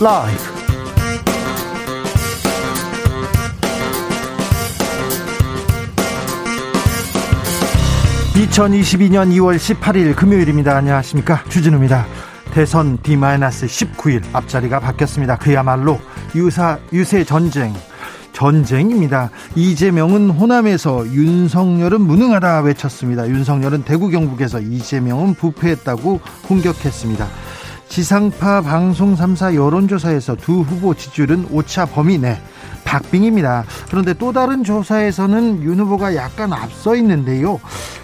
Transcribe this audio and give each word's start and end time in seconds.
라이브. 0.00 0.40
2022년 8.34 9.28
2월 9.34 9.58
18일 9.58 10.16
금요일입니다. 10.16 10.74
안녕하십니까. 10.74 11.44
주진우입니다. 11.50 12.06
대선 12.52 12.96
D-19일 13.02 14.22
앞자리가 14.32 14.80
바뀌었습니다. 14.80 15.36
그야말로 15.36 16.00
유사, 16.34 16.78
유세 16.94 17.22
전쟁, 17.24 17.74
전쟁입니다. 18.32 19.28
이재명은 19.54 20.30
호남에서 20.30 21.06
윤석열은 21.08 22.00
무능하다 22.00 22.62
외쳤습니다. 22.62 23.28
윤석열은 23.28 23.82
대구 23.82 24.08
경북에서 24.08 24.60
이재명은 24.60 25.34
부패했다고 25.34 26.20
공격했습니다. 26.46 27.49
지상파 27.90 28.62
방송 28.62 29.16
3사 29.16 29.56
여론조사에서 29.56 30.36
두 30.36 30.60
후보 30.60 30.94
지지율은 30.94 31.48
오차 31.50 31.86
범위 31.86 32.18
내 32.18 32.40
박빙입니다. 32.84 33.64
그런데 33.90 34.14
또 34.14 34.32
다른 34.32 34.62
조사에서는 34.62 35.64
윤 35.64 35.80
후보가 35.80 36.14
약간 36.14 36.52
앞서 36.52 36.94
있는데요. 36.94 37.58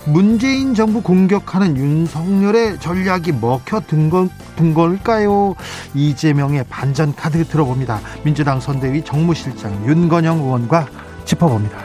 문재인 0.04 0.74
정부 0.74 1.00
공격하는 1.02 1.76
윤석열의 1.76 2.80
전략이 2.80 3.32
먹혀든 3.40 4.10
걸, 4.10 4.28
든 4.56 4.74
걸까요? 4.74 5.54
이재명의 5.94 6.64
반전 6.68 7.14
카드 7.14 7.44
들어봅니다. 7.44 8.00
민주당 8.24 8.58
선대위 8.58 9.04
정무실장 9.04 9.86
윤건영 9.86 10.38
의원과 10.38 10.88
짚어봅니다. 11.24 11.78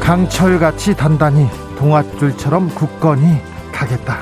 강철같이 0.00 0.94
단단히 0.94 1.48
동아줄처럼 1.84 2.70
굳건히 2.74 3.42
가겠다. 3.70 4.16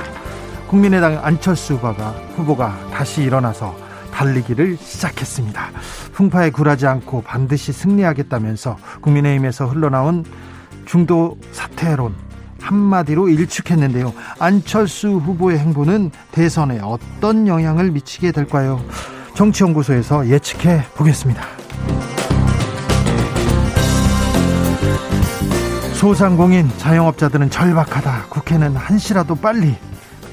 국민의당 0.67 1.25
안철수 1.25 1.75
후보가, 1.75 2.11
후보가 2.35 2.91
다시 2.93 3.23
일어나서 3.23 3.77
달리기를 4.13 4.77
시작했습니다. 4.79 5.71
풍파에 6.13 6.51
굴하지 6.51 6.89
않고 6.89 7.23
반드시 7.23 7.73
승리하겠다면서 7.73 8.77
국민의힘에서 9.01 9.67
흘러나온 9.67 10.25
중도 10.87 11.39
사퇴론 11.53 12.15
한마디로 12.61 13.29
일축했는데요. 13.29 14.13
안철수 14.41 15.11
후보의 15.11 15.61
행보는 15.61 16.11
대선에 16.33 16.81
어떤 16.83 17.47
영향을 17.47 17.93
미치게 17.93 18.33
될까요? 18.33 18.85
정치연구소에서 19.35 20.29
예측해 20.29 20.83
보겠습니다. 20.97 21.43
소상공인 26.03 26.69
자영업자들은 26.79 27.51
절박하다. 27.51 28.25
국회는 28.29 28.75
한시라도 28.75 29.37
빨리 29.37 29.77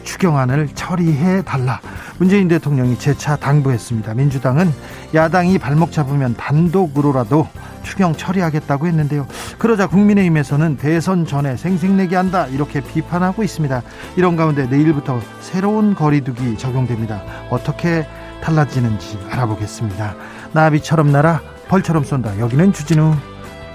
추경안을 0.03 0.69
처리해 0.73 1.43
달라. 1.43 1.79
문재인 2.17 2.47
대통령이 2.47 2.97
재차 2.97 3.35
당부했습니다. 3.35 4.15
민주당은 4.15 4.73
야당이 5.13 5.59
발목 5.59 5.91
잡으면 5.91 6.33
단독으로라도 6.35 7.47
추경 7.83 8.15
처리하겠다고 8.15 8.87
했는데요. 8.87 9.27
그러자 9.59 9.85
국민의힘에서는 9.85 10.77
대선 10.77 11.27
전에 11.27 11.55
생색내기 11.55 12.15
한다 12.15 12.47
이렇게 12.47 12.81
비판하고 12.81 13.43
있습니다. 13.43 13.83
이런 14.15 14.35
가운데 14.35 14.65
내일부터 14.65 15.21
새로운 15.39 15.93
거리두기 15.93 16.57
적용됩니다. 16.57 17.21
어떻게 17.51 18.07
달라지는지 18.41 19.19
알아보겠습니다. 19.29 20.15
나비처럼 20.51 21.11
날아 21.11 21.41
벌처럼 21.67 22.05
쏜다. 22.05 22.39
여기는 22.39 22.73
주진우 22.73 23.13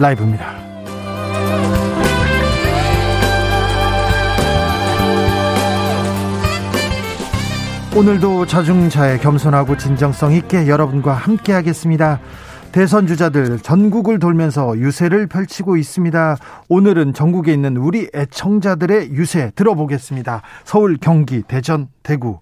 라이브입니다. 0.01 0.74
오늘도 7.97 8.47
자중자애 8.47 9.19
겸손하고 9.19 9.77
진정성 9.77 10.33
있게 10.33 10.67
여러분과 10.67 11.15
함께 11.15 11.53
하겠습니다. 11.53 12.19
대선 12.73 13.07
주자들 13.07 13.61
전국을 13.61 14.19
돌면서 14.19 14.77
유세를 14.77 15.29
펼치고 15.29 15.77
있습니다. 15.77 16.37
오늘은 16.69 17.15
전국에 17.15 17.53
있는 17.53 17.77
우리 17.77 18.09
애청자들의 18.13 19.13
유세 19.13 19.53
들어보겠습니다. 19.55 20.43
서울, 20.65 20.97
경기, 21.01 21.43
대전, 21.43 21.87
대구, 22.03 22.41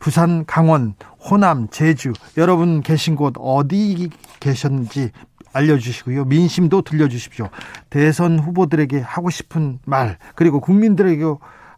부산, 0.00 0.44
강원, 0.44 0.96
호남, 1.18 1.68
제주 1.70 2.12
여러분 2.36 2.82
계신 2.82 3.16
곳 3.16 3.32
어디 3.38 4.10
계셨는지 4.38 5.12
알려주시고요. 5.54 6.26
민심도 6.26 6.82
들려주십시오. 6.82 7.48
대선 7.88 8.38
후보들에게 8.38 9.00
하고 9.00 9.30
싶은 9.30 9.78
말 9.86 10.18
그리고 10.34 10.60
국민들에게 10.60 11.24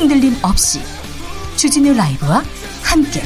흔들림 0.00 0.34
없이 0.40 0.80
주진우 1.56 1.92
라이브와 1.92 2.42
함께 2.82 3.20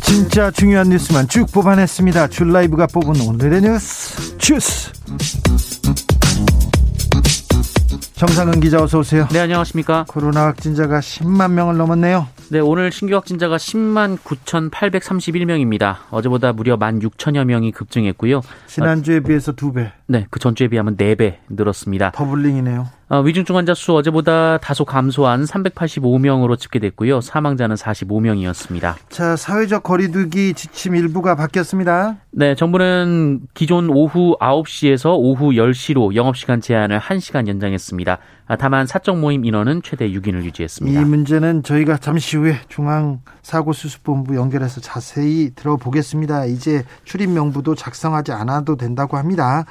진짜 0.00 0.50
중요한 0.50 0.88
뉴스만 0.88 1.28
쭉 1.28 1.52
뽑아냈습니다. 1.52 2.28
줄 2.28 2.50
라이브가 2.50 2.86
뽑은 2.86 3.20
오늘의 3.20 3.60
뉴스 3.60 4.38
주스 4.38 4.90
정상은 8.16 8.58
기자 8.58 8.82
어서 8.82 9.00
오세요. 9.00 9.28
네 9.32 9.40
안녕하십니까. 9.40 10.06
코로나 10.08 10.46
확진자가 10.46 11.00
10만 11.00 11.50
명을 11.50 11.76
넘었네요. 11.76 12.33
네, 12.50 12.60
오늘 12.60 12.92
신규 12.92 13.14
확진자가 13.14 13.56
10만 13.56 14.18
9,831명입니다. 14.18 15.96
어제보다 16.10 16.52
무려 16.52 16.76
1만 16.76 17.00
6천여 17.00 17.44
명이 17.44 17.72
급증했고요. 17.72 18.42
지난주에 18.66 19.20
비해서 19.20 19.52
두 19.52 19.72
배. 19.72 19.92
네, 20.06 20.26
그 20.30 20.38
전주에 20.38 20.68
비하면 20.68 20.96
4배 20.96 21.36
늘었습니다. 21.48 22.12
더블링이네요. 22.12 22.86
어, 23.08 23.20
위중증 23.20 23.56
환자 23.56 23.74
수 23.74 23.94
어제보다 23.94 24.58
다소 24.58 24.84
감소한 24.84 25.44
385명으로 25.44 26.58
집계됐고요. 26.58 27.20
사망자는 27.20 27.76
45명이었습니다. 27.76 28.94
자, 29.10 29.36
사회적 29.36 29.82
거리두기 29.82 30.54
지침 30.54 30.96
일부가 30.96 31.34
바뀌었습니다. 31.34 32.16
네, 32.30 32.54
정부는 32.54 33.42
기존 33.52 33.90
오후 33.90 34.36
9시에서 34.40 35.16
오후 35.16 35.50
10시로 35.50 36.14
영업시간 36.14 36.60
제한을 36.60 36.98
1시간 36.98 37.46
연장했습니다. 37.46 38.18
아, 38.46 38.56
다만 38.56 38.86
사적 38.86 39.18
모임 39.18 39.44
인원은 39.44 39.82
최대 39.82 40.08
6인을 40.10 40.44
유지했습니다. 40.44 41.00
이 41.00 41.04
문제는 41.04 41.62
저희가 41.62 41.98
잠시 41.98 42.36
후에 42.36 42.58
중앙사고수습본부 42.68 44.36
연결해서 44.36 44.80
자세히 44.80 45.50
들어보겠습니다. 45.54 46.46
이제 46.46 46.84
출입 47.04 47.30
명부도 47.30 47.74
작성하지 47.74 48.32
않아도 48.32 48.76
된다고 48.76 49.16
합니다. 49.16 49.64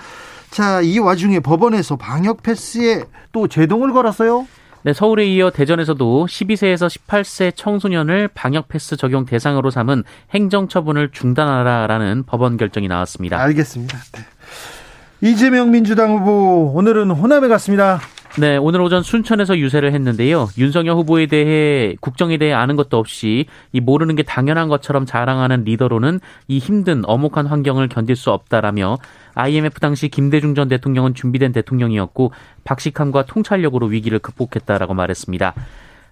자, 0.53 0.81
이 0.81 0.99
와중에 0.99 1.39
법원에서 1.39 1.95
방역 1.95 2.43
패스에 2.43 3.05
또 3.31 3.47
제동을 3.47 3.91
걸었어요. 3.91 4.47
네, 4.83 4.93
서울에 4.93 5.25
이어 5.25 5.50
대전에서도 5.50 6.27
12세에서 6.27 6.88
18세 6.88 7.55
청소년을 7.55 8.27
방역 8.27 8.67
패스 8.67 8.95
적용 8.95 9.25
대상으로 9.25 9.71
삼은 9.71 10.03
행정 10.31 10.67
처분을 10.67 11.09
중단하라라는 11.11 12.25
법원 12.27 12.57
결정이 12.57 12.88
나왔습니다. 12.88 13.41
알겠습니다. 13.41 13.97
네. 13.97 15.27
이재명 15.27 15.71
민주당 15.71 16.19
후보 16.19 16.71
오늘은 16.75 17.09
호남에 17.09 17.47
갔습니다. 17.47 17.99
네, 18.39 18.57
오늘 18.57 18.81
오전 18.81 19.03
순천에서 19.03 19.59
유세를 19.59 19.94
했는데요. 19.94 20.50
윤석열 20.57 20.95
후보에 20.95 21.27
대해 21.27 21.95
국정에 22.01 22.38
대해 22.38 22.51
아는 22.51 22.75
것도 22.75 22.97
없이 22.97 23.45
이 23.71 23.80
모르는 23.80 24.15
게 24.15 24.24
당연한 24.24 24.69
것처럼 24.69 25.06
자랑하는 25.06 25.65
리더로는 25.65 26.19
이 26.47 26.57
힘든 26.57 27.03
엄혹한 27.06 27.45
환경을 27.45 27.89
견딜 27.89 28.15
수 28.15 28.31
없다라며 28.31 28.97
IMF 29.35 29.80
당시 29.80 30.09
김대중 30.09 30.56
전 30.56 30.68
대통령은 30.68 31.13
준비된 31.13 31.51
대통령이었고 31.51 32.31
박식함과 32.63 33.27
통찰력으로 33.27 33.85
위기를 33.85 34.18
극복했다라고 34.18 34.95
말했습니다. 34.95 35.53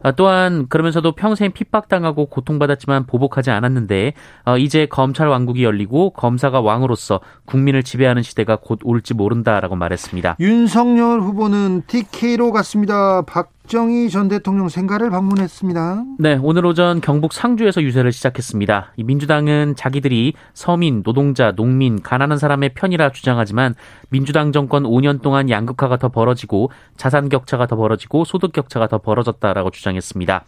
아, 0.04 0.12
또한 0.12 0.68
그러면서도 0.68 1.14
평생 1.14 1.52
핍박당하고 1.52 2.28
고통받았지만 2.28 3.06
보복하지 3.06 3.52
않았는데 3.52 4.14
어, 4.46 4.58
이제 4.58 4.86
검찰 4.86 5.28
왕국이 5.28 5.64
열리고 5.64 6.12
검사가 6.12 6.62
왕으로서 6.62 7.20
국민을 7.46 7.84
지배하는 7.84 8.24
시대가 8.24 8.58
곧 8.58 8.80
올지 8.84 9.14
모른다라고 9.14 9.76
말했습니다. 9.76 10.38
윤석열 10.40 11.22
후보는 11.22 11.84
TK로 11.88 12.52
갔습니다. 12.52 13.22
박 13.24 13.52
박정희 13.64 14.10
전 14.10 14.28
대통령 14.28 14.68
생가를 14.68 15.10
방문했습니다. 15.12 16.04
네, 16.20 16.38
오늘 16.42 16.66
오전 16.66 17.00
경북 17.00 17.32
상주에서 17.32 17.82
유세를 17.82 18.12
시작했습니다. 18.12 18.94
민주당은 18.98 19.76
자기들이 19.78 20.34
서민, 20.54 21.04
노동자, 21.04 21.52
농민, 21.54 22.02
가난한 22.02 22.38
사람의 22.38 22.74
편이라 22.74 23.12
주장하지만 23.12 23.76
민주당 24.10 24.52
정권 24.52 24.84
5년 24.84 25.22
동안 25.22 25.50
양극화가 25.50 25.98
더 25.98 26.10
벌어지고 26.10 26.70
자산 26.98 27.30
격차가 27.30 27.68
더 27.68 27.76
벌어지고 27.78 28.26
소득 28.26 28.52
격차가 28.52 28.88
더 28.88 28.98
벌어졌다라고 28.98 29.70
주장했습니다. 29.70 30.44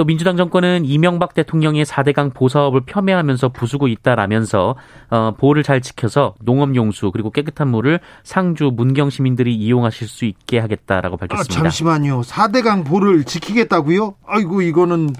또 0.00 0.06
민주당 0.06 0.38
정권은 0.38 0.86
이명박 0.86 1.34
대통령의 1.34 1.84
4대강 1.84 2.32
보사업을 2.32 2.86
폄훼하면서 2.86 3.50
부수고 3.50 3.86
있다라면서 3.86 4.74
어, 5.10 5.34
보호를 5.36 5.62
잘 5.62 5.82
지켜서 5.82 6.32
농업 6.42 6.74
용수 6.74 7.10
그리고 7.12 7.30
깨끗한 7.30 7.68
물을 7.68 8.00
상주 8.22 8.72
문경 8.74 9.10
시민들이 9.10 9.54
이용하실 9.54 10.08
수 10.08 10.24
있게 10.24 10.58
하겠다라고 10.58 11.18
밝혔습니다. 11.18 11.54
아, 11.54 11.62
잠시만요. 11.64 12.22
4대강 12.22 12.86
보를 12.86 13.24
지키겠다고요? 13.24 14.14
아이고 14.26 14.62
이거는 14.62 15.10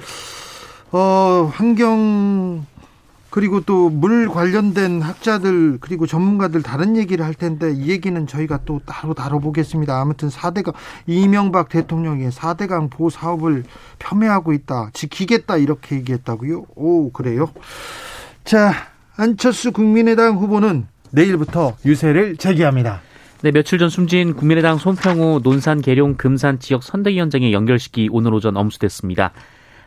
어, 0.93 1.51
환경 1.53 2.65
그리고 3.31 3.61
또 3.61 3.91
물 3.91 4.29
관련된 4.29 5.03
학자들 5.03 5.79
그리고 5.81 6.07
전문가들 6.07 6.63
다른 6.63 6.97
얘기를 6.97 7.25
할 7.25 7.35
텐데 7.35 7.73
이 7.73 7.89
얘기는 7.89 8.27
저희가 8.27 8.61
또 8.65 8.81
따로 8.85 9.15
다뤄보겠습니다. 9.15 10.01
아무튼 10.01 10.29
4대강 10.29 10.75
이명박 11.07 11.69
대통령의 11.69 12.31
4대강 12.31 12.91
보호 12.91 13.11
사업을 13.11 13.65
폄훼하고 13.99 14.53
있다. 14.53 14.91
지키겠다 14.93 15.57
이렇게 15.57 15.97
얘기했다고요? 15.97 16.67
오 16.77 17.11
그래요? 17.13 17.51
자 18.45 18.73
안철수 19.17 19.73
국민의당 19.73 20.37
후보는 20.39 20.87
내일부터 21.11 21.77
유세를 21.85 22.37
재개합니다. 22.37 23.01
네, 23.43 23.51
며칠 23.53 23.79
전 23.79 23.89
숨진 23.89 24.35
국민의당 24.35 24.79
손평우 24.79 25.41
논산 25.43 25.81
계룡 25.81 26.15
금산 26.15 26.59
지역 26.59 26.83
선대위원장의 26.83 27.53
연결식이 27.53 28.09
오늘 28.13 28.35
오전 28.35 28.57
엄수됐습니다. 28.57 29.33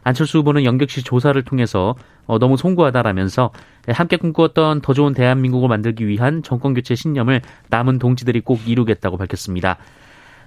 안철수 0.03 0.39
후보는 0.39 0.63
연격시 0.63 1.03
조사를 1.03 1.41
통해서 1.43 1.95
어, 2.25 2.39
너무 2.39 2.57
송구하다라면서 2.57 3.51
함께 3.89 4.17
꿈꾸었던 4.17 4.81
더 4.81 4.93
좋은 4.93 5.13
대한민국을 5.13 5.69
만들기 5.69 6.07
위한 6.07 6.43
정권 6.43 6.73
교체 6.73 6.95
신념을 6.95 7.41
남은 7.69 7.99
동지들이 7.99 8.41
꼭 8.41 8.67
이루겠다고 8.67 9.17
밝혔습니다. 9.17 9.77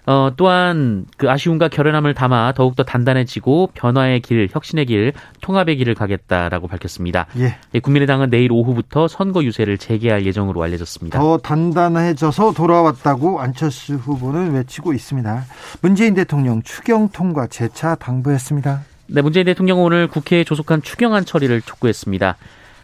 어, 0.06 0.30
또한 0.36 1.04
그 1.16 1.28
아쉬움과 1.28 1.68
결연함을 1.68 2.14
담아 2.14 2.52
더욱더 2.52 2.84
단단해지고 2.84 3.70
변화의 3.74 4.20
길, 4.20 4.48
혁신의 4.50 4.86
길, 4.86 5.12
통합의 5.40 5.76
길을 5.78 5.96
가겠다라고 5.96 6.68
밝혔습니다. 6.68 7.26
예. 7.38 7.56
예 7.74 7.80
국민의당은 7.80 8.30
내일 8.30 8.52
오후부터 8.52 9.08
선거 9.08 9.42
유세를 9.42 9.78
재개할 9.78 10.24
예정으로 10.24 10.62
알려졌습니다. 10.62 11.18
더 11.18 11.38
단단해져서 11.38 12.52
돌아왔다고 12.52 13.40
안철수 13.40 13.96
후보는 13.96 14.52
외치고 14.54 14.92
있습니다. 14.92 15.44
문재인 15.82 16.14
대통령 16.14 16.62
추경 16.62 17.08
통과 17.08 17.48
재차 17.48 17.96
당부했습니다. 17.96 18.95
네, 19.08 19.22
문재인 19.22 19.46
대통령은 19.46 19.84
오늘 19.84 20.08
국회에 20.08 20.42
조속한 20.42 20.82
추경안 20.82 21.24
처리를 21.24 21.62
촉구했습니다. 21.62 22.36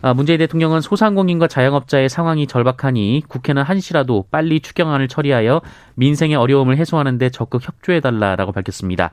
아, 0.03 0.15
문재인 0.15 0.39
대통령은 0.39 0.81
소상공인과 0.81 1.49
자영업자의 1.49 2.09
상황이 2.09 2.47
절박하니 2.47 3.25
국회는 3.29 3.63
한시라도 3.63 4.27
빨리 4.31 4.61
추경안을 4.61 5.09
처리하여 5.09 5.63
민생의 5.95 6.37
어려움을 6.37 6.77
해소하는 6.77 7.19
데 7.19 7.29
적극 7.29 7.67
협조해달라라고 7.67 8.53
밝혔습니다. 8.53 9.11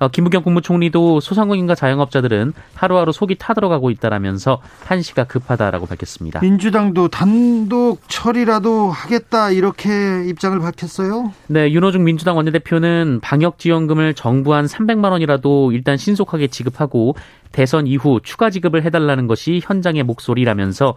어, 0.00 0.08
김부겸 0.08 0.42
국무총리도 0.42 1.20
소상공인과 1.20 1.74
자영업자들은 1.74 2.54
하루하루 2.74 3.12
속이 3.12 3.36
타들어가고 3.36 3.90
있다라면서 3.90 4.62
한시가 4.86 5.24
급하다라고 5.24 5.84
밝혔습니다. 5.86 6.40
민주당도 6.40 7.08
단독 7.08 8.00
처리라도 8.08 8.90
하겠다 8.90 9.50
이렇게 9.50 10.24
입장을 10.26 10.58
밝혔어요. 10.58 11.32
네, 11.48 11.70
윤호중 11.70 12.02
민주당 12.02 12.38
원내대표는 12.38 13.20
방역 13.22 13.58
지원금을 13.58 14.14
정부 14.14 14.54
한 14.54 14.64
300만 14.64 15.10
원이라도 15.10 15.72
일단 15.72 15.98
신속하게 15.98 16.46
지급하고 16.46 17.14
대선 17.52 17.86
이후 17.86 18.20
추가 18.22 18.48
지급을 18.48 18.82
해달라는 18.84 19.26
것이 19.26 19.60
현장의 19.62 20.04
목소리라면서 20.04 20.88
어, 20.90 20.94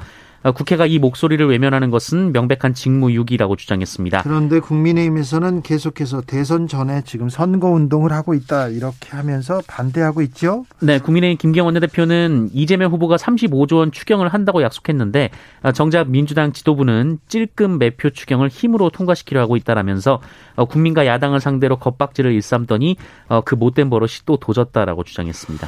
국회가 0.52 0.86
이 0.86 1.00
목소리를 1.00 1.46
외면하는 1.48 1.90
것은 1.90 2.34
명백한 2.34 2.74
직무유기라고 2.74 3.56
주장했습니다. 3.56 4.24
그런데 4.24 4.60
국민의힘에서는 4.60 5.62
계속해서 5.62 6.22
대선 6.22 6.68
전에 6.68 7.02
지금 7.06 7.30
선거 7.30 7.70
운동을 7.70 8.12
하고 8.12 8.34
있다 8.34 8.68
이렇게 8.68 9.10
하면서 9.12 9.62
반대하고 9.68 10.22
있죠. 10.24 10.66
네, 10.82 11.00
국민의힘 11.00 11.38
김경원 11.38 11.80
대표는 11.80 12.50
이재명 12.54 12.92
후보가 12.92 13.16
35조 13.16 13.78
원 13.78 13.92
추경을 13.92 14.28
한다고 14.28 14.62
약속했는데 14.62 15.30
어, 15.64 15.72
정작 15.72 16.10
민주당 16.10 16.52
지도부는 16.52 17.20
찔끔 17.28 17.78
매표 17.78 18.10
추경을 18.10 18.50
힘으로 18.50 18.90
통과시키려 18.90 19.40
하고 19.42 19.56
있다라면서 19.56 20.20
어, 20.56 20.66
국민과 20.66 21.06
야당을 21.06 21.40
상대로 21.40 21.78
겁박질을 21.78 22.32
일삼더니 22.34 22.98
그 23.46 23.56
못된 23.56 23.90
버릇이 23.90 24.12
또 24.26 24.38
도졌다라고 24.38 25.04
주장했습니다. 25.04 25.68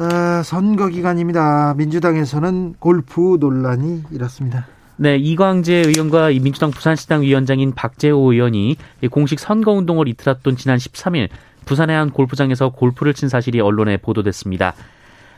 아, 0.00 0.42
선거 0.44 0.86
기간입니다. 0.88 1.74
민주당에서는 1.76 2.76
골프 2.78 3.36
논란이 3.40 4.04
일었습니다. 4.12 4.68
네, 4.96 5.16
이광재 5.16 5.74
의원과 5.86 6.28
민주당 6.40 6.70
부산시당 6.70 7.22
위원장인 7.22 7.72
박재호 7.74 8.32
의원이 8.32 8.76
공식 9.10 9.40
선거운동을 9.40 10.06
이틀 10.06 10.30
앞둔 10.30 10.56
지난 10.56 10.78
13일 10.78 11.28
부산의 11.66 11.96
한 11.96 12.10
골프장에서 12.10 12.68
골프를 12.68 13.12
친 13.12 13.28
사실이 13.28 13.60
언론에 13.60 13.96
보도됐습니다. 13.96 14.74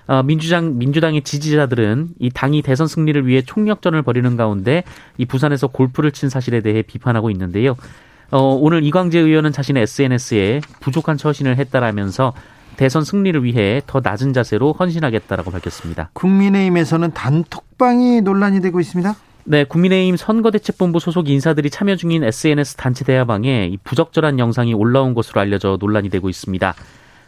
어, 0.07 0.23
민주당 0.23 0.77
민주당의 0.77 1.23
지지자들은 1.23 2.09
이 2.19 2.29
당이 2.29 2.61
대선 2.61 2.87
승리를 2.87 3.27
위해 3.27 3.41
총력전을 3.41 4.03
벌이는 4.03 4.37
가운데 4.37 4.85
이 5.17 5.25
부산에서 5.25 5.69
골프를 5.69 6.13
친 6.13 6.29
사실에 6.29 6.61
대해 6.61 6.83
비판하고 6.83 7.31
있는데요. 7.31 7.77
어, 8.31 8.43
오늘 8.43 8.85
이광재 8.85 9.21
의원은 9.21 9.53
자신의 9.53 9.85
SNS에 9.85 10.61
부족한 10.81 11.17
처신을 11.17 11.57
했다라면서 11.57 12.35
대선 12.81 13.05
승리를 13.05 13.45
위해 13.45 13.83
더 13.87 14.01
낮은 14.03 14.33
자세로 14.33 14.73
헌신하겠다라고 14.73 15.51
밝혔습니다. 15.51 16.09
국민의힘에서는 16.15 17.11
단톡방이 17.13 18.23
논란이 18.23 18.63
되고 18.63 18.81
있습니다. 18.81 19.15
네, 19.45 19.65
국민의힘 19.65 20.17
선거대책본부 20.17 20.99
소속 20.99 21.29
인사들이 21.29 21.69
참여 21.69 21.97
중인 21.97 22.25
SNS 22.25 22.77
단체 22.77 23.05
대화방에 23.05 23.77
부적절한 23.85 24.39
영상이 24.39 24.73
올라온 24.73 25.13
것으로 25.13 25.43
알려져 25.43 25.77
논란이 25.79 26.09
되고 26.09 26.31
있습니다. 26.31 26.75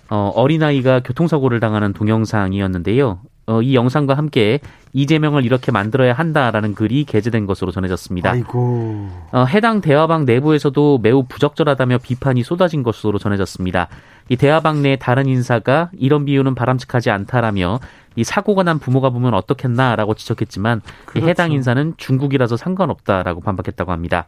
어, 0.08 0.32
어린아이가 0.34 1.00
교통사고를 1.00 1.60
당하는 1.60 1.92
동영상이었는데요. 1.92 3.20
어, 3.46 3.60
이 3.60 3.74
영상과 3.74 4.14
함께 4.14 4.60
이재명을 4.92 5.44
이렇게 5.44 5.72
만들어야 5.72 6.12
한다라는 6.12 6.74
글이 6.74 7.04
게재된 7.04 7.46
것으로 7.46 7.72
전해졌습니다. 7.72 8.30
아이고. 8.30 9.08
어, 9.32 9.44
해당 9.44 9.80
대화방 9.80 10.24
내부에서도 10.24 11.00
매우 11.02 11.24
부적절하다며 11.24 11.98
비판이 11.98 12.42
쏟아진 12.42 12.82
것으로 12.82 13.18
전해졌습니다. 13.18 13.88
이 14.28 14.36
대화방 14.36 14.82
내 14.82 14.96
다른 14.96 15.26
인사가 15.26 15.90
이런 15.98 16.24
비유는 16.24 16.54
바람직하지 16.54 17.10
않다라며 17.10 17.80
이 18.14 18.24
사고가 18.24 18.62
난 18.62 18.78
부모가 18.78 19.10
보면 19.10 19.34
어떻겠나라고 19.34 20.14
지적했지만 20.14 20.82
그렇죠. 21.06 21.28
해당 21.28 21.52
인사는 21.52 21.94
중국이라서 21.96 22.56
상관없다라고 22.56 23.40
반박했다고 23.40 23.90
합니다. 23.90 24.26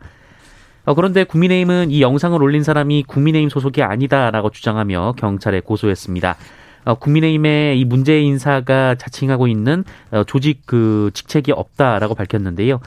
어, 0.86 0.94
그런데 0.94 1.24
국민의힘은 1.24 1.90
이 1.90 2.02
영상을 2.02 2.42
올린 2.42 2.62
사람이 2.62 3.04
국민의힘 3.04 3.48
소속이 3.48 3.82
아니다라고 3.82 4.50
주장하며 4.50 5.14
경찰에 5.16 5.60
고소했습니다. 5.60 6.36
어, 6.84 6.94
국민의힘의 6.94 7.80
이 7.80 7.84
문재 7.84 8.20
인사가 8.20 8.94
자칭하고 8.94 9.46
있는 9.48 9.84
어, 10.10 10.24
조직 10.24 10.62
그 10.66 11.10
직책이 11.14 11.52
없다라고 11.52 12.14
밝혔는데요. 12.14 12.80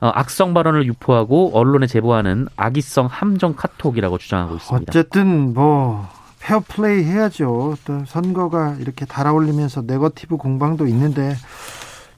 어, 0.00 0.10
악성 0.14 0.54
발언을 0.54 0.86
유포하고 0.86 1.50
언론에 1.54 1.86
제보하는 1.86 2.46
악의성 2.56 3.06
함정 3.06 3.54
카톡이라고 3.56 4.18
주장하고 4.18 4.56
있습니다. 4.56 4.90
어쨌든 4.90 5.54
뭐 5.54 6.08
페어플레이 6.40 7.04
해야죠. 7.04 7.76
또 7.84 8.04
선거가 8.06 8.76
이렇게 8.80 9.04
달아올리면서 9.04 9.82
네거티브 9.86 10.36
공방도 10.36 10.86
있는데 10.86 11.34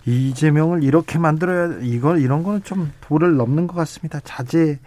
이재명을 0.06 0.82
이렇게 0.82 1.18
만들어야 1.18 1.78
이거 1.82 2.16
이런 2.16 2.42
거는 2.42 2.62
좀 2.64 2.92
도를 3.00 3.36
넘는 3.36 3.66
것 3.66 3.74
같습니다. 3.76 4.20
자제 4.24 4.78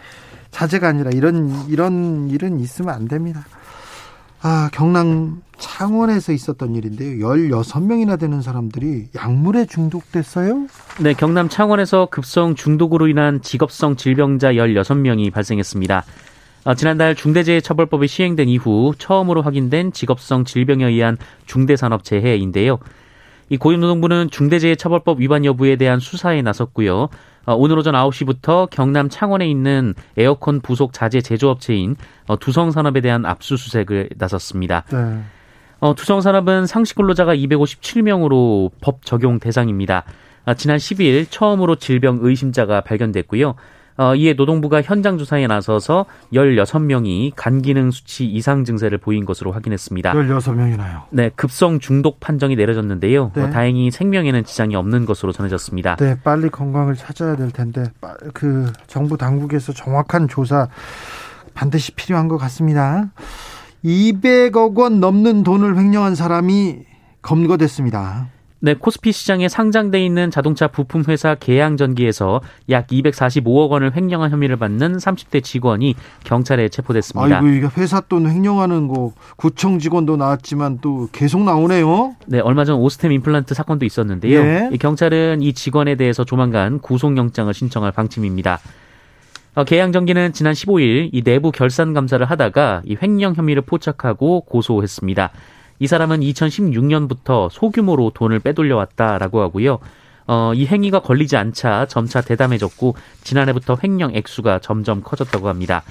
자제가 0.51 0.87
아니라 0.87 1.09
이런 1.11 1.67
이런 1.69 2.29
일은 2.29 2.59
있으면 2.59 2.93
안 2.93 3.07
됩니다. 3.07 3.43
아, 4.45 4.69
경남 4.73 5.41
창원에서 5.57 6.33
있었던 6.33 6.75
일인데요. 6.75 7.17
16명이나 7.17 8.19
되는 8.19 8.41
사람들이 8.41 9.07
약물에 9.15 9.65
중독됐어요? 9.67 10.67
네, 10.99 11.13
경남 11.13 11.47
창원에서 11.47 12.09
급성 12.11 12.53
중독으로 12.53 13.07
인한 13.07 13.41
직업성 13.41 13.95
질병자 13.95 14.51
16명이 14.51 15.31
발생했습니다. 15.31 16.03
어, 16.65 16.75
지난달 16.75 17.15
중대재해처벌법이 17.15 18.09
시행된 18.09 18.49
이후 18.49 18.93
처음으로 18.97 19.43
확인된 19.43 19.93
직업성 19.93 20.43
질병에 20.43 20.87
의한 20.87 21.17
중대산업재해인데요. 21.45 22.79
이 23.47 23.55
고용노동부는 23.55 24.29
중대재해처벌법 24.29 25.21
위반 25.21 25.45
여부에 25.45 25.77
대한 25.77 26.01
수사에 26.01 26.41
나섰고요. 26.41 27.07
어, 27.45 27.55
오늘 27.55 27.77
오전 27.77 27.93
9시부터 27.93 28.69
경남 28.69 29.09
창원에 29.09 29.49
있는 29.49 29.93
에어컨 30.17 30.61
부속 30.61 30.93
자재 30.93 31.21
제조업체인 31.21 31.95
어, 32.27 32.39
두성산업에 32.39 33.01
대한 33.01 33.25
압수수색을 33.25 34.09
나섰습니다. 34.17 34.83
네. 34.91 35.21
어, 35.79 35.93
두성산업은 35.95 36.65
상시 36.65 36.95
근로자가 36.95 37.35
257명으로 37.35 38.71
법 38.81 39.05
적용 39.05 39.39
대상입니다. 39.39 40.05
지난 40.57 40.77
10일 40.77 41.27
처음으로 41.29 41.75
질병 41.75 42.19
의심자가 42.21 42.81
발견됐고요. 42.81 43.55
어, 43.97 44.15
이에 44.15 44.33
노동부가 44.33 44.81
현장 44.81 45.17
조사에 45.17 45.47
나서서 45.47 46.05
16명이 46.33 47.33
간 47.35 47.61
기능 47.61 47.91
수치 47.91 48.25
이상 48.25 48.63
증세를 48.63 48.97
보인 48.97 49.25
것으로 49.25 49.51
확인했습니다. 49.51 50.13
16명이나요. 50.13 51.03
네, 51.11 51.29
급성 51.35 51.79
중독 51.79 52.19
판정이 52.19 52.55
내려졌는데요. 52.55 53.31
네. 53.35 53.41
어, 53.41 53.49
다행히 53.49 53.91
생명에는 53.91 54.43
지장이 54.43 54.75
없는 54.75 55.05
것으로 55.05 55.31
전해졌습니다. 55.31 55.95
네, 55.97 56.17
빨리 56.23 56.49
건강을 56.49 56.95
찾아야 56.95 57.35
될 57.35 57.51
텐데 57.51 57.83
그 58.33 58.71
정부 58.87 59.17
당국에서 59.17 59.73
정확한 59.73 60.27
조사 60.27 60.67
반드시 61.53 61.91
필요한 61.91 62.27
것 62.27 62.37
같습니다. 62.37 63.11
200억 63.85 64.77
원 64.77 64.99
넘는 64.99 65.43
돈을 65.43 65.77
횡령한 65.77 66.15
사람이 66.15 66.79
검거됐습니다. 67.21 68.29
네, 68.65 68.75
코스피 68.75 69.11
시장에 69.11 69.49
상장돼 69.49 70.05
있는 70.05 70.31
자동차 70.31 70.69
부품 70.69 71.03
회사 71.09 71.35
계양전기에서 71.35 72.39
약 72.69 72.87
245억 72.87 73.71
원을 73.71 73.93
횡령한 73.93 74.31
혐의를 74.31 74.55
받는 74.55 74.95
30대 74.99 75.43
직원이 75.43 75.95
경찰에 76.23 76.69
체포됐습니다. 76.69 77.39
아이고, 77.39 77.49
이게 77.49 77.67
회사 77.75 77.99
돈 77.99 78.25
횡령하는 78.25 78.87
거 78.87 79.11
구청 79.35 79.79
직원도 79.79 80.15
나왔지만 80.15 80.79
또 80.79 81.09
계속 81.11 81.43
나오네요. 81.43 82.15
네, 82.25 82.39
얼마 82.39 82.63
전 82.63 82.77
오스템 82.77 83.11
임플란트 83.11 83.53
사건도 83.53 83.85
있었는데요. 83.85 84.41
네. 84.41 84.77
경찰은 84.79 85.41
이 85.41 85.51
직원에 85.51 85.95
대해서 85.95 86.23
조만간 86.23 86.79
구속영장을 86.79 87.53
신청할 87.53 87.91
방침입니다. 87.91 88.59
어, 89.55 89.65
계양전기는 89.65 90.31
지난 90.31 90.53
15일 90.53 91.09
이 91.11 91.21
내부 91.21 91.51
결산 91.51 91.93
감사를 91.93 92.25
하다가 92.25 92.83
이 92.85 92.95
횡령 93.01 93.35
혐의를 93.35 93.63
포착하고 93.63 94.39
고소했습니다. 94.45 95.31
이 95.83 95.87
사람은 95.87 96.21
2016년부터 96.21 97.49
소규모로 97.51 98.13
돈을 98.15 98.39
빼돌려 98.39 98.77
왔다라고 98.77 99.41
하고요. 99.41 99.79
어, 100.27 100.53
이 100.55 100.65
행위가 100.65 101.01
걸리지 101.01 101.35
않자 101.35 101.87
점차 101.87 102.21
대담해졌고 102.21 102.95
지난해부터 103.25 103.77
횡령 103.83 104.15
액수가 104.15 104.59
점점 104.59 105.01
커졌다고 105.03 105.49
합니다. 105.49 105.83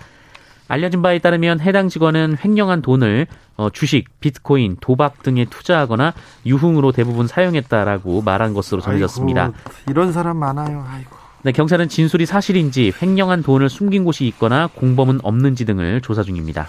알려진 0.67 1.03
바에 1.03 1.19
따르면 1.19 1.61
해당 1.61 1.91
직원은 1.91 2.39
횡령한 2.43 2.81
돈을 2.81 3.27
어, 3.59 3.69
주식, 3.69 4.09
비트코인, 4.21 4.79
도박 4.81 5.23
등에 5.23 5.45
투자하거나 5.45 6.15
유흥으로 6.47 6.93
대부분 6.93 7.27
사용했다라고 7.27 8.23
말한 8.23 8.55
것으로 8.55 8.81
전해졌습니다. 8.81 9.53
이런 9.91 10.11
사람 10.11 10.39
많아요. 10.39 10.87
아이고. 10.89 11.11
네, 11.43 11.53
경찰은 11.53 11.91
진술이 11.91 12.25
사실인지 12.25 12.95
횡령한 13.03 13.43
돈을 13.43 13.69
숨긴 13.69 14.05
곳이 14.05 14.27
있거나 14.29 14.69
공범은 14.69 15.21
없는지 15.23 15.67
등을 15.67 16.01
조사 16.01 16.23
중입니다. 16.23 16.67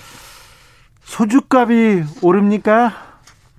소주값이 1.03 2.03
오릅니까? 2.21 3.12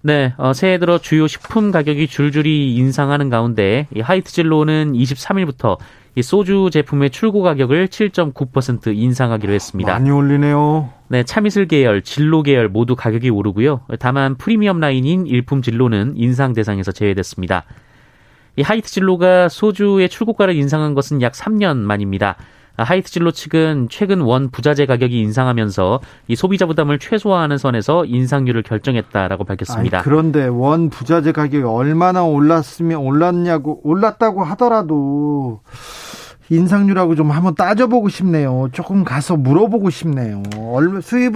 네, 0.07 0.35
어, 0.37 0.53
새해 0.53 0.77
들어 0.77 0.99
주요 0.99 1.27
식품 1.27 1.71
가격이 1.71 2.09
줄줄이 2.09 2.75
인상하는 2.75 3.31
가운데 3.31 3.89
이 3.97 4.03
하이트진로는 4.03 4.93
23일부터 4.93 5.79
이 6.15 6.21
소주 6.21 6.69
제품의 6.71 7.09
출고 7.09 7.41
가격을 7.41 7.89
7.9% 7.89 8.95
인상하기로 8.95 9.55
했습니다. 9.55 9.91
많이 9.91 10.11
올리네요. 10.11 10.91
네, 11.09 11.23
참이슬 11.23 11.67
계열, 11.69 12.03
진로 12.03 12.43
계열 12.43 12.69
모두 12.69 12.97
가격이 12.97 13.31
오르고요. 13.31 13.81
다만 13.99 14.35
프리미엄 14.37 14.79
라인인 14.79 15.27
일품 15.27 15.63
진로는 15.63 16.13
인상 16.17 16.53
대상에서 16.53 16.93
제외됐습니다. 16.93 17.65
이 18.57 18.63
하이트 18.63 18.91
진로가 18.91 19.49
소주의 19.49 20.07
출고가를 20.11 20.55
인상한 20.55 20.93
것은 20.93 21.23
약 21.23 21.33
3년 21.33 21.79
만입니다. 21.79 22.37
하이트 22.76 23.11
진로 23.11 23.31
측은 23.31 23.88
최근 23.90 24.21
원 24.21 24.50
부자재 24.50 24.87
가격이 24.87 25.21
인상하면서 25.21 26.00
이 26.28 26.37
소비자 26.37 26.66
부담을 26.66 26.99
최소화하는 26.99 27.59
선에서 27.59 28.04
인상률을 28.04 28.62
결정했다라고 28.62 29.45
밝혔습니다. 29.45 29.99
아니, 29.99 30.04
그런데 30.04 30.47
원 30.47 30.90
부자재 30.90 31.33
가격이 31.33 31.64
얼마나 31.64 32.25
올랐으면 32.25 32.99
올랐냐고 32.99 33.81
올랐다고 33.85 34.43
하더라도 34.45 35.61
인상률하고 36.50 37.14
좀 37.14 37.31
한번 37.31 37.54
따져보고 37.54 38.09
싶네요. 38.09 38.69
조금 38.73 39.04
가서 39.04 39.37
물어보고 39.37 39.90
싶네요. 39.90 40.43
얼마 40.59 41.00
수입 41.00 41.35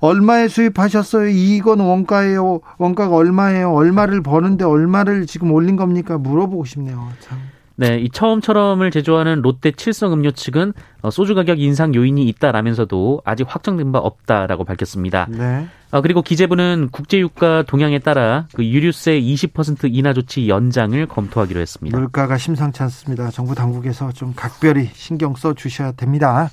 얼마에 0.00 0.48
수입하셨어요? 0.48 1.28
이건 1.28 1.80
원가예요. 1.80 2.60
원가가 2.78 3.14
얼마예요? 3.14 3.72
얼마를 3.72 4.22
버는데 4.22 4.64
얼마를 4.64 5.26
지금 5.26 5.52
올린 5.52 5.76
겁니까? 5.76 6.18
물어보고 6.18 6.64
싶네요. 6.64 7.08
참. 7.20 7.38
네, 7.76 7.98
이 7.98 8.08
처음처럼을 8.08 8.90
제조하는 8.90 9.42
롯데 9.42 9.72
칠성음료 9.72 10.30
측은 10.32 10.72
어, 11.02 11.10
소주 11.10 11.34
가격 11.34 11.60
인상 11.60 11.94
요인이 11.94 12.24
있다라면서도 12.28 13.22
아직 13.24 13.46
확정된 13.48 13.90
바 13.90 13.98
없다라고 13.98 14.64
밝혔습니다. 14.64 15.26
네. 15.28 15.66
어, 15.90 16.00
그리고 16.00 16.22
기재부는 16.22 16.88
국제유가 16.92 17.62
동향에 17.62 17.98
따라 17.98 18.46
그 18.54 18.64
유류세 18.64 19.20
20% 19.20 19.92
인하 19.92 20.12
조치 20.12 20.48
연장을 20.48 21.06
검토하기로 21.06 21.60
했습니다. 21.60 21.98
물가가 21.98 22.38
심상치 22.38 22.82
않습니다. 22.84 23.30
정부 23.30 23.54
당국에서 23.54 24.12
좀 24.12 24.32
각별히 24.36 24.90
신경 24.92 25.34
써 25.34 25.52
주셔야 25.54 25.92
됩니다. 25.92 26.50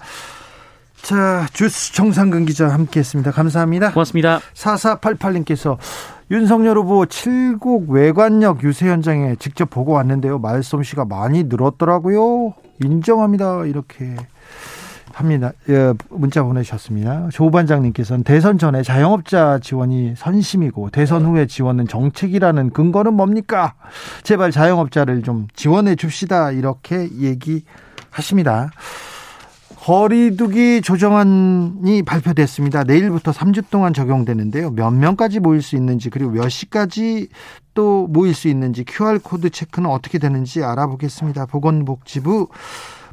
자, 1.01 1.47
주스 1.53 1.93
정상근 1.93 2.45
기자 2.45 2.69
함께했습니다. 2.69 3.31
감사합니다. 3.31 3.91
고맙습니다. 3.91 4.39
4488님께서 4.53 5.77
윤석열 6.31 6.77
후보 6.77 7.05
칠곡 7.05 7.89
외관역 7.89 8.63
유세 8.63 8.87
현장에 8.87 9.35
직접 9.35 9.69
보고 9.69 9.91
왔는데요. 9.91 10.39
말솜씨가 10.39 11.03
많이 11.03 11.43
늘었더라고요. 11.43 12.53
인정합니다. 12.81 13.65
이렇게 13.65 14.15
합니다. 15.11 15.51
예, 15.67 15.93
문자 16.09 16.41
보내셨습니다. 16.41 17.27
조 17.33 17.51
반장님께서는 17.51 18.23
대선 18.23 18.57
전에 18.57 18.81
자영업자 18.81 19.59
지원이 19.59 20.13
선심이고 20.15 20.91
대선 20.91 21.25
후에 21.25 21.47
지원은 21.47 21.89
정책이라는 21.89 22.69
근거는 22.69 23.13
뭡니까? 23.13 23.73
제발 24.23 24.51
자영업자를 24.51 25.23
좀 25.23 25.47
지원해 25.53 25.97
줍시다. 25.97 26.51
이렇게 26.51 27.09
얘기하십니다. 27.11 28.71
거리두기 29.81 30.81
조정안이 30.83 32.03
발표됐습니다. 32.03 32.83
내일부터 32.83 33.31
3주 33.31 33.63
동안 33.71 33.93
적용되는데요. 33.93 34.69
몇 34.69 34.91
명까지 34.91 35.39
모일 35.39 35.63
수 35.63 35.75
있는지 35.75 36.11
그리고 36.11 36.29
몇 36.29 36.49
시까지 36.49 37.29
또 37.73 38.05
모일 38.07 38.35
수 38.35 38.47
있는지 38.47 38.83
QR코드 38.85 39.49
체크는 39.49 39.89
어떻게 39.89 40.19
되는지 40.19 40.63
알아보겠습니다. 40.63 41.47
보건복지부 41.47 42.49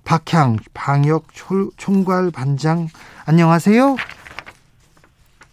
박향 0.05 0.57
방역 0.75 1.29
총괄 1.79 2.31
반장 2.31 2.89
안녕하세요. 3.25 3.97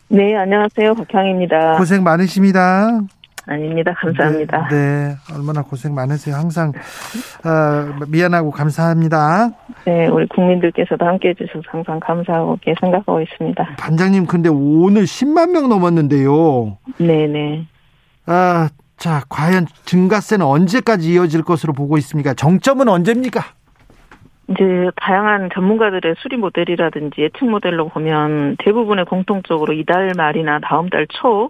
네, 0.09 0.35
안녕하세요. 0.35 0.95
박향입니다. 0.95 1.77
고생 1.77 2.03
많으십니다. 2.03 2.99
아닙니다. 3.47 3.93
감사합니다. 3.93 4.67
네, 4.69 4.75
네, 4.75 5.15
얼마나 5.35 5.61
고생 5.61 5.93
많으세요. 5.93 6.35
항상 6.35 6.69
어, 6.69 8.05
미안하고 8.07 8.51
감사합니다. 8.51 9.49
네, 9.85 10.07
우리 10.07 10.27
국민들께서도 10.27 11.05
함께 11.05 11.29
해주셔서 11.29 11.61
항상 11.67 11.99
감사하고 11.99 12.57
생각하고 12.79 13.21
있습니다. 13.21 13.75
반장님, 13.77 14.25
근데 14.25 14.49
오늘 14.49 15.03
10만 15.03 15.51
명 15.51 15.69
넘었는데요. 15.69 16.77
네네. 16.97 17.27
네. 17.27 17.67
아, 18.25 18.69
자, 18.97 19.21
과연 19.29 19.67
증가세는 19.85 20.43
언제까지 20.45 21.13
이어질 21.13 21.43
것으로 21.43 21.73
보고 21.73 21.97
있습니까? 21.99 22.33
정점은 22.33 22.87
언제입니까? 22.89 23.41
이제 24.49 24.63
다양한 24.95 25.49
전문가들의 25.53 26.15
수리 26.19 26.37
모델이라든지 26.37 27.19
예측 27.21 27.45
모델로 27.49 27.89
보면 27.89 28.57
대부분의 28.59 29.05
공통적으로 29.05 29.73
이달 29.73 30.11
말이나 30.15 30.59
다음 30.63 30.89
달 30.89 31.07
초 31.09 31.49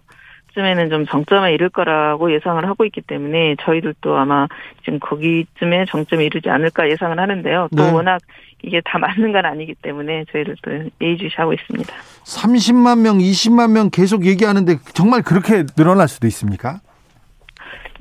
쯤에는 0.55 0.89
좀 0.89 1.05
정점에 1.05 1.53
이를 1.53 1.69
거라고 1.69 2.33
예상을 2.33 2.65
하고 2.65 2.85
있기 2.85 3.01
때문에 3.01 3.55
저희들도 3.61 4.15
아마 4.17 4.47
지금 4.83 4.99
거기쯤에 4.99 5.85
정점에 5.85 6.25
이르지 6.25 6.49
않을까 6.49 6.89
예상을 6.89 7.19
하는데요. 7.19 7.67
또 7.75 7.83
네. 7.83 7.91
워낙 7.91 8.21
이게 8.63 8.81
다 8.83 8.97
맞는 8.97 9.31
건 9.31 9.45
아니기 9.45 9.75
때문에 9.75 10.25
저희들도 10.31 10.89
예의주시하고 11.01 11.53
있습니다. 11.53 11.93
30만 12.23 13.01
명, 13.01 13.17
20만 13.19 13.71
명 13.71 13.89
계속 13.91 14.25
얘기하는데 14.25 14.77
정말 14.93 15.21
그렇게 15.21 15.65
늘어날 15.75 16.07
수도 16.07 16.25
있습니까? 16.27 16.79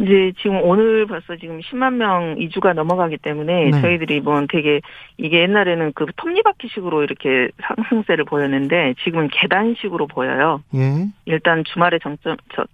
이제 0.00 0.32
지금 0.40 0.60
오늘 0.62 1.06
벌써 1.06 1.36
지금 1.36 1.60
10만 1.60 1.94
명 1.94 2.36
이주가 2.38 2.72
넘어가기 2.72 3.18
때문에 3.18 3.70
네. 3.70 3.80
저희들이 3.80 4.20
뭐 4.20 4.44
되게 4.50 4.80
이게 5.16 5.42
옛날에는 5.42 5.92
그 5.94 6.06
톱니바퀴식으로 6.16 7.02
이렇게 7.04 7.48
상승세를 7.62 8.24
보였는데 8.24 8.94
지금은 9.04 9.28
계단식으로 9.28 10.06
보여요. 10.08 10.62
예. 10.74 11.06
일단 11.26 11.62
주말에 11.64 11.98
정점 12.00 12.36
저 12.54 12.64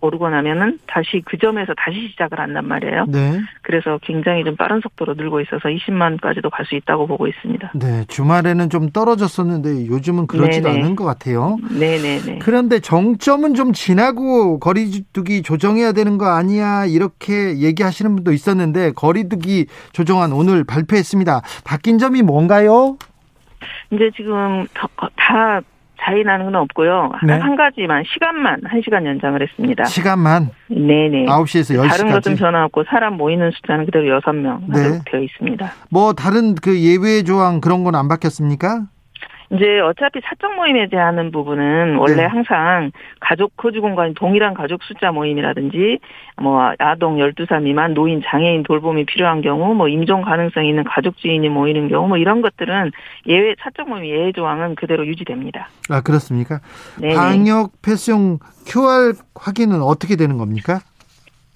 오르고 0.00 0.28
나면은 0.28 0.78
다시 0.86 1.22
그 1.24 1.38
점에서 1.38 1.72
다시 1.76 2.08
시작을 2.10 2.38
한단 2.38 2.68
말이에요. 2.68 3.06
네. 3.08 3.40
그래서 3.62 3.98
굉장히 4.02 4.44
좀 4.44 4.56
빠른 4.56 4.80
속도로 4.80 5.14
늘고 5.14 5.40
있어서 5.40 5.68
20만까지도 5.68 6.50
갈 6.50 6.64
수 6.64 6.76
있다고 6.76 7.06
보고 7.06 7.26
있습니다. 7.26 7.72
네, 7.74 8.06
주말에는 8.08 8.70
좀 8.70 8.88
떨어졌었는데 8.88 9.86
요즘은 9.86 10.26
그렇지도 10.26 10.70
네네. 10.70 10.80
않은 10.80 10.96
것 10.96 11.04
같아요. 11.04 11.58
네, 11.78 11.98
네, 11.98 12.18
네. 12.20 12.38
그런데 12.40 12.80
정점은 12.80 13.52
좀 13.52 13.74
지나고 13.74 14.58
거리두기 14.60 15.42
조정해야 15.42 15.92
되는 15.92 16.16
거 16.16 16.28
아니야 16.28 16.63
이렇게 16.88 17.58
얘기하시는 17.58 18.14
분도 18.14 18.32
있었는데 18.32 18.92
거리두기 18.92 19.66
조정안 19.92 20.32
오늘 20.32 20.64
발표했습니다. 20.64 21.42
바뀐 21.64 21.98
점이 21.98 22.22
뭔가요? 22.22 22.96
이제 23.90 24.10
지금 24.16 24.66
다 25.16 25.60
차이 26.00 26.22
나는 26.22 26.46
건 26.46 26.56
없고요. 26.56 27.12
네. 27.26 27.32
한 27.34 27.56
가지만 27.56 28.02
시간만 28.12 28.60
1시간 28.62 29.06
연장을 29.06 29.40
했습니다. 29.40 29.84
시간만? 29.84 30.50
네네. 30.68 31.24
9시에서 31.26 31.78
10시까지. 31.80 31.88
다른 31.88 32.12
것은 32.12 32.36
변화 32.36 32.64
없고 32.66 32.84
사람 32.90 33.16
모이는 33.16 33.50
숫자는 33.52 33.86
그대로 33.86 34.20
6명 34.20 34.64
네. 34.68 35.00
되어 35.10 35.20
있습니다. 35.22 35.72
뭐 35.90 36.12
다른 36.12 36.54
그 36.56 36.78
예외 36.80 37.22
조항 37.22 37.60
그런 37.62 37.84
건 37.84 37.94
안 37.94 38.08
바뀌었습니까? 38.08 38.82
이제 39.52 39.80
어차피 39.80 40.20
사적 40.24 40.54
모임에 40.56 40.88
대한 40.88 41.30
부분은 41.30 41.96
원래 41.96 42.16
네. 42.16 42.24
항상 42.24 42.90
가족 43.20 43.56
거주 43.56 43.80
공간이 43.80 44.14
동일한 44.14 44.54
가족 44.54 44.82
숫자 44.82 45.12
모임이라든지 45.12 45.98
뭐 46.40 46.72
아동 46.78 47.16
12살 47.16 47.62
미만 47.62 47.94
노인 47.94 48.22
장애인 48.24 48.62
돌봄이 48.64 49.04
필요한 49.06 49.42
경우 49.42 49.74
뭐 49.74 49.88
임종 49.88 50.22
가능성이 50.22 50.70
있는 50.70 50.84
가족 50.84 51.16
지인이 51.18 51.48
모이는 51.48 51.88
경우 51.88 52.08
뭐 52.08 52.16
이런 52.16 52.42
것들은 52.42 52.90
예외 53.26 53.54
사적 53.60 53.88
모임 53.88 54.06
예외 54.06 54.32
조항은 54.32 54.74
그대로 54.74 55.06
유지됩니다. 55.06 55.68
아 55.90 56.00
그렇습니까? 56.00 56.60
네 57.00 57.14
방역 57.14 57.72
패스용 57.82 58.38
QR 58.66 59.14
확인은 59.34 59.82
어떻게 59.82 60.16
되는 60.16 60.38
겁니까? 60.38 60.80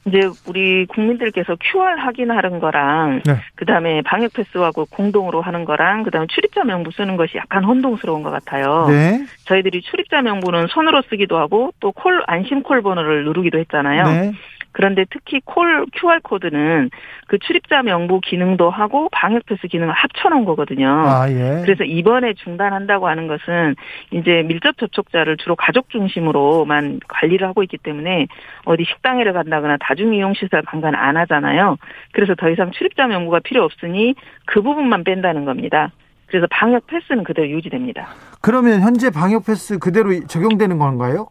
이제 0.09 0.29
우리 0.47 0.87
국민들께서 0.87 1.57
QR 1.61 1.97
확인하는 1.99 2.59
거랑 2.61 3.23
네. 3.25 3.37
그다음에 3.55 4.03
방역 4.03 4.33
패스하고 4.33 4.87
공동으로 4.87 5.41
하는 5.41 5.65
거랑 5.65 6.03
그다음에 6.03 6.27
출입자 6.29 6.65
명부 6.65 6.91
쓰는 6.91 7.17
것이 7.17 7.37
약간 7.37 7.65
혼동스러운 7.65 8.23
것 8.23 8.31
같아요. 8.31 8.87
네. 8.89 9.25
저희들이 9.45 9.83
출입자 9.83 10.23
명부는 10.23 10.69
손으로 10.69 11.03
쓰기도 11.09 11.39
하고 11.39 11.73
또 11.81 11.93
콜 11.93 12.23
안심 12.29 12.63
콜 12.63 12.81
번호를 12.83 13.25
누르기도 13.25 13.59
했잖아요. 13.59 14.05
네. 14.05 14.33
그런데 14.73 15.05
특히 15.11 15.41
콜 15.45 15.87
QR 15.93 16.21
코드는 16.21 16.91
그 17.27 17.39
출입자 17.39 17.83
명부 17.83 18.21
기능도 18.21 18.71
하고 18.71 19.09
방역 19.13 19.47
패스 19.47 19.67
기능을 19.67 19.93
합쳐놓은 19.93 20.45
거거든요. 20.45 20.89
아, 20.89 21.29
예. 21.29 21.63
그래서 21.63 21.85
이번에 21.85 22.35
중단한다고 22.35 23.09
하는 23.09 23.27
것은 23.27 23.75
이제 24.13 24.43
밀접 24.47 24.79
접촉자를 24.79 25.37
주로 25.39 25.57
가족 25.57 25.91
중심으로만 25.91 27.01
관리를 27.09 27.49
하고 27.49 27.63
있기 27.63 27.79
때문에 27.79 28.27
어디 28.65 28.85
식당에를 28.85 29.33
간다거나 29.33 29.79
다중이용시설 29.81 30.63
방관 30.63 30.95
안 30.95 31.17
하잖아요. 31.17 31.77
그래서 32.13 32.35
더 32.35 32.51
이상 32.51 32.71
출입자 32.71 33.07
명부가 33.07 33.41
필요 33.41 33.65
없으니 33.65 34.15
그 34.47 34.63
부분만 34.63 35.05
뺀다는 35.05 35.45
겁니다. 35.45 35.91
그래서 36.27 36.47
방역 36.51 36.87
패스는 36.87 37.25
그대로 37.25 37.49
유지됩니다. 37.49 38.09
그러면 38.43 38.83
현재 38.83 39.11
방역 39.11 39.47
패스 39.47 39.79
그대로 39.79 40.11
적용되는 40.27 40.79
건가요? 40.79 41.27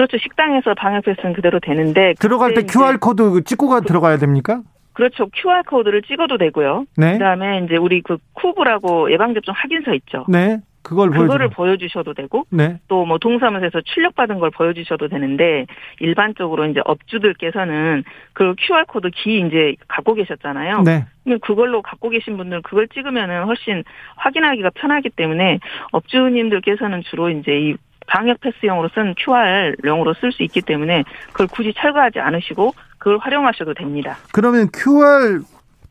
그렇죠. 0.00 0.16
식당에서 0.16 0.72
방역 0.72 1.04
패스는 1.04 1.34
그대로 1.34 1.60
되는데 1.60 2.14
들어갈 2.18 2.54
때 2.54 2.62
QR 2.62 2.96
코드 2.98 3.44
찍고 3.44 3.68
가 3.68 3.80
들어가야 3.80 4.16
됩니까? 4.16 4.62
그렇죠. 4.94 5.28
QR 5.28 5.62
코드를 5.64 6.00
찍어도 6.00 6.38
되고요. 6.38 6.86
네. 6.96 7.12
그다음에 7.12 7.60
이제 7.64 7.76
우리 7.76 8.00
그 8.00 8.16
COOV라고 8.32 9.12
예방 9.12 9.34
접종 9.34 9.54
확인서 9.54 9.92
있죠. 9.94 10.24
네. 10.26 10.60
그걸 10.82 11.10
그거를 11.10 11.50
보여주셔도 11.50 12.14
되고 12.14 12.46
네. 12.48 12.78
또뭐 12.88 13.18
동사무소에서 13.18 13.82
출력받은 13.82 14.38
걸 14.38 14.50
보여주셔도 14.50 15.08
되는데 15.08 15.66
일반적으로 16.00 16.64
이제 16.64 16.80
업주들께서는 16.82 18.02
그 18.32 18.54
QR 18.58 18.86
코드 18.86 19.10
기 19.10 19.40
이제 19.40 19.74
갖고 19.86 20.14
계셨잖아요. 20.14 20.80
네. 20.84 21.04
그걸로 21.42 21.82
갖고 21.82 22.08
계신 22.08 22.38
분들은 22.38 22.62
그걸 22.62 22.88
찍으면은 22.88 23.44
훨씬 23.44 23.84
확인하기가 24.16 24.70
편하기 24.76 25.10
때문에 25.10 25.58
업주님들께서는 25.92 27.02
주로 27.02 27.28
이제 27.28 27.52
이 27.52 27.76
방역 28.10 28.40
패스용으로 28.40 28.90
쓴 28.92 29.14
QR용으로 29.16 30.14
쓸 30.14 30.32
수 30.32 30.42
있기 30.42 30.60
때문에 30.62 31.04
그걸 31.32 31.46
굳이 31.46 31.72
철거하지 31.76 32.18
않으시고 32.18 32.74
그걸 32.98 33.18
활용하셔도 33.18 33.74
됩니다. 33.74 34.18
그러면 34.32 34.68
QR 34.72 35.40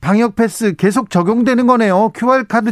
방역 0.01 0.35
패스 0.35 0.75
계속 0.75 1.09
적용되는 1.09 1.65
거네요. 1.65 2.11
QR 2.13 2.45
카드 2.47 2.71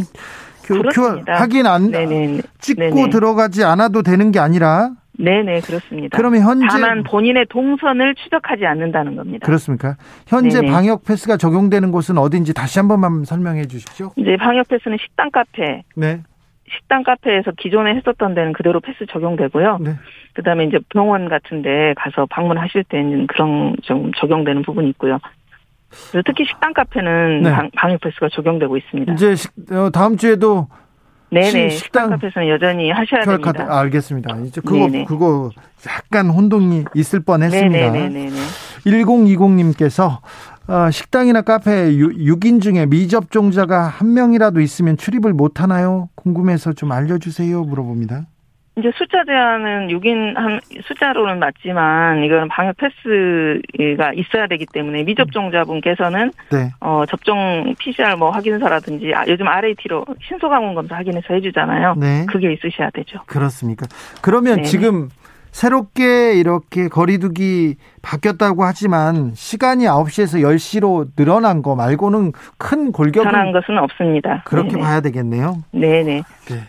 그렇습니다. 0.66 1.34
QR 1.34 1.40
확인 1.40 1.66
안 1.66 1.92
네네. 1.92 2.42
찍고 2.60 2.82
네네. 2.82 3.10
들어가지 3.10 3.64
않아도 3.64 4.02
되는 4.04 4.32
게 4.32 4.40
아니라 4.40 4.92
네네 5.20 5.62
그렇습니다. 5.62 6.16
그러면 6.18 6.42
현재 6.42 6.68
다만 6.70 7.04
본인의 7.04 7.46
동선을 7.50 8.16
추적하지 8.16 8.66
않는다는 8.66 9.16
겁니다. 9.16 9.46
그렇습니까? 9.46 9.96
현재 10.28 10.60
네네. 10.60 10.72
방역 10.72 11.06
패스가 11.06 11.38
적용되는 11.38 11.92
곳은 11.92 12.18
어딘지 12.18 12.54
다시 12.54 12.80
한 12.80 12.88
번만 12.88 13.24
설명해 13.24 13.66
주십시오. 13.68 14.12
이제 14.18 14.36
방역 14.38 14.68
패스는 14.68 14.98
식당, 15.02 15.32
카페, 15.32 15.84
네. 15.96 16.22
식당 16.70 17.04
카페에서 17.04 17.52
기존에 17.58 17.96
했었던 17.96 18.36
데는 18.36 18.54
그대로 18.54 18.80
패스 18.80 19.06
적용되고요. 19.10 19.78
네. 19.82 19.96
그다음에 20.34 20.66
이제 20.66 20.80
병원 20.90 21.30
같은데 21.30 21.94
가서 21.98 22.26
방문하실 22.30 22.84
때는 22.86 23.28
그런 23.28 23.76
좀 23.84 24.12
적용되는 24.18 24.64
부분이 24.64 24.90
있고요. 24.90 25.20
그래서 26.12 26.24
특히 26.26 26.46
식당 26.46 26.74
카페는 26.74 27.44
네. 27.44 27.52
방, 27.52 27.70
방역 27.76 28.02
패스가 28.02 28.30
적용되고 28.30 28.76
있습니다. 28.78 29.14
이제 29.14 29.36
식, 29.36 29.52
어, 29.72 29.90
다음 29.90 30.18
주에도 30.18 30.68
네네 31.30 31.70
시, 31.70 31.78
식당 31.78 32.10
카페에서는 32.10 32.50
여전히 32.50 32.92
하셔야 32.92 33.24
됩니다. 33.24 33.52
카드, 33.52 33.62
알겠습니다. 33.62 34.38
이제 34.46 34.62
그거 34.62 34.88
네네. 34.88 35.06
그거 35.06 35.50
약간 35.88 36.30
혼동이 36.30 36.86
있을 36.94 37.22
뻔했습니다. 37.22 37.92
네네네. 37.92 38.30
1020님께서 38.86 40.20
어, 40.20 40.20
식당이나 40.92 41.42
카페 41.42 41.92
6인 41.92 42.62
중에 42.62 42.86
미접종자가 42.86 43.84
한 43.84 44.14
명이라도 44.14 44.60
있으면 44.60 44.98
출입을 44.98 45.34
못 45.34 45.62
하나요? 45.62 46.10
궁금해서 46.16 46.74
좀 46.74 46.92
알려주세요. 46.92 47.64
물어봅니다. 47.64 48.26
이제 48.78 48.92
숫자 48.96 49.24
제한은 49.26 49.88
6인 49.88 50.36
한 50.36 50.60
숫자로는 50.84 51.40
맞지만 51.40 52.24
이거는 52.24 52.48
방역 52.48 52.76
패스가 52.78 54.14
있어야 54.14 54.46
되기 54.48 54.68
때문에 54.72 55.02
미접종자분께서는 55.02 56.32
네. 56.52 56.72
어 56.80 57.04
접종 57.08 57.74
PCR 57.80 58.16
뭐 58.18 58.30
확인서라든지 58.30 59.14
아, 59.16 59.24
요즘 59.28 59.48
RAT로 59.48 60.06
신속 60.22 60.52
항원 60.52 60.76
검사 60.76 60.96
확인해서 60.96 61.34
해주잖아요. 61.34 61.96
네. 61.98 62.26
그게 62.30 62.54
있으셔야 62.54 62.92
되죠. 62.92 63.20
그렇습니까? 63.26 63.88
그러면 64.22 64.58
네. 64.58 64.62
지금 64.64 65.10
새롭게 65.62 66.36
이렇게 66.36 66.88
거리두기 66.88 67.78
바뀌었다고 68.04 68.64
하지만 68.64 69.32
시간이 69.34 69.86
9시에서 69.86 70.40
10시로 70.44 71.08
늘어난 71.16 71.64
거 71.64 71.76
말고는 71.76 72.34
큰 72.60 72.92
골격은 72.92 73.32
변한 73.32 73.52
것은 73.52 73.76
없습니다. 73.80 74.44
그렇게 74.46 74.74
네네. 74.74 74.82
봐야 74.84 75.02
되겠네요. 75.02 75.64
네네. 75.72 76.22
네. 76.22 76.64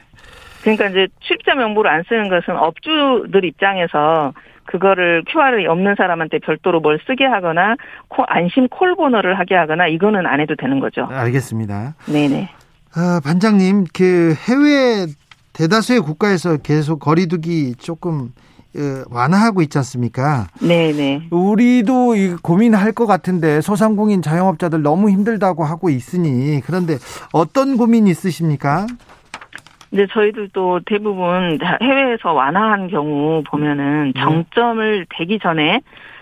그러니까 0.62 0.86
이제 0.86 1.06
출입자 1.20 1.54
명부를 1.54 1.90
안 1.90 2.02
쓰는 2.08 2.30
것은 2.30 2.56
업주들 2.56 3.44
입장에서 3.44 4.32
그거를 4.64 5.22
QR이 5.28 5.66
없는 5.66 5.94
사람한테 5.98 6.38
별도로 6.38 6.80
뭘 6.80 6.98
쓰게 7.06 7.26
하거나 7.26 7.76
안심 8.28 8.68
콜 8.68 8.96
번호를 8.96 9.38
하게 9.38 9.54
하거나 9.54 9.86
이거는 9.86 10.26
안 10.26 10.40
해도 10.40 10.56
되는 10.56 10.80
거죠. 10.80 11.06
알겠습니다. 11.10 11.94
네네. 12.06 12.48
아, 12.94 13.20
반장님, 13.22 13.84
그 13.92 14.32
해외 14.48 15.06
대다수의 15.52 16.00
국가에서 16.00 16.56
계속 16.56 17.00
거리두기 17.00 17.74
조금 17.78 18.30
어, 18.30 18.47
완화하고 19.10 19.62
있지 19.62 19.78
않습니까? 19.78 20.46
네네. 20.60 21.28
우리도 21.30 22.14
고민할 22.42 22.92
것 22.92 23.06
같은데 23.06 23.60
소상공인 23.60 24.22
자영업자들 24.22 24.82
너무 24.82 25.10
힘들다고 25.10 25.64
하고 25.64 25.90
있으니 25.90 26.60
그런데 26.64 26.94
어떤 27.32 27.76
고민 27.76 28.06
있으십니까? 28.06 28.86
이제 29.90 30.06
저희들도 30.12 30.80
대부분 30.86 31.58
해외에서 31.82 32.32
완화한 32.32 32.88
경우 32.88 33.42
보면은 33.48 34.12
네. 34.14 34.20
정점을 34.20 35.06
되기 35.16 35.38
전에 35.38 35.80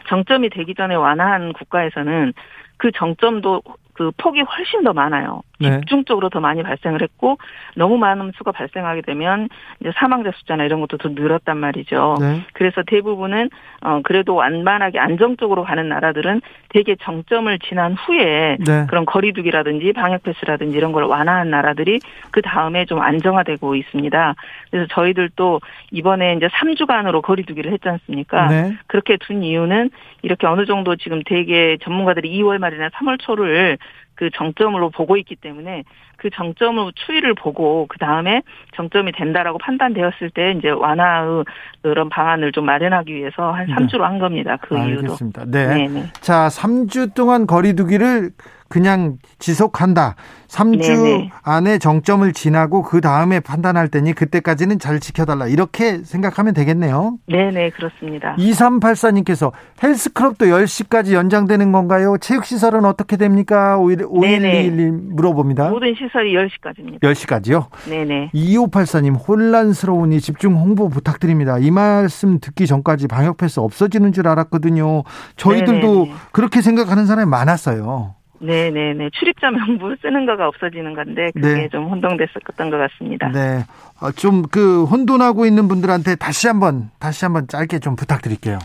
정점이 0.09 0.51
되기 0.51 0.75
전에 0.75 0.95
완화한 0.95 1.53
국가에서는 1.53 2.33
그 2.77 2.93
정점도 2.93 3.63
그 3.95 4.13
폭이 4.19 4.43
훨씬 4.43 4.85
더 4.85 4.93
많아요. 4.93 5.43
네. 5.59 5.81
집중적으로 5.81 6.29
더 6.29 6.41
많이 6.41 6.63
발생을 6.63 7.03
했고 7.03 7.39
너무 7.77 7.97
많은 7.99 8.33
수가 8.37 8.53
발생하게 8.53 9.03
되면 9.03 9.49
이제 9.81 9.91
사망자 9.97 10.31
숫자나 10.35 10.65
이런 10.65 10.81
것도 10.81 10.99
더 10.99 11.09
늘었단 11.09 11.57
말이죠. 11.57 12.17
네. 12.21 12.43
그래서 12.53 12.83
대부분은 12.87 13.51
어 13.83 14.01
그래도 14.03 14.35
완만하게 14.35 14.99
안정적으로 14.99 15.65
가는 15.65 15.89
나라들은 15.89 16.41
대개 16.69 16.97
정점을 16.97 17.59
지난 17.61 17.95
후에 17.95 18.57
네. 18.65 18.87
그런 18.89 19.05
거리두기라든지 19.07 19.93
방역 19.93 20.23
패스라든지 20.23 20.77
이런 20.77 20.93
걸 20.93 21.05
완화한 21.05 21.51
나라들이 21.51 22.01
그 22.31 22.43
다음에 22.43 22.85
좀 22.85 23.01
안정화되고 23.01 23.75
있습니다. 23.77 24.35
그래서 24.71 24.87
저희들도 24.91 25.61
이번에 25.91 26.35
이제 26.35 26.49
3주간으로 26.49 27.23
거리두기를 27.23 27.73
했지 27.73 27.89
않습니까? 27.89 28.47
네. 28.49 28.77
그렇게 28.87 29.17
둔 29.17 29.43
이유는 29.43 29.91
이렇게 30.23 30.47
어느 30.47 30.67
정도 30.67 30.97
지금 30.97 31.23
대개 31.25 31.77
전문가들이 31.83 32.31
2월 32.39 32.59
말이나 32.59 32.89
3월 32.89 33.19
초를 33.21 33.79
그 34.17 34.31
정점으로 34.35 34.91
보고 34.91 35.17
있기 35.17 35.37
때문에 35.37 35.85
그 36.17 36.31
정점을 36.31 36.93
추이를 36.95 37.35
보고 37.35 37.87
그 37.89 37.99
다음에 37.99 38.43
정점이 38.75 39.13
된다라고 39.13 39.59
판단되었을 39.59 40.31
때 40.31 40.53
이제 40.59 40.71
완화의 40.71 41.45
그런 41.83 42.09
방안을 42.09 42.53
좀 42.53 42.65
마련하기 42.65 43.15
위해서 43.15 43.53
한 43.53 43.67
3주로 43.67 44.01
한 44.01 44.19
겁니다. 44.19 44.57
그 44.61 44.77
알겠습니다. 44.77 45.43
이유도. 45.43 45.51
네. 45.51 45.67
네네. 45.67 46.07
자, 46.21 46.49
3주 46.49 47.15
동안 47.15 47.47
거리두기를 47.47 48.31
그냥 48.69 49.19
지속한다. 49.39 50.17
3주 50.49 50.87
네네. 50.87 51.31
안에 51.43 51.79
정점을 51.79 52.33
지나고 52.33 52.83
그 52.83 53.01
다음에 53.01 53.41
판단할 53.41 53.89
테니 53.89 54.13
그때까지는 54.13 54.79
잘 54.79 55.01
지켜달라. 55.01 55.47
이렇게 55.47 55.99
생각하면 56.05 56.55
되겠네요. 56.55 57.19
네네, 57.27 57.71
그렇습니다. 57.71 58.37
2384님께서 58.39 59.53
헬스클럽도 59.83 60.47
10시까지 60.47 61.13
연장되는 61.13 61.73
건가요? 61.73 62.17
체육시설은 62.21 62.85
어떻게 62.85 63.17
됩니까? 63.17 63.77
5121님 63.79 65.15
물어봅니다. 65.15 65.71
모든 65.71 65.95
시설이 65.95 66.35
10시까지입니다. 66.35 67.01
10시까지요? 67.01 67.67
네네. 67.89 68.31
2584님, 68.35 69.17
혼란스러우니 69.29 70.21
집중 70.21 70.55
홍보 70.55 70.89
부탁드립니다. 70.89 71.59
이 71.59 71.71
말씀 71.71 72.39
듣기 72.41 72.67
전까지 72.67 73.09
방역패스 73.09 73.61
없어지는 73.61 74.13
줄 74.13 74.29
알았거든요. 74.29 75.03
저희들도 75.37 75.87
네네네. 75.87 76.15
그렇게 76.33 76.63
생각하는 76.63 77.07
사람이 77.07 77.29
많았어요. 77.29 78.15
네네네. 78.41 79.11
출입자 79.11 79.51
명부 79.51 79.95
쓰는 80.01 80.27
거가 80.27 80.49
없어지는 80.49 80.95
건데 80.95 81.31
그게 81.35 81.55
네. 81.55 81.69
좀 81.69 81.87
혼동됐었던 81.87 82.71
것 82.71 82.77
같습니다. 82.77 83.29
네. 83.29 83.65
어, 84.01 84.11
좀그 84.13 84.85
혼돈하고 84.85 85.47
있는 85.47 85.69
분들한테 85.69 86.17
다시 86.17 86.47
한번 86.49 86.91
다시 86.99 87.25
한번 87.25 87.49
짧게 87.49 87.79
좀 87.79 87.97
부탁드릴게요. 87.97 88.59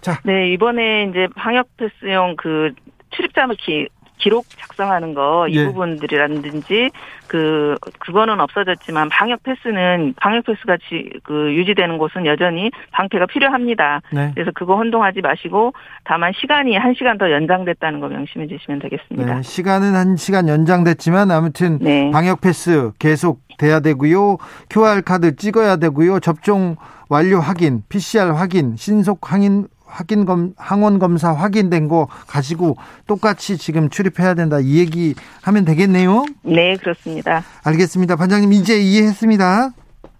자. 0.00 0.20
네 0.24 0.52
이번에 0.52 1.04
이제 1.04 1.26
방역 1.34 1.68
패스용 1.76 2.36
그 2.36 2.72
출입자 3.10 3.46
키 3.58 3.88
기록 4.18 4.46
작성하는 4.56 5.14
거이 5.14 5.54
예. 5.54 5.64
부분들이라든지 5.66 6.90
그 7.26 7.74
그거는 7.98 8.40
없어졌지만 8.40 9.08
방역 9.08 9.42
패스는 9.42 10.14
방역 10.16 10.44
패스가 10.46 10.76
지, 10.88 11.10
그 11.22 11.52
유지되는 11.54 11.98
곳은 11.98 12.26
여전히 12.26 12.70
방패가 12.92 13.26
필요합니다. 13.26 14.02
네. 14.12 14.30
그래서 14.34 14.50
그거 14.54 14.76
혼동하지 14.76 15.20
마시고 15.20 15.72
다만 16.04 16.32
시간이 16.34 16.76
한 16.76 16.94
시간 16.96 17.18
더 17.18 17.30
연장됐다는 17.30 18.00
거 18.00 18.08
명심해 18.08 18.46
주시면 18.46 18.80
되겠습니다. 18.80 19.34
네, 19.34 19.42
시간은 19.42 19.94
한 19.94 20.16
시간 20.16 20.48
연장됐지만 20.48 21.30
아무튼 21.30 21.78
네. 21.80 22.10
방역 22.10 22.40
패스 22.40 22.92
계속 22.98 23.40
돼야 23.58 23.80
되고요. 23.80 24.38
QR 24.70 25.02
카드 25.02 25.36
찍어야 25.36 25.76
되고요. 25.76 26.20
접종 26.20 26.76
완료 27.08 27.38
확인, 27.38 27.82
PCR 27.88 28.32
확인, 28.32 28.76
신속 28.76 29.32
확인 29.32 29.66
확인 29.94 30.24
검 30.24 30.54
항원 30.56 30.98
검사 30.98 31.32
확인된 31.32 31.86
거 31.86 32.08
가지고 32.26 32.76
똑같이 33.06 33.56
지금 33.56 33.88
출입해야 33.88 34.34
된다 34.34 34.58
이 34.60 34.78
얘기 34.78 35.14
하면 35.42 35.64
되겠네요. 35.64 36.24
네, 36.42 36.76
그렇습니다. 36.76 37.42
알겠습니다. 37.62 38.16
반장님 38.16 38.52
이제 38.52 38.80
이해했습니다. 38.80 39.70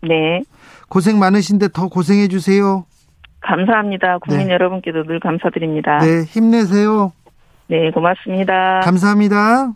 네. 0.02 0.42
고생 0.88 1.18
많으신데 1.18 1.68
더 1.72 1.88
고생해 1.88 2.28
주세요. 2.28 2.84
감사합니다. 3.40 4.18
국민 4.18 4.46
네. 4.46 4.54
여러분께도 4.54 5.04
늘 5.04 5.18
감사드립니다. 5.18 5.98
네, 5.98 6.22
힘내세요. 6.22 7.12
네, 7.66 7.90
고맙습니다. 7.90 8.80
감사합니다. 8.84 9.72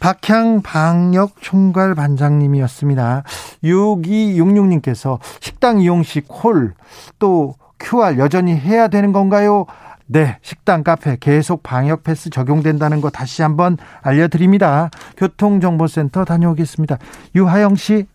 박향 0.00 0.62
방역 0.62 1.40
총괄 1.40 1.94
반장님이었습니다. 1.96 3.24
6266님께서 3.64 5.18
식당 5.40 5.80
이용 5.80 6.02
시 6.04 6.20
콜, 6.20 6.74
또 7.18 7.54
QR 7.78 8.18
여전히 8.18 8.56
해야 8.56 8.88
되는 8.88 9.12
건가요? 9.12 9.66
네, 10.06 10.38
식당, 10.42 10.82
카페 10.82 11.16
계속 11.20 11.62
방역 11.62 12.02
패스 12.02 12.30
적용된다는 12.30 13.00
거 13.00 13.10
다시 13.10 13.42
한번 13.42 13.76
알려드립니다. 14.00 14.90
교통정보센터 15.16 16.24
다녀오겠습니다. 16.24 16.98
유하영 17.34 17.76
씨. 17.76 18.06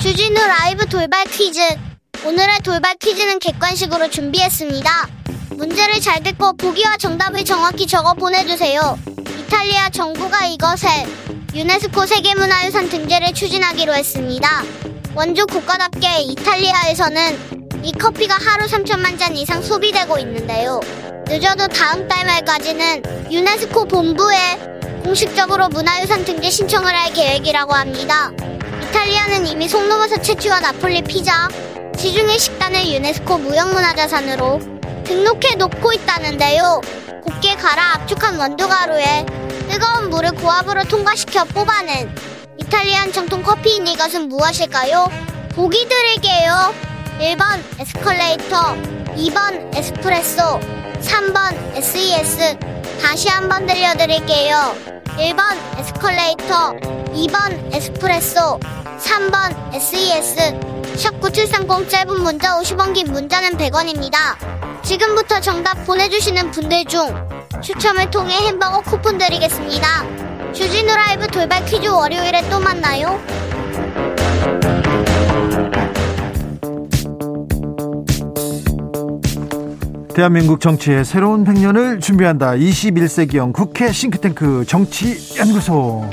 주진우 0.00 0.34
라이브 0.34 0.86
돌발 0.86 1.24
퀴즈. 1.26 1.60
오늘의 2.26 2.60
돌발 2.64 2.94
퀴즈는 2.96 3.38
객관식으로 3.38 4.08
준비했습니다. 4.08 4.90
문제를 5.56 6.00
잘 6.00 6.22
듣고 6.22 6.56
보기와 6.56 6.96
정답을 6.96 7.44
정확히 7.44 7.86
적어 7.86 8.14
보내주세요. 8.14 8.80
이탈리아 9.52 9.90
정부가 9.90 10.46
이것을 10.46 10.88
유네스코 11.54 12.06
세계문화유산 12.06 12.88
등재를 12.88 13.34
추진하기로 13.34 13.92
했습니다. 13.92 14.62
원주 15.14 15.46
국가답게 15.46 16.22
이탈리아에서는 16.22 17.82
이 17.82 17.92
커피가 17.92 18.34
하루 18.36 18.64
3천만 18.64 19.18
잔 19.18 19.36
이상 19.36 19.60
소비되고 19.60 20.16
있는데요. 20.20 20.80
늦어도 21.28 21.68
다음 21.68 22.08
달 22.08 22.24
말까지는 22.24 23.02
유네스코 23.30 23.84
본부에 23.84 24.38
공식적으로 25.04 25.68
문화유산 25.68 26.24
등재 26.24 26.48
신청을 26.48 26.96
할 26.96 27.12
계획이라고 27.12 27.74
합니다. 27.74 28.30
이탈리아는 28.88 29.46
이미 29.46 29.68
송로버섯 29.68 30.22
채취와 30.22 30.60
나폴리 30.60 31.02
피자, 31.02 31.46
지중해 31.98 32.38
식단을 32.38 32.86
유네스코 32.86 33.36
무형문화자산으로 33.36 34.60
등록해 35.04 35.56
놓고 35.56 35.92
있다는데요. 35.92 36.80
곱게 37.22 37.54
갈아 37.54 37.94
압축한 37.94 38.38
원두가루에 38.38 39.24
뜨거운 39.68 40.10
물을 40.10 40.32
고압으로 40.32 40.84
통과시켜 40.84 41.44
뽑아낸 41.44 42.14
이탈리안 42.58 43.12
정통 43.12 43.42
커피인 43.42 43.86
이것은 43.86 44.28
무엇일까요? 44.28 45.08
보기 45.54 45.88
드릴게요. 45.88 46.74
1번 47.18 47.62
에스컬레이터, 47.78 48.74
2번 49.16 49.76
에스프레소, 49.76 50.60
3번 51.00 51.76
SES. 51.76 52.58
다시 53.00 53.28
한번 53.28 53.66
들려드릴게요. 53.66 54.74
1번 55.18 55.78
에스컬레이터, 55.78 56.72
2번 57.12 57.74
에스프레소, 57.74 58.58
3번 58.98 59.74
SES. 59.74 60.72
샵 60.96 61.20
9730 61.20 61.88
짧은 61.88 62.22
문자 62.22 62.58
50원 62.58 62.94
긴 62.94 63.12
문자는 63.12 63.56
100원입니다. 63.56 64.61
지금부터 64.82 65.40
정답 65.40 65.74
보내주시는 65.86 66.50
분들 66.50 66.84
중 66.86 67.00
추첨을 67.62 68.10
통해 68.10 68.34
햄버거 68.46 68.80
쿠폰 68.80 69.18
드리겠습니다. 69.18 70.52
주진우 70.52 70.92
라이브 70.94 71.26
돌발 71.28 71.64
퀴즈 71.64 71.88
월요일에 71.88 72.48
또 72.50 72.60
만나요. 72.60 73.20
대한민국 80.14 80.60
정치의 80.60 81.06
새로운 81.06 81.44
100년을 81.44 82.00
준비한다. 82.00 82.52
21세기형 82.52 83.52
국회 83.54 83.90
싱크탱크 83.90 84.64
정치연구소. 84.66 86.10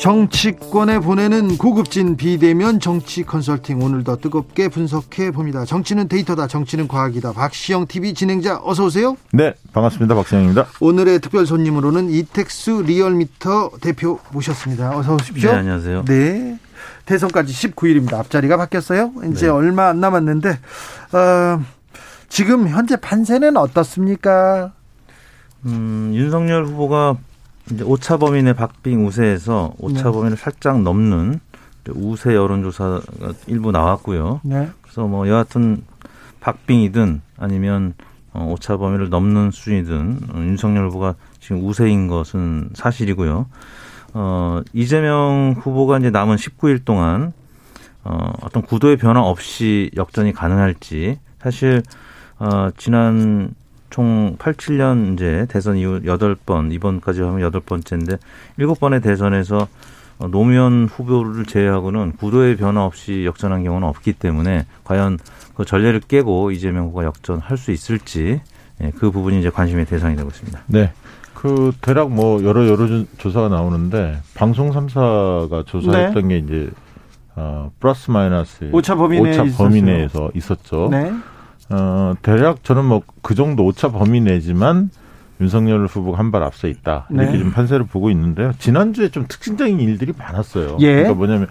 정치권에 0.00 0.98
보내는 1.00 1.58
고급진 1.58 2.16
비대면 2.16 2.80
정치 2.80 3.22
컨설팅 3.22 3.82
오늘도 3.82 4.16
뜨겁게 4.16 4.68
분석해 4.68 5.30
봅니다. 5.30 5.66
정치는 5.66 6.08
데이터다. 6.08 6.46
정치는 6.46 6.88
과학이다. 6.88 7.34
박시영 7.34 7.86
TV 7.86 8.14
진행자 8.14 8.62
어서 8.64 8.86
오세요. 8.86 9.18
네, 9.34 9.52
반갑습니다. 9.74 10.14
박시영입니다. 10.14 10.68
오늘의 10.80 11.20
특별 11.20 11.44
손님으로는 11.44 12.08
이택수 12.08 12.84
리얼미터 12.86 13.72
대표 13.82 14.18
모셨습니다. 14.32 14.96
어서 14.96 15.16
오십시오. 15.16 15.52
네, 15.52 15.58
안녕하세요. 15.58 16.04
네. 16.06 16.58
대선까지 17.04 17.52
19일입니다. 17.52 18.14
앞자리가 18.14 18.56
바뀌었어요. 18.56 19.12
이제 19.30 19.46
네. 19.46 19.52
얼마 19.52 19.88
안 19.88 20.00
남았는데 20.00 20.48
어, 21.12 21.62
지금 22.30 22.68
현재 22.68 22.96
판세는 22.96 23.58
어떻습니까? 23.58 24.72
음, 25.66 26.12
윤석열 26.14 26.64
후보가 26.64 27.18
이제 27.72 27.84
오차 27.84 28.16
범인의 28.16 28.54
박빙 28.54 29.06
우세에서 29.06 29.74
오차 29.78 30.04
네. 30.04 30.10
범인을 30.10 30.36
살짝 30.36 30.82
넘는 30.82 31.40
우세 31.88 32.34
여론조사가 32.34 33.00
일부 33.46 33.72
나왔고요. 33.72 34.40
네. 34.44 34.68
그래서 34.82 35.06
뭐 35.06 35.28
여하튼 35.28 35.82
박빙이든 36.40 37.22
아니면 37.36 37.94
어, 38.32 38.46
오차 38.52 38.76
범위를 38.76 39.08
넘는 39.08 39.50
수준이든 39.50 40.20
어, 40.32 40.38
윤석열 40.38 40.86
후보가 40.88 41.14
지금 41.40 41.64
우세인 41.64 42.06
것은 42.06 42.70
사실이고요. 42.74 43.46
어, 44.14 44.60
이재명 44.72 45.54
후보가 45.58 45.98
이제 45.98 46.10
남은 46.10 46.36
19일 46.36 46.84
동안 46.84 47.32
어, 48.04 48.32
어떤 48.42 48.62
구도의 48.62 48.96
변화 48.96 49.20
없이 49.20 49.90
역전이 49.96 50.32
가능할지 50.32 51.18
사실 51.40 51.82
어, 52.38 52.70
지난 52.76 53.54
총 53.90 54.36
87년 54.38 55.14
이제 55.14 55.46
대선 55.50 55.76
이후 55.76 56.00
8번, 56.00 56.72
이번까지 56.72 57.22
하면 57.22 57.50
8번째인데 57.50 58.18
7번의 58.58 59.02
대선에서 59.02 59.68
노무현 60.30 60.86
후보를 60.86 61.46
제외하고는 61.46 62.12
구도의 62.12 62.56
변화 62.56 62.84
없이 62.84 63.24
역전한 63.24 63.64
경우는 63.64 63.88
없기 63.88 64.14
때문에 64.14 64.66
과연 64.84 65.18
그 65.54 65.64
전례를 65.64 66.00
깨고 66.00 66.50
이재명 66.50 66.86
후보가 66.86 67.04
역전할 67.04 67.56
수 67.56 67.70
있을지 67.70 68.40
예, 68.82 68.92
그 68.96 69.10
부분이 69.10 69.38
이제 69.40 69.50
관심의 69.50 69.86
대상이 69.86 70.16
되고 70.16 70.28
있습니다. 70.28 70.60
네. 70.66 70.92
그 71.34 71.72
대략 71.80 72.10
뭐 72.10 72.42
여러 72.44 72.66
여러 72.68 72.86
조사가 73.16 73.48
나오는데 73.48 74.18
방송 74.34 74.70
3사가 74.72 75.66
조사했던 75.66 76.28
네. 76.28 76.28
게 76.28 76.38
이제 76.38 76.70
어 77.36 77.70
플러스 77.80 78.10
마이너스 78.10 78.68
오차 78.72 78.94
범위 78.96 79.18
오차 79.18 79.44
범위 79.56 79.80
내에서 79.80 80.30
있었죠. 80.34 80.88
네. 80.90 81.12
어, 81.70 82.14
대략 82.22 82.64
저는 82.64 82.84
뭐 82.84 83.02
그 83.22 83.34
정도 83.34 83.64
오차 83.64 83.90
범위 83.92 84.20
내지만 84.20 84.90
윤석열 85.40 85.86
후보가 85.86 86.18
한 86.18 86.30
발 86.30 86.42
앞서 86.42 86.68
있다 86.68 87.06
이렇게 87.10 87.32
네. 87.32 87.38
좀 87.38 87.52
판세를 87.52 87.86
보고 87.86 88.10
있는데요. 88.10 88.52
지난주에 88.58 89.08
좀 89.10 89.26
특징적인 89.28 89.78
일들이 89.80 90.12
많았어요. 90.16 90.76
예. 90.80 90.86
그러니까 90.92 91.14
뭐냐면 91.14 91.48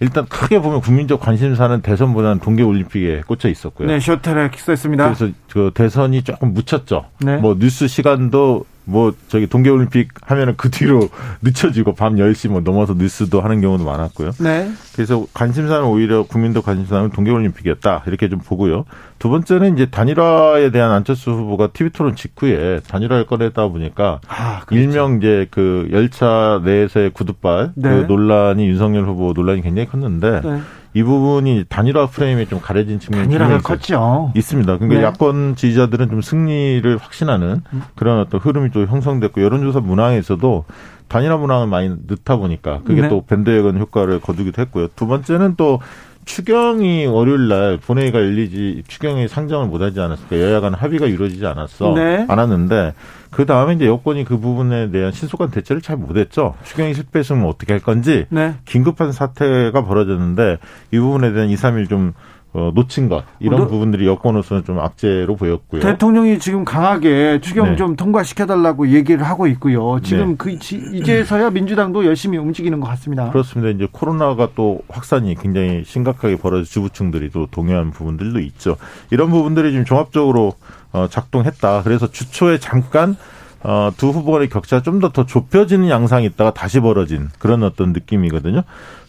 일단 0.00 0.24
크게 0.26 0.60
보면 0.60 0.80
국민적 0.80 1.20
관심사는 1.20 1.80
대선보다는 1.82 2.40
동계올림픽에 2.40 3.22
꽂혀 3.26 3.48
있었고요. 3.48 3.86
네, 3.88 4.00
쇼트랙 4.00 4.52
했습니다. 4.68 5.04
그래서 5.04 5.28
그 5.52 5.70
대선이 5.74 6.22
조금 6.22 6.52
묻혔죠. 6.54 7.06
네. 7.20 7.36
뭐 7.36 7.54
뉴스 7.58 7.86
시간도 7.86 8.64
뭐 8.84 9.12
저기 9.28 9.46
동계올림픽 9.46 10.08
하면은 10.22 10.54
그 10.56 10.70
뒤로 10.70 11.08
늦춰지고 11.42 11.94
밤 11.94 12.16
10시 12.16 12.48
뭐 12.48 12.60
넘어서 12.60 12.94
뉴스도 12.94 13.40
하는 13.40 13.60
경우도 13.60 13.84
많았고요. 13.84 14.32
네. 14.40 14.70
그래서 14.94 15.26
관심사는 15.32 15.84
오히려 15.84 16.24
국민도 16.24 16.62
관심사는 16.62 17.10
동계올림픽이었다. 17.10 18.04
이렇게 18.06 18.28
좀 18.28 18.40
보고요. 18.40 18.84
두 19.18 19.28
번째는 19.28 19.74
이제 19.74 19.86
단일화에 19.86 20.70
대한 20.70 20.90
안철수 20.92 21.30
후보가 21.30 21.68
TV 21.68 21.90
토론 21.90 22.16
직후에 22.16 22.80
단일화를 22.88 23.26
꺼냈다 23.26 23.68
보니까 23.68 24.20
아, 24.26 24.60
그렇죠. 24.66 24.82
일명 24.82 25.18
이제 25.18 25.46
그 25.50 25.88
열차 25.92 26.60
내에서의 26.64 27.10
구두발 27.10 27.72
네. 27.74 27.88
그 27.88 28.04
논란이 28.08 28.66
윤석열 28.66 29.04
후보 29.06 29.32
논란이 29.34 29.62
굉장히 29.62 29.88
컸는데 29.88 30.40
네. 30.42 30.60
이 30.92 31.02
부분이 31.02 31.66
단일화 31.68 32.06
프레임에 32.06 32.46
좀 32.46 32.60
가려진 32.60 32.98
측면이 32.98 33.24
단일화가 33.24 33.58
컸죠. 33.58 34.32
있습니다. 34.34 34.78
그러니까 34.78 35.00
네. 35.00 35.06
야권 35.06 35.54
지지자들은 35.56 36.08
좀 36.10 36.20
승리를 36.20 36.96
확신하는 36.96 37.62
그런 37.94 38.18
어떤 38.20 38.40
흐름이 38.40 38.72
좀 38.72 38.86
형성됐고 38.86 39.42
여론조사 39.42 39.80
문항에서도 39.80 40.64
단일화 41.06 41.36
문항을 41.36 41.66
많이 41.66 41.90
넣다 42.06 42.36
보니까 42.36 42.80
그게 42.84 43.02
네. 43.02 43.08
또 43.08 43.24
밴드웨건 43.24 43.78
효과를 43.78 44.20
거두기도 44.20 44.62
했고요. 44.62 44.88
두 44.96 45.06
번째는 45.06 45.54
또 45.56 45.80
추경이 46.30 47.06
월요일 47.06 47.48
날 47.48 47.76
본회의가 47.76 48.20
열리지 48.20 48.84
추경이 48.86 49.26
상정을 49.26 49.66
못하지 49.66 49.98
않았을까 49.98 50.38
여야 50.40 50.60
간 50.60 50.74
합의가 50.74 51.06
이루어지지 51.06 51.44
않았어 51.44 51.92
네. 51.94 52.24
않았는데 52.28 52.94
그 53.32 53.46
다음에 53.46 53.74
이제 53.74 53.86
여권이 53.86 54.24
그 54.24 54.38
부분에 54.38 54.92
대한 54.92 55.10
신속한 55.10 55.50
대처를 55.50 55.82
잘 55.82 55.96
못했죠. 55.96 56.54
추경이 56.64 56.94
실패했으면 56.94 57.46
어떻게 57.46 57.72
할 57.72 57.82
건지 57.82 58.26
네. 58.30 58.54
긴급한 58.64 59.10
사태가 59.10 59.84
벌어졌는데 59.84 60.58
이 60.92 60.98
부분에 61.00 61.32
대한 61.32 61.48
2, 61.48 61.56
3일 61.56 61.88
좀 61.88 62.12
어, 62.52 62.72
놓친 62.74 63.08
것 63.08 63.22
이런 63.38 63.62
어, 63.62 63.66
부분들이 63.68 64.06
여권으로서는 64.08 64.64
좀 64.64 64.80
악재로 64.80 65.36
보였고요. 65.36 65.80
대통령이 65.82 66.40
지금 66.40 66.64
강하게 66.64 67.40
추경 67.40 67.70
네. 67.70 67.76
좀 67.76 67.94
통과시켜달라고 67.94 68.88
얘기를 68.88 69.22
하고 69.22 69.46
있고요. 69.46 70.00
지금 70.02 70.30
네. 70.30 70.34
그 70.36 70.50
이제서야 70.50 71.50
민주당도 71.50 72.04
열심히 72.06 72.38
움직이는 72.38 72.80
것 72.80 72.88
같습니다. 72.88 73.30
그렇습니다. 73.30 73.70
이제 73.70 73.86
코로나가 73.92 74.48
또 74.56 74.80
확산이 74.88 75.36
굉장히 75.36 75.84
심각하게 75.86 76.36
벌어져 76.36 76.64
주부층들이 76.64 77.30
또 77.30 77.46
동요한 77.46 77.92
부분들도 77.92 78.40
있죠. 78.40 78.76
이런 79.10 79.30
부분들이 79.30 79.70
지금 79.70 79.84
종합적으로 79.84 80.54
어, 80.92 81.06
작동했다. 81.08 81.82
그래서 81.84 82.10
주초에 82.10 82.58
잠깐 82.58 83.14
어, 83.62 83.92
두 83.96 84.08
후보 84.08 84.32
간의 84.32 84.48
격차가 84.48 84.82
좀 84.82 84.98
더 85.00 85.10
더 85.10 85.24
좁혀지는 85.24 85.88
양상이 85.88 86.24
있다가 86.26 86.52
다시 86.52 86.80
벌어진 86.80 87.28
그런 87.38 87.62
어떤 87.62 87.92
느낌이거든요. 87.92 88.62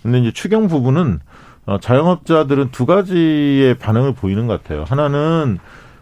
근데 0.03 0.19
이제 0.19 0.31
추경 0.31 0.67
부분은 0.67 1.19
어, 1.65 1.79
자영업자들은 1.79 2.71
두 2.71 2.85
가지의 2.85 3.75
반응을 3.75 4.13
보이는 4.13 4.47
것 4.47 4.61
같아요. 4.61 4.85
하나는 4.87 5.59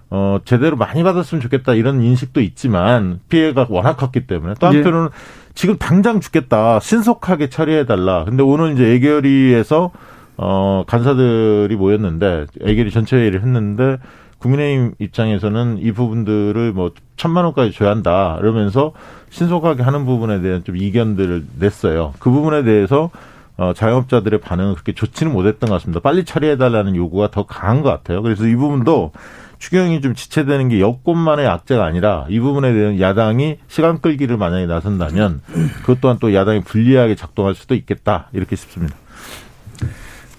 어, 0.09 0.39
제대로 0.43 0.75
많이 0.75 1.03
받았으면 1.03 1.41
좋겠다 1.41 1.73
이런 1.75 2.01
인식도 2.01 2.41
있지만 2.41 3.19
피해가 3.29 3.67
워낙 3.69 3.97
컸기 3.97 4.25
때문에 4.25 4.55
또 4.59 4.67
한편으로는 4.67 5.09
예. 5.11 5.49
지금 5.53 5.77
당장 5.77 6.19
죽겠다 6.19 6.79
신속하게 6.79 7.49
처리해달라. 7.49 8.23
근데 8.23 8.41
오늘 8.41 8.73
이제 8.73 8.93
애결위에서 8.93 9.91
어, 10.37 10.83
간사들이 10.87 11.75
모였는데 11.75 12.45
애결위 12.63 12.91
전체 12.91 13.17
회의를 13.17 13.41
했는데 13.41 13.97
국민의힘 14.39 14.93
입장에서는 14.99 15.79
이 15.79 15.91
부분들을 15.91 16.71
뭐 16.71 16.91
천만 17.17 17.43
원까지 17.43 17.73
줘야 17.73 17.89
한다. 17.89 18.37
이러면서 18.39 18.93
신속하게 19.29 19.83
하는 19.83 20.05
부분에 20.05 20.39
대한 20.41 20.63
좀 20.63 20.77
이견들을 20.77 21.45
냈어요. 21.59 22.13
그 22.19 22.31
부분에 22.31 22.63
대해서 22.63 23.11
어, 23.59 23.73
자영업자들의 23.73 24.39
반응은 24.39 24.73
그렇게 24.73 24.93
좋지는 24.93 25.33
못했던 25.33 25.69
것 25.69 25.75
같습니다. 25.75 25.99
빨리 25.99 26.23
처리해달라는 26.23 26.95
요구가 26.95 27.29
더 27.29 27.45
강한 27.45 27.81
것 27.81 27.89
같아요. 27.89 28.21
그래서 28.21 28.47
이 28.47 28.55
부분도 28.55 29.11
추경이 29.57 29.99
좀 29.99 30.15
지체되는 30.15 30.69
게 30.69 30.79
여권만의 30.79 31.45
악재가 31.45 31.83
아니라 31.83 32.25
이 32.29 32.39
부분에 32.39 32.71
대한 32.71 33.01
야당이 33.01 33.57
시간 33.67 33.99
끌기를 33.99 34.37
만약에 34.37 34.65
나선다면 34.65 35.41
그것 35.81 35.99
또한 35.99 36.17
또 36.21 36.33
야당이 36.33 36.61
불리하게 36.61 37.15
작동할 37.15 37.53
수도 37.53 37.75
있겠다 37.75 38.29
이렇게 38.31 38.55
싶습니다. 38.55 38.95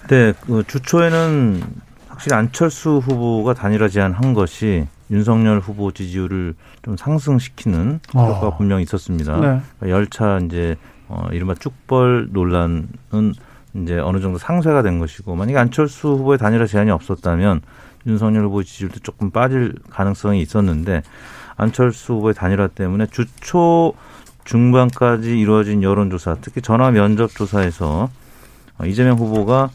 네, 0.09 0.33
그 0.41 0.63
주초에는 0.65 1.61
확실히 2.07 2.35
안철수 2.35 2.97
후보가 2.97 3.53
단일화 3.53 3.87
제안한 3.89 4.33
것이 4.33 4.87
윤석열 5.11 5.59
후보 5.59 5.91
지지율을 5.91 6.55
좀 6.81 6.97
상승시키는 6.97 7.99
효과가 8.15 8.47
어. 8.47 8.57
분명히 8.57 8.81
있었습니다. 8.81 9.33
네. 9.35 9.61
그러니까 9.77 9.89
열차 9.89 10.39
이제 10.43 10.75
어, 11.11 11.27
이른바 11.33 11.53
쭉벌 11.55 12.29
논란은 12.31 12.87
이제 13.75 13.99
어느 13.99 14.21
정도 14.21 14.37
상쇄가 14.37 14.81
된 14.81 14.97
것이고 14.99 15.35
만약에 15.35 15.57
안철수 15.57 16.07
후보의 16.09 16.37
단일화 16.37 16.65
제안이 16.65 16.89
없었다면 16.89 17.61
윤석열 18.07 18.45
후보 18.45 18.63
지지율도 18.63 19.01
조금 19.01 19.29
빠질 19.29 19.75
가능성이 19.89 20.41
있었는데 20.41 21.03
안철수 21.57 22.13
후보의 22.13 22.33
단일화 22.33 22.67
때문에 22.67 23.07
주초 23.07 23.93
중반까지 24.45 25.37
이루어진 25.37 25.83
여론조사, 25.83 26.37
특히 26.41 26.61
전화 26.61 26.89
면접 26.91 27.29
조사에서 27.29 28.09
어, 28.77 28.85
이재명 28.85 29.17
후보가 29.17 29.69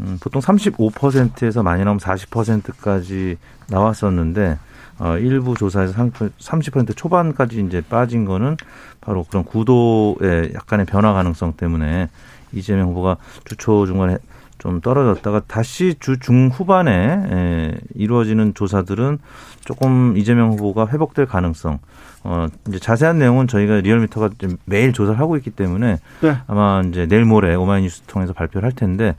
음, 0.00 0.18
보통 0.20 0.42
35%에서 0.42 1.62
많이 1.62 1.84
나오면 1.84 2.00
40%까지 2.00 3.38
나왔었는데 3.68 4.58
어, 5.02 5.18
일부 5.18 5.56
조사에서 5.56 5.94
30% 5.94 6.96
초반까지 6.96 7.60
이제 7.66 7.82
빠진 7.88 8.24
거는 8.24 8.56
바로 9.00 9.24
그런 9.28 9.42
구도의 9.44 10.52
약간의 10.54 10.86
변화 10.86 11.12
가능성 11.12 11.54
때문에 11.56 12.08
이재명 12.52 12.90
후보가 12.90 13.16
주초 13.44 13.84
중간에 13.86 14.18
좀 14.58 14.80
떨어졌다가 14.80 15.40
다시 15.48 15.96
주 15.98 16.20
중 16.20 16.46
후반에 16.46 16.92
에, 16.92 17.74
이루어지는 17.96 18.54
조사들은 18.54 19.18
조금 19.64 20.16
이재명 20.16 20.52
후보가 20.52 20.86
회복될 20.86 21.26
가능성. 21.26 21.80
어, 22.22 22.46
이제 22.68 22.78
자세한 22.78 23.18
내용은 23.18 23.48
저희가 23.48 23.80
리얼미터가 23.80 24.30
매일 24.66 24.92
조사를 24.92 25.18
하고 25.18 25.36
있기 25.36 25.50
때문에 25.50 25.98
네. 26.20 26.36
아마 26.46 26.80
이제 26.88 27.06
내일 27.08 27.24
모레 27.24 27.56
오마이뉴스 27.56 28.02
통해서 28.06 28.32
발표를 28.32 28.64
할 28.64 28.72
텐데 28.72 29.16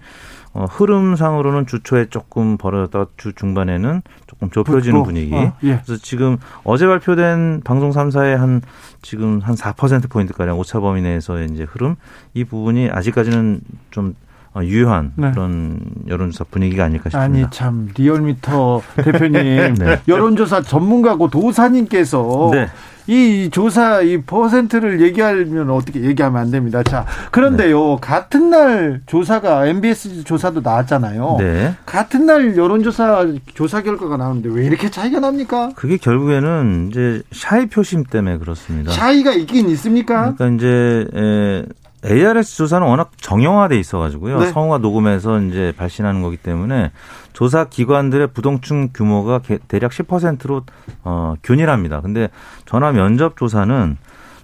어, 0.53 0.65
흐름상으로는 0.69 1.65
주초에 1.65 2.05
조금 2.09 2.57
벌어졌다가 2.57 3.07
주 3.17 3.33
중반에는 3.33 4.03
조금 4.27 4.51
좁혀지는 4.51 4.99
그 4.99 5.05
분위기. 5.05 5.33
어, 5.35 5.53
예. 5.63 5.81
그래서 5.83 5.97
지금 6.01 6.37
어제 6.63 6.85
발표된 6.85 7.61
방송 7.63 7.89
3사의 7.89 8.35
한 8.35 8.61
지금 9.01 9.39
한 9.39 9.55
4% 9.55 10.09
포인트 10.09 10.33
가량 10.33 10.57
오차 10.59 10.79
범위 10.79 11.01
내에서의 11.01 11.49
이제 11.51 11.63
흐름 11.63 11.95
이 12.35 12.43
부분이 12.43 12.89
아직까지는 12.91 13.61
좀 13.89 14.15
어, 14.53 14.63
유효한 14.63 15.13
네. 15.15 15.31
그런 15.31 15.79
여론조사 16.07 16.45
분위기가 16.51 16.83
아닐까 16.83 17.09
싶습니다. 17.09 17.23
아니 17.23 17.51
참 17.51 17.89
리얼미터 17.97 18.83
대표님 18.97 19.73
네. 19.79 20.01
여론조사 20.07 20.61
전문가고 20.61 21.31
도사님께서 21.31 22.49
네. 22.51 22.67
이 23.07 23.49
조사 23.51 24.01
이 24.01 24.21
퍼센트를 24.21 25.01
얘기하면 25.01 25.69
어떻게 25.69 26.01
얘기하면 26.01 26.41
안 26.41 26.51
됩니다. 26.51 26.83
자 26.83 27.05
그런데요 27.31 27.79
네. 27.79 27.97
같은 28.01 28.49
날 28.49 29.01
조사가 29.05 29.67
MBS 29.67 30.23
조사도 30.23 30.61
나왔잖아요. 30.61 31.37
네. 31.39 31.75
같은 31.85 32.25
날 32.25 32.55
여론조사 32.55 33.27
조사 33.53 33.81
결과가 33.81 34.17
나오는데 34.17 34.49
왜 34.51 34.65
이렇게 34.65 34.89
차이가 34.89 35.19
납니까? 35.19 35.71
그게 35.75 35.97
결국에는 35.97 36.89
이제 36.89 37.21
샤이 37.31 37.67
표심 37.67 38.03
때문에 38.03 38.37
그렇습니다. 38.37 38.91
샤이가 38.91 39.33
있긴 39.33 39.69
있습니까? 39.69 40.33
그러니까 40.35 40.47
이제 40.55 41.07
에, 41.13 41.65
ARS 42.05 42.57
조사는 42.57 42.85
워낙 42.85 43.11
정형화돼 43.17 43.79
있어가지고요. 43.79 44.39
네. 44.39 44.51
성우가 44.51 44.79
녹음해서 44.79 45.39
이제 45.41 45.73
발신하는 45.77 46.21
거기 46.21 46.37
때문에 46.37 46.91
조사 47.31 47.65
기관들의 47.65 48.27
부동층 48.27 48.89
규모가 48.93 49.41
대략 49.67 49.91
10%로 49.91 50.63
어, 51.03 51.35
균일합니다. 51.43 52.01
근데 52.01 52.29
전화 52.65 52.91
면접 52.91 53.37
조사는 53.37 53.97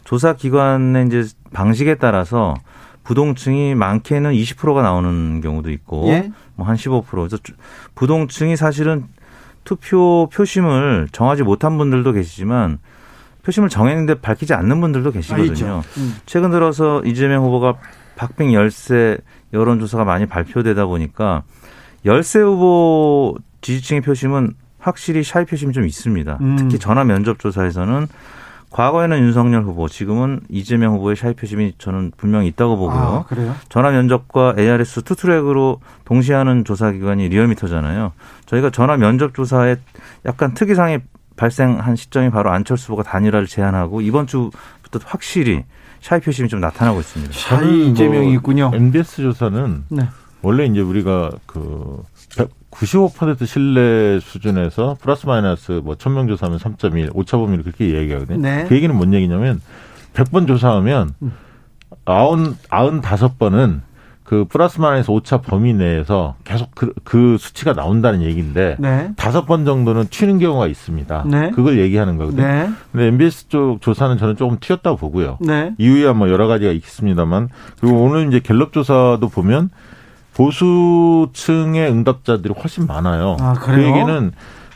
조사 0.04 0.34
기관의 0.34 1.08
이제 1.08 1.26
방식에 1.54 1.96
따라서 1.96 2.56
부동층이 3.04 3.76
많게는 3.76 4.32
20%가 4.34 4.82
나오는 4.82 5.42
경우도 5.42 5.72
있고 5.72 6.08
예? 6.08 6.32
뭐한 6.56 6.76
15% 6.76 7.06
그래서 7.06 7.38
부동층이 7.96 8.56
사실은 8.56 9.06
투표 9.64 10.30
표심을 10.34 11.10
정하지 11.12 11.44
못한 11.44 11.78
분들도 11.78 12.12
계시지만 12.14 12.80
표심을 13.44 13.70
정했는데 13.70 14.16
밝히지 14.16 14.54
않는 14.54 14.82
분들도 14.82 15.12
계시거든요. 15.12 15.76
아, 15.76 15.84
음. 15.98 16.16
최근 16.26 16.52
들어서 16.52 17.02
이재명 17.06 17.44
후보가 17.46 17.76
박빙 18.16 18.54
열세 18.54 19.18
여론조사가 19.54 20.04
많이 20.04 20.26
발표되다 20.26 20.86
보니까 20.86 21.44
열세 22.06 22.40
후보 22.42 23.38
지지층의 23.62 24.02
표심은 24.02 24.54
확실히 24.80 25.24
샤이 25.24 25.46
표심이 25.46 25.74
좀 25.74 25.86
있습니다. 25.86 26.38
음. 26.42 26.56
특히 26.58 26.80
전화 26.80 27.04
면접 27.04 27.40
조사에서는 27.40 28.08
과거에는 28.72 29.18
윤석열 29.18 29.64
후보, 29.64 29.88
지금은 29.88 30.42
이재명 30.48 30.94
후보의 30.94 31.16
샤이 31.16 31.34
표심이 31.34 31.74
저는 31.80 32.12
분명히 32.18 32.48
있다고 32.48 32.78
보고요. 32.78 33.26
아, 33.28 33.56
전화 33.68 33.90
면접과 33.90 34.56
ARS 34.58 35.02
two-track으로 35.02 35.80
동시에 36.06 36.36
하는 36.36 36.64
조사 36.64 36.92
기관이 36.92 37.30
리얼미터잖아요. 37.30 38.14
저희가 38.46 38.70
전화 38.70 38.96
면접 38.96 39.34
조사에 39.34 39.78
약간 40.26 40.54
특이사항이 40.54 41.00
발생한 41.40 41.96
시점이 41.96 42.30
바로 42.30 42.52
안철수 42.52 42.92
후보가 42.92 43.04
단일화를 43.04 43.48
제안하고 43.48 44.02
이번 44.02 44.28
주부터 44.28 45.00
확실히 45.06 45.64
샤이 46.02 46.20
표심이 46.20 46.50
좀 46.50 46.60
나타나고 46.60 47.00
있습니다. 47.00 47.34
샤이 47.34 47.90
이재명이 47.90 48.26
뭐 48.26 48.34
있군요. 48.36 48.72
MBS 48.74 49.22
조사는 49.22 49.86
네. 49.90 50.08
원래 50.42 50.66
이제 50.66 50.82
우리가 50.82 51.32
그 51.46 52.04
95% 52.72 53.46
신뢰 53.46 54.20
수준에서 54.20 54.98
플러스 55.02 55.26
마이너스 55.26 55.82
뭐 55.84 55.96
1000명 55.96 56.28
조사하면 56.28 56.60
3.1, 56.60 57.12
오차범위를 57.14 57.64
그렇게 57.64 57.96
얘기하거든요. 57.96 58.42
네. 58.42 58.66
그 58.68 58.76
얘기는 58.76 58.94
뭔 58.94 59.14
얘기냐면 59.14 59.62
100번 60.14 60.46
조사하면 60.46 61.14
음. 61.22 61.32
90, 62.06 62.70
95번은 62.70 63.82
그 64.30 64.46
플러스 64.48 64.80
마이너스 64.80 65.10
오차 65.10 65.42
범위 65.42 65.74
내에서 65.74 66.36
계속 66.44 66.70
그, 66.76 66.94
그 67.04 67.38
수치가 67.40 67.74
나온다는 67.74 68.22
얘기인데 68.22 68.76
네. 68.78 69.10
다섯 69.16 69.48
번 69.48 69.66
정도는 69.66 70.06
튀는 70.12 70.38
경우가 70.38 70.68
있습니다. 70.68 71.24
네. 71.26 71.50
그걸 71.50 71.80
얘기하는 71.80 72.16
거거든요. 72.18 72.44
네. 72.46 72.70
근데 72.92 73.08
MBS 73.08 73.48
쪽 73.48 73.82
조사는 73.82 74.20
저는 74.20 74.36
조금 74.36 74.58
튀었다고 74.60 74.98
보고요. 74.98 75.40
네. 75.42 75.74
이유야 75.80 76.14
뭐 76.14 76.30
여러 76.30 76.46
가지가 76.46 76.72
있습니다만 76.72 77.50
그리고 77.80 78.04
오늘 78.04 78.28
이제 78.28 78.40
갤럽 78.40 78.72
조사도 78.72 79.30
보면 79.30 79.72
보수층의 80.36 81.90
응답자들이 81.90 82.54
훨씬 82.54 82.86
많아요. 82.86 83.36
아, 83.40 83.54
그 83.54 83.82
얘기는 83.84 84.32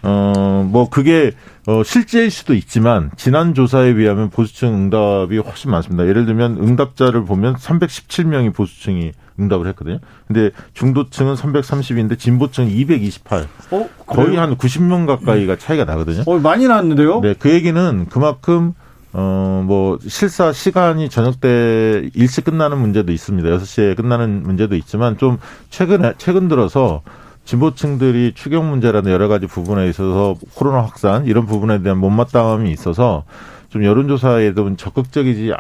어, 0.06 0.68
뭐, 0.70 0.90
그게, 0.90 1.32
어, 1.66 1.82
실제일 1.86 2.30
수도 2.30 2.54
있지만, 2.54 3.10
지난 3.16 3.54
조사에 3.54 3.94
비하면 3.94 4.30
보수층 4.32 4.74
응답이 4.74 5.38
훨씬 5.38 5.72
많습니다. 5.72 6.06
예를 6.06 6.26
들면, 6.26 6.58
응답자를 6.58 7.24
보면 7.24 7.56
317명이 7.56 8.54
보수층이 8.54 9.14
응답을 9.40 9.68
했거든요. 9.68 10.00
근데 10.28 10.52
중도층은 10.74 11.36
330인데 11.36 12.18
진보층은 12.18 12.70
228. 12.70 13.48
어, 13.72 13.90
거의 14.06 14.38
한 14.38 14.56
90명 14.56 15.08
가까이가 15.08 15.58
차이가 15.58 15.86
나거든요. 15.86 16.24
어, 16.26 16.40
많이 16.40 16.68
나왔는데요? 16.68 17.22
네, 17.22 17.34
그 17.38 17.52
얘기는 17.52 18.06
그만큼 18.10 18.74
어, 19.16 19.64
뭐, 19.66 20.00
실사 20.08 20.52
시간이 20.52 21.08
저녁 21.10 21.40
때 21.40 22.10
일찍 22.16 22.46
끝나는 22.46 22.80
문제도 22.80 23.12
있습니다. 23.12 23.48
6시에 23.48 23.96
끝나는 23.96 24.42
문제도 24.42 24.76
있지만 24.76 25.18
좀 25.18 25.38
최근에, 25.70 26.14
최근 26.18 26.48
들어서 26.48 27.04
진보층들이 27.46 28.34
추경 28.34 28.70
문제라는 28.70 29.12
여러 29.12 29.28
가지 29.28 29.46
부분에 29.46 29.88
있어서 29.90 30.36
코로나 30.56 30.82
확산 30.82 31.26
이런 31.26 31.46
부분에 31.46 31.84
대한 31.84 32.00
못마땅함이 32.00 32.72
있어서 32.72 33.26
좀 33.70 33.84
여론조사에도 33.84 34.76
적극적이지 34.78 35.52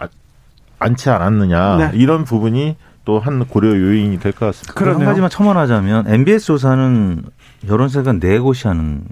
않지 0.79 1.09
않았느냐 1.09 1.77
네. 1.77 1.91
이런 1.97 2.23
부분이 2.23 2.75
또한 3.05 3.45
고려 3.45 3.69
요인이 3.69 4.19
될 4.19 4.31
것 4.31 4.45
같습니다. 4.47 4.73
그럼 4.73 4.95
한 4.95 5.05
가지만 5.05 5.29
첨언하자면 5.29 6.07
MBS 6.07 6.45
조사는 6.45 7.23
여론조사가 7.67 8.13
네 8.19 8.39
곳이 8.39 8.67
하는 8.67 9.03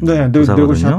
네, 0.00 0.14
네, 0.18 0.26
네 0.26 0.32
조사거든요. 0.32 0.98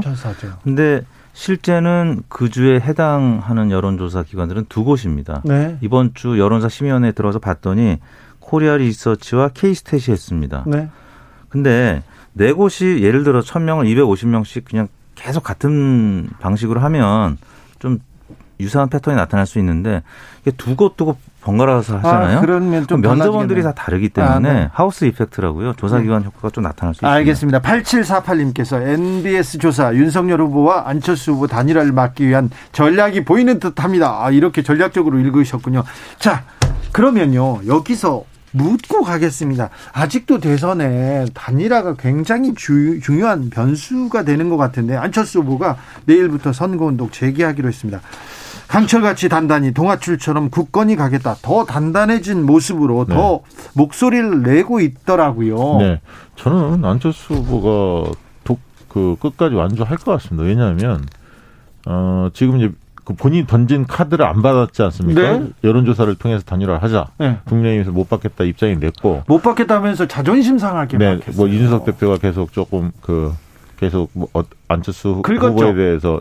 근데 0.64 1.02
실제는 1.32 2.22
그 2.28 2.50
주에 2.50 2.80
해당하는 2.80 3.70
여론조사 3.70 4.24
기관들은 4.24 4.66
두 4.68 4.84
곳입니다. 4.84 5.42
네. 5.44 5.78
이번 5.80 6.12
주 6.14 6.38
여론조사 6.38 6.68
심의원에 6.68 7.12
들어서 7.12 7.38
봤더니 7.38 7.98
코리아 8.40 8.76
리서치와 8.76 9.48
케이스탯이 9.50 10.10
했습니다. 10.10 10.64
네. 10.66 10.88
근데 11.48 12.02
네 12.32 12.52
곳이 12.52 13.00
예를 13.02 13.22
들어 13.24 13.40
1000명을 13.40 13.84
250명씩 13.94 14.64
그냥 14.64 14.88
계속 15.14 15.42
같은 15.44 16.28
방식으로 16.40 16.80
하면 16.80 17.36
좀 17.78 17.98
유사한 18.58 18.88
패턴이 18.88 19.16
나타날 19.16 19.46
수 19.46 19.58
있는데 19.58 20.02
이게 20.42 20.50
두 20.52 20.74
곳 20.76 20.96
두곳 20.96 21.16
번갈아서 21.42 21.98
하잖아요. 21.98 22.38
아, 22.38 22.40
그러면 22.40 22.86
좀 22.86 23.00
면접원들이 23.00 23.62
다 23.62 23.72
다르기 23.72 24.10
때문에 24.10 24.48
아, 24.48 24.52
네. 24.52 24.68
하우스 24.72 25.04
이펙트라고요. 25.06 25.74
조사기관 25.74 26.20
네. 26.20 26.26
효과가 26.26 26.50
좀 26.50 26.64
나타날 26.64 26.94
수 26.94 26.98
있습니다. 26.98 27.12
알겠습니다. 27.12 27.60
8748님께서 27.60 28.80
NBS 28.80 29.58
조사 29.58 29.94
윤석열 29.94 30.40
후보와 30.42 30.88
안철수 30.88 31.32
후보 31.32 31.46
단일화를 31.46 31.92
막기 31.92 32.28
위한 32.28 32.50
전략이 32.72 33.24
보이는 33.24 33.58
듯합니다. 33.58 34.24
아, 34.24 34.30
이렇게 34.30 34.62
전략적으로 34.62 35.18
읽으셨군요. 35.18 35.84
자, 36.18 36.44
그러면요. 36.92 37.60
여기서 37.66 38.24
묻고 38.52 39.02
가겠습니다. 39.02 39.70
아직도 39.92 40.40
대선에 40.40 41.26
단일화가 41.34 41.94
굉장히 41.94 42.54
주, 42.54 43.00
중요한 43.00 43.50
변수가 43.50 44.24
되는 44.24 44.48
것 44.48 44.56
같은데 44.56 44.96
안철수 44.96 45.40
후보가 45.40 45.76
내일부터 46.06 46.52
선거운동 46.52 47.10
재개하기로 47.10 47.68
했습니다. 47.68 48.00
강철같이 48.70 49.28
단단히 49.28 49.72
동아줄처럼 49.74 50.48
굳건히 50.48 50.94
가겠다. 50.94 51.34
더 51.42 51.64
단단해진 51.64 52.46
모습으로 52.46 53.04
네. 53.08 53.16
더 53.16 53.40
목소리를 53.74 54.42
내고 54.42 54.78
있더라고요. 54.78 55.78
네. 55.78 56.00
저는 56.36 56.84
안철수 56.84 57.34
후보가 57.34 58.12
독, 58.44 58.60
그 58.88 59.16
끝까지 59.18 59.56
완주할 59.56 59.96
것 59.98 60.12
같습니다. 60.12 60.44
왜냐하면 60.44 61.04
어, 61.86 62.28
지금 62.32 62.58
이제 62.58 62.70
그 63.04 63.14
본인이 63.14 63.44
던진 63.44 63.88
카드를 63.88 64.24
안 64.24 64.40
받았지 64.40 64.82
않습니까? 64.84 65.20
네? 65.20 65.48
여론조사를 65.64 66.14
통해서 66.14 66.44
단일화를 66.44 66.80
하자. 66.80 67.06
네. 67.18 67.38
국민의힘에서 67.46 67.90
못 67.90 68.08
받겠다 68.08 68.44
입장이 68.44 68.76
냈고. 68.76 69.24
못 69.26 69.42
받겠다면서 69.42 70.06
자존심 70.06 70.58
상하게 70.58 70.96
네, 70.96 71.14
막했어요. 71.16 71.36
뭐 71.36 71.48
이준석 71.48 71.86
대표가 71.86 72.18
계속 72.18 72.52
조금 72.52 72.92
그 73.00 73.32
계속 73.78 74.10
뭐 74.12 74.28
어, 74.32 74.44
안철수 74.68 75.22
긁었죠. 75.22 75.48
후보에 75.48 75.74
대해서 75.74 76.20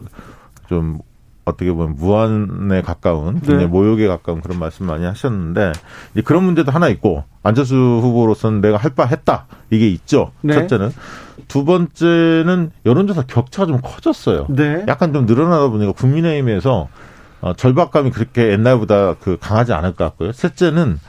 좀 0.67 0.97
어떻게 1.49 1.71
보면 1.71 1.95
무한에 1.97 2.81
가까운 2.81 3.39
네. 3.41 3.65
모욕에 3.65 4.07
가까운 4.07 4.41
그런 4.41 4.59
말씀 4.59 4.85
많이 4.85 5.05
하셨는데 5.05 5.73
이제 6.13 6.21
그런 6.21 6.43
문제도 6.43 6.71
하나 6.71 6.87
있고 6.89 7.23
안철수 7.43 7.75
후보로서는 7.75 8.61
내가 8.61 8.77
할 8.77 8.91
바 8.95 9.05
했다 9.05 9.45
이게 9.69 9.87
있죠. 9.89 10.31
네. 10.41 10.53
첫째는 10.53 10.91
두 11.47 11.65
번째는 11.65 12.71
여론조사 12.85 13.23
격차가 13.27 13.65
좀 13.67 13.79
커졌어요. 13.81 14.45
네. 14.49 14.83
약간 14.87 15.13
좀 15.13 15.25
늘어나다 15.25 15.67
보니까 15.69 15.91
국민의힘에서 15.93 16.87
어, 17.41 17.53
절박감이 17.53 18.11
그렇게 18.11 18.51
옛날보다 18.51 19.15
그 19.21 19.37
강하지 19.39 19.73
않을 19.73 19.93
것 19.93 20.03
같고요. 20.03 20.31
셋째는 20.33 20.99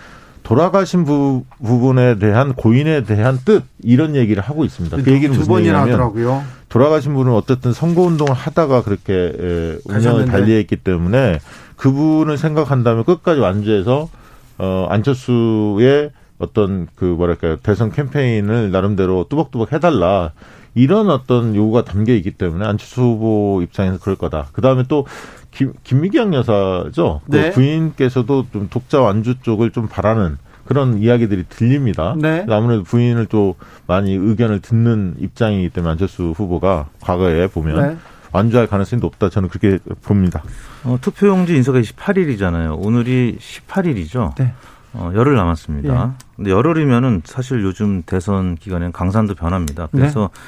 돌아가신 0.42 1.05
부, 1.05 1.44
부분에 1.62 2.18
대한 2.18 2.55
고인에 2.55 3.03
대한 3.05 3.38
뜻 3.44 3.64
이런 3.83 4.14
얘기를 4.16 4.42
하고 4.42 4.64
있습니다. 4.64 4.96
그 4.98 5.11
얘기는 5.12 5.37
무슨 5.37 5.55
얘기냐면 5.59 5.88
하더라고요. 5.88 6.42
돌아가신 6.71 7.15
분은 7.15 7.33
어쨌든 7.33 7.73
선거 7.73 8.03
운동을 8.03 8.33
하다가 8.33 8.83
그렇게 8.83 9.13
에, 9.13 9.79
운명을 9.85 10.25
달리했기 10.27 10.77
때문에 10.77 11.41
그분을 11.77 12.39
생각한다면 12.39 13.05
끝까지 13.05 13.41
완주해서 13.41 14.09
어 14.59 14.87
안철수의 14.89 16.11
어떤 16.39 16.87
그 16.95 17.05
뭐랄까요 17.05 17.57
대선 17.57 17.91
캠페인을 17.93 18.71
나름대로 18.71 19.27
뚜벅뚜벅 19.29 19.73
해달라 19.73 20.33
이런 20.75 21.11
어떤 21.11 21.57
요구가 21.57 21.85
담겨 21.85 22.15
있기 22.15 22.33
때문에 22.33 22.65
안철수 22.65 23.03
후보 23.03 23.61
입장에서 23.63 23.99
그럴 23.99 24.17
거다. 24.17 24.47
그 24.53 24.63
다음에 24.63 24.85
또 24.89 25.07
김, 25.51 25.73
김미경 25.83 26.33
여사죠. 26.35 27.21
그 27.29 27.37
네. 27.37 27.49
그 27.49 27.55
부인께서도 27.55 28.47
좀 28.53 28.69
독자 28.71 29.01
완주 29.01 29.41
쪽을 29.43 29.73
좀 29.73 29.89
바라는 29.89 30.39
그런 30.71 30.99
이야기들이 30.99 31.47
들립니다. 31.49 32.15
네. 32.17 32.47
아무래도 32.49 32.85
부인을 32.85 33.27
또 33.27 33.57
많이 33.89 34.15
의견을 34.15 34.61
듣는 34.61 35.17
입장이기 35.19 35.71
때문에 35.71 35.91
안철수 35.91 36.33
후보가 36.37 36.91
과거에 37.01 37.49
보면 37.49 37.89
네. 37.89 37.97
완주할 38.31 38.69
가능성이 38.69 39.03
높다. 39.03 39.31
저는 39.31 39.49
그렇게 39.49 39.81
봅니다. 40.05 40.45
어, 40.85 40.97
투표용지 41.01 41.57
인쇄가 41.57 41.81
18일이잖아요. 41.81 42.77
오늘이 42.79 43.37
18일이죠. 43.41 44.37
네. 44.37 44.53
어, 44.93 45.11
열흘 45.17 45.35
남았습니다. 45.35 45.93
예. 45.93 46.25
근데 46.37 46.51
열흘이면은 46.53 47.23
사실 47.25 47.65
요즘 47.65 48.05
대선 48.07 48.55
기간에는 48.55 48.93
강산도 48.93 49.35
변합니다. 49.35 49.89
그래서 49.91 50.31
네. 50.33 50.41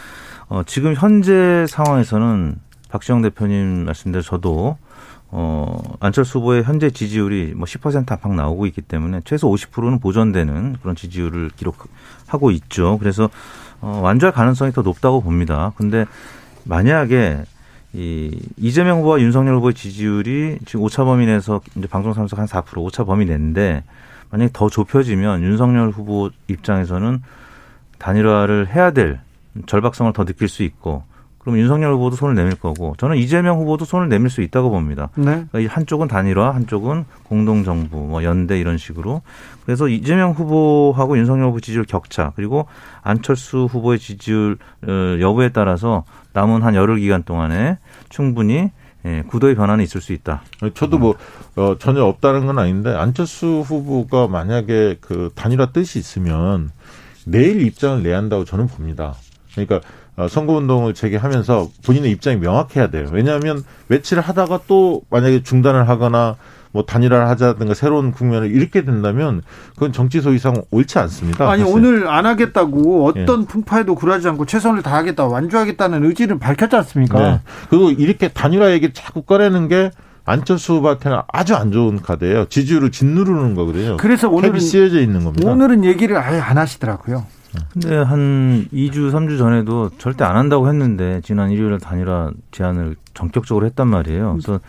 어, 0.50 0.62
지금 0.64 0.94
현재 0.94 1.66
상황에서는 1.68 2.54
박지영 2.90 3.22
대표님 3.22 3.86
말씀대로 3.86 4.22
저도 4.22 4.76
어, 5.34 5.80
안철수 5.98 6.38
후보의 6.38 6.62
현재 6.62 6.90
지지율이 6.90 7.54
뭐 7.56 7.64
10% 7.64 7.96
안팎 7.96 8.32
나오고 8.32 8.66
있기 8.66 8.82
때문에 8.82 9.22
최소 9.24 9.50
50%는 9.50 9.98
보존되는 9.98 10.76
그런 10.82 10.94
지지율을 10.94 11.50
기록하고 11.56 12.50
있죠. 12.50 12.98
그래서 12.98 13.30
어, 13.80 14.00
완주할 14.02 14.34
가능성이 14.34 14.72
더 14.72 14.82
높다고 14.82 15.22
봅니다. 15.22 15.72
근데 15.76 16.04
만약에 16.64 17.44
이 17.94 18.38
이재명 18.58 18.98
후보와 18.98 19.20
윤석열 19.20 19.56
후보의 19.56 19.72
지지율이 19.72 20.58
지금 20.66 20.82
오차 20.82 21.04
범위 21.04 21.24
내에서 21.24 21.62
이제 21.76 21.88
방송 21.88 22.12
참석 22.12 22.38
한 22.38 22.46
4% 22.46 22.82
오차 22.82 23.04
범위 23.04 23.24
내인데 23.24 23.84
만약에 24.30 24.50
더 24.52 24.68
좁혀지면 24.68 25.42
윤석열 25.42 25.90
후보 25.90 26.30
입장에서는 26.48 27.22
단일화를 27.98 28.68
해야 28.74 28.90
될 28.90 29.20
절박성을 29.66 30.12
더 30.12 30.24
느낄 30.26 30.48
수 30.48 30.62
있고 30.62 31.04
그럼 31.42 31.58
윤석열 31.58 31.92
후보도 31.94 32.16
손을 32.16 32.34
내밀 32.34 32.54
거고 32.54 32.94
저는 32.98 33.16
이재명 33.16 33.58
후보도 33.58 33.84
손을 33.84 34.08
내밀 34.08 34.30
수 34.30 34.42
있다고 34.42 34.70
봅니다. 34.70 35.08
네. 35.16 35.44
그러니까 35.50 35.74
한쪽은 35.74 36.06
단일화, 36.08 36.54
한쪽은 36.54 37.04
공동정부, 37.24 37.96
뭐 37.96 38.22
연대 38.22 38.60
이런 38.60 38.78
식으로. 38.78 39.22
그래서 39.64 39.88
이재명 39.88 40.32
후보하고 40.32 41.18
윤석열 41.18 41.48
후보 41.48 41.60
지지율 41.60 41.84
격차 41.84 42.32
그리고 42.36 42.66
안철수 43.02 43.64
후보의 43.64 43.98
지지율 43.98 44.58
어, 44.86 45.20
여부에 45.20 45.48
따라서 45.48 46.04
남은 46.32 46.62
한 46.62 46.74
열흘 46.74 47.00
기간 47.00 47.24
동안에 47.24 47.78
충분히 48.08 48.70
예, 49.04 49.24
구도의 49.26 49.56
변화는 49.56 49.82
있을 49.82 50.00
수 50.00 50.12
있다. 50.12 50.42
저도 50.74 50.98
뭐 50.98 51.16
어, 51.56 51.76
전혀 51.78 52.04
없다는 52.04 52.46
건 52.46 52.60
아닌데 52.60 52.94
안철수 52.94 53.64
후보가 53.66 54.28
만약에 54.28 54.98
그 55.00 55.30
단일화 55.34 55.72
뜻이 55.72 55.98
있으면 55.98 56.70
내일 57.26 57.62
입장을 57.62 58.02
내야 58.04 58.16
한다고 58.16 58.44
저는 58.44 58.68
봅니다. 58.68 59.14
그러니까 59.52 59.80
어, 60.16 60.28
선거운동을 60.28 60.94
재개하면서 60.94 61.68
본인의 61.86 62.10
입장이 62.10 62.36
명확해야 62.36 62.88
돼요. 62.88 63.08
왜냐하면 63.12 63.64
며칠을 63.88 64.22
하다가 64.22 64.60
또 64.66 65.02
만약에 65.10 65.42
중단을 65.42 65.88
하거나 65.88 66.36
뭐 66.72 66.84
단일화를 66.84 67.28
하자든가 67.28 67.74
새로운 67.74 68.12
국면을 68.12 68.50
잃게 68.50 68.84
된다면 68.84 69.42
그건 69.74 69.92
정치 69.92 70.20
소위상 70.20 70.62
옳지 70.70 70.98
않습니다. 71.00 71.48
아니 71.50 71.62
사실. 71.62 71.76
오늘 71.76 72.08
안 72.08 72.24
하겠다고 72.26 73.06
어떤 73.06 73.42
예. 73.42 73.46
풍파에도 73.46 73.94
굴하지 73.94 74.28
않고 74.28 74.46
최선을 74.46 74.82
다하겠다 74.82 75.26
완주하겠다는 75.26 76.04
의지를 76.04 76.38
밝혔지 76.38 76.76
않습니까? 76.76 77.18
네. 77.18 77.40
그리고 77.68 77.90
이렇게 77.90 78.28
단일화 78.28 78.70
얘기를 78.72 78.94
자꾸 78.94 79.22
꺼내는 79.22 79.68
게 79.68 79.90
안철수 80.24 80.74
후보한테는 80.74 81.18
아주 81.32 81.54
안 81.56 81.72
좋은 81.72 82.00
카드예요. 82.00 82.46
지지율을 82.48 82.90
짓누르는 82.90 83.54
거거든요. 83.54 83.96
그래서 83.98 84.28
오늘은 84.30 84.60
씌어져 84.60 85.00
있는 85.00 85.24
겁니다. 85.24 85.50
오늘은 85.50 85.84
얘기를 85.84 86.16
아예 86.16 86.38
안 86.38 86.58
하시더라고요. 86.58 87.26
근데 87.72 87.96
한 87.96 88.66
2주, 88.72 89.12
3주 89.12 89.38
전에도 89.38 89.90
절대 89.98 90.24
안 90.24 90.36
한다고 90.36 90.68
했는데 90.68 91.20
지난 91.22 91.50
일요일에 91.50 91.78
단일화 91.78 92.32
제안을 92.50 92.96
전격적으로 93.14 93.66
했단 93.66 93.88
말이에요. 93.88 94.32
그래서 94.32 94.60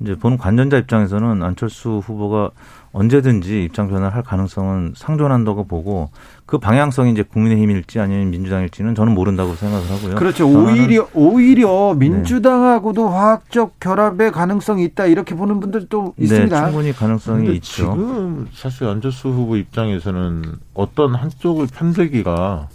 이제 0.00 0.14
보는 0.14 0.38
관전자 0.38 0.78
입장에서는 0.78 1.42
안철수 1.42 2.00
후보가 2.04 2.50
언제든지 2.92 3.64
입장 3.64 3.88
변화를 3.88 4.14
할 4.14 4.22
가능성은 4.22 4.94
상존한다고 4.96 5.64
보고 5.64 6.10
그 6.44 6.58
방향성이 6.58 7.12
이제 7.12 7.22
국민의힘일지 7.22 8.00
아니면 8.00 8.30
민주당일지는 8.30 8.96
저는 8.96 9.14
모른다고 9.14 9.54
생각을 9.54 9.88
하고요. 9.88 10.14
그렇죠. 10.16 10.48
오히려 10.48 11.06
오히려 11.14 11.94
네. 11.96 12.08
민주당하고도 12.08 13.04
네. 13.04 13.14
화학적 13.14 13.78
결합의 13.78 14.32
가능성이 14.32 14.84
있다 14.84 15.06
이렇게 15.06 15.36
보는 15.36 15.60
분들도 15.60 16.14
네, 16.16 16.24
있습니다. 16.24 16.64
충분히 16.66 16.92
가능성이 16.92 17.54
있죠. 17.56 17.92
지금 17.92 18.48
사실 18.52 18.88
안철수 18.88 19.28
후보 19.28 19.56
입장에서는 19.56 20.56
어떤 20.74 21.14
한쪽을 21.14 21.68
편들기가 21.72 22.68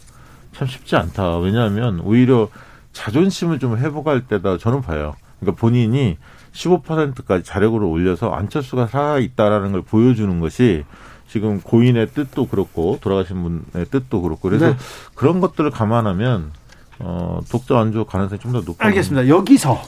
참 0.53 0.67
쉽지 0.67 0.95
않다. 0.95 1.39
왜냐하면 1.39 1.99
오히려 1.99 2.47
자존심을 2.93 3.59
좀 3.59 3.77
회복할 3.77 4.21
때다 4.27 4.57
저는 4.57 4.81
봐요. 4.81 5.15
그러니까 5.41 5.59
본인이 5.59 6.17
15%까지 6.55 7.43
자력으로 7.43 7.89
올려서 7.89 8.31
안철수가 8.31 8.87
살아 8.87 9.19
있다라는 9.19 9.73
걸 9.73 9.81
보여주는 9.81 10.39
것이 10.39 10.83
지금 11.27 11.59
고인의 11.61 12.07
뜻도 12.11 12.47
그렇고 12.47 12.97
돌아가신 13.01 13.43
분의 13.71 13.87
뜻도 13.91 14.21
그렇고 14.21 14.47
그래서 14.47 14.67
네. 14.69 14.77
그런 15.15 15.41
것들을 15.41 15.69
감안하면 15.69 16.51
어, 16.99 17.41
독자 17.51 17.75
완주 17.75 18.05
가능성이 18.05 18.39
좀 18.39 18.53
더 18.53 18.61
높아. 18.61 18.85
알겠습니다. 18.87 19.27
여기서 19.27 19.81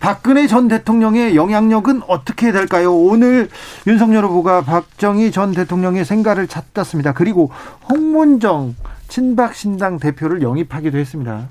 박근혜 0.00 0.46
전 0.46 0.68
대통령의 0.68 1.36
영향력은 1.36 2.02
어떻게 2.08 2.50
될까요? 2.50 2.94
오늘 2.96 3.50
윤석열 3.86 4.24
후보가 4.24 4.62
박정희 4.62 5.32
전 5.32 5.52
대통령의 5.52 6.06
생가를 6.06 6.46
찾았습니다. 6.48 7.12
그리고 7.12 7.50
홍문정 7.90 8.74
친박신당 9.08 9.98
대표를 9.98 10.40
영입하기도 10.40 10.96
했습니다. 10.96 11.48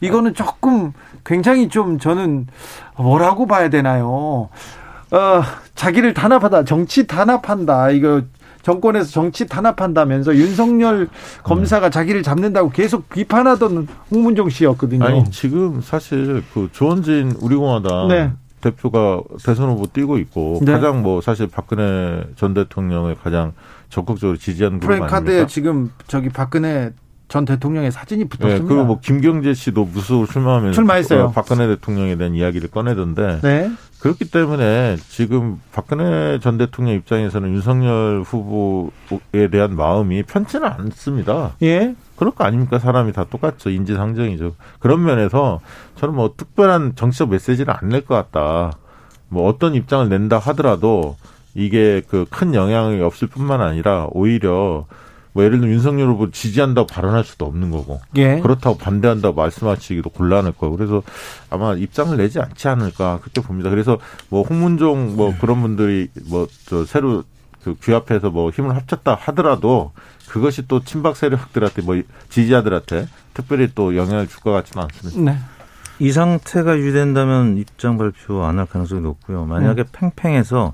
이거는 0.00 0.34
조금 0.34 0.92
굉장히 1.24 1.68
좀 1.68 1.98
저는 1.98 2.46
뭐라고 2.96 3.46
봐야 3.46 3.68
되나요? 3.68 4.48
어, 5.12 5.42
자기를 5.74 6.14
단합하다, 6.14 6.64
정치 6.64 7.06
단합한다. 7.06 7.90
이거 7.90 8.22
정권에서 8.62 9.10
정치 9.10 9.46
탄압한다면서 9.46 10.36
윤석열 10.36 11.08
검사가 11.42 11.86
음. 11.86 11.90
자기를 11.90 12.22
잡는다고 12.22 12.70
계속 12.70 13.08
비판하던 13.08 13.88
홍문종 14.10 14.50
씨였거든요. 14.50 15.04
아니 15.04 15.30
지금 15.30 15.80
사실 15.80 16.42
그 16.52 16.68
조원진 16.72 17.36
우리공화당 17.40 18.08
네. 18.08 18.32
대표가 18.60 19.22
대선 19.42 19.70
후보 19.70 19.86
뛰고 19.86 20.18
있고 20.18 20.60
네. 20.62 20.72
가장 20.72 21.02
뭐 21.02 21.20
사실 21.22 21.46
박근혜 21.46 22.22
전 22.36 22.52
대통령을 22.52 23.14
가장 23.14 23.52
적극적으로 23.88 24.36
지지하는 24.36 24.78
그룹 24.78 25.02
아닙니까? 25.02 25.46
지금 25.46 25.90
저기 26.06 26.28
박근혜 26.28 26.92
전 27.30 27.44
대통령의 27.44 27.92
사진이 27.92 28.24
붙었습니다. 28.28 28.58
네, 28.62 28.68
그리고 28.68 28.84
뭐 28.84 28.98
김경재 29.00 29.54
씨도 29.54 29.84
무수로 29.84 30.26
출마하면서 30.26 30.74
출마했어요. 30.74 31.24
어, 31.26 31.30
박근혜 31.30 31.68
대통령에 31.68 32.16
대한 32.16 32.34
이야기를 32.34 32.70
꺼내던데 32.70 33.38
네. 33.42 33.70
그렇기 34.00 34.30
때문에 34.30 34.96
지금 35.08 35.60
박근혜 35.72 36.40
전 36.40 36.58
대통령 36.58 36.94
입장에서는 36.96 37.48
윤석열 37.54 38.22
후보에 38.26 39.48
대한 39.50 39.76
마음이 39.76 40.24
편치는 40.24 40.66
않습니다. 40.66 41.52
예. 41.62 41.94
그럴 42.16 42.32
거 42.32 42.44
아닙니까? 42.44 42.78
사람이 42.80 43.12
다 43.12 43.24
똑같죠. 43.30 43.70
인지상정이죠. 43.70 44.54
그런 44.80 45.04
면에서 45.04 45.60
저는 45.96 46.14
뭐 46.16 46.34
특별한 46.36 46.94
정치적 46.96 47.30
메시지를 47.30 47.72
안 47.76 47.88
낼 47.90 48.02
것 48.02 48.14
같다. 48.16 48.72
뭐 49.28 49.48
어떤 49.48 49.74
입장을 49.76 50.08
낸다 50.08 50.38
하더라도 50.38 51.16
이게 51.54 52.02
그 52.08 52.26
큰 52.28 52.54
영향이 52.54 53.00
없을 53.02 53.28
뿐만 53.28 53.60
아니라 53.60 54.08
오히려 54.10 54.86
뭐 55.32 55.44
예를 55.44 55.58
들면 55.60 55.74
윤석열 55.74 56.08
후보 56.08 56.30
지지한다고 56.30 56.86
발언할 56.86 57.24
수도 57.24 57.46
없는 57.46 57.70
거고 57.70 58.00
예. 58.16 58.40
그렇다고 58.40 58.76
반대한다고 58.78 59.34
말씀하시기도 59.34 60.10
곤란할 60.10 60.52
거고 60.52 60.76
그래서 60.76 61.02
아마 61.50 61.74
입장을 61.74 62.16
내지 62.16 62.40
않지 62.40 62.68
않을까 62.68 63.18
그렇게 63.20 63.40
봅니다. 63.40 63.70
그래서 63.70 63.98
뭐 64.28 64.42
홍문종 64.42 65.16
뭐 65.16 65.30
네. 65.30 65.38
그런 65.40 65.60
분들이 65.62 66.08
뭐 66.28 66.48
저 66.66 66.84
새로 66.84 67.24
그 67.62 67.76
귀합해서 67.82 68.30
뭐 68.30 68.50
힘을 68.50 68.74
합쳤다 68.74 69.14
하더라도 69.20 69.92
그것이 70.28 70.66
또 70.66 70.80
친박 70.82 71.16
세력들한테 71.16 71.82
뭐 71.82 72.00
지지자들한테 72.30 73.06
특별히 73.34 73.68
또 73.74 73.96
영향을 73.96 74.26
줄 74.28 74.40
것 74.40 74.50
같지는 74.52 74.84
않습니다. 74.84 75.32
네. 75.32 75.38
이 75.98 76.12
상태가 76.12 76.78
유지된다면 76.78 77.58
입장 77.58 77.98
발표 77.98 78.42
안 78.44 78.58
할 78.58 78.64
가능성이 78.66 79.02
높고요. 79.02 79.44
만약에 79.44 79.82
음. 79.82 79.86
팽팽해서 79.92 80.72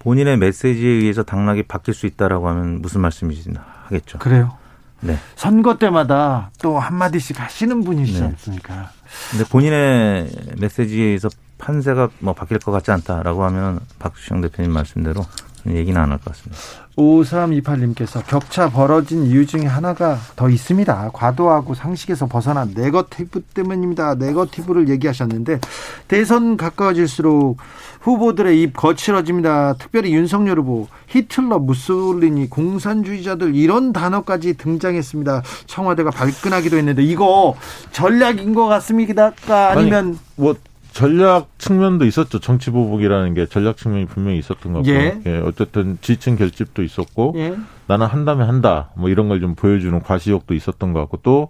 본인의 0.00 0.36
메시지에 0.38 0.90
의해서 0.90 1.22
당락이 1.22 1.62
바뀔 1.62 1.94
수 1.94 2.06
있다라고 2.06 2.48
하면 2.48 2.82
무슨 2.82 3.00
말씀이시나 3.02 3.64
하겠죠. 3.94 4.18
그래요. 4.18 4.52
네. 5.00 5.18
선거 5.36 5.76
때마다 5.76 6.50
또 6.62 6.78
한마디씩 6.78 7.38
하시는 7.40 7.84
분이시지 7.84 8.20
네. 8.20 8.26
않습니까? 8.26 8.90
근데 9.30 9.44
본인의 9.44 10.30
메시지에서 10.58 11.28
판세가 11.58 12.08
뭐 12.20 12.32
바뀔 12.34 12.58
것 12.58 12.72
같지 12.72 12.90
않다라고 12.90 13.44
하면 13.44 13.80
박수영 13.98 14.40
대표님 14.40 14.72
말씀대로 14.72 15.24
얘기는 15.66 15.98
안 16.00 16.10
할 16.10 16.18
것 16.18 16.32
같습니다. 16.32 16.60
5328님께서 16.96 18.24
격차 18.26 18.68
벌어진 18.70 19.24
이유 19.24 19.46
중에 19.46 19.64
하나가 19.66 20.18
더 20.36 20.48
있습니다. 20.48 21.10
과도하고 21.12 21.74
상식에서 21.74 22.26
벗어난 22.26 22.72
네거티브 22.74 23.40
때문입니다. 23.54 24.14
네거티브를 24.14 24.88
얘기하셨는데 24.90 25.58
대선 26.06 26.56
가까워질수록 26.56 27.56
후보들의 28.04 28.60
입 28.60 28.74
거칠어집니다. 28.76 29.74
특별히 29.78 30.12
윤석열 30.14 30.58
후보, 30.58 30.88
히틀러, 31.06 31.58
무솔리니, 31.58 32.50
공산주의자들 32.50 33.54
이런 33.54 33.94
단어까지 33.94 34.58
등장했습니다. 34.58 35.42
청와대가 35.66 36.10
발끈하기도 36.10 36.76
했는데 36.76 37.02
이거 37.02 37.56
전략인 37.92 38.54
것 38.54 38.66
같습니까? 38.66 39.32
아니면 39.70 40.06
아니, 40.08 40.16
뭐 40.36 40.54
전략 40.92 41.48
측면도 41.58 42.04
있었죠. 42.04 42.40
정치 42.40 42.70
보복이라는 42.70 43.32
게 43.32 43.46
전략 43.46 43.78
측면이 43.78 44.04
분명히 44.04 44.38
있었던 44.38 44.74
것 44.74 44.78
같고요. 44.80 44.94
예. 44.94 45.20
예. 45.24 45.38
어쨌든 45.38 45.96
지층 46.02 46.36
결집도 46.36 46.82
있었고 46.82 47.32
예. 47.36 47.56
나는 47.86 48.06
한다면 48.06 48.48
한다. 48.48 48.90
뭐 48.96 49.08
이런 49.08 49.28
걸 49.28 49.40
좀 49.40 49.54
보여주는 49.54 49.98
과시욕도 49.98 50.52
있었던 50.54 50.92
것 50.92 51.00
같고 51.00 51.20
또 51.22 51.48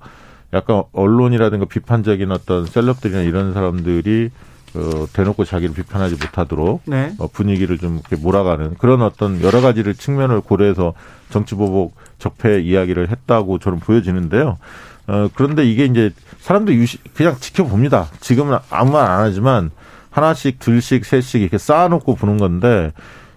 약간 0.55 0.85
언론이라든가 0.93 1.65
비판적인 1.65 2.31
어떤 2.31 2.65
셀럽들이나 2.65 3.23
이런 3.23 3.53
사람들이 3.53 4.31
어, 4.75 5.07
대놓고 5.13 5.45
자기를 5.45 5.75
비판하지 5.75 6.15
못하도록 6.15 6.83
네. 6.87 7.15
어, 7.19 7.29
분위기를 7.29 7.79
좀 7.79 8.01
이렇게 8.01 8.17
몰아가는 8.17 8.75
그런 8.79 9.03
어떤 9.03 9.41
여러 9.43 9.61
가지를 9.61 9.95
측면을 9.95 10.41
고려해서 10.41 10.95
정치 11.31 11.55
보복 11.55 11.95
적폐 12.19 12.61
이야기를 12.61 13.09
했다고 13.11 13.59
저는 13.59 13.81
보여지는데요. 13.81 14.59
어, 15.07 15.29
그런데 15.35 15.65
이게 15.65 15.85
이제 15.85 16.11
사람들 16.41 16.75
유시, 16.75 16.99
그냥 17.15 17.37
지켜봅니다. 17.39 18.09
지금은 18.21 18.59
아무 18.71 18.93
말 18.93 19.11
안 19.11 19.21
하지만 19.21 19.71
하나씩, 20.11 20.59
둘씩, 20.61 21.05
셋씩 21.05 21.43
이렇게 21.43 21.59
쌓아놓고 21.59 22.15
보는 22.15 22.39
건데 22.39 22.93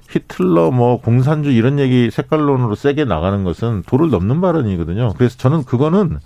히틀러 0.10 0.72
뭐 0.72 1.02
공산주 1.02 1.52
이런 1.52 1.80
얘기 1.80 2.10
색깔론으로 2.12 2.76
세게 2.76 3.06
나가는 3.06 3.44
것은 3.44 3.84
도를 3.88 4.10
넘는 4.10 4.40
발언이거든요. 4.42 5.14
그래서 5.18 5.38
저는 5.38 5.66
그거는 5.66 6.20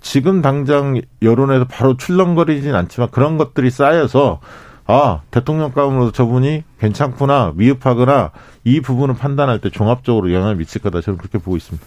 지금 0.00 0.42
당장 0.42 1.00
여론에서 1.22 1.64
바로 1.66 1.96
출렁거리진 1.96 2.74
않지만 2.74 3.10
그런 3.10 3.36
것들이 3.36 3.70
쌓여서 3.70 4.40
아 4.86 5.20
대통령 5.30 5.72
감으로 5.72 6.12
저분이 6.12 6.64
괜찮구나 6.80 7.52
미흡하거나 7.56 8.30
이 8.64 8.80
부분을 8.80 9.14
판단할 9.16 9.60
때 9.60 9.70
종합적으로 9.70 10.32
영향을 10.32 10.56
미칠 10.56 10.80
거다 10.80 11.00
저는 11.00 11.18
그렇게 11.18 11.38
보고 11.38 11.56
있습니다. 11.56 11.86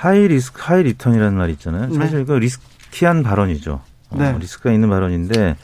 high 0.00 0.28
risk 0.28 0.60
high 0.62 0.84
return이라는 0.84 1.36
말이 1.36 1.52
있잖아요. 1.54 1.88
네. 1.88 1.94
사실 1.96 2.18
네. 2.20 2.24
그 2.24 2.32
risky한 2.34 3.22
발언이죠. 3.22 3.80
어, 4.10 4.16
네. 4.16 4.36
리스크가 4.38 4.72
있는 4.72 4.88
발언인데 4.88 5.56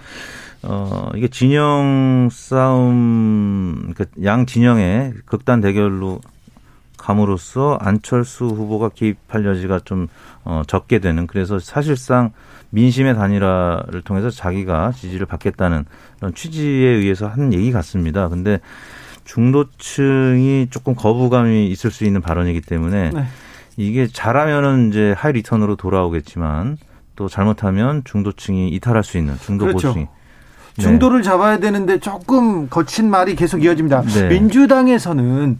어 0.63 1.11
이게 1.15 1.29
진영 1.29 2.29
싸움 2.33 3.93
그러니까 3.95 4.07
양 4.25 4.45
진영의 4.45 5.15
극단 5.27 5.61
대결로 5.61 6.21
감으로써 7.01 7.79
안철수 7.81 8.45
후보가 8.45 8.91
개입할 8.91 9.45
여지가 9.45 9.81
좀 9.85 10.09
어, 10.45 10.63
적게 10.67 10.99
되는 10.99 11.27
그래서 11.27 11.59
사실상 11.59 12.33
민심의 12.71 13.15
단일화를 13.15 14.03
통해서 14.03 14.31
자기가 14.31 14.93
지지를 14.93 15.27
받겠다는 15.27 15.87
그런 16.19 16.35
취지에 16.35 16.89
의해서 16.89 17.27
한 17.27 17.53
얘기 17.53 17.73
같습니다. 17.73 18.29
근데 18.29 18.61
중도층이 19.25 20.69
조금 20.71 20.95
거부감이 20.95 21.69
있을 21.69 21.91
수 21.91 22.05
있는 22.05 22.21
발언이기 22.21 22.61
때문에 22.61 23.11
네. 23.11 23.25
이게 23.77 24.07
잘하면은 24.07 24.91
이제 24.91 25.15
high 25.17 25.33
return으로 25.33 25.77
돌아오겠지만 25.77 26.77
또 27.17 27.29
잘못하면 27.29 28.03
중도층이 28.05 28.69
이탈할 28.71 29.05
수 29.05 29.19
있는 29.19 29.37
중도 29.39 29.67
그렇죠. 29.67 29.89
보수층이 29.89 30.05
네. 30.05 30.11
중도를 30.81 31.23
잡아야 31.23 31.59
되는데 31.59 31.99
조금 31.99 32.69
거친 32.69 33.11
말이 33.11 33.35
계속 33.37 33.63
이어집니다. 33.63 34.03
네. 34.03 34.29
민주당에서는 34.29 35.59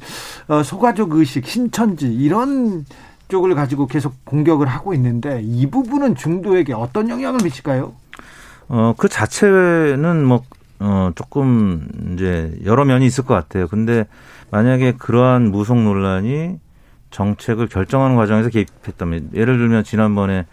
어, 0.49 0.63
소가족 0.63 1.15
의식, 1.15 1.47
신천지 1.47 2.07
이런 2.13 2.85
쪽을 3.29 3.55
가지고 3.55 3.87
계속 3.87 4.25
공격을 4.25 4.67
하고 4.67 4.93
있는데 4.95 5.41
이 5.43 5.67
부분은 5.71 6.17
중도에게 6.17 6.73
어떤 6.75 7.09
영향을 7.09 7.41
미칠까요? 7.45 7.93
어, 8.69 8.95
그 8.97 9.09
자체는 9.09 10.25
뭐, 10.25 10.43
어, 10.81 11.11
조금 11.15 11.87
이제 12.15 12.53
여러 12.65 12.85
면이 12.85 13.07
있을 13.07 13.25
것 13.25 13.35
같아요. 13.35 13.69
근데 13.69 14.07
만약에 14.51 14.93
그러한 14.99 15.51
무속 15.51 15.79
논란이 15.79 16.59
정책을 17.11 17.69
결정하는 17.69 18.17
과정에서 18.17 18.49
개입했다면 18.49 19.31
예를 19.35 19.59
들면 19.59 19.85
지난번에 19.85 20.47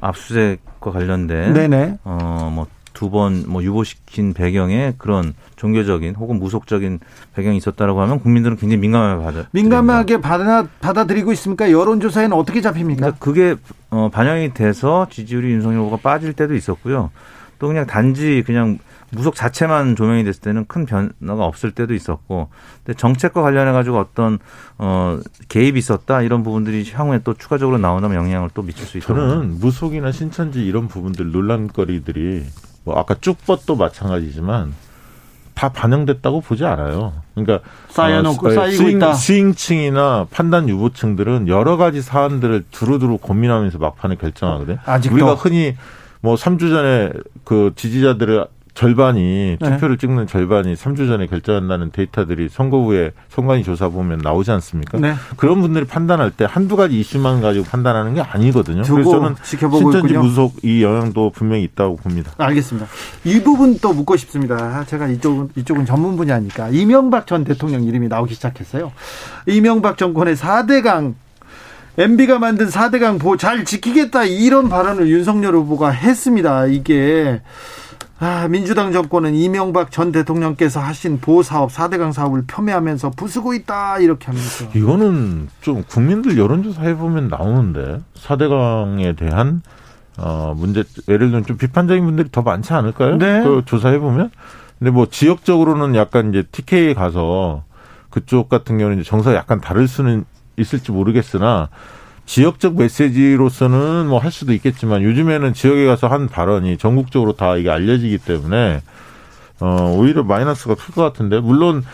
압수수색과 0.00 0.90
관련된 0.92 1.52
네네. 1.52 1.98
어 2.04 2.50
뭐 2.52 2.66
두 2.94 3.10
번 3.10 3.44
뭐 3.46 3.62
유보시킨 3.62 4.32
배경에 4.32 4.94
그런 4.98 5.34
종교적인 5.56 6.14
혹은 6.14 6.38
무속적인 6.38 7.00
배경이 7.34 7.56
있었다라고 7.58 8.00
하면 8.00 8.20
국민들은 8.20 8.56
굉장히 8.56 8.80
민감하게 8.80 9.22
받아 9.24 9.48
민감하게 9.52 10.20
받아 10.20 10.66
받아들이고 10.80 11.32
있습니까? 11.32 11.70
여론조사에는 11.70 12.34
어떻게 12.36 12.60
잡힙니까? 12.60 12.96
그러니까 13.00 13.18
그게 13.18 13.56
어 13.90 14.08
반영이 14.12 14.54
돼서 14.54 15.06
지지율이 15.10 15.50
윤석열 15.52 15.80
후보가 15.80 15.96
빠질 16.02 16.32
때도 16.32 16.54
있었고요. 16.54 17.10
또 17.58 17.68
그냥 17.68 17.86
단지 17.86 18.42
그냥 18.46 18.78
무속 19.10 19.36
자체만 19.36 19.94
조명이 19.94 20.24
됐을 20.24 20.40
때는 20.40 20.64
큰 20.66 20.86
변화가 20.86 21.44
없을 21.44 21.70
때도 21.70 21.94
있었고, 21.94 22.48
근데 22.84 22.96
정책과 22.98 23.42
관련해 23.42 23.70
가지고 23.70 23.98
어떤 23.98 24.40
어 24.76 25.20
개입이 25.48 25.78
있었다 25.78 26.22
이런 26.22 26.42
부분들이 26.42 26.84
향후에 26.92 27.20
또 27.22 27.34
추가적으로 27.34 27.78
나온다면 27.78 28.16
영향을 28.16 28.50
또 28.54 28.62
미칠 28.62 28.84
수 28.86 28.98
있다. 28.98 29.06
저는 29.06 29.60
무속이나 29.60 30.10
신천지 30.10 30.64
이런 30.66 30.88
부분들 30.88 31.30
논란거리들이 31.30 32.44
뭐 32.84 32.98
아까 32.98 33.14
쭉뻗도 33.20 33.76
마찬가지지만 33.76 34.74
다 35.54 35.70
반영됐다고 35.70 36.40
보지 36.40 36.64
않아요. 36.64 37.14
그러니까 37.34 37.60
쌓여놓고 37.88 38.48
어, 38.48 38.50
쌓이고 38.50 38.76
스윙, 38.76 38.96
있다. 38.96 39.14
스윙층이나 39.14 40.26
판단 40.30 40.68
유보층들은 40.68 41.48
여러 41.48 41.76
가지 41.76 42.02
사안들을 42.02 42.64
두루두루 42.70 43.18
고민하면서 43.18 43.78
막판에 43.78 44.16
결정하거든. 44.16 44.78
아직도 44.84 45.14
우리가 45.14 45.34
흔히 45.34 45.76
뭐 46.20 46.34
3주 46.34 46.70
전에 46.70 47.12
그 47.44 47.72
지지자들을 47.76 48.46
절반이 48.74 49.56
네. 49.60 49.70
투표를 49.70 49.96
네. 49.96 50.00
찍는 50.00 50.26
절반이 50.26 50.74
3주 50.74 51.06
전에 51.06 51.26
결정한다는 51.26 51.92
데이터들이 51.92 52.48
선거 52.48 52.82
후에 52.82 53.12
선관위 53.28 53.62
조사 53.62 53.88
보면 53.88 54.18
나오지 54.18 54.50
않습니까? 54.50 54.98
네. 54.98 55.14
그런 55.36 55.60
분들이 55.60 55.84
판단할 55.84 56.32
때 56.32 56.44
한두 56.48 56.74
가지 56.76 56.98
이슈만 56.98 57.40
가지고 57.40 57.64
판단하는 57.64 58.14
게 58.14 58.20
아니거든요. 58.20 58.82
그래서 58.82 59.10
저는 59.10 59.36
지켜보고 59.42 59.92
신천지. 59.92 60.14
무속 60.14 60.56
이 60.64 60.82
영향도 60.82 61.30
분명히 61.30 61.62
있다고 61.62 61.96
봅니다. 61.96 62.32
알겠습니다. 62.36 62.88
이 63.24 63.40
부분 63.42 63.78
또 63.78 63.92
묻고 63.92 64.16
싶습니다. 64.16 64.84
제가 64.86 65.06
이쪽은 65.06 65.50
이쪽은 65.56 65.86
전문 65.86 66.16
분야니까 66.16 66.70
이명박 66.70 67.28
전 67.28 67.44
대통령 67.44 67.84
이름이 67.84 68.08
나오기 68.08 68.34
시작했어요. 68.34 68.90
이명박 69.46 69.96
정권의 69.96 70.34
4대강 70.34 71.14
MB가 71.96 72.40
만든 72.40 72.66
4대강 72.66 73.20
보호 73.20 73.36
잘 73.36 73.64
지키겠다 73.64 74.24
이런 74.24 74.68
발언을 74.68 75.08
윤석열 75.08 75.54
후보가 75.54 75.90
했습니다. 75.90 76.66
이게 76.66 77.40
아, 78.20 78.46
민주당 78.48 78.92
정권은 78.92 79.34
이명박 79.34 79.90
전 79.90 80.12
대통령께서 80.12 80.80
하신 80.80 81.20
보호 81.20 81.42
사업 81.42 81.70
4대강 81.70 82.12
사업을 82.12 82.44
폄훼하면서 82.46 83.10
부수고 83.10 83.54
있다 83.54 83.98
이렇게 83.98 84.26
하면서 84.26 84.66
이거는 84.74 85.48
좀 85.60 85.82
국민들 85.82 86.38
여론조사 86.38 86.82
해보면 86.82 87.28
나오는데 87.28 88.00
4대강에 88.14 89.16
대한 89.16 89.62
어 90.16 90.54
문제 90.56 90.84
예를 91.08 91.26
들면 91.30 91.44
좀 91.44 91.56
비판적인 91.56 92.04
분들이 92.04 92.28
더 92.30 92.42
많지 92.42 92.72
않을까요? 92.72 93.16
네. 93.16 93.42
그 93.42 93.62
조사해 93.66 93.98
보면 93.98 94.30
근데 94.78 94.92
뭐 94.92 95.06
지역적으로는 95.06 95.96
약간 95.96 96.30
이제 96.30 96.44
TK에 96.44 96.94
가서 96.94 97.64
그쪽 98.10 98.48
같은 98.48 98.78
경우는 98.78 99.00
이제 99.00 99.10
정서가 99.10 99.34
약간 99.34 99.60
다를 99.60 99.88
수는 99.88 100.24
있을지 100.56 100.92
모르겠으나 100.92 101.68
지역적 102.26 102.76
메시지로서는 102.76 104.06
뭐 104.08 104.18
할 104.18 104.32
수도 104.32 104.52
있겠지만 104.54 105.02
요즘에는 105.02 105.52
지역에 105.54 105.86
가서 105.86 106.08
한 106.08 106.28
발언이 106.28 106.78
전국적으로 106.78 107.32
다 107.34 107.56
이게 107.56 107.70
알려지기 107.70 108.18
때문에 108.18 108.80
어 109.60 109.94
오히려 109.96 110.24
마이너스가 110.24 110.74
클 110.74 110.94
것 110.94 111.02
같은데 111.02 111.38
물론 111.40 111.84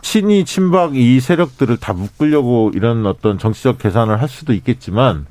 친이 0.00 0.44
친박 0.44 0.96
이 0.96 1.20
세력들을 1.20 1.76
다 1.78 1.92
묶으려고 1.92 2.70
이런 2.74 3.04
어떤 3.06 3.38
정치적 3.38 3.78
계산을 3.78 4.20
할 4.20 4.28
수도 4.28 4.52
있겠지만 4.54 5.26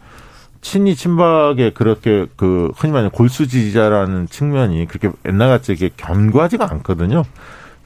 친이 0.61 0.95
친박에 0.95 1.71
그렇게 1.71 2.27
그 2.35 2.71
흔히 2.75 2.91
말하는 2.91 3.09
골수 3.09 3.47
지지자라는 3.47 4.27
측면이 4.27 4.85
그렇게 4.87 5.09
옛날 5.25 5.49
같이 5.49 5.71
이렇게 5.71 5.89
견고하지가 5.97 6.67
않거든요. 6.71 7.23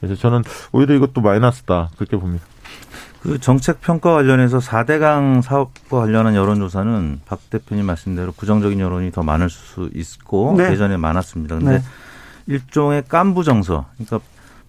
그래서 0.00 0.14
저는 0.14 0.42
오히려 0.72 0.94
이것도 0.94 1.22
마이너스다 1.22 1.88
그렇게 1.96 2.18
봅니다. 2.18 2.44
그 3.26 3.40
정책 3.40 3.80
평가 3.80 4.12
관련해서 4.12 4.58
4대강 4.58 5.42
사업과 5.42 5.98
관련한 5.98 6.36
여론조사는 6.36 7.22
박 7.26 7.50
대표님 7.50 7.84
말씀대로 7.84 8.30
부정적인 8.30 8.78
여론이 8.78 9.10
더 9.10 9.24
많을 9.24 9.50
수 9.50 9.90
있고 9.94 10.54
네. 10.56 10.70
예전에 10.70 10.96
많았습니다. 10.96 11.58
근데 11.58 11.78
네. 11.78 11.84
일종의 12.46 13.02
깐부 13.08 13.42
정서, 13.42 13.86
그러니까 13.94 14.20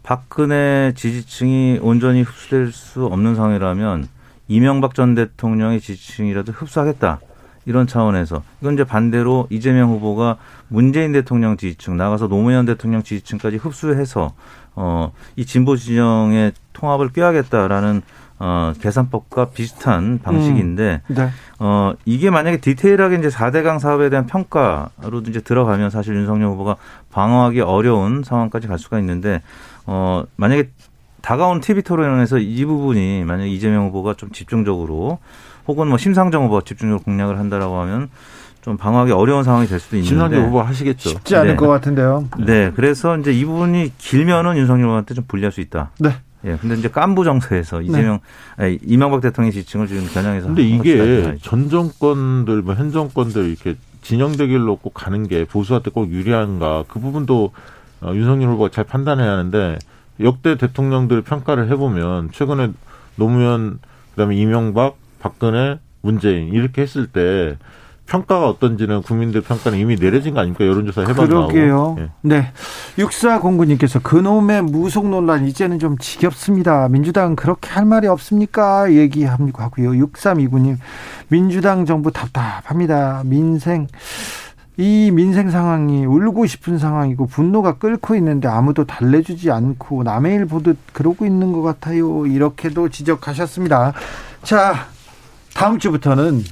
박근혜 0.01 0.91
지지층이 0.95 1.81
온전히 1.83 2.23
흡수될 2.23 2.71
수 2.71 3.05
없는 3.05 3.35
상황이라면 3.35 4.07
이명박 4.47 4.95
전 4.95 5.13
대통령의 5.13 5.79
지지층이라도 5.79 6.51
흡수하겠다. 6.53 7.19
이런 7.67 7.85
차원에서 7.85 8.41
이건 8.61 8.73
이제 8.73 8.85
반대로 8.85 9.45
이재명 9.51 9.91
후보가 9.91 10.37
문재인 10.69 11.11
대통령 11.11 11.57
지지층 11.57 11.97
나가서 11.97 12.27
노무현 12.27 12.65
대통령 12.65 13.03
지지층까지 13.03 13.57
흡수해서 13.57 14.33
어 14.73 15.11
이 15.35 15.45
진보 15.45 15.77
진영의 15.77 16.53
통합을 16.73 17.09
꾀하겠다라는 17.09 18.01
어, 18.39 18.73
계산법과 18.79 19.49
비슷한 19.49 20.19
방식인데, 20.21 21.01
음, 21.09 21.15
네. 21.15 21.29
어, 21.59 21.93
이게 22.05 22.29
만약에 22.29 22.57
디테일하게 22.57 23.17
이제 23.17 23.29
4대강 23.29 23.79
사업에 23.79 24.09
대한 24.09 24.27
평가로 24.27 25.21
이제 25.27 25.41
들어가면 25.41 25.89
사실 25.89 26.15
윤석열 26.15 26.49
후보가 26.49 26.75
방어하기 27.11 27.61
어려운 27.61 28.23
상황까지 28.23 28.67
갈 28.67 28.77
수가 28.77 28.99
있는데, 28.99 29.41
어, 29.85 30.23
만약에 30.35 30.69
다가온 31.21 31.59
TV 31.61 31.81
토론에서 31.81 32.37
이 32.37 32.63
부분이 32.63 33.23
만약에 33.25 33.49
이재명 33.49 33.87
후보가 33.87 34.13
좀 34.13 34.31
집중적으로 34.31 35.19
혹은 35.67 35.87
뭐 35.87 35.97
심상정 35.97 36.45
후보가 36.45 36.61
집중적으로 36.63 37.03
공략을 37.03 37.37
한다라고 37.39 37.79
하면 37.81 38.09
좀 38.61 38.77
방어하기 38.77 39.11
어려운 39.11 39.43
상황이 39.43 39.67
될 39.67 39.79
수도 39.79 39.95
있는데. 39.97 40.09
심상정 40.09 40.45
후보 40.45 40.61
하시겠죠. 40.61 41.09
쉽지 41.09 41.35
않을 41.35 41.51
네. 41.51 41.55
것 41.55 41.67
같은데요. 41.67 42.27
네. 42.45 42.71
그래서 42.75 43.17
이제 43.17 43.31
이 43.33 43.45
부분이 43.45 43.93
길면은 43.97 44.57
윤석열 44.57 44.85
후보한테 44.85 45.13
좀 45.15 45.23
불리할 45.27 45.51
수 45.51 45.59
있다. 45.61 45.91
네. 45.99 46.11
예, 46.45 46.55
근데 46.57 46.75
이제 46.75 46.87
깐부 46.87 47.23
정서에서 47.23 47.79
네. 47.79 47.85
이재명, 47.85 48.19
네. 48.57 48.63
아니, 48.65 48.79
이명박 48.83 49.21
대통령의 49.21 49.51
지층을 49.53 49.87
지금 49.87 50.07
겨냥해서. 50.13 50.47
근데 50.47 50.61
이게 50.63 51.37
전 51.41 51.69
정권들, 51.69 52.61
뭐 52.61 52.75
현 52.75 52.91
정권들 52.91 53.47
이렇게 53.47 53.75
진영대 54.03 54.47
길로 54.47 54.75
꼭 54.77 54.93
가는 54.93 55.27
게 55.27 55.45
보수한테 55.45 55.91
꼭 55.91 56.09
유리한가 56.11 56.85
그 56.87 56.99
부분도 56.99 57.51
어, 58.01 58.11
윤석열 58.13 58.49
후보가 58.51 58.69
잘 58.69 58.83
판단해야 58.83 59.31
하는데 59.31 59.79
역대 60.19 60.55
대통령들 60.55 61.21
평가를 61.23 61.69
해보면 61.71 62.31
최근에 62.31 62.71
노무현 63.15 63.79
그다음에 64.11 64.35
이명박, 64.35 64.95
박근혜, 65.19 65.79
문재인 66.01 66.53
이렇게 66.53 66.83
했을 66.83 67.07
때 67.07 67.57
평가가 68.07 68.49
어떤지는 68.49 69.01
국민들 69.01 69.41
평가는 69.41 69.77
이미 69.77 69.95
내려진 69.97 70.33
거 70.33 70.39
아닙니까? 70.39 70.65
여론조사 70.65 71.01
해봐도 71.01 71.47
그러게요. 71.47 71.95
예. 71.99 72.09
네. 72.21 72.51
육사공구님께서 72.97 73.99
그놈의 73.99 74.63
무속 74.63 75.09
논란 75.09 75.45
이제는 75.45 75.77
좀 75.77 75.97
지겹습니다. 75.97 76.87
민주당은 76.89 77.35
그렇게 77.35 77.69
할 77.69 77.85
말이 77.85 78.07
없습니까? 78.07 78.91
얘기하고요. 78.91 79.91
6329님 79.91 80.77
민주당 81.27 81.85
정부 81.85 82.11
답답합니다. 82.11 83.21
민생 83.25 83.87
이 84.77 85.11
민생 85.11 85.49
상황이 85.49 86.05
울고 86.05 86.45
싶은 86.45 86.77
상황이고 86.77 87.25
분노가 87.27 87.77
끓고 87.77 88.15
있는데 88.15 88.47
아무도 88.47 88.85
달래주지 88.85 89.51
않고 89.51 90.03
남의 90.03 90.35
일 90.35 90.45
보듯 90.45 90.77
그러고 90.93 91.25
있는 91.25 91.51
것 91.51 91.61
같아요. 91.63 92.25
이렇게도 92.27 92.89
지적하셨습니다. 92.89 93.93
자, 94.43 94.87
다음 95.55 95.79
주부터는 95.79 96.43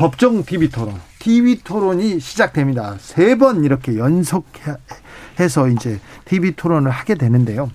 법정 0.00 0.42
TV 0.42 0.70
토론, 0.70 0.94
TV 1.18 1.60
토론이 1.62 2.20
시작됩니다. 2.20 2.94
세 2.98 3.36
번 3.36 3.64
이렇게 3.64 3.98
연속해서 3.98 5.68
이제 5.76 6.00
TV 6.24 6.52
토론을 6.56 6.90
하게 6.90 7.16
되는데요. 7.16 7.70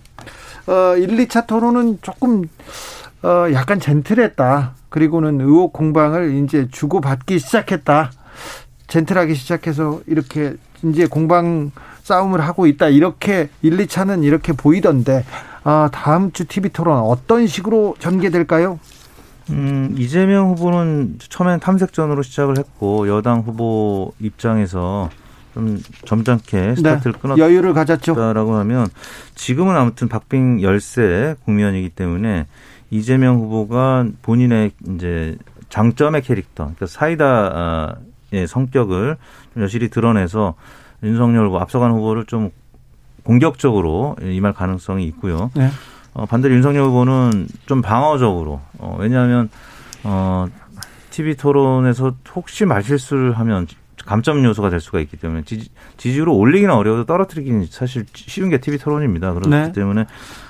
어, 0.66 0.98
1, 0.98 1.08
2차 1.28 1.46
토론은 1.46 2.00
조금 2.02 2.46
어, 3.22 3.46
약간 3.54 3.80
젠틀했다. 3.80 4.74
그리고는 4.90 5.40
의혹 5.40 5.72
공방을 5.72 6.44
이제 6.44 6.68
주고받기 6.72 7.38
시작했다. 7.38 8.10
젠틀하게 8.88 9.36
시작해서 9.36 10.02
이렇게 10.08 10.56
이제 10.82 11.06
공방 11.06 11.70
싸움을 12.02 12.42
하고 12.42 12.66
있다. 12.66 12.88
이렇게 12.88 13.50
1, 13.62 13.78
2차는 13.78 14.24
이렇게 14.24 14.52
보이던데 14.52 15.24
아, 15.64 15.90
다음 15.94 16.32
주 16.32 16.46
TV 16.46 16.72
토론 16.72 16.98
어떤 16.98 17.46
식으로 17.46 17.96
전개될까요? 18.00 18.80
음, 19.52 19.96
이재명 19.98 20.50
후보는 20.50 21.18
처음엔 21.20 21.60
탐색전으로 21.60 22.24
시작을 22.24 22.58
했고 22.58 23.08
여당 23.08 23.42
후보 23.42 24.14
입장에서 24.20 25.10
좀 25.54 25.80
점잖게 26.06 26.76
스타트를 26.76 27.14
네. 27.14 27.20
끊었다. 27.20 27.40
여유를 27.42 27.74
가졌죠.라고 27.74 28.56
하면 28.56 28.88
지금은 29.36 29.76
아무튼 29.76 30.10
박빙 30.10 30.62
열세 30.62 31.36
국면이기 31.46 31.90
때문에 31.90 32.48
이재명 32.90 33.38
후보가 33.38 34.06
본인의 34.22 34.72
이제 34.96 35.38
장점의 35.70 36.22
캐릭터, 36.24 36.66
그러니까 36.66 36.86
사이다의 36.88 38.48
성격을 38.48 39.18
좀 39.54 39.64
여실히 39.64 39.90
드러내서 39.90 40.56
윤석열 41.04 41.48
후보 41.48 41.60
앞서간 41.60 41.92
후보를 41.92 42.26
좀 42.26 42.52
공격적으로 43.24 44.16
임할 44.22 44.54
가능성이 44.54 45.06
있고요. 45.08 45.52
네. 45.56 45.70
어, 46.16 46.26
반대로 46.26 46.56
윤석열 46.56 46.86
후보는 46.86 47.48
좀 47.66 47.82
방어적으로 47.82 48.62
어, 48.80 48.96
왜냐하면 49.00 49.50
어, 50.04 50.48
TV 51.12 51.36
토론에서 51.36 52.14
혹시 52.34 52.66
말실수를 52.66 53.38
하면 53.38 53.68
감점 54.06 54.44
요소가 54.46 54.70
될 54.70 54.80
수가 54.80 55.00
있기 55.02 55.18
때문에 55.18 55.44
지지, 55.44 55.70
지지율을 55.98 56.32
올리기는 56.32 56.74
어려워도 56.74 57.06
떨어뜨리기는 57.06 57.66
사실 57.70 58.06
쉬운 58.14 58.50
게 58.50 58.60
TV 58.60 58.80
토론입니다. 58.80 59.34
그렇기 59.34 59.50
네. 59.50 59.72
때문에 59.74 60.06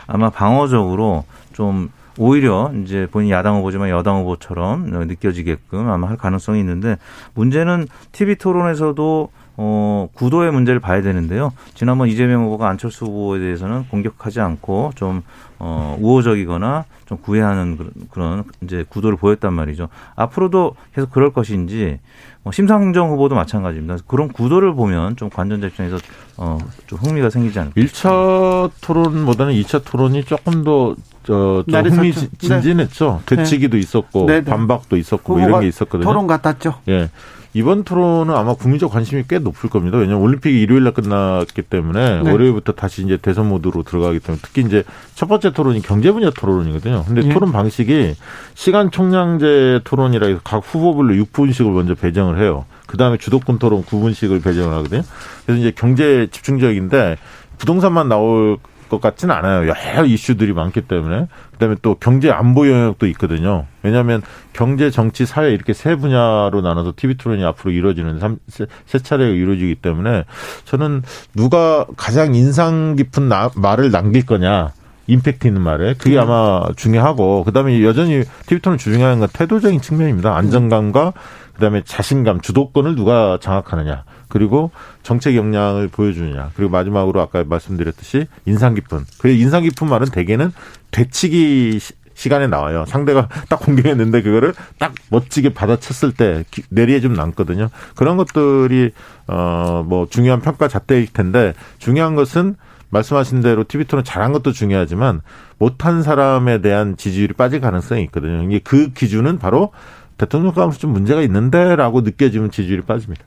아마 0.07 0.29
방어적으로 0.29 1.25
좀 1.53 1.89
오히려 2.17 2.71
이제 2.83 3.07
본인 3.11 3.31
야당 3.31 3.57
후보지만 3.57 3.89
여당 3.89 4.19
후보처럼 4.19 4.85
느껴지게끔 5.07 5.89
아마 5.89 6.07
할 6.07 6.17
가능성이 6.17 6.59
있는데 6.59 6.97
문제는 7.33 7.87
TV 8.11 8.35
토론에서도 8.35 9.29
어, 9.57 10.09
구도의 10.13 10.51
문제를 10.51 10.79
봐야 10.79 11.01
되는데요. 11.01 11.53
지난번 11.75 12.09
이재명 12.09 12.43
후보가 12.45 12.67
안철수 12.67 13.05
후보에 13.05 13.39
대해서는 13.39 13.85
공격하지 13.89 14.41
않고 14.41 14.91
좀, 14.95 15.23
어, 15.59 15.97
우호적이거나 15.99 16.85
좀 17.05 17.17
구애하는 17.19 17.77
그런 18.09 18.43
이제 18.63 18.83
구도를 18.87 19.17
보였단 19.17 19.53
말이죠. 19.53 19.89
앞으로도 20.15 20.75
계속 20.93 21.11
그럴 21.11 21.31
것인지, 21.31 21.99
뭐 22.43 22.51
심상정 22.51 23.11
후보도 23.11 23.35
마찬가지입니다. 23.35 23.97
그런 24.07 24.29
구도를 24.29 24.73
보면 24.73 25.15
좀 25.15 25.29
관전자 25.29 25.67
입장에서 25.67 25.97
어, 26.37 26.57
좀 26.87 26.99
흥미가 26.99 27.29
생기지 27.29 27.59
않을까. 27.59 27.79
1차 27.79 28.71
토론보다는 28.81 29.53
2차 29.53 29.83
토론이 29.85 30.23
조금 30.25 30.63
더 30.63 30.95
저, 31.23 31.63
좀 31.69 31.85
흥미진진했죠. 31.85 33.21
네. 33.25 33.35
되치기도 33.35 33.77
있었고, 33.77 34.25
네, 34.27 34.41
네. 34.41 34.43
반박도 34.43 34.95
있었고, 34.97 35.37
뭐 35.37 35.47
이런 35.47 35.61
게 35.61 35.67
있었거든요. 35.67 36.03
토론 36.03 36.27
같았죠. 36.27 36.75
예. 36.87 37.09
이번 37.55 37.85
토론은 37.85 38.35
아마 38.35 38.53
국민적 38.53 38.91
관심이 38.91 39.23
꽤 39.29 39.39
높을 39.39 39.69
겁니다. 39.69 39.97
왜냐하면 39.97 40.21
올림픽이 40.23 40.61
일요일 40.61 40.83
날 40.83 40.93
끝났기 40.93 41.61
때문에 41.61 42.21
네. 42.21 42.29
월요일부터 42.29 42.73
다시 42.73 43.01
이제 43.01 43.15
대선 43.15 43.47
모드로 43.47 43.83
들어가기 43.83 44.19
때문에 44.19 44.41
특히 44.43 44.61
이제 44.61 44.83
첫 45.15 45.27
번째 45.27 45.53
토론이 45.53 45.81
경제 45.81 46.11
분야 46.11 46.31
토론이거든요. 46.31 47.05
근데 47.07 47.23
예. 47.23 47.29
토론 47.29 47.53
방식이 47.53 48.15
시간 48.55 48.91
총량제 48.91 49.81
토론이라 49.85 50.27
해서 50.27 50.41
각 50.43 50.57
후보별로 50.65 51.13
6분씩을 51.23 51.71
먼저 51.71 51.95
배정을 51.95 52.41
해요. 52.41 52.65
그 52.87 52.97
다음에 52.97 53.17
주도권 53.17 53.57
토론 53.57 53.85
9분씩을 53.85 54.43
배정을 54.43 54.73
하거든요. 54.75 55.03
그래서 55.45 55.61
이제 55.61 55.71
경제 55.73 56.27
집중적인데 56.29 57.15
부동산만 57.57 58.09
나올 58.09 58.57
것 58.89 59.01
같지는 59.01 59.33
않아요. 59.35 59.67
여러 59.67 60.05
이슈들이 60.05 60.53
많기 60.53 60.81
때문에. 60.81 61.27
그다음에 61.53 61.75
또 61.81 61.95
경제 61.95 62.29
안보 62.31 62.69
영역도 62.69 63.07
있거든요. 63.07 63.65
왜냐하면 63.81 64.21
경제, 64.53 64.89
정치, 64.91 65.25
사회 65.25 65.51
이렇게 65.51 65.73
세 65.73 65.95
분야로 65.95 66.61
나눠서 66.61 66.93
TV 66.95 67.15
토론이 67.17 67.43
앞으로 67.43 67.71
이루어지는 67.71 68.19
세, 68.47 68.65
세 68.85 68.99
차례가 68.99 69.31
이루어지기 69.31 69.75
때문에 69.75 70.25
저는 70.65 71.03
누가 71.33 71.85
가장 71.97 72.35
인상 72.35 72.95
깊은 72.95 73.29
나, 73.29 73.49
말을 73.55 73.91
남길 73.91 74.25
거냐. 74.25 74.71
임팩트 75.07 75.45
있는 75.45 75.61
말에 75.61 75.93
그게 75.93 76.15
네. 76.15 76.17
아마 76.17 76.63
중요하고 76.75 77.43
그다음에 77.43 77.83
여전히 77.83 78.23
토론 78.63 78.79
중요한 78.79 79.19
건 79.19 79.29
태도적인 79.31 79.79
측면입니다. 79.81 80.35
안정감과 80.35 81.13
그다음에 81.53 81.83
자신감, 81.85 82.41
주도권을 82.41 82.95
누가 82.95 83.37
장악하느냐. 83.39 84.03
그리고 84.29 84.71
정책 85.03 85.35
역량을 85.35 85.87
보여주느냐. 85.87 86.51
그리고 86.55 86.71
마지막으로 86.71 87.21
아까 87.21 87.43
말씀드렸듯이 87.43 88.27
인상 88.45 88.75
깊은. 88.75 89.05
그 89.19 89.29
인상 89.29 89.63
깊은 89.63 89.87
말은 89.87 90.07
대개는 90.07 90.51
되치기 90.91 91.79
시간에 92.15 92.47
나와요. 92.47 92.85
상대가 92.87 93.27
딱 93.49 93.59
공격했는데 93.59 94.21
그거를 94.21 94.53
딱 94.79 94.95
멋지게 95.09 95.53
받아쳤을 95.53 96.13
때 96.13 96.43
내리에 96.69 97.01
좀 97.01 97.13
남거든요. 97.13 97.69
그런 97.95 98.17
것들이 98.17 98.91
어뭐 99.27 100.07
중요한 100.09 100.41
평가 100.41 100.67
잣대일 100.67 101.11
텐데 101.11 101.53
중요한 101.77 102.15
것은 102.15 102.55
말씀하신 102.89 103.41
대로 103.41 103.65
TV 103.65 103.85
토론 103.85 104.03
잘한 104.03 104.31
것도 104.31 104.53
중요하지만 104.53 105.21
못한 105.57 106.01
사람에 106.01 106.61
대한 106.61 106.95
지지율이 106.95 107.33
빠질 107.33 107.59
가능성이 107.59 108.03
있거든요. 108.05 108.43
이게 108.43 108.59
그 108.59 108.93
기준은 108.93 109.37
바로 109.37 109.71
대통령 110.17 110.53
가면서 110.53 110.79
좀 110.79 110.93
문제가 110.93 111.21
있는데라고 111.21 112.01
느껴지면 112.01 112.51
지지율이 112.51 112.83
빠집니다. 112.83 113.25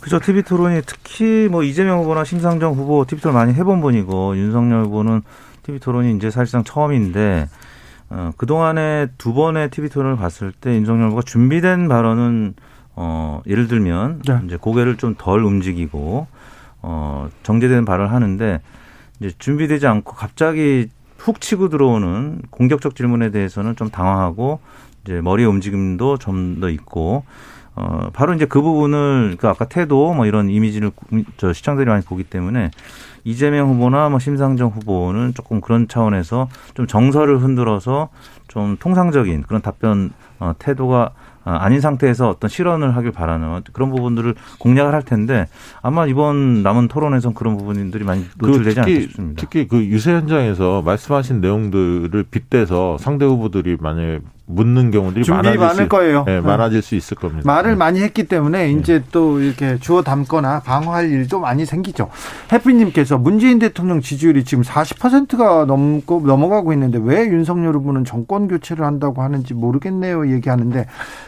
그죠. 0.00 0.18
TV 0.20 0.42
토론이 0.42 0.82
특히 0.86 1.48
뭐 1.50 1.62
이재명 1.62 2.00
후보나 2.00 2.24
심상정 2.24 2.74
후보 2.74 3.04
TV 3.06 3.22
토론 3.22 3.34
많이 3.34 3.54
해본 3.54 3.80
분이고 3.80 4.36
윤석열 4.36 4.84
후보는 4.84 5.22
TV 5.62 5.80
토론이 5.80 6.16
이제 6.16 6.30
사실상 6.30 6.62
처음인데 6.64 7.48
어, 8.10 8.32
그동안에 8.36 9.08
두 9.16 9.32
번의 9.32 9.70
TV 9.70 9.88
토론을 9.88 10.16
봤을 10.16 10.52
때 10.52 10.74
윤석열 10.74 11.06
후보가 11.06 11.22
준비된 11.22 11.88
발언은 11.88 12.54
어, 12.96 13.40
예를 13.46 13.66
들면 13.66 14.22
네. 14.26 14.40
이제 14.44 14.56
고개를 14.56 14.96
좀 14.98 15.14
덜 15.16 15.42
움직이고 15.42 16.26
어, 16.82 17.28
정제된 17.42 17.84
발언을 17.84 18.12
하는데 18.12 18.60
이제 19.20 19.32
준비되지 19.38 19.86
않고 19.86 20.14
갑자기 20.14 20.88
훅 21.16 21.40
치고 21.40 21.70
들어오는 21.70 22.42
공격적 22.50 22.94
질문에 22.94 23.30
대해서는 23.30 23.74
좀 23.76 23.88
당황하고 23.88 24.60
이제 25.04 25.20
머리의 25.22 25.48
움직임도 25.48 26.18
좀 26.18 26.60
더 26.60 26.68
있고 26.68 27.24
어, 27.76 28.10
바로 28.12 28.34
이제 28.34 28.46
그 28.46 28.62
부분을, 28.62 29.36
그 29.38 29.48
아까 29.48 29.64
태도 29.64 30.14
뭐 30.14 30.26
이런 30.26 30.48
이미지를 30.48 30.92
저 31.36 31.52
시청자들이 31.52 31.90
많이 31.90 32.04
보기 32.04 32.24
때문에 32.24 32.70
이재명 33.24 33.70
후보나 33.70 34.10
뭐 34.10 34.18
심상정 34.18 34.70
후보는 34.70 35.34
조금 35.34 35.60
그런 35.60 35.88
차원에서 35.88 36.48
좀 36.74 36.86
정서를 36.86 37.38
흔들어서 37.38 38.10
좀 38.48 38.76
통상적인 38.78 39.42
그런 39.42 39.62
답변 39.62 40.12
어, 40.38 40.52
태도가 40.58 41.12
어, 41.44 41.50
아닌 41.50 41.80
상태에서 41.80 42.28
어떤 42.28 42.48
실언을 42.48 42.96
하길 42.96 43.12
바라는 43.12 43.62
그런 43.72 43.90
부분들을 43.90 44.34
공략을 44.60 44.94
할 44.94 45.02
텐데 45.02 45.46
아마 45.82 46.06
이번 46.06 46.62
남은 46.62 46.88
토론에선 46.88 47.34
그런 47.34 47.56
부분들이 47.56 48.04
많이 48.04 48.24
노출되지 48.38 48.80
않을까 48.80 49.00
싶습니다. 49.00 49.40
특히 49.40 49.66
그 49.66 49.84
유세 49.84 50.12
현장에서 50.12 50.82
말씀하신 50.82 51.40
내용들을 51.40 52.24
빗대서 52.30 52.98
상대 52.98 53.24
후보들이 53.24 53.78
만약에 53.80 54.20
묻는 54.46 54.90
경우들이 54.90 55.24
많아질 55.28 55.58
많을 55.58 55.84
수, 55.84 55.88
거예요. 55.88 56.24
네, 56.24 56.40
많아질 56.40 56.82
수 56.82 56.94
있을 56.94 57.16
겁니다. 57.16 57.42
말을 57.46 57.72
네. 57.72 57.76
많이 57.76 58.00
했기 58.00 58.24
때문에 58.24 58.66
네. 58.66 58.72
이제 58.72 59.02
또 59.10 59.40
이렇게 59.40 59.78
주워 59.78 60.02
담거나 60.02 60.60
방어할 60.60 61.10
일도 61.10 61.40
많이 61.40 61.64
생기죠. 61.64 62.10
해피님께서 62.52 63.16
문재인 63.16 63.58
대통령 63.58 64.02
지지율이 64.02 64.44
지금 64.44 64.62
40%가 64.62 65.64
넘고 65.64 66.22
넘어가고 66.26 66.74
있는데 66.74 66.98
왜 67.02 67.26
윤석열 67.26 67.74
후보는 67.74 68.04
정권 68.04 68.48
교체를 68.48 68.84
한다고 68.84 69.22
하는지 69.22 69.54
모르겠네요. 69.54 70.30
얘기하는데 70.32 70.86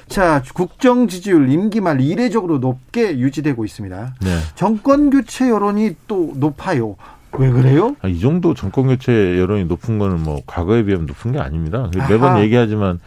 자 0.09 0.43
국정 0.55 1.09
지지율 1.09 1.49
임기 1.49 1.81
말 1.81 2.03
이례적으로 2.03 2.59
높게 2.59 3.19
유지되고 3.19 3.65
있습니다. 3.65 4.15
네. 4.21 4.39
정권 4.55 5.09
교체 5.09 5.49
여론이 5.49 5.97
또 6.07 6.33
높아요. 6.37 6.97
왜 7.39 7.51
그래요? 7.51 7.97
아, 8.03 8.09
이 8.09 8.19
정도 8.21 8.55
정권 8.55 8.87
교체 8.87 9.39
여론이 9.39 9.65
높은 9.65 9.99
거는 9.99 10.23
뭐 10.23 10.41
과거에 10.47 10.83
비하면 10.85 11.07
높은 11.07 11.33
게 11.33 11.39
아닙니다. 11.39 11.91
매번 12.09 12.31
아하. 12.33 12.43
얘기하지만 12.43 13.01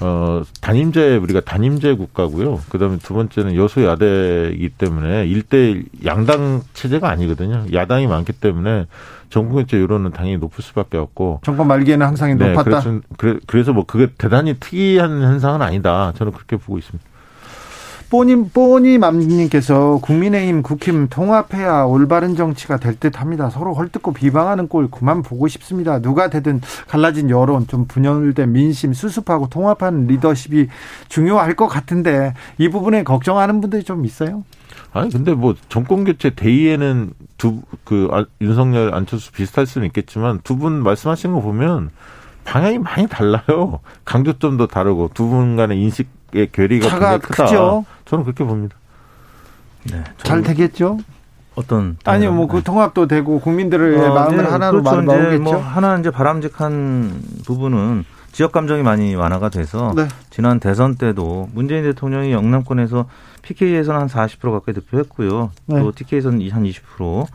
어 0.00 0.42
단임제 0.60 1.16
우리가 1.16 1.40
단임제 1.40 1.94
국가고요. 1.94 2.60
그다음에 2.68 2.98
두 2.98 3.14
번째는 3.14 3.56
여소 3.56 3.84
야대이기 3.84 4.68
때문에 4.70 5.26
일대 5.26 5.82
양당 6.04 6.62
체제가 6.72 7.08
아니거든요. 7.10 7.64
야당이 7.72 8.06
많기 8.06 8.32
때문에 8.32 8.86
정권 9.28 9.56
교체 9.62 9.80
여론은 9.80 10.12
당연히 10.12 10.36
높을 10.38 10.62
수밖에 10.62 10.96
없고 10.98 11.40
정권 11.44 11.66
말기에는 11.66 12.06
항상 12.06 12.38
네, 12.38 12.50
높았다. 12.50 12.80
그래서, 13.16 13.40
그래 13.46 13.62
서 13.64 13.72
뭐 13.72 13.84
그게 13.86 14.06
대단히 14.16 14.54
특이한 14.60 15.20
현상은 15.22 15.62
아니다. 15.62 16.12
저는 16.16 16.32
그렇게 16.32 16.56
보고 16.56 16.78
있습니다. 16.78 17.07
뽀님 18.10 18.48
뽀니맘님께서 18.54 19.98
국민의힘 20.00 20.62
국힘 20.62 21.08
통합해야 21.08 21.82
올바른 21.82 22.36
정치가 22.36 22.78
될 22.78 22.98
듯합니다. 22.98 23.50
서로 23.50 23.74
헐뜯고 23.74 24.14
비방하는 24.14 24.68
꼴 24.68 24.90
그만 24.90 25.22
보고 25.22 25.46
싶습니다. 25.46 25.98
누가 26.00 26.30
되든 26.30 26.62
갈라진 26.88 27.28
여론 27.28 27.66
좀 27.66 27.84
분열된 27.86 28.50
민심 28.52 28.94
수습하고 28.94 29.48
통합하는 29.50 30.06
리더십이 30.06 30.68
중요할 31.08 31.54
것 31.54 31.68
같은데 31.68 32.32
이 32.56 32.70
부분에 32.70 33.02
걱정하는 33.02 33.60
분들이 33.60 33.84
좀 33.84 34.06
있어요. 34.06 34.42
아니 34.94 35.10
근데 35.10 35.34
뭐 35.34 35.54
정권 35.68 36.04
교체 36.04 36.30
대의에는 36.30 37.12
두그 37.36 38.08
아, 38.10 38.24
윤석열 38.40 38.94
안철수 38.94 39.32
비슷할 39.32 39.66
수는 39.66 39.86
있겠지만 39.88 40.40
두 40.44 40.56
분 40.56 40.82
말씀하신 40.82 41.34
거 41.34 41.42
보면 41.42 41.90
방향이 42.44 42.78
많이 42.78 43.06
달라요. 43.06 43.80
강조점도 44.06 44.66
다르고 44.68 45.10
두 45.12 45.28
분 45.28 45.56
간의 45.56 45.78
인식 45.78 46.08
의 46.34 46.50
괴리가 46.52 46.90
차가 46.90 47.16
크다. 47.16 47.46
크죠. 47.46 47.86
저는 48.08 48.24
그렇게 48.24 48.44
봅니다. 48.44 48.76
네, 49.84 50.02
잘 50.18 50.42
되겠죠? 50.42 50.98
어떤 51.54 51.96
아니요 52.04 52.32
뭐 52.32 52.46
그 52.46 52.62
통합도 52.62 53.06
되고 53.06 53.40
국민들의 53.40 53.98
어, 53.98 54.14
마음을 54.14 54.44
네, 54.44 54.50
하나로 54.50 54.82
그렇죠. 54.82 55.02
마음겠죠. 55.02 55.42
뭐 55.42 55.56
하나 55.58 55.98
이제 55.98 56.10
바람직한 56.10 57.20
부분은 57.44 58.04
지역 58.32 58.52
감정이 58.52 58.82
많이 58.82 59.14
완화가 59.14 59.48
돼서 59.48 59.92
네. 59.96 60.06
지난 60.30 60.60
대선 60.60 60.94
때도 60.96 61.48
문재인 61.52 61.82
대통령이 61.82 62.32
영남권에서 62.32 63.06
PK에서는 63.42 64.00
한 64.00 64.06
40% 64.08 64.52
가까이 64.52 64.74
득표했고요. 64.74 65.50
네. 65.66 65.80
또 65.80 65.92
TK에서는 65.92 66.48
한 66.50 66.62
20%. 66.64 67.26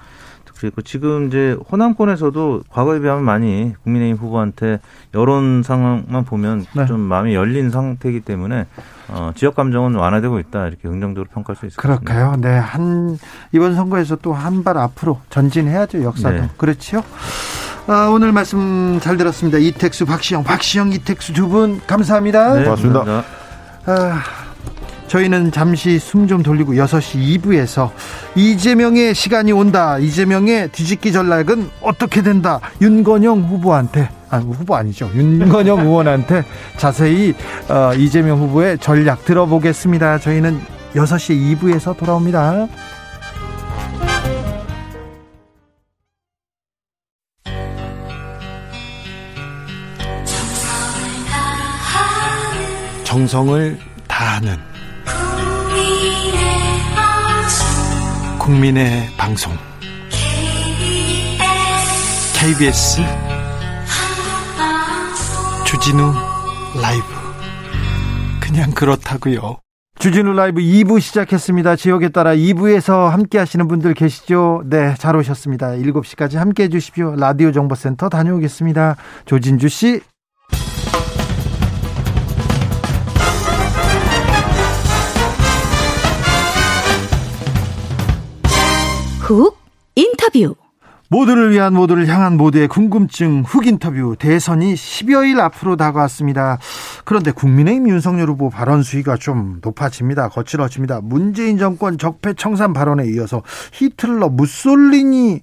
그리고 0.70 0.82
지금 0.82 1.28
이제 1.28 1.58
호남권에서도 1.72 2.64
과거에 2.70 3.00
비하면 3.02 3.24
많이 3.26 3.74
국민의힘 3.84 4.16
후보한테 4.16 4.80
여론 5.14 5.62
상황만 5.62 6.24
보면 6.24 6.66
네. 6.74 6.86
좀 6.86 7.02
마음이 7.02 7.36
열린 7.36 7.70
상태이기 7.70 8.22
때문에 8.22 8.66
어, 9.10 9.32
지역 9.36 9.56
감정은 9.56 9.96
완화되고 9.96 10.40
있다 10.40 10.68
이렇게 10.68 10.88
긍정적으로 10.88 11.30
평가할 11.34 11.58
수 11.58 11.66
있을 11.66 11.76
그럴까요? 11.76 12.26
것 12.26 12.30
같습니다. 12.32 12.50
네, 12.50 12.58
한 12.60 13.18
이번 13.52 13.76
선거에서 13.76 14.16
또 14.18 14.34
한 14.34 14.64
발 14.64 14.78
앞으로 14.78 15.20
전진해야죠 15.30 16.02
역사도 16.04 16.36
네. 16.36 16.50
그렇지요. 16.58 17.04
아, 17.88 18.08
오늘 18.14 18.32
말씀 18.32 18.98
잘 19.02 19.18
들었습니다. 19.18 19.58
이택수, 19.58 20.06
박시영, 20.06 20.46
박시영, 20.46 20.94
이택수 20.94 21.34
두 21.34 21.50
분 21.50 21.82
감사합니다. 21.86 22.54
네, 22.54 22.64
고맙습니다. 22.64 23.24
아, 23.86 24.22
저희는 25.08 25.52
잠시 25.52 26.00
숨 26.00 26.28
좀 26.28 26.42
돌리고 26.42 26.74
6시 26.74 27.42
2부에서 27.42 27.92
이재명의 28.36 29.14
시간이 29.14 29.52
온다. 29.52 29.98
이재명의 30.00 30.70
뒤집기 30.70 31.12
전략은 31.12 31.70
어떻게 31.82 32.22
된다. 32.22 32.60
윤건영 32.82 33.42
후보한테 33.44 34.10
아, 34.30 34.38
후보 34.38 34.76
아니죠. 34.76 35.12
윤건영 35.14 35.82
의원한테 35.82 36.44
자세히 36.78 37.34
어, 37.70 37.94
이재명 37.96 38.40
후보의 38.40 38.80
전략 38.80 39.26
들어보겠습니다. 39.26 40.20
저희는 40.20 40.60
6시 40.96 41.58
2부에서 41.60 41.96
돌아옵니다. 41.98 42.68
정성을 53.04 53.78
다하는 54.08 54.58
국민의 58.44 59.08
방송 59.18 59.54
KBS 62.38 63.02
주진우 65.66 66.12
라이브 66.82 67.06
그냥 68.42 68.72
그렇다고요. 68.72 69.60
주진우 69.98 70.34
라이브 70.34 70.60
2부 70.60 71.00
시작했습니다. 71.00 71.78
지역에 71.78 72.10
따라 72.10 72.36
2부에서 72.36 73.08
함께 73.08 73.38
하시는 73.38 73.66
분들 73.70 73.94
계시죠? 73.94 74.64
네, 74.66 74.94
잘 74.98 75.16
오셨습니다. 75.16 75.70
7시까지 75.70 76.36
함께 76.36 76.64
해 76.64 76.68
주십시오. 76.68 77.16
라디오 77.16 77.54
정보센터 77.54 78.10
다녀오겠습니다. 78.10 78.98
조진주 79.26 79.70
씨. 79.70 80.02
훅 89.24 89.58
인터뷰 89.96 90.54
모두를 91.08 91.52
위한 91.52 91.74
모두를 91.74 92.08
향한 92.08 92.36
모두의 92.36 92.68
궁금증 92.68 93.44
훅 93.44 93.68
인터뷰 93.68 94.18
대선이 94.20 94.74
10여일 94.74 95.40
앞으로 95.40 95.78
다가왔습니다. 95.78 96.58
그런데 97.06 97.32
국민의힘 97.32 97.88
윤석열 97.88 98.28
후보 98.28 98.50
발언 98.50 98.84
수위가 98.84 99.16
좀 99.16 99.60
높아집니다. 99.62 100.28
거칠어집니다. 100.28 101.00
문재인 101.04 101.58
정권 101.58 101.98
적폐 101.98 102.34
청산 102.34 102.74
발언에 102.74 103.06
이어서 103.12 103.44
히틀러, 103.72 104.28
무솔리니 104.28 105.42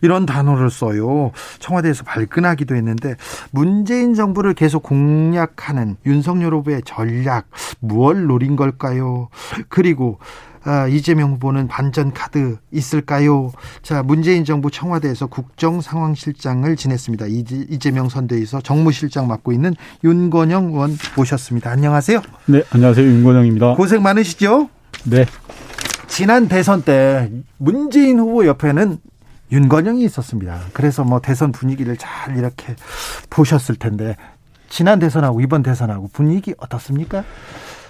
이런 0.00 0.24
단어를 0.24 0.70
써요. 0.70 1.32
청와대에서 1.58 2.04
발끈하기도 2.04 2.76
했는데 2.76 3.14
문재인 3.50 4.14
정부를 4.14 4.54
계속 4.54 4.82
공략하는 4.84 5.96
윤석열 6.06 6.54
후보의 6.54 6.80
전략 6.86 7.50
무얼 7.80 8.26
노린 8.26 8.56
걸까요? 8.56 9.28
그리고 9.68 10.18
아, 10.57 10.57
이재명 10.90 11.32
후보는 11.32 11.68
반전 11.68 12.12
카드 12.12 12.56
있을까요? 12.70 13.52
자, 13.82 14.02
문재인 14.02 14.44
정부 14.44 14.70
청와대에서 14.70 15.26
국정 15.26 15.80
상황실장을 15.80 16.74
지냈습니다. 16.76 17.26
이재명 17.28 18.08
선대위에서 18.08 18.60
정무실장 18.60 19.26
맡고 19.28 19.52
있는 19.52 19.74
윤건영 20.04 20.66
의원 20.66 20.96
모셨습니다. 21.16 21.70
안녕하세요. 21.70 22.20
네, 22.46 22.62
안녕하세요. 22.70 23.06
윤건영입니다. 23.06 23.74
고생 23.74 24.02
많으시죠? 24.02 24.68
네. 25.04 25.24
지난 26.06 26.48
대선 26.48 26.82
때 26.82 27.30
문재인 27.58 28.18
후보 28.18 28.46
옆에는 28.46 28.98
윤건영이 29.50 30.04
있었습니다. 30.04 30.60
그래서 30.72 31.04
뭐 31.04 31.20
대선 31.20 31.52
분위기를 31.52 31.96
잘 31.96 32.36
이렇게 32.36 32.74
보셨을 33.30 33.76
텐데 33.76 34.16
지난 34.68 34.98
대선하고 34.98 35.40
이번 35.40 35.62
대선하고 35.62 36.10
분위기 36.12 36.54
어떻습니까? 36.58 37.24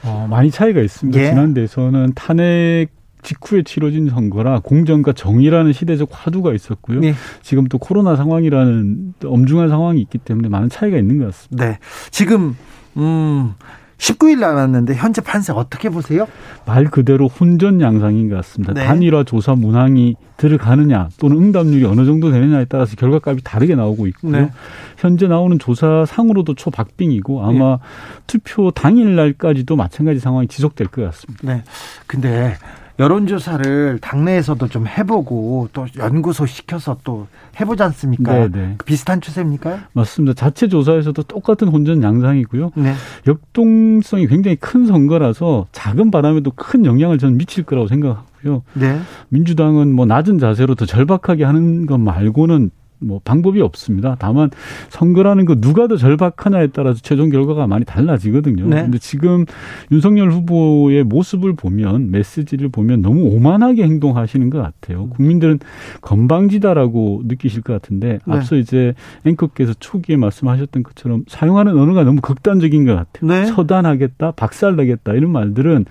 어, 0.04 0.26
많이 0.28 0.50
차이가 0.50 0.80
있습니다. 0.80 1.20
예. 1.20 1.30
지난 1.30 1.54
대선은 1.54 2.12
탄핵 2.14 2.88
직후에 3.22 3.62
치러진 3.62 4.08
선거라 4.08 4.60
공정과 4.60 5.12
정의라는 5.12 5.72
시대적 5.72 6.08
화두가 6.12 6.54
있었고요. 6.54 7.00
네. 7.00 7.14
지금 7.42 7.66
또 7.66 7.78
코로나 7.78 8.16
상황이라는 8.16 9.14
엄중한 9.24 9.68
상황이 9.68 10.00
있기 10.00 10.18
때문에 10.18 10.48
많은 10.48 10.68
차이가 10.68 10.96
있는 10.96 11.18
것 11.18 11.26
같습니다. 11.26 11.64
네. 11.64 11.78
지금 12.10 12.56
음 12.96 13.54
19일 13.98 14.38
남았는데 14.38 14.94
현재 14.94 15.20
판세 15.20 15.52
어떻게 15.52 15.88
보세요? 15.88 16.26
말 16.64 16.84
그대로 16.84 17.26
혼전 17.26 17.80
양상인 17.80 18.28
것 18.28 18.36
같습니다. 18.36 18.72
네. 18.72 18.84
단일화 18.84 19.24
조사 19.24 19.54
문항이 19.54 20.14
들어가느냐 20.36 21.08
또는 21.18 21.36
응답률이 21.38 21.84
어느 21.84 22.04
정도 22.04 22.30
되느냐에 22.30 22.66
따라서 22.66 22.94
결과값이 22.94 23.42
다르게 23.42 23.74
나오고 23.74 24.06
있고요. 24.06 24.32
네. 24.32 24.50
현재 24.96 25.26
나오는 25.26 25.58
조사 25.58 26.04
상으로도 26.06 26.54
초박빙이고 26.54 27.44
아마 27.44 27.76
네. 27.76 27.82
투표 28.28 28.70
당일 28.70 29.16
날까지도 29.16 29.74
마찬가지 29.74 30.20
상황이 30.20 30.46
지속될 30.46 30.86
것 30.86 31.02
같습니다. 31.02 31.52
네. 31.52 31.64
근데 32.06 32.56
여론조사를 32.98 33.98
당내에서도 34.00 34.66
좀 34.68 34.86
해보고 34.86 35.68
또 35.72 35.86
연구소 35.96 36.46
시켜서 36.46 36.96
또 37.04 37.28
해보지 37.60 37.82
않습니까? 37.84 38.32
네네. 38.32 38.48
네. 38.48 38.76
비슷한 38.84 39.20
추세입니까? 39.20 39.88
맞습니다. 39.92 40.34
자체 40.34 40.68
조사에서도 40.68 41.22
똑같은 41.22 41.68
혼전 41.68 42.02
양상이고요. 42.02 42.72
네. 42.74 42.94
역동성이 43.26 44.26
굉장히 44.26 44.56
큰 44.56 44.86
선거라서 44.86 45.66
작은 45.72 46.10
바람에도 46.10 46.50
큰 46.56 46.84
영향을 46.84 47.18
저는 47.18 47.38
미칠 47.38 47.62
거라고 47.64 47.86
생각하고요. 47.86 48.62
네. 48.74 49.00
민주당은 49.28 49.92
뭐 49.92 50.04
낮은 50.04 50.38
자세로 50.38 50.74
더 50.74 50.84
절박하게 50.84 51.44
하는 51.44 51.86
것 51.86 51.98
말고는 51.98 52.70
뭐 53.00 53.20
방법이 53.24 53.60
없습니다. 53.60 54.16
다만 54.18 54.50
선거라는 54.90 55.44
거 55.44 55.54
누가 55.54 55.86
더 55.86 55.96
절박하냐에 55.96 56.68
따라서 56.68 57.00
최종 57.02 57.30
결과가 57.30 57.66
많이 57.66 57.84
달라지거든요. 57.84 58.66
네. 58.66 58.82
근데 58.82 58.98
지금 58.98 59.44
윤석열 59.90 60.30
후보의 60.30 61.04
모습을 61.04 61.54
보면 61.54 62.10
메시지를 62.10 62.68
보면 62.68 63.02
너무 63.02 63.22
오만하게 63.22 63.84
행동하시는 63.84 64.50
것 64.50 64.58
같아요. 64.60 65.08
국민들은 65.10 65.60
건방지다라고 66.00 67.22
느끼실 67.26 67.62
것 67.62 67.72
같은데 67.72 68.18
네. 68.24 68.34
앞서 68.34 68.56
이제 68.56 68.94
앵커께서 69.24 69.74
초기에 69.78 70.16
말씀하셨던 70.16 70.82
것처럼 70.82 71.24
사용하는 71.28 71.78
언어가 71.78 72.04
너무 72.04 72.20
극단적인 72.20 72.84
것 72.84 72.94
같아요. 72.94 73.30
네. 73.30 73.46
처단하겠다, 73.46 74.32
박살내겠다 74.32 75.12
이런 75.14 75.32
말들은 75.32 75.84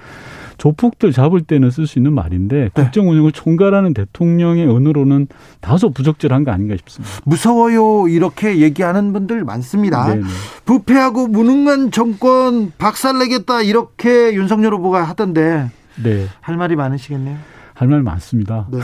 조폭들 0.57 1.11
잡을 1.11 1.41
때는 1.41 1.71
쓸 1.71 1.87
수 1.87 1.99
있는 1.99 2.13
말인데 2.13 2.69
네. 2.73 2.83
국정 2.83 3.09
운영을 3.09 3.31
총괄하는 3.31 3.93
대통령의 3.93 4.67
언어로는 4.67 5.27
다소 5.61 5.91
부적절한 5.91 6.43
거 6.43 6.51
아닌가 6.51 6.75
싶습니다. 6.77 7.15
무서워요 7.25 8.07
이렇게 8.07 8.59
얘기하는 8.59 9.13
분들 9.13 9.43
많습니다. 9.43 10.07
네네. 10.07 10.23
부패하고 10.65 11.27
무능한 11.27 11.91
정권 11.91 12.71
박살내겠다 12.77 13.61
이렇게 13.61 14.33
윤석열 14.33 14.73
후보가 14.73 15.03
하던데 15.03 15.69
네. 16.03 16.27
할 16.41 16.57
말이 16.57 16.75
많으시겠네요. 16.75 17.37
할 17.73 17.87
말 17.87 18.01
많습니다. 18.01 18.67
네. 18.71 18.79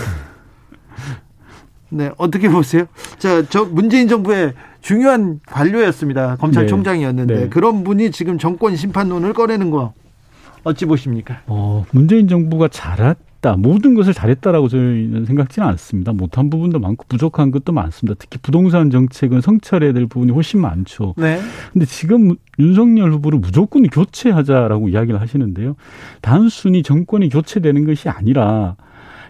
네, 1.90 2.12
어떻게 2.18 2.50
보세요? 2.50 2.86
자, 3.20 3.44
저 3.50 3.66
문재인 3.66 4.08
정부의 4.08 4.54
중요한 4.82 5.40
관료였습니다. 5.46 6.38
검찰총장이었는데 6.38 7.34
네. 7.34 7.42
네. 7.42 7.50
그런 7.50 7.84
분이 7.84 8.12
지금 8.12 8.38
정권 8.40 8.76
심판론을 8.76 9.34
꺼내는 9.34 9.70
거 9.70 9.94
어찌 10.64 10.86
보십니까? 10.86 11.42
어, 11.48 11.86
문재인 11.92 12.28
정부가 12.28 12.68
잘했다. 12.68 13.58
모든 13.58 13.94
것을 13.94 14.14
잘했다라고 14.14 14.70
저희는 14.70 15.26
생각지는 15.26 15.68
않습니다. 15.70 16.14
못한 16.14 16.50
부분도 16.50 16.80
많고 16.80 17.06
부족한 17.10 17.52
것도 17.52 17.74
많습니다. 17.74 18.16
특히 18.18 18.40
부동산 18.42 18.90
정책은 18.90 19.42
성찰해야 19.42 19.92
될 19.92 20.08
부분이 20.08 20.32
훨씬 20.32 20.62
많죠. 20.62 21.14
네. 21.18 21.40
근데 21.74 21.86
지금 21.86 22.36
윤석열 22.60 23.12
후보를 23.12 23.40
무조건 23.40 23.84
교체하자라고 23.84 24.90
이야기를 24.90 25.20
하시는데요. 25.20 25.76
단순히 26.22 26.84
정권이 26.84 27.30
교체되는 27.30 27.86
것이 27.86 28.08
아니라 28.08 28.78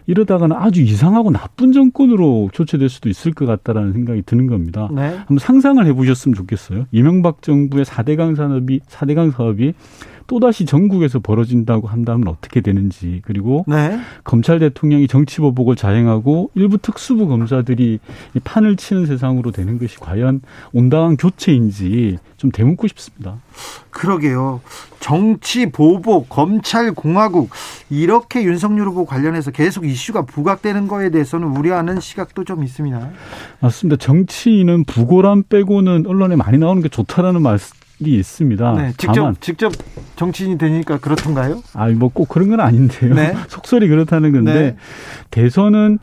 이러다가는 0.06 0.54
아주 0.56 0.82
이상하고 0.82 1.30
나쁜 1.30 1.72
정권으로 1.72 2.50
교체될 2.52 2.88
수도 2.88 3.08
있을 3.08 3.32
것 3.32 3.46
같다라는 3.46 3.92
생각이 3.92 4.22
드는 4.22 4.46
겁니다. 4.46 4.88
네. 4.92 5.16
한번 5.16 5.38
상상을 5.38 5.84
해보셨으면 5.86 6.34
좋겠어요. 6.34 6.86
이명박 6.92 7.42
정부의 7.42 7.84
4대강 7.84 8.36
산업이 8.36 8.80
4대강 8.80 9.32
사업이 9.32 9.72
또다시 10.26 10.64
전국에서 10.64 11.18
벌어진다고 11.18 11.88
한다면 11.88 12.28
어떻게 12.28 12.60
되는지 12.60 13.22
그리고 13.24 13.64
네. 13.66 13.98
검찰 14.24 14.58
대통령이 14.58 15.08
정치 15.08 15.40
보복을 15.40 15.76
자행하고 15.76 16.50
일부 16.54 16.78
특수부 16.78 17.28
검사들이 17.28 17.98
이 18.34 18.40
판을 18.40 18.76
치는 18.76 19.06
세상으로 19.06 19.50
되는 19.50 19.78
것이 19.78 19.98
과연 19.98 20.42
온당한 20.72 21.16
교체인지 21.16 22.18
좀 22.36 22.50
되묻고 22.50 22.88
싶습니다. 22.88 23.36
그러게요. 23.90 24.60
정치 25.00 25.70
보복, 25.70 26.28
검찰 26.28 26.92
공화국 26.92 27.50
이렇게 27.90 28.42
윤석열 28.42 28.88
후보 28.88 29.04
관련해서 29.04 29.50
계속 29.50 29.86
이슈가 29.86 30.22
부각되는 30.22 30.88
거에 30.88 31.10
대해서는 31.10 31.56
우려하는 31.56 32.00
시각도 32.00 32.44
좀 32.44 32.64
있습니다. 32.64 33.10
맞습니다. 33.60 33.96
정치인은 33.96 34.84
부고람 34.84 35.44
빼고는 35.48 36.06
언론에 36.06 36.36
많이 36.36 36.58
나오는 36.58 36.82
게 36.82 36.88
좋다라는 36.88 37.42
말씀 37.42 37.76
있습니다. 38.00 38.72
네, 38.74 38.92
직접 38.96 39.14
다만, 39.14 39.36
직접 39.40 39.72
정치인이 40.16 40.58
되니까 40.58 40.98
그렇던가요? 40.98 41.62
아, 41.74 41.88
뭐꼭 41.88 42.28
그런 42.28 42.50
건 42.50 42.60
아닌데요. 42.60 43.14
네. 43.14 43.34
속설이 43.48 43.88
그렇다는 43.88 44.32
건데 44.32 44.52
네. 44.52 44.76
대선은 45.30 45.98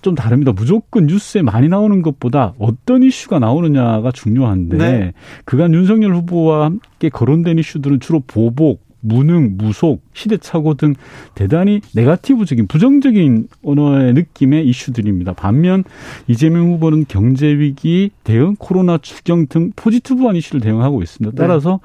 좀 0.00 0.14
다릅니다. 0.14 0.52
무조건 0.52 1.06
뉴스에 1.06 1.42
많이 1.42 1.68
나오는 1.68 2.02
것보다 2.02 2.54
어떤 2.58 3.02
이슈가 3.02 3.38
나오느냐가 3.38 4.12
중요한데 4.12 4.76
네. 4.76 5.12
그간 5.44 5.74
윤석열 5.74 6.14
후보와 6.14 6.66
함께 6.66 7.08
거론된 7.08 7.58
이슈들은 7.58 8.00
주로 8.00 8.20
보복, 8.26 8.87
무능, 9.00 9.56
무속, 9.56 10.02
시대착오 10.12 10.74
등 10.74 10.94
대단히 11.34 11.80
네가티브적인 11.94 12.66
부정적인 12.66 13.48
언어의 13.62 14.14
느낌의 14.14 14.66
이슈들입니다. 14.68 15.34
반면 15.34 15.84
이재명 16.26 16.72
후보는 16.72 17.06
경제 17.08 17.46
위기 17.46 18.10
대응, 18.24 18.56
코로나 18.58 18.98
추경 18.98 19.46
등 19.46 19.72
포지티브한 19.76 20.36
이슈를 20.36 20.60
대응하고 20.60 21.02
있습니다. 21.02 21.34
네. 21.34 21.36
따라서 21.36 21.80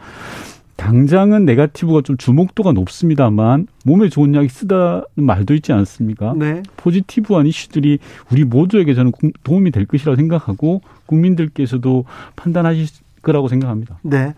당장은 0.76 1.45
네가티브가 1.45 2.01
좀 2.01 2.18
주목도가 2.18 2.72
높습니다만 2.72 3.68
몸에 3.86 4.09
좋은 4.09 4.34
약이 4.34 4.49
쓰다는 4.49 5.03
말도 5.16 5.53
있지 5.53 5.72
않습니까? 5.72 6.34
네. 6.36 6.64
포지티브한 6.78 7.45
이슈들이 7.45 7.99
우리 8.32 8.43
모두에게 8.43 8.93
저는 8.95 9.11
도움이 9.43 9.72
될 9.72 9.86
것이라고 9.86 10.16
생각하고 10.16 10.82
국민들께서도 11.05 12.05
판단하실 12.36 12.88
거라고 13.22 13.47
생각합니다. 13.47 13.99
네. 14.01 14.34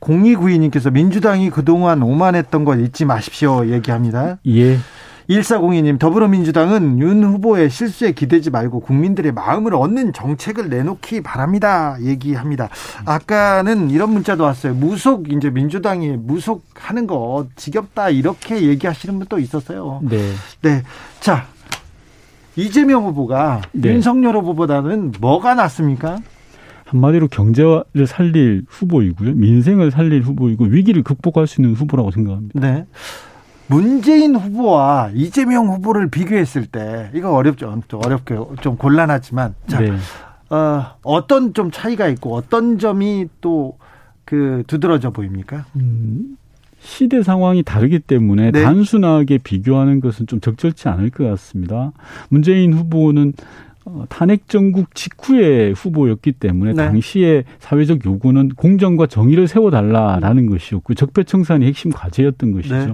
0292님께서 0.00 0.92
민주당이 0.92 1.50
그동안 1.50 2.02
오만했던 2.02 2.64
것 2.64 2.78
잊지 2.78 3.04
마십시오 3.04 3.66
얘기합니다. 3.66 4.38
예. 4.46 4.78
1402님 5.28 5.98
더불어민주당은 5.98 7.00
윤 7.00 7.24
후보의 7.24 7.68
실수에 7.68 8.12
기대지 8.12 8.50
말고 8.50 8.80
국민들의 8.80 9.32
마음을 9.32 9.74
얻는 9.74 10.12
정책을 10.12 10.68
내놓기 10.68 11.22
바랍니다. 11.22 11.96
얘기합니다. 12.00 12.68
아까는 13.04 13.90
이런 13.90 14.10
문자도 14.10 14.44
왔어요. 14.44 14.74
무속 14.74 15.32
이제 15.32 15.50
민주당이 15.50 16.16
무속하는 16.16 17.06
거 17.06 17.46
지겹다 17.56 18.10
이렇게 18.10 18.62
얘기하시는 18.62 19.18
분도 19.18 19.38
있었어요. 19.38 20.00
네. 20.02 20.18
네. 20.62 20.82
자 21.20 21.46
이재명 22.54 23.04
후보가 23.04 23.62
네. 23.72 23.90
윤석열 23.90 24.36
후보보다는 24.36 25.14
뭐가 25.20 25.54
낫습니까? 25.54 26.18
한마디로 26.86 27.28
경제를 27.28 28.06
살릴 28.06 28.64
후보이고요. 28.68 29.34
민생을 29.34 29.90
살릴 29.90 30.22
후보이고 30.22 30.64
위기를 30.64 31.02
극복할 31.02 31.46
수 31.46 31.60
있는 31.60 31.74
후보라고 31.74 32.10
생각합니다. 32.10 32.60
네. 32.60 32.86
문재인 33.68 34.36
후보와 34.36 35.10
이재명 35.14 35.68
후보를 35.68 36.08
비교했을 36.08 36.66
때 36.66 37.10
이거 37.14 37.32
어렵죠. 37.34 37.82
좀 37.88 38.00
어렵게 38.04 38.36
좀 38.60 38.76
곤란하지만 38.76 39.54
자, 39.66 39.80
네. 39.80 39.92
어, 40.50 40.94
어떤 41.02 41.52
좀 41.52 41.70
차이가 41.72 42.06
있고 42.06 42.34
어떤 42.34 42.78
점이 42.78 43.26
또 43.40 43.76
그 44.26 44.64
두드러져 44.66 45.10
보입니까? 45.10 45.64
음, 45.76 46.36
시대 46.80 47.22
상황이 47.22 47.62
다르기 47.62 48.00
때문에 48.00 48.50
네. 48.50 48.62
단순하게 48.62 49.38
비교하는 49.38 50.00
것은 50.00 50.26
좀 50.26 50.40
적절치 50.40 50.88
않을 50.88 51.10
것 51.10 51.24
같습니다. 51.30 51.92
문재인 52.28 52.74
후보는 52.74 53.32
어, 53.38 53.65
탄핵 54.08 54.48
정국 54.48 54.94
직후의 54.94 55.72
후보였기 55.74 56.32
때문에 56.32 56.72
네. 56.72 56.76
당시에 56.76 57.44
사회적 57.60 58.04
요구는 58.04 58.50
공정과 58.56 59.06
정의를 59.06 59.46
세워달라라는 59.46 60.46
것이었고 60.46 60.94
적폐청산이 60.94 61.66
핵심 61.66 61.92
과제였던 61.92 62.52
것이죠. 62.52 62.74
네. 62.74 62.92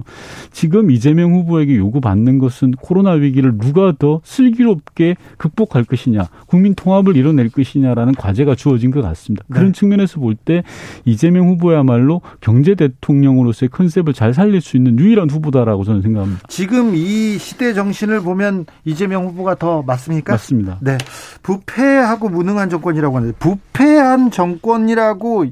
지금 0.51 0.91
이재명 0.91 1.33
후보에게 1.33 1.77
요구받는 1.77 2.37
것은 2.39 2.71
코로나 2.71 3.11
위기를 3.11 3.57
누가 3.57 3.93
더 3.97 4.21
슬기롭게 4.23 5.15
극복할 5.37 5.83
것이냐, 5.83 6.27
국민 6.47 6.75
통합을 6.75 7.15
이뤄낼 7.15 7.49
것이냐라는 7.49 8.15
과제가 8.15 8.55
주어진 8.55 8.91
것 8.91 9.01
같습니다. 9.01 9.45
네. 9.47 9.55
그런 9.55 9.73
측면에서 9.73 10.19
볼 10.19 10.33
때 10.45 10.63
이재명 11.05 11.47
후보야말로 11.49 12.21
경제 12.41 12.75
대통령으로서의 12.75 13.69
컨셉을 13.69 14.13
잘 14.13 14.33
살릴 14.33 14.61
수 14.61 14.77
있는 14.77 14.99
유일한 14.99 15.29
후보다라고 15.29 15.83
저는 15.83 16.01
생각합니다. 16.01 16.41
지금 16.47 16.95
이 16.95 17.37
시대 17.37 17.73
정신을 17.73 18.21
보면 18.21 18.65
이재명 18.85 19.25
후보가 19.27 19.55
더 19.55 19.83
맞습니까? 19.83 20.33
맞습니다. 20.33 20.79
네. 20.83 20.97
부패하고 21.43 22.27
무능한 22.29 22.69
정권이라고 22.69 23.15
하는데 23.15 23.35
부패한 23.39 24.31
정권이라고 24.31 25.45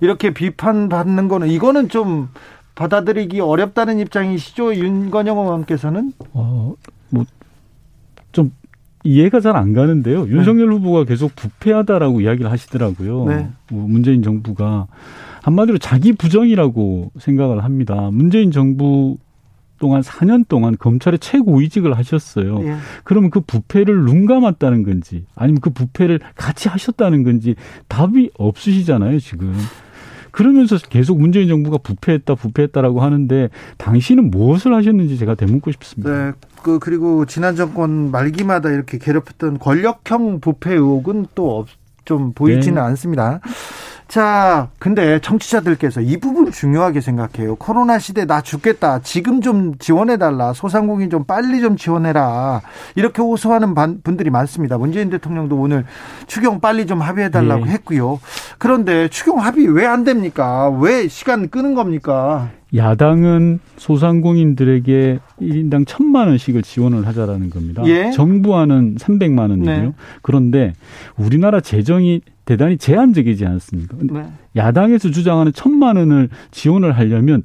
이렇게 0.00 0.34
비판받는 0.34 1.28
거는 1.28 1.48
이거는 1.48 1.88
좀 1.88 2.28
받아들이기 2.74 3.40
어렵다는 3.40 3.98
입장이시죠? 4.00 4.74
윤건영 4.74 5.38
의원께서는? 5.38 6.12
어, 6.32 6.74
뭐, 7.08 7.24
좀 8.32 8.52
이해가 9.04 9.40
잘 9.40 9.56
안 9.56 9.72
가는데요. 9.72 10.26
윤석열 10.28 10.68
네. 10.68 10.74
후보가 10.76 11.04
계속 11.04 11.34
부패하다라고 11.36 12.20
이야기를 12.20 12.50
하시더라고요. 12.50 13.24
네. 13.26 13.48
뭐 13.70 13.86
문재인 13.88 14.22
정부가 14.22 14.86
한마디로 15.42 15.78
자기 15.78 16.12
부정이라고 16.12 17.12
생각을 17.18 17.64
합니다. 17.64 18.08
문재인 18.12 18.50
정부 18.50 19.16
동안 19.78 20.02
4년 20.02 20.46
동안 20.48 20.76
검찰의 20.78 21.18
최고위직을 21.18 21.96
하셨어요. 21.96 22.60
예. 22.64 22.76
그러면 23.04 23.30
그 23.30 23.40
부패를 23.40 24.04
눈 24.04 24.26
감았다는 24.26 24.82
건지 24.82 25.26
아니면 25.34 25.60
그 25.60 25.70
부패를 25.70 26.20
같이 26.36 26.68
하셨다는 26.68 27.22
건지 27.22 27.54
답이 27.88 28.30
없으시잖아요, 28.38 29.18
지금. 29.20 29.54
그러면서 30.30 30.76
계속 30.78 31.20
문재인 31.20 31.46
정부가 31.46 31.78
부패했다, 31.78 32.34
부패했다라고 32.34 33.02
하는데 33.02 33.50
당신은 33.78 34.30
무엇을 34.30 34.74
하셨는지 34.74 35.16
제가 35.16 35.36
되묻고 35.36 35.70
싶습니다. 35.72 36.10
네. 36.10 36.32
그 36.62 36.78
그리고 36.78 37.24
지난 37.24 37.54
정권 37.54 38.10
말기마다 38.10 38.70
이렇게 38.70 38.98
괴롭혔던 38.98 39.58
권력형 39.58 40.40
부패 40.40 40.72
의혹은 40.72 41.26
또 41.34 41.66
좀 42.04 42.32
보이지는 42.32 42.76
네. 42.76 42.80
않습니다. 42.80 43.40
자, 44.06 44.68
근데 44.78 45.18
청취자들께서 45.18 46.00
이 46.02 46.18
부분 46.18 46.52
중요하게 46.52 47.00
생각해요. 47.00 47.56
코로나 47.56 47.98
시대 47.98 48.26
나 48.26 48.42
죽겠다. 48.42 49.00
지금 49.00 49.40
좀 49.40 49.76
지원해달라. 49.78 50.52
소상공인 50.52 51.10
좀 51.10 51.24
빨리 51.24 51.60
좀 51.60 51.76
지원해라. 51.76 52.60
이렇게 52.94 53.22
호소하는 53.22 53.74
분들이 54.02 54.30
많습니다. 54.30 54.78
문재인 54.78 55.10
대통령도 55.10 55.56
오늘 55.56 55.84
추경 56.26 56.60
빨리 56.60 56.86
좀 56.86 57.00
합의해달라고 57.00 57.64
네. 57.64 57.72
했고요. 57.72 58.20
그런데 58.58 59.08
추경 59.08 59.38
합의 59.40 59.66
왜 59.68 59.84
안 59.86 60.02
됩니까? 60.02 60.70
왜 60.70 61.06
시간 61.08 61.48
끄는 61.48 61.74
겁니까? 61.74 62.50
야당은 62.74 63.60
소상공인들에게 63.76 65.18
1인당 65.40 65.84
1천만 65.84 66.26
원씩을 66.26 66.62
지원을 66.62 67.06
하자라는 67.06 67.50
겁니다. 67.50 67.82
예? 67.86 68.10
정부와는 68.10 68.96
300만 68.96 69.50
원이고요. 69.50 69.76
네. 69.82 69.92
그런데 70.22 70.72
우리나라 71.16 71.60
재정이 71.60 72.22
대단히 72.44 72.76
제한적이지 72.76 73.46
않습니까? 73.46 73.96
네. 74.00 74.26
야당에서 74.56 75.10
주장하는 75.10 75.52
천만 75.52 75.96
원을 75.96 76.28
지원을 76.50 76.92
하려면 76.92 77.42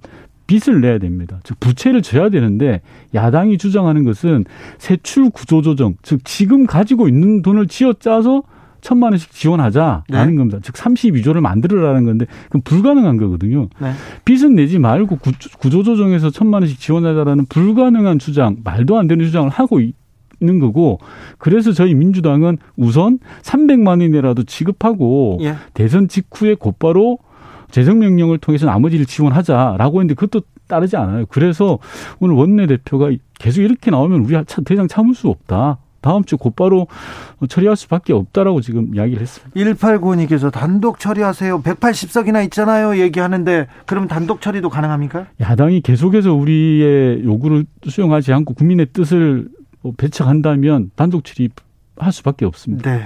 빚을 0.47 0.82
내야 0.82 0.97
됩니다. 0.97 1.39
즉 1.43 1.60
부채를 1.60 2.02
져야 2.02 2.30
되는데 2.30 2.82
야당이 3.14 3.58
주장하는 3.58 4.04
것은 4.04 4.45
세출 4.80 5.30
구조 5.30 5.62
조정, 5.62 5.95
즉 6.02 6.26
지금 6.26 6.66
가지고 6.66 7.08
있는 7.08 7.41
돈을 7.41 7.68
쥐어 7.68 7.93
짜서 7.93 8.43
천만 8.82 9.12
원씩 9.12 9.32
지원하자라는 9.32 10.04
네. 10.10 10.36
겁니다. 10.36 10.60
즉 10.62 10.74
32조를 10.74 11.41
만들어라는 11.41 12.06
건데 12.06 12.26
그럼 12.50 12.62
불가능한 12.64 13.18
거거든요. 13.18 13.68
네. 13.80 13.91
빚은 14.26 14.56
내지 14.56 14.80
말고 14.80 15.20
구조 15.60 15.84
조정에서 15.84 16.30
천만 16.30 16.62
원씩 16.64 16.80
지원하자라는 16.80 17.45
불가능한 17.47 18.20
주장, 18.20 18.58
말도 18.64 18.97
안 18.97 19.08
되는 19.08 19.26
주장을 19.26 19.50
하고 19.50 19.80
있는 20.42 20.60
거고 20.60 21.00
그래서 21.38 21.72
저희 21.72 21.94
민주당은 21.94 22.58
우선 22.76 23.20
300만 23.42 24.02
원이라도 24.02 24.44
지급하고 24.44 25.40
예. 25.42 25.56
대선 25.74 26.08
직후에 26.08 26.56
곧바로 26.56 27.20
재정 27.72 28.00
명령을 28.00 28.40
통해서 28.40 28.66
나머지를 28.66 29.06
지원하자라고 29.06 30.00
했는데 30.02 30.16
그것도 30.16 30.44
따르지 30.68 30.98
않아요. 30.98 31.26
그래서 31.30 31.80
오늘 32.20 32.36
원내 32.36 32.68
대표가 32.68 33.12
계속 33.38 33.62
이렇게 33.62 33.92
나오면 33.92 34.22
우리 34.22 34.34
더 34.46 34.74
이상 34.74 34.88
참을 34.88 35.14
수 35.16 35.28
없다. 35.28 35.80
다음 36.02 36.24
주 36.24 36.38
곧바로 36.38 36.88
처리할 37.50 37.76
수밖에 37.76 38.14
없다라고 38.14 38.62
지금 38.62 38.96
이야기를 38.96 39.22
했습니다. 39.22 39.60
1895님께서 39.60 40.52
단독 40.52 41.00
처리하세요. 41.00 41.62
180석이나 41.62 42.44
있잖아요. 42.46 42.98
얘기하는데 43.00 43.68
그럼 43.86 44.08
단독 44.08 44.40
처리도 44.40 44.70
가능합니까? 44.70 45.28
야당이 45.42 45.82
계속해서 45.82 46.34
우리의 46.34 47.26
요구를 47.26 47.66
수용하지 47.86 48.32
않고 48.32 48.54
국민의 48.54 48.88
뜻을 48.94 49.50
뭐 49.50 49.59
배척한다면 49.98 50.92
단독 50.96 51.24
출입할 51.24 52.12
수밖에 52.12 52.46
없습니다. 52.46 52.90
네. 52.92 53.06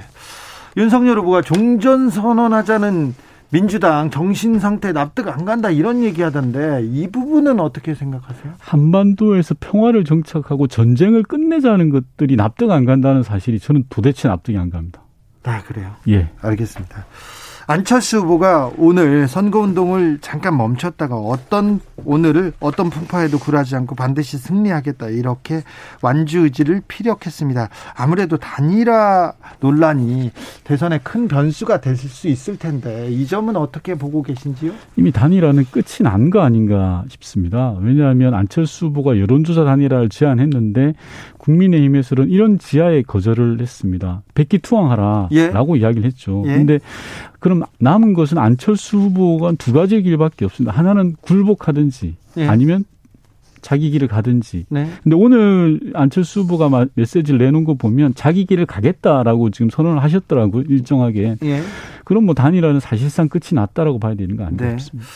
윤석열 0.77 1.19
후보가 1.19 1.41
종전 1.41 2.09
선언하자는 2.09 3.13
민주당 3.51 4.09
정신 4.09 4.57
상태 4.57 4.91
납득 4.91 5.27
안 5.27 5.45
간다 5.45 5.69
이런 5.69 6.03
얘기하던데 6.03 6.81
이 6.91 7.07
부분은 7.07 7.59
어떻게 7.59 7.93
생각하세요? 7.93 8.53
한반도에서 8.57 9.53
평화를 9.59 10.05
정착하고 10.05 10.65
전쟁을 10.65 11.21
끝내자는 11.21 11.91
것들이 11.91 12.35
납득 12.35 12.71
안 12.71 12.85
간다는 12.85 13.21
사실이 13.21 13.59
저는 13.59 13.83
도대체 13.89 14.27
납득이 14.27 14.57
안 14.57 14.71
갑니다. 14.71 15.03
아 15.43 15.61
그래요? 15.61 15.91
예, 16.07 16.29
알겠습니다. 16.41 17.05
안철수 17.65 18.17
후보가 18.19 18.71
오늘 18.77 19.27
선거운동을 19.27 20.17
잠깐 20.21 20.57
멈췄다가 20.57 21.15
어떤 21.15 21.79
오늘을 22.03 22.51
어떤 22.59 22.89
풍파에도 22.89 23.39
굴하지 23.39 23.75
않고 23.77 23.95
반드시 23.95 24.37
승리하겠다 24.37 25.07
이렇게 25.09 25.63
완주 26.01 26.39
의지를 26.39 26.81
피력했습니다. 26.87 27.69
아무래도 27.95 28.35
단일화 28.37 29.33
논란이 29.61 30.31
대선에 30.65 30.99
큰 31.03 31.27
변수가 31.27 31.79
될 31.79 31.93
수 32.03 32.27
있을 32.27 32.57
텐데 32.57 33.07
이 33.09 33.25
점은 33.27 33.55
어떻게 33.55 33.95
보고 33.95 34.23
계신지요? 34.23 34.73
이미 34.97 35.11
단일화는 35.11 35.65
끝이 35.71 36.01
난 36.01 36.29
거 36.31 36.41
아닌가 36.41 37.05
싶습니다. 37.09 37.75
왜냐하면 37.79 38.33
안철수 38.33 38.87
후보가 38.87 39.19
여론조사 39.19 39.63
단일화를 39.63 40.09
제안했는데 40.09 40.93
국민의힘에서는 41.37 42.29
이런 42.29 42.57
지하에 42.57 43.03
거절을 43.03 43.61
했습니다. 43.61 44.23
백기 44.33 44.59
투항하라라고 44.59 45.77
예. 45.77 45.81
이야기를 45.81 46.03
했죠. 46.05 46.41
그런데 46.41 46.73
예. 46.73 46.79
그럼 47.43 47.63
남은 47.77 48.13
것은 48.13 48.37
안철수 48.37 48.97
후보가 48.97 49.55
두 49.57 49.73
가지 49.73 50.01
길밖에 50.01 50.45
없습니다. 50.45 50.71
하나는 50.77 51.13
굴복하든지 51.19 52.15
예. 52.37 52.47
아니면 52.47 52.85
자기 53.61 53.89
길을 53.89 54.07
가든지. 54.07 54.65
네. 54.69 54.87
근데 55.03 55.17
오늘 55.17 55.91
안철수 55.93 56.41
후보가 56.41 56.87
메시지를 56.93 57.39
내놓은 57.39 57.65
거 57.65 57.73
보면 57.73 58.15
자기 58.15 58.45
길을 58.45 58.65
가겠다라고 58.65 59.49
지금 59.49 59.69
선언을 59.69 60.01
하셨더라고요. 60.01 60.63
일정하게. 60.69 61.35
예. 61.43 61.61
그럼 62.05 62.23
뭐 62.23 62.33
단일화는 62.33 62.79
사실상 62.79 63.27
끝이 63.27 63.55
났다라고 63.55 63.99
봐야 63.99 64.15
되는 64.15 64.37
거 64.37 64.45
아닌가 64.45 64.63
네. 64.63 64.77
싶습니다. 64.77 65.09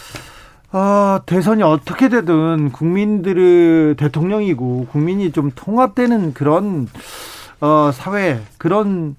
어, 0.73 1.21
대선이 1.25 1.63
어떻게 1.63 2.09
되든 2.09 2.73
국민들의 2.73 3.95
대통령이고 3.95 4.87
국민이 4.91 5.31
좀 5.31 5.49
통합되는 5.55 6.33
그런 6.33 6.89
어, 7.61 7.91
사회 7.93 8.41
그런 8.57 9.15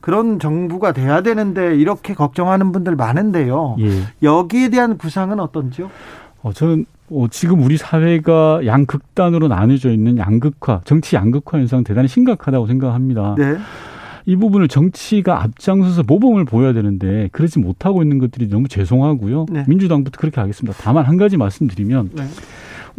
그런 0.00 0.38
정부가 0.38 0.92
돼야 0.92 1.22
되는데 1.22 1.76
이렇게 1.76 2.14
걱정하는 2.14 2.72
분들 2.72 2.96
많은데요. 2.96 3.76
예. 3.80 3.90
여기에 4.22 4.70
대한 4.70 4.96
구상은 4.98 5.40
어떤지요? 5.40 5.90
어, 6.42 6.52
저는 6.52 6.86
어, 7.10 7.26
지금 7.30 7.62
우리 7.62 7.76
사회가 7.76 8.64
양극단으로 8.64 9.48
나뉘어져 9.48 9.90
있는 9.90 10.16
양극화, 10.16 10.82
정치 10.84 11.16
양극화 11.16 11.58
현상 11.58 11.84
대단히 11.84 12.08
심각하다고 12.08 12.66
생각합니다. 12.66 13.34
네. 13.36 13.56
이 14.26 14.36
부분을 14.36 14.68
정치가 14.68 15.42
앞장서서 15.42 16.04
모범을 16.06 16.44
보여야 16.44 16.72
되는데 16.72 17.28
그러지 17.32 17.58
못하고 17.58 18.02
있는 18.02 18.18
것들이 18.18 18.48
너무 18.48 18.68
죄송하고요. 18.68 19.46
네. 19.50 19.64
민주당부터 19.66 20.20
그렇게 20.20 20.40
하겠습니다. 20.40 20.78
다만 20.80 21.04
한 21.04 21.16
가지 21.16 21.36
말씀드리면 21.36 22.10
네. 22.14 22.24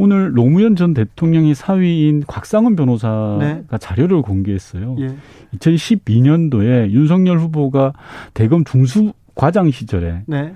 오늘 0.02 0.34
노무현 0.34 0.76
전 0.76 0.96
대통령이 0.96 1.54
사위인 1.54 2.24
곽상은 2.26 2.76
변호사가 2.76 3.38
네. 3.40 3.64
자료를 3.80 4.24
공개했어요. 4.24 4.96
예. 4.98 5.14
2012년도에 5.56 6.90
윤석열 6.90 7.38
후보가 7.38 7.94
대검 8.34 8.64
중수 8.64 9.14
과장 9.36 9.70
시절에 9.70 10.24
네. 10.26 10.56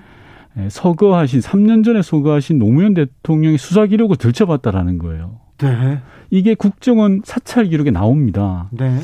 예, 0.58 0.68
서거하신 0.68 1.38
3년 1.38 1.84
전에 1.84 2.02
서거하신 2.02 2.58
노무현 2.58 2.94
대통령의 2.94 3.56
수사 3.56 3.86
기록을 3.86 4.16
들춰봤다라는 4.16 4.98
거예요. 4.98 5.38
네. 5.58 6.00
이게 6.30 6.56
국정원 6.56 7.20
사찰 7.24 7.66
기록에 7.66 7.92
나옵니다. 7.92 8.68
네. 8.72 8.98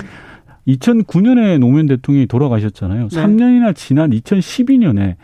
2009년에 0.66 1.60
노무현 1.60 1.86
대통령이 1.86 2.26
돌아가셨잖아요. 2.26 3.08
네. 3.10 3.16
3년이나 3.16 3.76
지난 3.76 4.10
2012년에 4.10 5.14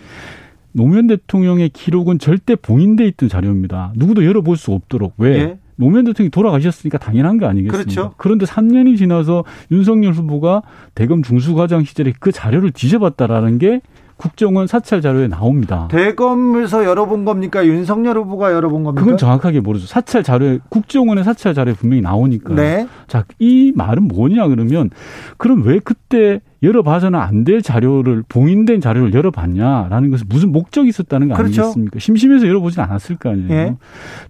노무현 0.79 1.09
대통령의 1.09 1.70
기록은 1.70 2.20
절대 2.20 2.55
봉인돼 2.55 3.05
있던 3.09 3.29
자료입니다. 3.29 3.93
누구도 3.97 4.24
열어볼 4.24 4.57
수 4.57 4.72
없도록 4.72 5.14
왜? 5.18 5.45
네. 5.45 5.59
노무현 5.74 6.05
대통령이 6.05 6.31
돌아가셨으니까 6.31 6.99
당연한 6.99 7.39
거 7.39 7.47
아니겠습니까? 7.47 7.83
그렇죠. 7.83 8.14
그런데 8.16 8.47
3년이 8.47 8.97
지나서 8.97 9.45
윤석열 9.72 10.12
후보가 10.12 10.62
대검 10.95 11.24
중수과장 11.24 11.83
시절에 11.83 12.12
그 12.20 12.31
자료를 12.31 12.70
뒤져봤다라는 12.70 13.59
게 13.59 13.81
국정원 14.19 14.66
사찰 14.66 15.01
자료에 15.01 15.29
나옵니다. 15.29 15.89
대검에서 15.91 16.85
열어본 16.85 17.25
겁니까? 17.25 17.64
윤석열 17.64 18.19
후보가 18.19 18.53
열어본 18.53 18.85
겁니까? 18.85 19.03
그건 19.03 19.16
정확하게 19.16 19.61
모르죠. 19.61 19.87
사찰 19.87 20.23
자료에 20.23 20.59
국정원의 20.69 21.25
사찰 21.25 21.55
자료에 21.55 21.73
분명히 21.75 22.03
나오니까. 22.03 22.55
네. 22.55 22.87
자, 23.07 23.25
이 23.39 23.73
말은 23.75 24.09
뭐냐 24.09 24.49
그러면 24.49 24.91
그럼 25.39 25.62
왜 25.64 25.79
그때 25.79 26.41
열어봐서는 26.62 27.19
안 27.19 27.45
될 27.45 27.62
자료를 27.62 28.25
봉인된 28.29 28.81
자료를 28.81 29.14
열어봤냐라는 29.14 30.11
것은 30.11 30.27
무슨 30.29 30.51
목적이 30.51 30.89
있었다는 30.89 31.29
거 31.29 31.35
그렇죠. 31.37 31.62
아니겠습니까? 31.62 31.99
심심해서 32.01 32.49
열어보진 32.49 32.83
않았을 32.83 33.16
거 33.16 33.31
아니에요. 33.31 33.51
예. 33.53 33.77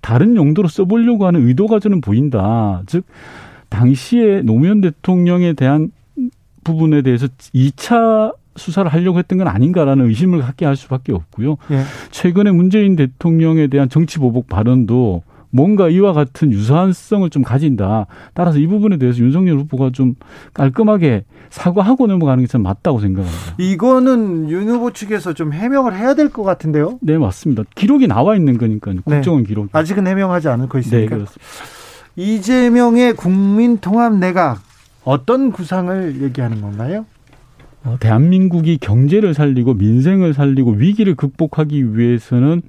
다른 0.02 0.36
용도로 0.36 0.68
써보려고 0.68 1.26
하는 1.26 1.48
의도가 1.48 1.80
저는 1.80 2.02
보인다. 2.02 2.82
즉 2.86 3.04
당시에 3.70 4.42
노무현 4.42 4.82
대통령에 4.82 5.54
대한 5.54 5.90
부분에 6.64 7.00
대해서 7.00 7.26
2차 7.54 8.34
수사를 8.58 8.92
하려고 8.92 9.18
했던 9.18 9.38
건 9.38 9.48
아닌가라는 9.48 10.06
의심을 10.06 10.40
갖게 10.40 10.66
할 10.66 10.76
수밖에 10.76 11.12
없고요. 11.12 11.56
예. 11.70 11.82
최근에 12.10 12.50
문재인 12.50 12.96
대통령에 12.96 13.68
대한 13.68 13.88
정치 13.88 14.18
보복 14.18 14.48
발언도 14.48 15.22
뭔가 15.50 15.88
이와 15.88 16.12
같은 16.12 16.52
유사한성을 16.52 17.30
좀 17.30 17.42
가진다. 17.42 18.04
따라서 18.34 18.58
이 18.58 18.66
부분에 18.66 18.98
대해서 18.98 19.20
윤석열 19.20 19.56
후보가 19.60 19.90
좀 19.94 20.14
깔끔하게 20.52 21.24
사과하고 21.48 22.06
넘어가는 22.06 22.44
게좀 22.44 22.62
맞다고 22.62 23.00
생각합니다. 23.00 23.54
이거는 23.56 24.50
윤 24.50 24.68
후보 24.68 24.92
측에서 24.92 25.32
좀 25.32 25.54
해명을 25.54 25.96
해야 25.96 26.12
될 26.14 26.28
것 26.28 26.42
같은데요? 26.42 26.98
네, 27.00 27.16
맞습니다. 27.16 27.62
기록이 27.74 28.06
나와 28.08 28.36
있는 28.36 28.58
거니까요. 28.58 28.96
네. 28.96 29.00
국정원 29.16 29.44
네. 29.44 29.48
기록. 29.48 29.68
아직은 29.72 30.06
해명하지 30.06 30.48
않을 30.48 30.68
거 30.68 30.78
있으니까. 30.80 31.00
네, 31.00 31.06
그렇습니다. 31.06 31.44
이재명의 32.16 33.14
국민통합 33.14 34.16
내각 34.16 34.60
어떤 35.04 35.52
구상을 35.52 36.20
얘기하는 36.22 36.60
건가요? 36.60 37.06
어, 37.88 37.96
대한민국이 37.98 38.76
경제를 38.78 39.32
살리고 39.32 39.74
민생을 39.74 40.34
살리고 40.34 40.72
위기를 40.72 41.14
극복하기 41.14 41.96
위해서는 41.96 42.60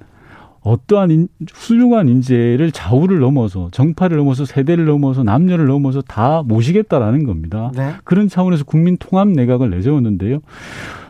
어떠한 0.62 1.12
인, 1.12 1.28
훌륭한 1.54 2.08
인재를 2.08 2.72
좌우를 2.72 3.20
넘어서 3.20 3.70
정파를 3.72 4.18
넘어서 4.18 4.46
세대를 4.46 4.86
넘어서 4.86 5.24
남녀를 5.24 5.68
넘어서 5.68 6.02
다 6.02 6.42
모시겠다라는 6.46 7.26
겁니다. 7.26 7.72
네. 7.76 7.94
그런 8.04 8.30
차원에서 8.30 8.64
국민 8.64 8.98
통합 8.98 9.28
내각을 9.30 9.70
내세웠는데요. 9.70 10.40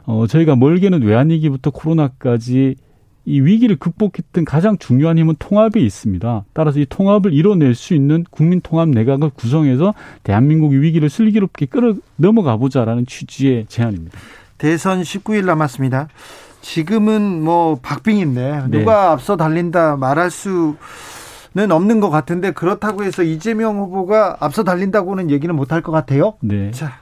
어, 0.06 0.26
저희가 0.28 0.56
멀게는 0.56 1.04
외환위기부터 1.04 1.72
코로나까지 1.72 2.76
이 3.30 3.42
위기를 3.42 3.76
극복했던 3.76 4.44
가장 4.44 4.78
중요한 4.80 5.20
힘은 5.20 5.36
통합에 5.38 5.80
있습니다. 5.80 6.46
따라서 6.52 6.80
이 6.80 6.88
통합을 6.90 7.32
이뤄낼 7.32 7.76
수 7.76 7.94
있는 7.94 8.26
국민 8.32 8.60
통합 8.60 8.90
내각을 8.90 9.30
구성해서 9.30 9.94
대한민국의 10.24 10.82
위기를 10.82 11.10
슬기롭게 11.10 11.68
끌어 11.68 11.94
넘어가 12.16 12.58
보자라는 12.58 13.06
취지의 13.06 13.68
제안입니다. 13.68 14.18
대선 14.58 15.04
19일 15.04 15.46
남았습니다. 15.46 16.08
지금은 16.62 17.44
뭐 17.44 17.80
박빙인데 17.82 18.64
네. 18.68 18.80
누가 18.80 19.12
앞서 19.12 19.38
달린다 19.38 19.96
말할 19.96 20.32
수는 20.32 20.76
없는 21.70 22.00
것 22.00 22.10
같은데 22.10 22.52
그렇다고 22.52 23.04
해서 23.04 23.22
이재명 23.22 23.78
후보가 23.78 24.38
앞서 24.40 24.64
달린다고는 24.64 25.30
얘기는 25.30 25.56
못할 25.56 25.82
것 25.82 25.92
같아요. 25.92 26.34
네. 26.42 26.72
자, 26.72 27.00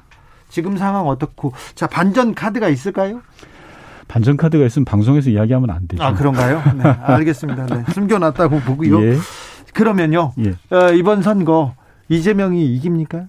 지금 0.49 0.75
상황 0.75 1.07
어떻고 1.07 1.53
자 1.73 1.87
반전 1.87 2.35
카드가 2.35 2.67
있을까요? 2.67 3.21
반전 4.07 4.37
카드가 4.37 4.65
있으면 4.65 4.85
방송에서 4.85 5.29
이야기하면 5.29 5.69
안 5.69 5.87
되죠. 5.87 6.01
아 6.03 6.13
그런가요? 6.13 6.61
네, 6.75 6.83
알겠습니다. 6.83 7.65
네, 7.67 7.83
숨겨놨다고 7.93 8.59
보고요. 8.61 9.01
예. 9.03 9.17
그러면요 9.73 10.33
예. 10.39 10.75
어, 10.75 10.91
이번 10.93 11.21
선거 11.21 11.73
이재명이 12.09 12.65
이깁니까? 12.75 13.25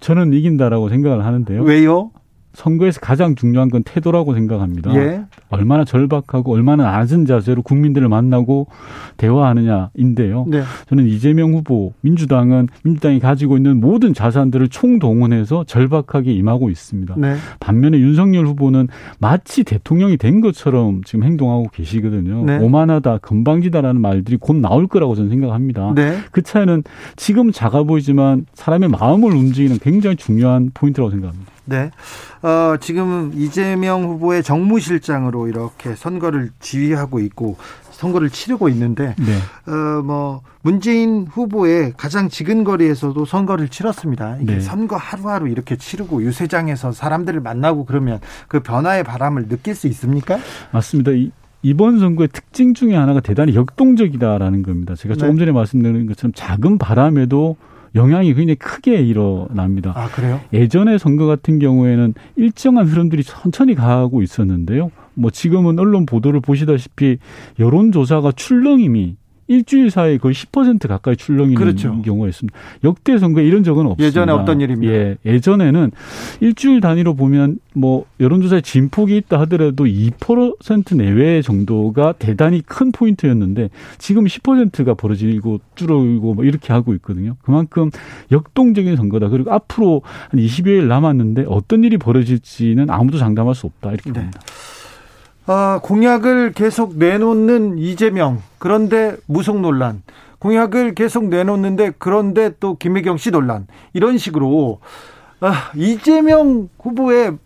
저는 0.00 0.32
이긴다라고 0.32 0.88
생각을 0.88 1.24
하는데요. 1.24 1.62
왜요? 1.62 2.10
선거에서 2.52 3.00
가장 3.00 3.34
중요한 3.34 3.68
건 3.68 3.82
태도라고 3.84 4.34
생각합니다. 4.34 4.94
예. 4.96 5.22
얼마나 5.48 5.84
절박하고 5.84 6.52
얼마나 6.52 6.84
낮은 6.84 7.26
자세로 7.26 7.62
국민들을 7.62 8.08
만나고 8.08 8.66
대화하느냐인데요. 9.16 10.46
네. 10.48 10.62
저는 10.88 11.06
이재명 11.06 11.52
후보, 11.54 11.92
민주당은 12.00 12.68
민주당이 12.84 13.20
가지고 13.20 13.56
있는 13.56 13.80
모든 13.80 14.14
자산들을 14.14 14.68
총동원해서 14.68 15.64
절박하게 15.64 16.32
임하고 16.32 16.70
있습니다. 16.70 17.14
네. 17.18 17.36
반면에 17.60 17.98
윤석열 17.98 18.46
후보는 18.46 18.88
마치 19.18 19.64
대통령이 19.64 20.16
된 20.16 20.40
것처럼 20.40 21.02
지금 21.04 21.24
행동하고 21.24 21.68
계시거든요. 21.72 22.44
네. 22.44 22.58
오만하다, 22.58 23.18
건방지다라는 23.18 24.00
말들이 24.00 24.36
곧 24.36 24.56
나올 24.56 24.86
거라고 24.86 25.14
저는 25.14 25.30
생각합니다. 25.30 25.92
네. 25.94 26.18
그 26.32 26.42
차이는 26.42 26.82
지금 27.16 27.52
작아 27.52 27.84
보이지만 27.84 28.46
사람의 28.54 28.88
마음을 28.88 29.32
움직이는 29.32 29.78
굉장히 29.78 30.16
중요한 30.16 30.70
포인트라고 30.74 31.10
생각합니다. 31.10 31.57
네. 31.68 31.90
어, 32.42 32.76
지금 32.80 33.30
이재명 33.34 34.04
후보의 34.04 34.42
정무실장으로 34.42 35.48
이렇게 35.48 35.94
선거를 35.94 36.50
지휘하고 36.60 37.20
있고 37.20 37.56
선거를 37.90 38.30
치르고 38.30 38.68
있는데 38.70 39.14
네. 39.18 39.72
어, 39.72 40.02
뭐 40.02 40.40
문재인 40.62 41.26
후보의 41.26 41.94
가장 41.96 42.28
지근거리에서도 42.28 43.24
선거를 43.24 43.68
치렀습니다. 43.68 44.36
이게 44.40 44.54
네. 44.54 44.60
선거 44.60 44.96
하루하루 44.96 45.48
이렇게 45.48 45.76
치르고 45.76 46.22
유세장에서 46.22 46.92
사람들을 46.92 47.40
만나고 47.40 47.84
그러면 47.84 48.20
그 48.46 48.60
변화의 48.60 49.04
바람을 49.04 49.48
느낄 49.48 49.74
수 49.74 49.88
있습니까? 49.88 50.38
맞습니다. 50.70 51.10
이, 51.10 51.32
이번 51.62 51.98
선거의 51.98 52.28
특징 52.32 52.72
중에 52.72 52.94
하나가 52.94 53.20
대단히 53.20 53.54
역동적이다라는 53.54 54.62
겁니다. 54.62 54.94
제가 54.94 55.16
조금 55.16 55.34
네. 55.34 55.40
전에 55.40 55.52
말씀드린 55.52 56.06
것처럼 56.06 56.32
작은 56.34 56.78
바람에도 56.78 57.56
영향이 57.94 58.34
굉장히 58.34 58.56
크게 58.56 59.02
일어납니다. 59.02 59.92
아, 59.96 60.08
그래요? 60.08 60.40
예전의 60.52 60.98
선거 60.98 61.26
같은 61.26 61.58
경우에는 61.58 62.14
일정한 62.36 62.86
흐름들이 62.86 63.22
천천히 63.22 63.74
가고 63.74 64.22
있었는데요. 64.22 64.90
뭐 65.14 65.30
지금은 65.30 65.78
언론 65.78 66.06
보도를 66.06 66.40
보시다시피 66.40 67.18
여론조사가 67.58 68.32
출렁임이 68.32 69.16
일주일 69.48 69.90
사이에 69.90 70.18
거의 70.18 70.34
10% 70.34 70.86
가까이 70.86 71.16
출렁이는 71.16 71.54
그렇죠. 71.56 72.00
경우가 72.02 72.28
있습니다. 72.28 72.56
역대 72.84 73.18
선거에 73.18 73.44
이런 73.44 73.64
적은 73.64 73.86
없습니다. 73.86 74.06
예전에 74.06 74.32
없던 74.32 74.60
일입니다. 74.60 74.92
예, 74.92 75.16
예전에는 75.24 75.90
일주일 76.40 76.80
단위로 76.80 77.14
보면 77.14 77.58
뭐 77.74 78.04
여론조사에 78.20 78.60
진폭이 78.60 79.16
있다 79.16 79.40
하더라도 79.40 79.84
2% 79.84 80.96
내외 80.96 81.42
정도가 81.42 82.14
대단히 82.18 82.60
큰 82.60 82.92
포인트였는데 82.92 83.70
지금 83.96 84.24
10%가 84.24 84.94
벌어지고 84.94 85.60
줄어들고 85.74 86.34
뭐 86.34 86.44
이렇게 86.44 86.72
하고 86.72 86.92
있거든요. 86.94 87.36
그만큼 87.42 87.90
역동적인 88.30 88.96
선거다. 88.96 89.28
그리고 89.28 89.52
앞으로 89.52 90.02
한 90.30 90.40
20여일 90.40 90.86
남았는데 90.86 91.46
어떤 91.48 91.84
일이 91.84 91.96
벌어질지는 91.96 92.90
아무도 92.90 93.18
장담할 93.18 93.54
수 93.54 93.66
없다. 93.66 93.92
이렇게 93.92 94.12
네. 94.12 94.20
봅니다. 94.20 94.40
아, 95.50 95.80
공약을 95.82 96.52
계속 96.52 96.96
내놓는 96.98 97.78
이재명. 97.78 98.42
그런데 98.58 99.16
무속 99.26 99.60
논란. 99.60 100.02
공약을 100.40 100.94
계속 100.94 101.24
내놓는데 101.28 101.92
그런데 101.98 102.52
또 102.60 102.76
김혜경 102.76 103.16
씨 103.16 103.30
논란. 103.30 103.66
이런 103.94 104.18
식으로 104.18 104.80
아, 105.40 105.72
이재명 105.74 106.68
후보의 106.78 107.38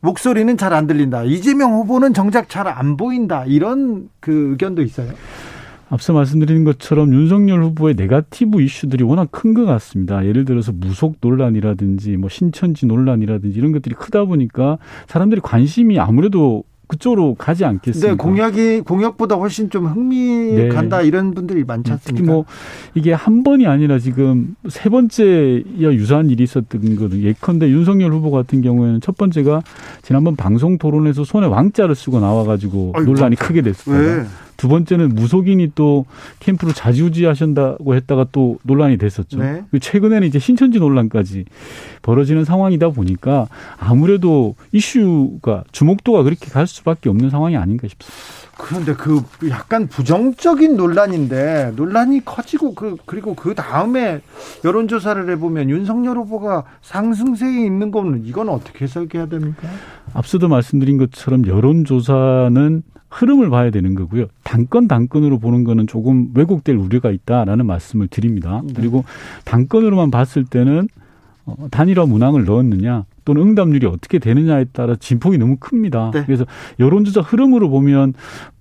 목소리는 0.00 0.56
잘 0.56 0.72
안 0.72 0.86
들린다. 0.86 1.24
이재명 1.24 1.72
후보는 1.74 2.14
정작 2.14 2.48
잘 2.48 2.68
안 2.68 2.96
보인다. 2.96 3.44
이런 3.46 4.08
그 4.20 4.50
의견도 4.52 4.82
있어요. 4.82 5.10
앞서 5.90 6.12
말씀드린 6.12 6.62
것처럼 6.62 7.12
윤석열 7.12 7.64
후보의 7.64 7.96
네가티브 7.96 8.62
이슈들이 8.62 9.02
워낙 9.02 9.28
큰 9.32 9.54
것 9.54 9.64
같습니다. 9.64 10.24
예를 10.24 10.44
들어서 10.44 10.70
무속 10.72 11.16
논란이라든지 11.20 12.16
뭐 12.16 12.28
신천지 12.30 12.86
논란이라든지 12.86 13.58
이런 13.58 13.72
것들이 13.72 13.96
크다 13.96 14.24
보니까 14.26 14.78
사람들이 15.08 15.40
관심이 15.40 15.98
아무래도 15.98 16.62
그쪽으로 16.90 17.34
가지 17.34 17.64
않겠습니까? 17.64 18.10
네, 18.10 18.16
공약이 18.16 18.80
공약보다 18.80 19.36
훨씬 19.36 19.70
좀 19.70 19.86
흥미 19.86 20.52
네. 20.54 20.68
간다 20.68 21.02
이런 21.02 21.32
분들이 21.32 21.62
많지 21.62 21.92
않습니까? 21.92 22.16
특히 22.16 22.28
뭐 22.28 22.44
이게 22.94 23.12
한 23.12 23.44
번이 23.44 23.66
아니라 23.66 24.00
지금 24.00 24.56
세 24.68 24.88
번째야 24.88 25.92
유사한 25.92 26.30
일이 26.30 26.42
있었던 26.42 26.96
거든. 26.96 27.22
예컨대 27.22 27.68
윤석열 27.68 28.12
후보 28.12 28.32
같은 28.32 28.60
경우에는 28.60 29.00
첫 29.00 29.16
번째가 29.16 29.62
지난번 30.02 30.34
방송 30.34 30.78
토론에서 30.78 31.22
손에 31.22 31.46
왕자를 31.46 31.94
쓰고 31.94 32.18
나와가지고 32.18 32.94
논란이 33.04 33.36
크게 33.36 33.62
됐습니다. 33.62 34.26
두 34.60 34.68
번째는 34.68 35.14
무속인이 35.14 35.72
또 35.74 36.04
캠프로 36.38 36.70
자지우지 36.70 37.24
하신다고 37.24 37.94
했다가 37.94 38.26
또 38.30 38.58
논란이 38.64 38.98
됐었죠. 38.98 39.38
네. 39.38 39.64
최근에는 39.80 40.28
이제 40.28 40.38
신천지 40.38 40.78
논란까지 40.78 41.46
벌어지는 42.02 42.44
상황이다 42.44 42.90
보니까 42.90 43.48
아무래도 43.78 44.56
이슈가 44.72 45.64
주목도가 45.72 46.24
그렇게 46.24 46.50
갈 46.50 46.66
수밖에 46.66 47.08
없는 47.08 47.30
상황이 47.30 47.56
아닌가 47.56 47.88
싶습니다. 47.88 48.50
그런데 48.58 48.92
그 48.92 49.22
약간 49.48 49.86
부정적인 49.86 50.76
논란인데 50.76 51.72
논란이 51.76 52.26
커지고 52.26 52.74
그 52.74 52.98
그리고 53.06 53.34
그 53.34 53.54
다음에 53.54 54.20
여론 54.66 54.88
조사를 54.88 55.30
해보면 55.30 55.70
윤석열 55.70 56.18
후보가 56.18 56.64
상승세에 56.82 57.64
있는 57.64 57.90
거는 57.90 58.26
이건 58.26 58.50
어떻게 58.50 58.84
해석해야 58.84 59.24
됩니까? 59.24 59.66
앞서도 60.12 60.48
말씀드린 60.48 60.98
것처럼 60.98 61.46
여론 61.46 61.86
조사는 61.86 62.82
흐름을 63.10 63.50
봐야 63.50 63.70
되는 63.70 63.94
거고요. 63.94 64.26
단건 64.44 64.88
단건으로 64.88 65.38
보는 65.38 65.64
거는 65.64 65.86
조금 65.86 66.30
왜곡될 66.34 66.76
우려가 66.76 67.10
있다라는 67.10 67.66
말씀을 67.66 68.08
드립니다. 68.08 68.62
네. 68.64 68.72
그리고 68.74 69.04
단건으로만 69.44 70.10
봤을 70.10 70.44
때는 70.44 70.88
어, 71.44 71.54
단일화 71.70 72.06
문항을 72.06 72.44
넣었느냐 72.44 73.04
또는 73.24 73.42
응답률이 73.42 73.86
어떻게 73.86 74.18
되느냐에 74.18 74.66
따라 74.72 74.94
진폭이 74.96 75.38
너무 75.38 75.56
큽니다. 75.58 76.12
네. 76.14 76.24
그래서 76.24 76.46
여론조사 76.78 77.20
흐름으로 77.20 77.68
보면 77.68 78.14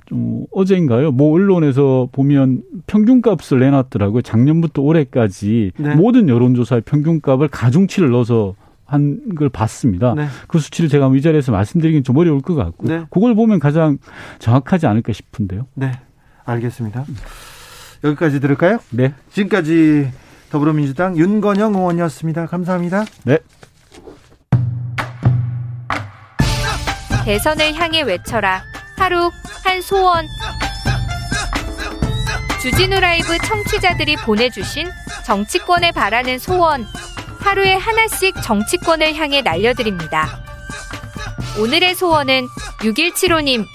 좀 0.08 0.46
어제인가요? 0.52 1.12
뭐 1.12 1.32
언론에서 1.34 2.10
보면 2.12 2.64
평균값을 2.88 3.60
내놨더라고요. 3.60 4.24
작년부터 4.24 4.82
올해까지 4.82 5.72
네. 5.78 5.96
모든 5.96 6.28
여론조사의 6.28 6.82
평균값을 6.82 7.50
가중치를 7.50 8.10
넣어서 8.10 8.56
한 8.90 9.20
걸 9.36 9.50
봤습니다. 9.50 10.14
네. 10.16 10.28
그 10.48 10.60
수치를 10.60 10.90
제가 10.90 11.10
이 11.16 11.22
자리에서 11.22 11.52
말씀드리긴 11.52 12.04
좀 12.04 12.18
어려울 12.18 12.42
것 12.42 12.56
같고 12.56 12.88
네. 12.88 13.06
그걸 13.10 13.36
보면 13.36 13.60
가장 13.60 13.98
정확하지 14.40 14.88
않을까 14.88 15.14
싶은데요. 15.14 15.68
네, 15.76 15.92
알겠습니다. 16.46 17.06
여기까지 18.04 18.40
들을까요? 18.40 18.80
네. 18.90 19.14
지금까지 19.32 20.10
더불어민주당 20.50 21.18
윤건영 21.18 21.76
의원이었습니다. 21.76 22.48
감사합니다. 22.48 23.06
네. 23.26 23.38
대선을 27.26 27.76
향해 27.76 28.02
외쳐라. 28.02 28.64
하루 28.98 29.30
한 29.64 29.82
소원. 29.82 30.26
주진우 32.62 33.00
라이브 33.00 33.38
청취자들이 33.38 34.16
보내주신 34.18 34.88
정치권에 35.26 35.92
바라는 35.92 36.40
소원. 36.40 36.86
하루에 37.40 37.74
하나씩 37.74 38.36
정치권을 38.44 39.16
향해 39.16 39.42
날려드립니다. 39.42 40.40
오늘의 41.60 41.96
소원은 41.96 42.48
6175님. 42.80 43.66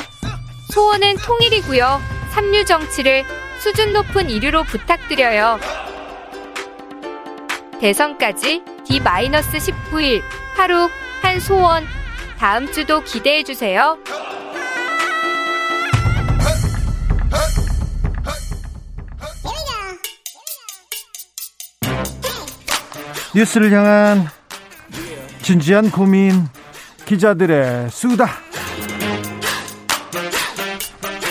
소원은 0.73 1.17
통일이고요. 1.17 2.01
삼류 2.31 2.65
정치를 2.65 3.25
수준 3.59 3.93
높은 3.93 4.31
이류로 4.31 4.65
부탁드려요. 4.65 5.59
대선까지 7.81 8.62
D-19일 8.87 10.23
하루 10.55 10.89
한 11.23 11.41
소원. 11.41 11.85
다음 12.39 12.71
주도 12.71 13.03
기대해 13.03 13.43
주세요. 13.43 13.99
뉴스를 23.35 23.72
향한 23.72 24.26
진지한 25.43 25.91
고민 25.91 26.45
기자들의 27.05 27.91
수다 27.91 28.28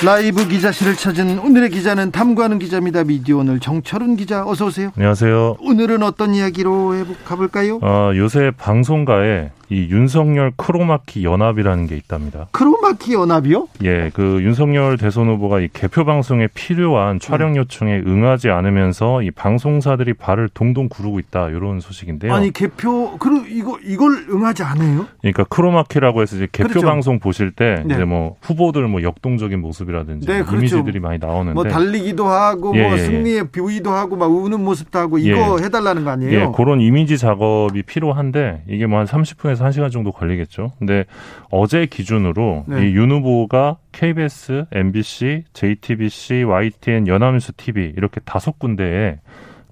라이브 0.04 0.45
기자실을 0.45 0.97
찾은 0.97 1.39
오늘의 1.39 1.70
기자는 1.70 2.12
탐구하는 2.12 2.60
기자입니다. 2.60 3.06
미디어 3.06 3.38
오늘 3.38 3.62
정철운 3.62 4.18
기자 4.18 4.45
어서 4.45 4.66
오세요. 4.66 4.91
안녕하세요. 4.97 5.56
오늘은 5.62 6.04
어떤 6.04 6.36
이야기로 6.36 7.06
가볼까요? 7.24 7.80
어, 7.82 8.12
요새 8.16 8.51
방송가에 8.58 9.51
이 9.70 9.88
윤석열 9.89 10.51
크로마키 10.55 11.24
연합이라는 11.24 11.88
게 11.88 11.95
있답니다. 11.95 12.47
크로마키 12.51 13.14
연합이요? 13.14 13.68
예, 13.84 14.09
그 14.14 14.41
윤석열 14.41 14.97
대선 14.97 15.28
후보가 15.28 15.59
이 15.59 15.70
개표 15.72 16.05
방송에 16.05 16.47
필요한 16.47 17.20
촬영 17.20 17.53
네. 17.53 17.59
요청에 17.59 18.01
응하지 18.05 18.49
않으면서 18.49 19.22
이 19.22 19.32
방송사들이 19.32 20.14
발을 20.14 20.49
동동 20.53 20.89
구르고 20.89 21.20
있다 21.20 21.49
이런 21.49 21.80
소식인데요. 21.80 22.34
아니 22.34 22.51
개표 22.51 23.18
그 23.18 23.45
이거 23.47 23.78
이걸 23.84 24.26
응하지 24.30 24.64
않아요? 24.64 25.05
그러니까 25.22 25.43
크로마키라고 25.45 26.22
해서 26.22 26.36
이제 26.36 26.47
개표 26.51 26.70
그렇죠. 26.70 26.88
방송 26.88 27.20
보실 27.20 27.51
때 27.51 27.84
네. 27.86 27.93
이제 27.93 28.05
뭐 28.05 28.36
후보들 28.41 28.88
뭐 28.88 29.03
역동적인 29.03 29.59
모습이라든지 29.61 30.28
네, 30.28 30.43
그렇죠. 30.43 30.57
이미지들이 30.57 30.99
많이 30.99 31.20
나오는데 31.20 31.53
뭐 31.53 31.64
달리기도 31.66 32.26
하고 32.26 32.76
예, 32.76 32.82
뭐 32.82 32.91
예, 32.91 32.95
예. 32.95 32.97
승리에 32.99 33.43
비우기도 33.51 33.91
하고 33.91 34.16
막 34.16 34.26
우는 34.26 34.64
모습도 34.64 34.97
하고 34.97 35.18
이거 35.18 35.57
예. 35.59 35.66
해달라는 35.66 36.03
거 36.03 36.11
아니에요? 36.11 36.39
예, 36.39 36.51
그런 36.55 36.82
이미지 36.82 37.18
작업이 37.18 37.84
필요한데 37.84 38.64
이게 38.68 38.88
뭐 38.88 39.03
한 39.03 39.07
30분에 39.07 39.53
서 39.56 39.66
1시간 39.66 39.91
정도 39.91 40.12
걸리겠죠. 40.12 40.72
근데 40.80 41.06
어제 41.49 41.86
기준으로 41.86 42.66
네. 42.68 42.89
이윤 42.89 43.12
후보가 43.12 43.78
KBS, 43.91 44.66
MBC, 44.72 45.45
JTBC, 45.54 46.43
YTN, 46.43 47.08
연합뉴스 47.08 47.54
TV 47.54 47.93
이렇게 47.95 48.20
다섯 48.22 48.60
군데에 48.60 49.20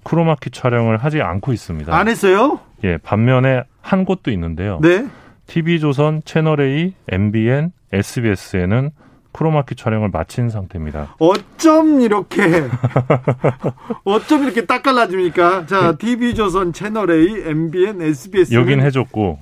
크로마키 0.04 0.50
촬영을 0.50 0.96
하지 0.96 1.20
않고 1.22 1.52
있습니다. 1.52 1.94
안 1.94 2.08
했어요? 2.08 2.60
예, 2.84 2.98
반면에 2.98 3.62
한 3.80 4.04
곳도 4.04 4.30
있는데요. 4.30 4.80
네. 4.82 5.06
TV조선, 5.46 6.22
채널A, 6.24 6.94
MBN, 7.08 7.72
SBS에는 7.92 8.90
크로마키 9.32 9.74
촬영을 9.76 10.10
마친 10.10 10.50
상태입니다. 10.50 11.16
어쩜 11.18 12.00
이렇게 12.00 12.42
어쩜 14.04 14.44
이렇게 14.44 14.66
딱 14.66 14.82
갈라집니까? 14.82 15.66
자, 15.66 15.96
TV조선, 15.96 16.72
채널A, 16.72 17.48
MBN, 17.48 18.02
SBS 18.02 18.54
여긴 18.54 18.80
해줬고 18.80 19.38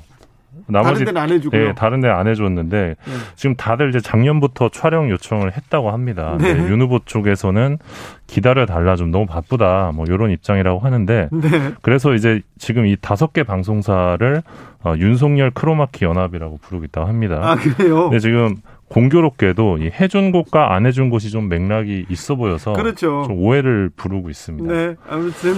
나머지 0.67 0.93
다른 0.93 1.05
데는 1.07 1.21
안 1.21 1.31
해주고요. 1.31 1.67
네, 1.69 1.75
다른 1.75 2.01
데는 2.01 2.17
안 2.17 2.27
해줬는데 2.27 2.95
네. 2.99 3.13
지금 3.37 3.57
다들 3.57 3.91
이제 3.91 4.01
작년부터 4.01 4.69
촬영 4.69 5.11
요청을 5.11 5.57
했다고 5.57 5.91
합니다. 5.91 6.37
네. 6.39 6.55
네, 6.55 6.69
윤 6.71 6.81
후보 6.81 7.01
쪽에서는 7.05 7.79
기다려 8.27 8.67
달라 8.67 8.97
좀 8.97 9.11
너무 9.11 9.27
바쁘다 9.27 9.93
뭐 9.95 10.05
이런 10.09 10.31
입장이라고 10.31 10.81
하는데 10.81 11.29
네. 11.33 11.49
그래서 11.83 12.15
이제 12.15 12.41
지금 12.59 12.87
이 12.87 12.97
다섯 13.01 13.33
개 13.33 13.43
방송사를 13.43 14.43
어, 14.83 14.95
윤석열 14.97 15.51
크로마키 15.51 16.05
연합이라고 16.05 16.59
부르고 16.63 16.85
있다고 16.87 17.07
합니다. 17.07 17.41
아 17.43 17.55
그래요? 17.57 18.09
네, 18.11 18.19
지금 18.19 18.57
공교롭게도 18.89 19.79
이 19.79 19.91
해준 20.01 20.33
곳과 20.33 20.75
안 20.75 20.85
해준 20.85 21.11
곳이 21.11 21.31
좀 21.31 21.49
맥락이 21.49 22.07
있어 22.09 22.35
보여서 22.35 22.73
그렇죠. 22.73 23.25
좀 23.27 23.39
오해를 23.39 23.91
부르고 23.95 24.31
있습니다. 24.31 24.73
네, 24.73 24.97
아무튼 25.09 25.53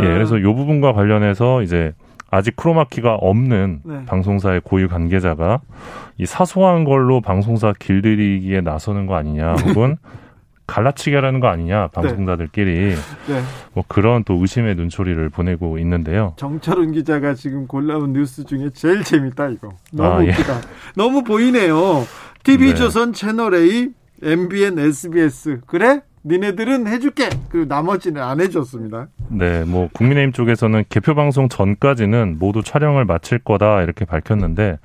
예, 0.00 0.04
그래서 0.04 0.38
이 0.38 0.42
부분과 0.42 0.92
관련해서 0.92 1.62
이제 1.62 1.92
아직 2.34 2.56
크로마키가 2.56 3.14
없는 3.14 3.80
네. 3.84 4.04
방송사의 4.06 4.62
고유 4.64 4.88
관계자가 4.88 5.60
이 6.18 6.26
사소한 6.26 6.84
걸로 6.84 7.20
방송사 7.20 7.72
길들이기에 7.78 8.60
나서는 8.60 9.06
거 9.06 9.14
아니냐 9.14 9.52
혹은 9.52 9.96
갈라치기 10.66 11.14
하라는 11.14 11.38
거 11.38 11.46
아니냐 11.46 11.88
방송사들끼리 11.88 12.72
네. 12.72 12.94
네. 13.28 13.42
뭐 13.72 13.84
그런 13.86 14.24
또 14.24 14.34
의심의 14.34 14.74
눈초리를 14.74 15.28
보내고 15.30 15.78
있는데요. 15.78 16.32
정철훈 16.36 16.92
기자가 16.92 17.34
지금 17.34 17.68
골라온 17.68 18.12
뉴스 18.12 18.44
중에 18.44 18.70
제일 18.74 19.04
재밌다 19.04 19.48
이거. 19.50 19.68
너무 19.92 20.08
아, 20.08 20.24
예. 20.24 20.30
웃기다. 20.30 20.56
예. 20.56 20.60
너무 20.96 21.22
보이네요. 21.22 22.04
TV조선 22.42 23.12
채널 23.12 23.54
A, 23.54 23.90
MBN, 24.22 24.78
SBS 24.78 25.60
그래? 25.66 26.00
니네들은 26.24 26.86
해줄게. 26.86 27.28
그리고 27.50 27.66
나머지는 27.66 28.22
안 28.22 28.40
해줬습니다. 28.40 29.08
네, 29.28 29.64
뭐 29.64 29.88
국민의힘 29.92 30.32
쪽에서는 30.32 30.84
개표 30.88 31.14
방송 31.14 31.48
전까지는 31.48 32.36
모두 32.38 32.62
촬영을 32.62 33.04
마칠 33.04 33.38
거다 33.40 33.82
이렇게 33.82 34.04
밝혔는데 34.04 34.78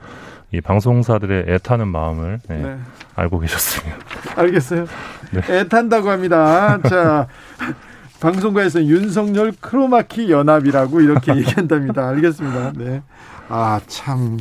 이 0.51 0.61
방송사들의 0.61 1.45
애타는 1.47 1.87
마음을 1.87 2.39
네, 2.49 2.57
네. 2.57 2.77
알고 3.15 3.39
계셨습니다. 3.39 3.95
알겠어요. 4.35 4.85
네. 5.31 5.59
애탄다고 5.59 6.09
합니다. 6.09 6.79
자. 6.81 7.27
방송가에서 8.19 8.83
윤석열 8.83 9.53
크로마키 9.61 10.29
연합이라고 10.29 10.99
이렇게 10.99 11.33
얘기한답니다. 11.37 12.09
알겠습니다. 12.09 12.73
네. 12.75 13.01
아, 13.47 13.79
참. 13.87 14.37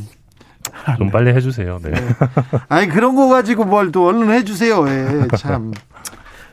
좀 0.97 1.11
빨리 1.13 1.31
해주세요. 1.33 1.79
네. 1.85 1.91
네. 1.93 2.01
아니, 2.69 2.89
그런 2.89 3.15
거 3.15 3.29
가지고 3.29 3.65
뭘 3.67 3.93
또 3.93 4.07
얼른 4.09 4.33
해주세요. 4.33 4.85
예, 4.89 5.29
참. 5.37 5.73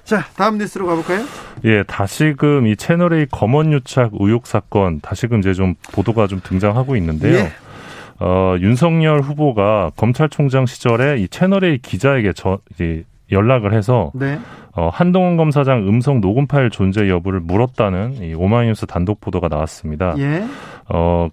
자, 0.05 0.23
다음 0.37 0.57
뉴스로 0.59 0.85
가볼까요? 0.85 1.25
예, 1.65 1.83
다시금 1.83 2.67
이 2.67 2.75
채널A 2.75 3.25
검언 3.31 3.73
유착 3.73 4.11
의혹 4.19 4.45
사건 4.45 4.99
다시금 5.01 5.39
이제 5.39 5.53
좀 5.53 5.73
보도가 5.93 6.27
좀 6.27 6.39
등장하고 6.43 6.95
있는데요. 6.97 7.35
예. 7.37 7.51
어, 8.19 8.55
윤석열 8.59 9.19
후보가 9.21 9.91
검찰총장 9.97 10.67
시절에 10.67 11.17
이 11.17 11.27
채널A 11.27 11.79
기자에게 11.79 12.33
저, 12.33 12.59
이제 12.71 13.03
연락을 13.31 13.73
해서 13.73 14.11
네. 14.13 14.39
어, 14.73 14.89
한동훈 14.93 15.37
검사장 15.37 15.87
음성 15.87 16.21
녹음 16.21 16.45
파일 16.45 16.69
존재 16.69 17.09
여부를 17.09 17.39
물었다는 17.39 18.23
이 18.23 18.33
오마이뉴스 18.35 18.85
단독 18.85 19.19
보도가 19.19 19.47
나왔습니다. 19.47 20.13
예. 20.19 20.45
어, 20.87 21.29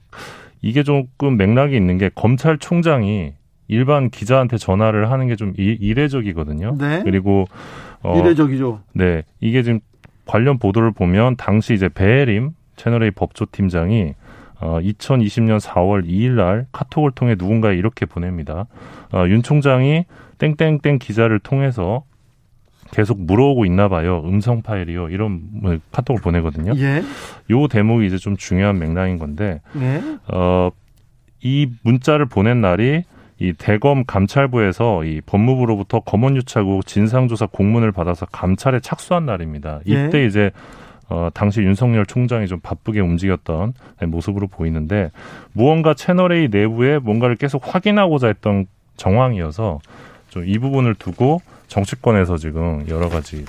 이게 0.62 0.82
조금 0.82 1.36
맥락이 1.36 1.77
있는 1.77 1.99
게 1.99 2.11
검찰총장이 2.15 3.35
일반 3.69 4.11
기자한테 4.11 4.57
전화를 4.57 5.11
하는 5.11 5.28
게 5.28 5.36
좀 5.36 5.53
이례적이거든요. 5.57 6.77
네. 6.78 7.03
그리고 7.05 7.47
어, 8.03 8.19
이례적이죠. 8.19 8.81
네, 8.95 9.23
이게 9.41 9.62
지금 9.62 9.81
관련 10.27 10.59
보도를 10.59 10.93
보면 10.93 11.37
당시 11.37 11.74
이제 11.74 11.89
배혜림 11.89 12.51
채널A 12.77 13.11
법조팀장이 13.11 14.15
어, 14.61 14.79
2020년 14.81 15.61
4월 15.61 16.07
2일 16.07 16.31
날 16.33 16.66
카톡을 16.73 17.11
통해 17.12 17.35
누군가에 17.37 17.77
이렇게 17.77 18.07
보냅니다. 18.07 18.66
어, 19.12 19.24
윤 19.29 19.43
총장이 19.43 20.05
땡땡땡 20.39 20.99
기자를 20.99 21.41
통해서 21.41 22.05
계속 22.93 23.20
물어오고 23.20 23.65
있나 23.65 23.89
봐요. 23.89 24.23
음성 24.24 24.62
파일이요. 24.62 25.09
이런 25.09 25.41
뭐 25.51 25.79
카톡을 25.91 26.20
보내거든요. 26.20 26.74
예. 26.77 27.03
요 27.51 27.66
대목이 27.66 28.07
이제 28.07 28.19
좀 28.19 28.37
중요한 28.37 28.79
맥락인 28.79 29.19
건데, 29.19 29.61
예. 29.81 30.03
어, 30.29 30.70
이 31.41 31.69
문자를 31.83 32.27
보낸 32.27 32.61
날이 32.61 33.05
이 33.43 33.52
대검 33.52 34.05
감찰부에서 34.05 35.05
이 35.05 35.20
법무부로부터 35.27 36.01
검언유착 36.01 36.64
진상조사 36.86 37.47
공문을 37.47 37.90
받아서 37.90 38.24
감찰에 38.27 38.78
착수한 38.78 39.27
날입니다. 39.27 39.81
예. 39.89 40.06
이때 40.06 40.20
예. 40.20 40.27
이제 40.27 40.51
어, 41.09 41.28
당시 41.35 41.60
윤석열 41.60 42.06
총장이 42.06 42.47
좀 42.47 42.60
바쁘게 42.60 43.01
움직였던 43.01 43.74
모습으로 44.06 44.47
보이는데 44.47 45.10
무언가 45.52 45.93
채널A 45.93 46.48
내부에 46.48 47.01
뭔가를 47.01 47.35
계속 47.36 47.62
확인하고자 47.74 48.28
했던 48.28 48.66
정황이어서 48.97 49.81
좀 50.31 50.44
이 50.47 50.59
부분을 50.59 50.94
두고 50.94 51.43
정치권에서 51.69 52.36
지금 52.36 52.85
여러 52.89 53.09
가지 53.09 53.44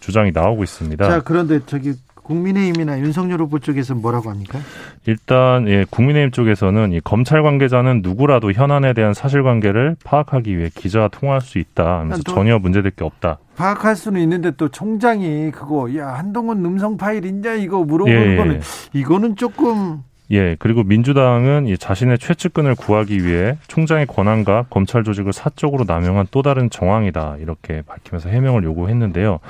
주장이 0.00 0.30
나오고 0.32 0.62
있습니다. 0.62 1.08
자, 1.08 1.20
그런데 1.20 1.60
저기 1.66 1.94
국민의힘이나 2.22 2.98
윤석열 3.00 3.40
후보 3.40 3.58
쪽에서 3.58 3.94
뭐라고 3.94 4.30
합니까? 4.30 4.58
일단 5.06 5.66
예, 5.68 5.84
국민의힘 5.90 6.30
쪽에서는 6.30 6.92
이 6.92 7.00
검찰 7.00 7.42
관계자는 7.42 8.00
누구라도 8.02 8.52
현안에 8.52 8.92
대한 8.92 9.14
사실관계를 9.14 9.96
파악하기 10.04 10.56
위해 10.56 10.70
기자와 10.74 11.08
통화할 11.08 11.40
수 11.40 11.58
있다. 11.58 12.00
하면서 12.00 12.22
전혀 12.22 12.58
문제될 12.58 12.92
게 12.92 13.04
없다. 13.04 13.38
파악할 13.56 13.96
수는 13.96 14.20
있는데 14.22 14.52
또 14.52 14.68
총장이 14.68 15.50
그거 15.50 15.94
야 15.96 16.08
한동훈 16.14 16.64
음성 16.64 16.96
파일 16.96 17.24
있냐 17.26 17.54
이거 17.54 17.84
물어보는 17.84 18.32
예, 18.32 18.36
거는 18.36 18.60
이거는 18.92 19.36
조금 19.36 20.02
예, 20.30 20.56
그리고 20.58 20.82
민주당은 20.82 21.66
이 21.66 21.76
자신의 21.76 22.18
최측근을 22.18 22.74
구하기 22.74 23.24
위해 23.24 23.58
총장의 23.68 24.06
권한과 24.06 24.66
검찰 24.70 25.04
조직을 25.04 25.32
사적으로 25.32 25.84
남용한 25.86 26.28
또 26.30 26.42
다른 26.42 26.70
정황이다. 26.70 27.36
이렇게 27.40 27.82
밝히면서 27.82 28.30
해명을 28.30 28.64
요구했는데요. 28.64 29.40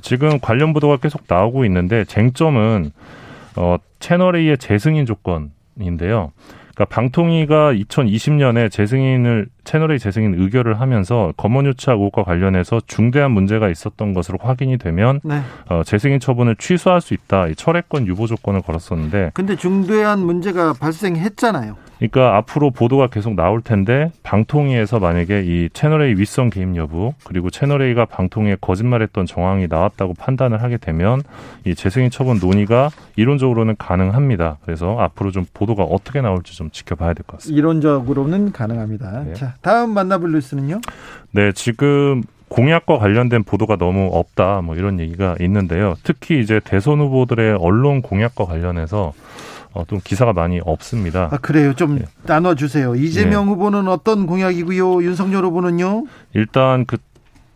지금 0.00 0.38
관련 0.40 0.72
보도가 0.72 0.96
계속 0.96 1.24
나오고 1.26 1.64
있는데 1.66 2.04
쟁점은 2.04 2.92
어 3.56 3.76
채널 3.98 4.36
A의 4.36 4.56
재승인 4.56 5.04
조건인데요. 5.04 6.32
그러니까 6.74 6.84
방통위가 6.86 7.74
2020년에 7.74 8.70
재승인을 8.70 9.48
채널의 9.64 9.98
재승인 9.98 10.34
의결을 10.40 10.80
하면서 10.80 11.32
검언유착 11.36 11.96
의혹과 11.98 12.24
관련해서 12.24 12.80
중대한 12.86 13.32
문제가 13.32 13.68
있었던 13.68 14.14
것으로 14.14 14.38
확인이 14.40 14.78
되면 14.78 15.20
네. 15.22 15.40
어, 15.68 15.82
재승인 15.84 16.20
처분을 16.20 16.56
취소할 16.56 17.00
수 17.00 17.14
있다. 17.14 17.48
이 17.48 17.54
철회권 17.54 18.06
유보 18.06 18.26
조건을 18.26 18.62
걸었었는데. 18.62 19.30
근데 19.34 19.56
중대한 19.56 20.20
문제가 20.20 20.72
발생했잖아요. 20.72 21.76
그러니까 21.98 22.38
앞으로 22.38 22.70
보도가 22.70 23.08
계속 23.08 23.34
나올 23.34 23.60
텐데 23.60 24.10
방통위에서 24.22 25.00
만약에 25.00 25.42
이 25.44 25.68
채널A 25.74 26.14
윗선 26.18 26.48
개입 26.48 26.74
여부 26.76 27.12
그리고 27.24 27.50
채널A가 27.50 28.06
방통위에 28.06 28.56
거짓말했던 28.60 29.26
정황이 29.26 29.66
나왔다고 29.68 30.14
판단을 30.14 30.62
하게 30.62 30.78
되면 30.78 31.22
이 31.66 31.74
재승인 31.74 32.08
처분 32.10 32.38
논의가 32.38 32.88
이론적으로는 33.16 33.76
가능합니다. 33.76 34.56
그래서 34.64 34.98
앞으로 34.98 35.30
좀 35.30 35.44
보도가 35.52 35.82
어떻게 35.84 36.22
나올지 36.22 36.56
좀 36.56 36.70
지켜봐야 36.70 37.12
될 37.12 37.22
것 37.26 37.36
같습니다. 37.38 37.58
이론적으로는 37.58 38.52
가능합니다. 38.52 39.24
네. 39.24 39.34
자, 39.34 39.49
다음 39.60 39.90
만나볼 39.90 40.32
뉴스는요? 40.32 40.80
네, 41.32 41.52
지금 41.52 42.22
공약과 42.48 42.98
관련된 42.98 43.44
보도가 43.44 43.76
너무 43.76 44.10
없다 44.12 44.60
뭐 44.62 44.74
이런 44.74 44.98
얘기가 44.98 45.36
있는데요. 45.40 45.94
특히 46.02 46.40
이제 46.40 46.60
대선 46.62 46.98
후보들의 47.00 47.56
언론 47.60 48.02
공약과 48.02 48.44
관련해서 48.44 49.12
어, 49.72 49.84
좀 49.86 50.00
기사가 50.02 50.32
많이 50.32 50.60
없습니다. 50.64 51.28
아, 51.30 51.38
그래요. 51.38 51.74
좀 51.74 52.00
네. 52.00 52.04
나눠주세요. 52.24 52.96
이재명 52.96 53.46
네. 53.46 53.52
후보는 53.52 53.86
어떤 53.86 54.26
공약이고요. 54.26 55.04
윤석열 55.04 55.44
후보는요? 55.44 56.06
일단 56.34 56.86
그 56.86 56.96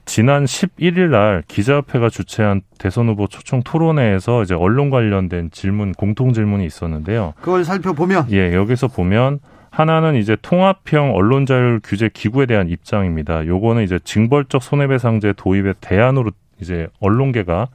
지난 0.06 0.44
11일 0.44 1.08
날 1.08 1.42
기자협회가 1.48 2.10
주최한 2.10 2.60
대선 2.78 3.08
후보 3.08 3.26
초청 3.26 3.62
토론회에서 3.64 4.42
이제 4.42 4.54
언론 4.54 4.90
관련된 4.90 5.50
질문 5.50 5.92
공통 5.92 6.32
질문이 6.32 6.64
있었는데요. 6.66 7.32
그걸 7.40 7.64
살펴보면 7.64 8.26
예, 8.30 8.54
여기서 8.54 8.88
보면 8.88 9.40
하나는 9.74 10.14
이제 10.14 10.36
통합형 10.40 11.16
언론 11.16 11.46
자율 11.46 11.80
규제 11.82 12.08
기구에 12.08 12.46
대한 12.46 12.68
입장입니다. 12.68 13.44
요거는 13.44 13.82
이제 13.82 13.98
징벌적 14.04 14.62
손해배상제 14.62 15.34
도입의 15.36 15.74
대안으로 15.80 16.30
이제 16.60 16.86
언론계가 17.00 17.66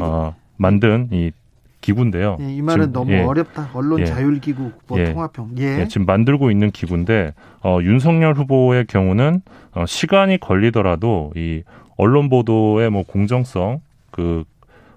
어, 0.00 0.34
만든 0.58 1.08
이 1.12 1.32
기구인데요. 1.80 2.36
예, 2.40 2.52
이 2.52 2.60
말은 2.60 2.86
지금, 2.88 2.92
너무 2.92 3.12
예, 3.12 3.22
어렵다. 3.22 3.70
언론 3.72 4.00
예, 4.00 4.04
자율 4.04 4.38
기구 4.38 4.70
뭐 4.86 5.00
예, 5.00 5.14
통합형. 5.14 5.52
예. 5.58 5.80
예. 5.80 5.88
지금 5.88 6.04
만들고 6.04 6.50
있는 6.50 6.70
기구인데 6.70 7.32
어, 7.62 7.78
윤석열 7.80 8.34
후보의 8.34 8.86
경우는 8.86 9.40
어, 9.72 9.86
시간이 9.86 10.38
걸리더라도 10.38 11.32
이 11.36 11.62
언론 11.96 12.28
보도의 12.28 12.90
뭐 12.90 13.02
공정성 13.02 13.80
그 14.10 14.44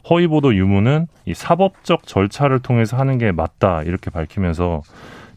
허위 0.10 0.28
보도 0.28 0.54
유무는 0.54 1.08
이 1.26 1.34
사법적 1.34 2.06
절차를 2.06 2.60
통해서 2.60 2.98
하는 2.98 3.18
게 3.18 3.32
맞다 3.32 3.84
이렇게 3.84 4.10
밝히면서 4.10 4.82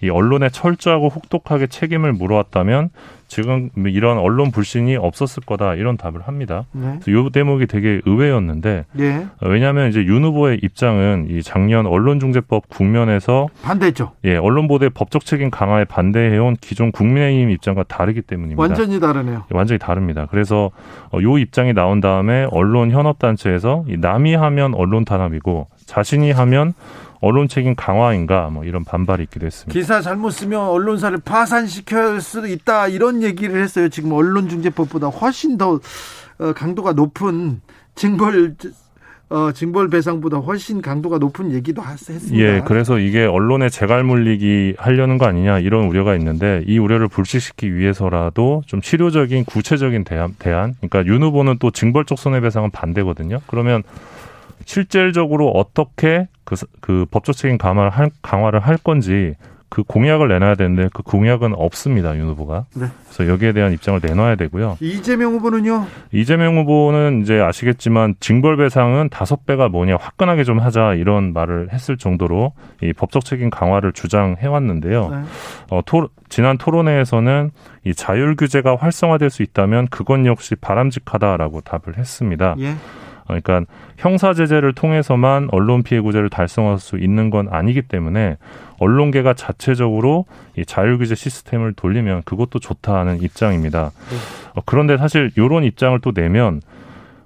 이 0.02 0.10
언론에 0.10 0.48
철저하고 0.48 1.08
혹독하게 1.08 1.68
책임을 1.68 2.12
물어왔다면 2.12 2.90
지금 3.28 3.70
이런 3.86 4.18
언론 4.18 4.50
불신이 4.50 4.96
없었을 4.96 5.42
거다 5.46 5.74
이런 5.76 5.96
답을 5.96 6.20
합니다. 6.24 6.66
네. 6.72 6.98
이 7.08 7.30
대목이 7.32 7.66
되게 7.66 8.02
의외였는데 8.04 8.84
네. 8.92 9.26
왜냐하면 9.40 9.88
이제 9.88 10.04
윤 10.04 10.22
후보의 10.22 10.58
입장은 10.62 11.28
이 11.30 11.42
작년 11.42 11.86
언론중재법 11.86 12.68
국면에서 12.68 13.48
반대했죠. 13.62 14.12
예, 14.24 14.36
언론 14.36 14.68
보도의 14.68 14.90
법적 14.90 15.24
책임 15.24 15.50
강화에 15.50 15.84
반대해온 15.86 16.56
기존 16.60 16.92
국민의힘 16.92 17.48
입장과 17.50 17.84
다르기 17.84 18.20
때문입니다. 18.20 18.60
완전히 18.60 19.00
다르네요. 19.00 19.44
예, 19.50 19.56
완전히 19.56 19.78
다릅니다. 19.78 20.26
그래서 20.30 20.70
이 21.14 21.24
어, 21.24 21.38
입장이 21.38 21.72
나온 21.72 22.00
다음에 22.00 22.46
언론 22.50 22.90
현업 22.90 23.18
단체에서 23.18 23.86
남이 23.88 24.34
하면 24.34 24.74
언론 24.74 25.06
탄압이고 25.06 25.68
자신이 25.86 26.32
하면 26.32 26.74
언론 27.22 27.48
책임 27.48 27.74
강화인가 27.76 28.50
뭐 28.50 28.64
이런 28.64 28.84
반발이 28.84 29.22
있기도 29.24 29.46
했습니다. 29.46 29.72
기사 29.72 30.00
잘못 30.02 30.30
쓰면 30.30 30.60
언론사를 30.60 31.18
파산시킬 31.24 32.20
수도 32.20 32.48
있다 32.48 32.88
이런 32.88 33.22
얘기를 33.22 33.62
했어요. 33.62 33.88
지금 33.88 34.12
언론중재법보다 34.12 35.06
훨씬 35.06 35.56
더 35.56 35.80
어, 36.38 36.52
강도가 36.52 36.92
높은 36.92 37.60
징벌 37.94 38.56
어, 39.30 39.52
징벌 39.52 39.88
배상보다 39.88 40.38
훨씬 40.38 40.82
강도가 40.82 41.16
높은 41.18 41.52
얘기도 41.52 41.80
했습니다. 41.82 42.36
예, 42.36 42.60
그래서 42.66 42.98
이게 42.98 43.24
언론에 43.24 43.70
재갈 43.70 44.04
물리기 44.04 44.74
하려는 44.76 45.16
거 45.16 45.24
아니냐 45.24 45.60
이런 45.60 45.86
우려가 45.86 46.14
있는데 46.16 46.64
이 46.66 46.78
우려를 46.78 47.08
불식시키기 47.08 47.74
위해서라도 47.74 48.62
좀 48.66 48.82
치료적인 48.82 49.44
구체적인 49.44 50.04
대안, 50.04 50.34
대안 50.38 50.74
그러니까 50.80 51.06
윤 51.06 51.22
후보는 51.22 51.56
또 51.60 51.70
징벌적 51.70 52.18
손해배상은 52.18 52.72
반대거든요. 52.72 53.40
그러면 53.46 53.84
실질적으로 54.64 55.50
어떻게 55.50 56.28
그, 56.44 56.56
그 56.80 57.06
법적 57.10 57.36
책임 57.36 57.58
강화를 57.58 57.90
할, 57.90 58.10
강화를 58.22 58.60
할 58.60 58.76
건지 58.76 59.34
그 59.72 59.82
공약을 59.84 60.28
내놔야 60.28 60.56
되는데 60.56 60.90
그 60.92 61.02
공약은 61.02 61.54
없습니다 61.54 62.14
윤 62.18 62.28
후보가. 62.28 62.66
네. 62.74 62.88
그래서 63.04 63.32
여기에 63.32 63.52
대한 63.54 63.72
입장을 63.72 64.00
내놔야 64.02 64.34
되고요. 64.36 64.76
이재명 64.80 65.32
후보는요? 65.32 65.86
이재명 66.12 66.58
후보는 66.58 67.22
이제 67.22 67.40
아시겠지만 67.40 68.16
징벌배상은 68.20 69.08
다섯 69.08 69.46
배가 69.46 69.70
뭐냐 69.70 69.96
화끈하게 69.98 70.44
좀 70.44 70.58
하자 70.58 70.92
이런 70.92 71.32
말을 71.32 71.72
했을 71.72 71.96
정도로 71.96 72.52
이 72.82 72.92
법적 72.92 73.24
책임 73.24 73.48
강화를 73.48 73.94
주장해 73.94 74.46
왔는데요. 74.46 75.08
네. 75.08 75.22
어, 75.70 75.80
토, 75.86 76.10
지난 76.28 76.58
토론회에서는 76.58 77.50
이 77.84 77.94
자율 77.94 78.36
규제가 78.36 78.76
활성화될 78.76 79.30
수 79.30 79.42
있다면 79.42 79.88
그건 79.90 80.26
역시 80.26 80.54
바람직하다라고 80.54 81.62
답을 81.62 81.96
했습니다. 81.96 82.56
예. 82.58 82.74
그러니까 83.26 83.62
형사 83.96 84.34
제재를 84.34 84.72
통해서만 84.72 85.48
언론 85.52 85.82
피해 85.82 86.00
구제를 86.00 86.28
달성할 86.30 86.78
수 86.78 86.98
있는 86.98 87.30
건 87.30 87.48
아니기 87.50 87.82
때문에 87.82 88.36
언론계가 88.78 89.34
자체적으로 89.34 90.26
이 90.56 90.64
자율 90.64 90.98
규제 90.98 91.14
시스템을 91.14 91.72
돌리면 91.74 92.22
그것도 92.24 92.58
좋다는 92.58 93.22
입장입니다. 93.22 93.92
네. 94.10 94.16
어, 94.54 94.62
그런데 94.66 94.96
사실 94.96 95.30
이런 95.36 95.64
입장을 95.64 95.98
또 96.00 96.12
내면 96.12 96.60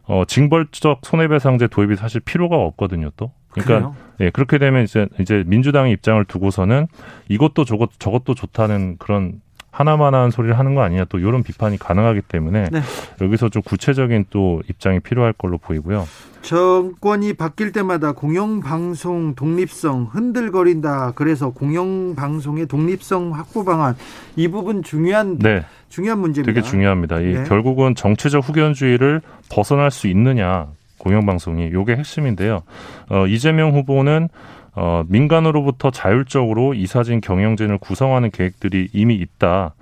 어, 0.05 0.24
징벌적 0.27 1.01
손해배상제 1.02 1.68
도입이 1.68 1.97
사실 1.97 2.20
필요가 2.20 2.56
없거든요, 2.56 3.10
또. 3.16 3.32
그러니까 3.48 3.94
예, 4.20 4.31
그렇게 4.31 4.59
되면 4.59 4.85
이제 4.85 5.09
이제 5.18 5.43
민주당의 5.47 5.93
입장을 5.93 6.23
두고서는 6.27 6.86
이것도 7.28 7.64
저것 7.64 7.90
저것도 7.98 8.35
좋다는 8.35 8.97
그런 8.98 9.40
하나만한 9.76 10.30
소리를 10.30 10.58
하는 10.58 10.74
거 10.74 10.80
아니냐 10.80 11.04
또 11.10 11.18
이런 11.18 11.42
비판이 11.42 11.78
가능하기 11.78 12.22
때문에 12.22 12.68
네. 12.72 12.80
여기서 13.20 13.50
좀 13.50 13.60
구체적인 13.60 14.24
또 14.30 14.62
입장이 14.70 15.00
필요할 15.00 15.34
걸로 15.34 15.58
보이고요. 15.58 16.06
정권이 16.40 17.34
바뀔 17.34 17.72
때마다 17.72 18.12
공영방송 18.12 19.34
독립성 19.34 20.08
흔들거린다. 20.12 21.12
그래서 21.14 21.50
공영방송의 21.50 22.66
독립성 22.66 23.34
확보 23.34 23.66
방안 23.66 23.96
이 24.34 24.48
부분 24.48 24.82
중요한 24.82 25.38
네. 25.38 25.62
중요한 25.90 26.20
문제입니다. 26.20 26.54
되게 26.54 26.66
중요합니다. 26.66 27.20
이 27.20 27.34
네. 27.34 27.44
결국은 27.44 27.94
정치적 27.94 28.48
후견주의를 28.48 29.20
벗어날 29.50 29.90
수 29.90 30.06
있느냐 30.08 30.68
공영방송이 30.96 31.72
요게 31.72 31.96
핵심인데요. 31.96 32.62
어, 33.10 33.26
이재명 33.26 33.72
후보는 33.72 34.30
어, 34.76 35.02
민간으로부터 35.08 35.90
자율적으로 35.90 36.74
이사진 36.74 37.20
경영진을 37.20 37.78
구성하는 37.78 38.30
계획들이 38.30 38.88
이미 38.92 39.14
있다. 39.16 39.74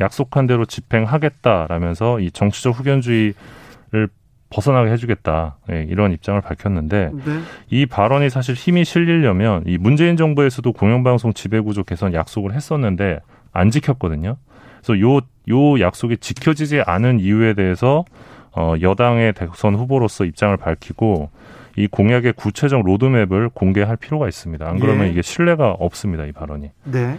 약속한 0.00 0.46
대로 0.46 0.64
집행하겠다라면서 0.64 2.20
이 2.20 2.30
정치적 2.30 2.78
후견주의를 2.78 4.08
벗어나게 4.50 4.90
해주겠다 4.90 5.56
네, 5.68 5.86
이런 5.88 6.12
입장을 6.12 6.38
밝혔는데 6.40 7.10
네. 7.12 7.40
이 7.70 7.86
발언이 7.86 8.28
사실 8.28 8.54
힘이 8.54 8.84
실리려면 8.84 9.64
이 9.66 9.78
문재인 9.78 10.16
정부에서도 10.16 10.70
공영방송 10.72 11.32
지배구조 11.32 11.84
개선 11.84 12.12
약속을 12.12 12.52
했었는데 12.52 13.20
안 13.52 13.70
지켰거든요. 13.70 14.36
그래서 14.82 15.00
요 15.00 15.20
요 15.48 15.80
약속이 15.80 16.18
지켜지지 16.18 16.82
않은 16.86 17.20
이유에 17.20 17.54
대해서 17.54 18.04
어, 18.52 18.74
여당의 18.80 19.32
대선 19.32 19.74
후보로서 19.74 20.24
입장을 20.24 20.56
밝히고 20.56 21.30
이 21.76 21.86
공약의 21.86 22.34
구체적 22.34 22.82
로드맵을 22.82 23.50
공개할 23.50 23.96
필요가 23.96 24.28
있습니다. 24.28 24.68
안 24.68 24.78
그러면 24.78 25.06
예. 25.06 25.10
이게 25.10 25.22
신뢰가 25.22 25.70
없습니다. 25.72 26.24
이 26.24 26.32
발언이. 26.32 26.70
네. 26.84 27.18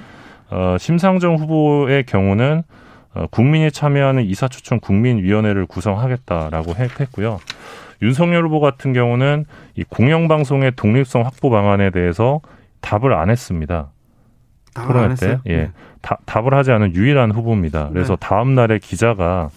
어, 0.50 0.78
심상정 0.80 1.36
후보의 1.36 2.06
경우는 2.06 2.64
어, 3.16 3.26
국민이 3.32 3.72
참여하는 3.72 4.24
이사추천 4.24 4.80
국민위원회를 4.80 5.66
구성하겠다라고 5.66 6.74
했고요. 6.76 7.40
윤석열 8.02 8.46
후보 8.46 8.60
같은 8.60 8.94
경우는 8.94 9.46
이 9.76 9.84
공영방송의 9.84 10.74
독립성 10.76 11.24
확보 11.26 11.50
방안에 11.50 11.90
대해서 11.90 12.42
답을 12.82 13.14
안 13.14 13.30
했습니다. 13.30 13.92
답을 14.74 14.98
안 14.98 15.12
했어요? 15.12 15.40
예. 15.46 15.58
네. 15.58 15.72
다, 16.02 16.18
답을 16.26 16.54
하지 16.54 16.72
않은 16.72 16.96
유일한 16.96 17.32
후보입니다. 17.32 17.90
그래서 17.90 18.16
네. 18.16 18.28
다음 18.28 18.56
날에 18.56 18.80
기자가 18.80 19.50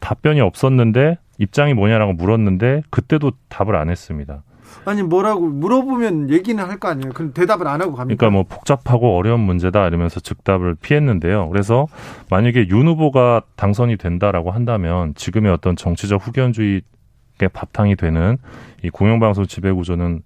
답변이 0.00 0.40
없었는데 0.40 1.18
입장이 1.40 1.74
뭐냐라고 1.74 2.12
물었는데 2.12 2.82
그때도 2.90 3.32
답을 3.48 3.74
안 3.74 3.88
했습니다. 3.90 4.42
아니 4.84 5.02
뭐라고 5.02 5.40
물어보면 5.48 6.30
얘기는 6.30 6.62
할 6.62 6.78
거 6.78 6.88
아니에요. 6.88 7.12
그럼 7.12 7.32
대답을 7.32 7.66
안 7.66 7.80
하고 7.82 7.94
갑니까? 7.94 8.16
그러니까 8.18 8.30
뭐 8.30 8.44
복잡하고 8.44 9.16
어려운 9.16 9.40
문제다 9.40 9.86
이러면서 9.88 10.20
즉답을 10.20 10.76
피했는데요. 10.76 11.48
그래서 11.48 11.86
만약에 12.30 12.68
윤 12.68 12.86
후보가 12.86 13.42
당선이 13.56 13.96
된다라고 13.96 14.50
한다면 14.52 15.14
지금의 15.16 15.50
어떤 15.52 15.76
정치적 15.76 16.24
후견주의의 16.26 16.82
바탕이 17.52 17.96
되는 17.96 18.38
이 18.84 18.90
공영방송 18.90 19.46
지배 19.46 19.72
구조는 19.72 20.22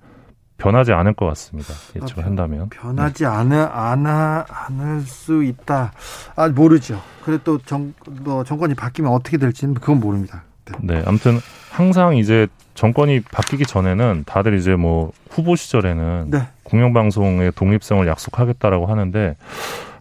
변하지 0.58 0.92
않을 0.92 1.14
것 1.14 1.26
같습니다. 1.26 1.72
예측을 1.96 2.22
아, 2.22 2.26
한다면 2.26 2.68
변하지 2.68 3.24
네. 3.24 3.28
않을 3.30 3.56
않아 3.72 4.44
않을 4.48 5.00
수 5.00 5.42
있다. 5.42 5.92
아 6.36 6.48
모르죠. 6.48 7.00
그래 7.24 7.38
또 7.42 7.58
정 7.58 7.92
뭐 8.22 8.44
정권이 8.44 8.74
바뀌면 8.74 9.10
어떻게 9.10 9.36
될지는 9.38 9.74
그건 9.74 9.98
모릅니다. 10.00 10.44
네, 10.80 11.02
아무튼 11.06 11.38
항상 11.70 12.16
이제 12.16 12.46
정권이 12.74 13.20
바뀌기 13.20 13.66
전에는 13.66 14.24
다들 14.26 14.54
이제 14.54 14.74
뭐 14.74 15.12
후보 15.30 15.56
시절에는 15.56 16.30
네. 16.30 16.38
공영방송의 16.64 17.52
독립성을 17.54 18.06
약속하겠다라고 18.06 18.86
하는데 18.86 19.36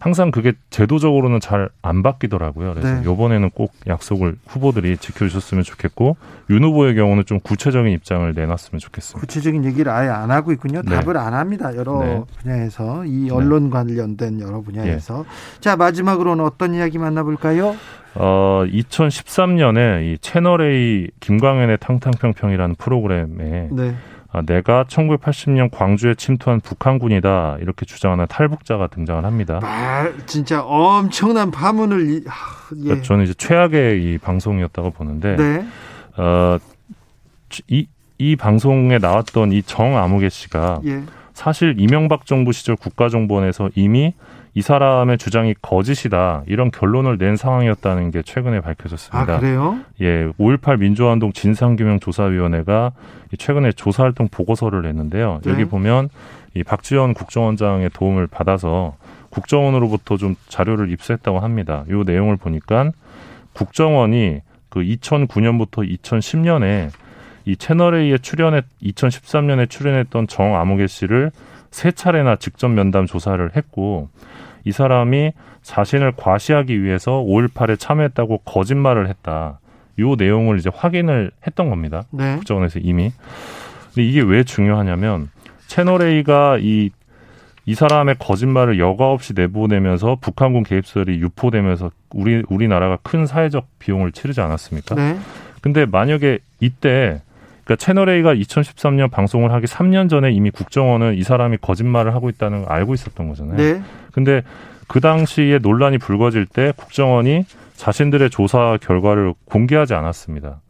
항상 0.00 0.30
그게 0.30 0.52
제도적으로는 0.70 1.40
잘 1.40 1.70
안 1.80 2.02
바뀌더라고요. 2.02 2.74
그래서 2.74 3.00
네. 3.00 3.10
이번에는 3.10 3.50
꼭 3.50 3.72
약속을 3.86 4.36
후보들이 4.46 4.96
지켜주셨으면 4.98 5.64
좋겠고 5.64 6.16
윤 6.50 6.64
후보의 6.64 6.94
경우는 6.94 7.24
좀 7.26 7.40
구체적인 7.40 7.92
입장을 7.92 8.32
내놨으면 8.34 8.80
좋겠습니다. 8.80 9.20
구체적인 9.20 9.64
얘기를 9.64 9.90
아예 9.92 10.08
안 10.08 10.30
하고 10.30 10.52
있군요. 10.52 10.82
네. 10.82 10.96
답을 11.00 11.16
안 11.16 11.34
합니다. 11.34 11.74
여러 11.76 12.00
네. 12.00 12.22
분야에서 12.42 13.04
이 13.04 13.24
네. 13.24 13.30
언론 13.30 13.70
관련된 13.70 14.40
여러 14.40 14.60
분야에서 14.60 15.24
예. 15.26 15.60
자 15.60 15.76
마지막으로는 15.76 16.44
어떤 16.44 16.74
이야기 16.74 16.98
만나볼까요? 16.98 17.76
어, 18.14 18.64
2013년에 18.66 20.04
이 20.04 20.18
채널A 20.18 21.08
김광현의 21.20 21.78
탕탕평평이라는 21.78 22.76
프로그램에 22.76 23.68
네. 23.72 23.96
아, 24.34 24.42
내가 24.42 24.84
1980년 24.84 25.70
광주에 25.70 26.14
침투한 26.16 26.60
북한군이다 26.60 27.58
이렇게 27.60 27.86
주장하는 27.86 28.26
탈북자가 28.28 28.88
등장을 28.88 29.24
합니다. 29.24 29.60
말 29.62 30.12
진짜 30.26 30.60
엄청난 30.60 31.52
파문을 31.52 32.16
예. 32.16 32.20
그러니까 32.68 33.02
저는 33.02 33.24
이제 33.24 33.34
최악의 33.34 34.02
이 34.02 34.18
방송이었다고 34.18 34.90
보는데 34.90 35.36
네. 35.36 35.66
어, 36.16 36.58
이, 37.68 37.86
이 38.18 38.34
방송에 38.34 38.98
나왔던 38.98 39.52
이 39.52 39.62
정아무개 39.62 40.28
씨가 40.28 40.80
예. 40.86 41.02
사실 41.32 41.76
이명박 41.78 42.26
정부 42.26 42.52
시절 42.52 42.74
국가정보원에서 42.74 43.70
이미 43.76 44.14
이 44.56 44.62
사람의 44.62 45.18
주장이 45.18 45.54
거짓이다 45.60 46.44
이런 46.46 46.70
결론을 46.70 47.18
낸 47.18 47.36
상황이었다는 47.36 48.12
게 48.12 48.22
최근에 48.22 48.60
밝혀졌습니다. 48.60 49.34
아, 49.34 49.38
그래요? 49.38 49.80
예, 50.00 50.28
5.18 50.38 50.78
민주화운동 50.78 51.32
진상규명 51.32 51.98
조사위원회가 51.98 52.92
최근에 53.36 53.72
조사활동 53.72 54.28
보고서를 54.28 54.82
냈는데요. 54.82 55.40
네. 55.42 55.50
여기 55.50 55.64
보면 55.64 56.08
이 56.54 56.62
박지원 56.62 57.14
국정원장의 57.14 57.90
도움을 57.90 58.28
받아서 58.28 58.94
국정원으로부터 59.30 60.16
좀 60.16 60.36
자료를 60.48 60.90
입수했다고 60.92 61.40
합니다. 61.40 61.84
이 61.88 62.02
내용을 62.06 62.36
보니까 62.36 62.92
국정원이 63.54 64.40
그 64.68 64.80
2009년부터 64.80 65.98
2010년에 66.00 66.90
이 67.44 67.56
채널A에 67.56 68.18
출연했 68.18 68.64
2013년에 68.82 69.68
출연했던 69.68 70.28
정아무개 70.28 70.86
씨를 70.86 71.32
세 71.72 71.90
차례나 71.90 72.36
직접 72.36 72.68
면담 72.68 73.06
조사를 73.06 73.50
했고 73.56 74.08
이 74.64 74.72
사람이 74.72 75.32
자신을 75.62 76.12
과시하기 76.16 76.82
위해서 76.82 77.12
5.18에 77.12 77.78
참여했다고 77.78 78.38
거짓말을 78.38 79.08
했다. 79.08 79.60
요 79.98 80.14
내용을 80.16 80.58
이제 80.58 80.70
확인을 80.74 81.30
했던 81.46 81.70
겁니다. 81.70 82.04
네. 82.10 82.36
국정원에서 82.36 82.80
이미. 82.80 83.12
근데 83.94 84.08
이게 84.08 84.20
왜 84.20 84.42
중요하냐면 84.42 85.30
채널 85.66 86.02
A가 86.02 86.58
이, 86.60 86.90
이 87.64 87.74
사람의 87.74 88.16
거짓말을 88.18 88.78
여과 88.78 89.10
없이 89.10 89.32
내보내면서 89.34 90.18
북한군 90.20 90.64
개입설이 90.64 91.18
유포되면서 91.20 91.90
우리, 92.10 92.42
우리나라가 92.48 92.98
큰 93.02 93.26
사회적 93.26 93.66
비용을 93.78 94.12
치르지 94.12 94.40
않았습니까? 94.40 94.94
네. 94.94 95.18
근데 95.60 95.86
만약에 95.86 96.40
이때 96.60 97.22
그러니까 97.64 97.76
채널 97.76 98.08
A가 98.10 98.34
2013년 98.34 99.10
방송을 99.10 99.52
하기 99.52 99.66
3년 99.66 100.10
전에 100.10 100.30
이미 100.30 100.50
국정원은 100.50 101.14
이 101.14 101.22
사람이 101.22 101.58
거짓말을 101.60 102.14
하고 102.14 102.28
있다는 102.28 102.64
걸 102.64 102.72
알고 102.72 102.94
있었던 102.94 103.28
거잖아요. 103.28 103.56
네. 103.56 103.82
근데 104.12 104.42
그 104.86 105.00
당시에 105.00 105.58
논란이 105.58 105.98
불거질 105.98 106.46
때 106.46 106.72
국정원이 106.76 107.46
자신들의 107.76 108.30
조사 108.30 108.78
결과를 108.80 109.34
공개하지 109.46 109.94
않았습니다. 109.94 110.60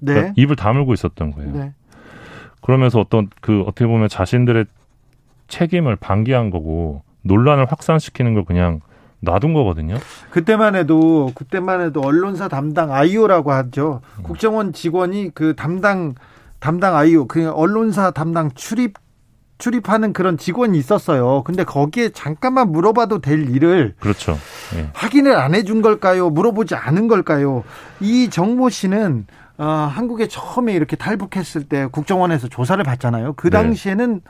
네. 0.00 0.14
그러니까 0.14 0.34
입을 0.36 0.56
다물고 0.56 0.92
있었던 0.92 1.30
거예요. 1.30 1.52
네. 1.52 1.72
그러면서 2.60 3.00
어떤 3.00 3.30
그 3.40 3.62
어떻게 3.62 3.86
보면 3.86 4.08
자신들의 4.08 4.66
책임을 5.48 5.96
방기한 5.96 6.50
거고 6.50 7.02
논란을 7.22 7.66
확산시키는 7.66 8.34
걸 8.34 8.44
그냥 8.44 8.80
놔둔 9.24 9.54
거거든요. 9.54 9.96
그때만 10.30 10.74
해도 10.76 11.32
그때만 11.34 11.80
해도 11.80 12.00
언론사 12.02 12.48
담당 12.48 12.92
아이오라고 12.92 13.52
하죠. 13.52 14.00
음. 14.18 14.22
국정원 14.22 14.72
직원이 14.72 15.30
그 15.34 15.54
담당 15.56 16.14
담당 16.60 16.96
아이오 16.96 17.26
그 17.26 17.50
언론사 17.50 18.10
담당 18.12 18.50
출입 18.54 18.94
출입하는 19.58 20.12
그런 20.12 20.36
직원이 20.36 20.76
있었어요. 20.78 21.42
근데 21.44 21.64
거기에 21.64 22.10
잠깐만 22.10 22.72
물어봐도 22.72 23.20
될 23.20 23.48
일을 23.48 23.94
그렇죠. 24.00 24.36
예. 24.74 24.90
확인을 24.92 25.36
안 25.36 25.54
해준 25.54 25.80
걸까요? 25.80 26.28
물어보지 26.30 26.74
않은 26.74 27.08
걸까요? 27.08 27.62
이 28.00 28.28
정모 28.30 28.68
씨는 28.68 29.26
어, 29.56 29.64
한국에 29.64 30.26
처음에 30.26 30.72
이렇게 30.72 30.96
탈북했을 30.96 31.64
때 31.64 31.86
국정원에서 31.86 32.48
조사를 32.48 32.82
받잖아요. 32.82 33.34
그 33.34 33.48
네. 33.48 33.58
당시에는 33.58 34.14
네. 34.14 34.20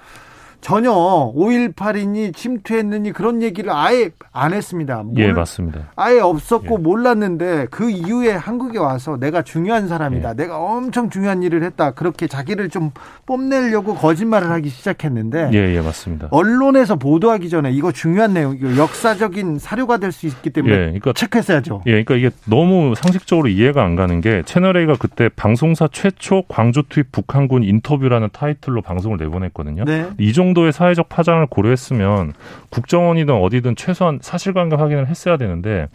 전혀 0.64 0.90
5.18이니 0.92 2.34
침투했느니 2.34 3.12
그런 3.12 3.42
얘기를 3.42 3.70
아예 3.70 4.08
안 4.32 4.54
했습니다. 4.54 5.04
예, 5.18 5.30
맞습니다. 5.30 5.90
아예 5.94 6.20
없었고 6.20 6.76
예. 6.78 6.82
몰랐는데 6.82 7.66
그 7.70 7.90
이후에 7.90 8.32
한국에 8.32 8.78
와서 8.78 9.18
내가 9.18 9.42
중요한 9.42 9.88
사람이다. 9.88 10.30
예. 10.30 10.34
내가 10.34 10.56
엄청 10.56 11.10
중요한 11.10 11.42
일을 11.42 11.62
했다. 11.64 11.90
그렇게 11.90 12.26
자기를 12.26 12.70
좀 12.70 12.92
뽐내려고 13.26 13.94
거짓말을 13.94 14.50
하기 14.52 14.70
시작했는데 14.70 15.50
예, 15.52 15.74
예, 15.76 15.82
맞습니다. 15.82 16.28
언론에서 16.30 16.96
보도하기 16.96 17.50
전에 17.50 17.70
이거 17.70 17.92
중요한 17.92 18.32
내용, 18.32 18.56
이거 18.56 18.74
역사적인 18.74 19.58
사료가 19.58 19.98
될 19.98 20.14
수 20.14 20.26
있기 20.28 20.48
때문에 20.48 20.72
예, 20.72 20.78
그러니까, 20.78 21.12
체크했어야죠. 21.12 21.82
예, 21.86 22.02
그러니까 22.02 22.14
이게 22.14 22.30
너무 22.48 22.94
상식적으로 22.96 23.48
이해가 23.48 23.84
안 23.84 23.96
가는 23.96 24.22
게 24.22 24.42
채널 24.46 24.78
A가 24.78 24.94
그때 24.98 25.28
방송사 25.28 25.88
최초 25.92 26.44
광주 26.48 26.84
투입 26.88 27.12
북한군 27.12 27.64
인터뷰라는 27.64 28.28
타이틀로 28.32 28.80
방송을 28.80 29.18
내보냈거든요. 29.18 29.84
네. 29.84 30.06
이 30.18 30.32
정도 30.32 30.53
정도의 30.54 30.72
사회적 30.72 31.08
파장을 31.08 31.44
고려했으면 31.46 32.32
국정원이든 32.70 33.34
어디든 33.34 33.76
최소한 33.76 34.20
사실관계 34.22 34.76
확인을 34.76 35.08
했어야 35.08 35.36
되는데 35.36 35.88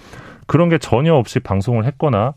그런 0.46 0.70
게 0.70 0.78
전혀 0.78 1.16
없이 1.16 1.40
방송을 1.40 1.86
했거나 1.86 2.34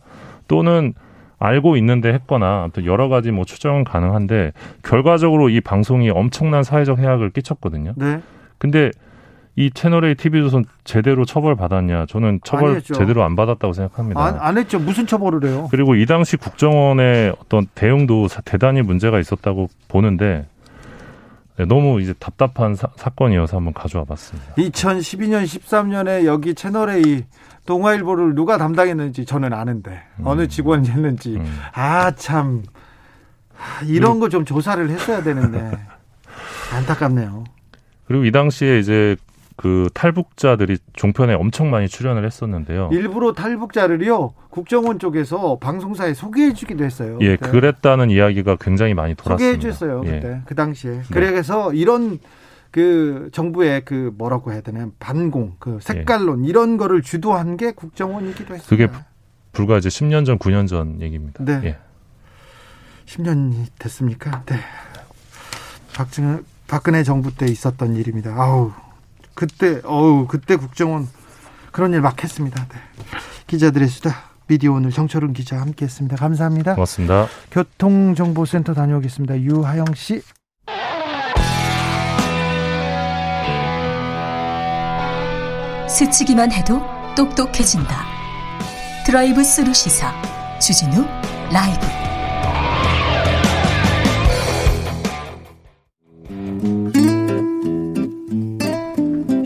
또는 0.48 0.94
알고 1.38 1.76
있는데 1.78 2.12
했거나 2.12 2.68
또 2.72 2.86
여러 2.86 3.08
가지 3.08 3.32
뭐 3.32 3.44
추정은 3.44 3.84
가능한데 3.84 4.52
결과적으로 4.84 5.48
이 5.48 5.60
방송이 5.60 6.08
엄청난 6.10 6.62
사회적 6.62 6.98
해악을 6.98 7.30
끼쳤거든요. 7.30 7.94
네. 7.96 8.20
근데 8.58 8.92
이 9.56 9.70
채널A 9.70 10.14
TV조선 10.14 10.64
제대로 10.84 11.24
처벌 11.24 11.56
받았냐? 11.56 12.06
저는 12.06 12.40
처벌 12.42 12.80
제대로 12.80 13.22
안 13.22 13.36
받았다고 13.36 13.72
생각합니다. 13.74 14.24
안, 14.24 14.38
안, 14.38 14.56
했죠. 14.56 14.78
무슨 14.78 15.06
처벌을 15.06 15.44
해요? 15.46 15.68
그리고 15.70 15.94
이 15.94 16.06
당시 16.06 16.36
국정원의 16.36 17.34
어떤 17.38 17.66
대응도 17.74 18.28
대단히 18.44 18.80
문제가 18.80 19.18
있었다고 19.18 19.68
보는데 19.88 20.46
네, 21.58 21.64
너무 21.66 22.00
이제 22.00 22.14
답답한 22.18 22.74
사, 22.74 22.88
건이어서 23.10 23.58
한번 23.58 23.74
가져와 23.74 24.04
봤습니다. 24.04 24.54
2012년, 24.54 25.44
13년에 25.44 26.24
여기 26.24 26.54
채널A 26.54 27.24
동아일보를 27.66 28.34
누가 28.34 28.56
담당했는지 28.58 29.24
저는 29.24 29.52
아는데 29.52 30.02
음. 30.18 30.26
어느 30.26 30.48
직원이 30.48 30.88
했는지 30.88 31.36
음. 31.36 31.58
아참 31.74 32.62
이런 33.86 34.18
거 34.18 34.28
좀 34.28 34.44
조사를 34.44 34.88
했어야 34.90 35.22
되는데 35.22 35.70
안타깝네요. 36.74 37.44
그리고 38.06 38.24
이 38.24 38.32
당시에 38.32 38.78
이제 38.78 39.16
그 39.62 39.88
탈북자들이 39.94 40.78
종편에 40.92 41.34
엄청 41.34 41.70
많이 41.70 41.86
출연을 41.86 42.26
했었는데요. 42.26 42.88
일부러 42.90 43.32
탈북자를요 43.32 44.32
국정원 44.50 44.98
쪽에서 44.98 45.58
방송사에 45.60 46.14
소개해주기도 46.14 46.82
했어요. 46.82 47.16
예, 47.20 47.36
그때. 47.36 47.52
그랬다는 47.52 48.10
이야기가 48.10 48.56
굉장히 48.56 48.92
많이 48.94 49.14
돌았습니다. 49.14 49.54
소개해줬어요 49.54 50.02
예. 50.06 50.10
그때 50.10 50.40
그 50.46 50.56
당시에. 50.56 50.90
네. 50.90 51.02
그래서 51.12 51.72
이런 51.74 52.18
그 52.72 53.30
정부의 53.32 53.84
그 53.84 54.12
뭐라고 54.18 54.50
해야 54.50 54.62
되나 54.62 54.88
반공, 54.98 55.54
그 55.60 55.78
색깔론 55.80 56.44
예. 56.44 56.48
이런 56.48 56.76
거를 56.76 57.00
주도한 57.00 57.56
게 57.56 57.70
국정원이기도 57.70 58.56
했습니다. 58.56 58.68
그게 58.68 58.88
불과 59.52 59.78
이제 59.78 59.88
10년 59.88 60.26
전, 60.26 60.40
9년 60.40 60.66
전 60.66 61.00
얘기입니다. 61.00 61.44
네. 61.44 61.60
예. 61.62 61.78
10년이 63.06 63.66
됐습니까? 63.78 64.42
네. 64.46 64.56
박정 65.94 66.44
박근혜 66.66 67.04
정부 67.04 67.32
때 67.32 67.46
있었던 67.46 67.94
일입니다. 67.94 68.34
아우 68.34 68.72
그때 69.34 69.80
어우 69.84 70.26
그때 70.26 70.56
국정원 70.56 71.08
그런 71.70 71.92
일 71.92 72.00
막 72.00 72.22
했습니다. 72.22 72.66
네. 72.68 72.78
기자들의 73.46 73.88
수다 73.88 74.14
미디어 74.46 74.72
오늘 74.72 74.90
정철은 74.90 75.32
기자 75.32 75.60
함께했습니다. 75.60 76.16
감사합니다. 76.16 76.74
고맙습니다. 76.74 77.26
교통정보센터 77.50 78.74
다녀오겠습니다. 78.74 79.40
유하영 79.40 79.86
씨. 79.94 80.22
스치기만 85.88 86.50
해도 86.52 86.80
똑똑해진다. 87.16 88.06
드라이브 89.04 89.44
스루 89.44 89.72
시사 89.74 90.12
주진우 90.58 91.04
라이브. 91.52 91.86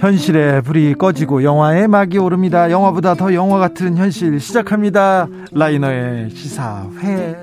현실의 0.06 0.62
불이 0.62 0.94
꺼지고 0.94 1.42
영화의 1.42 1.88
막이 1.88 2.18
오릅니다. 2.18 2.70
영화보다 2.70 3.14
더 3.14 3.34
영화 3.34 3.58
같은 3.58 3.96
현실 3.96 4.38
시작합니다. 4.38 5.26
라이너의 5.50 6.30
시사회. 6.30 7.34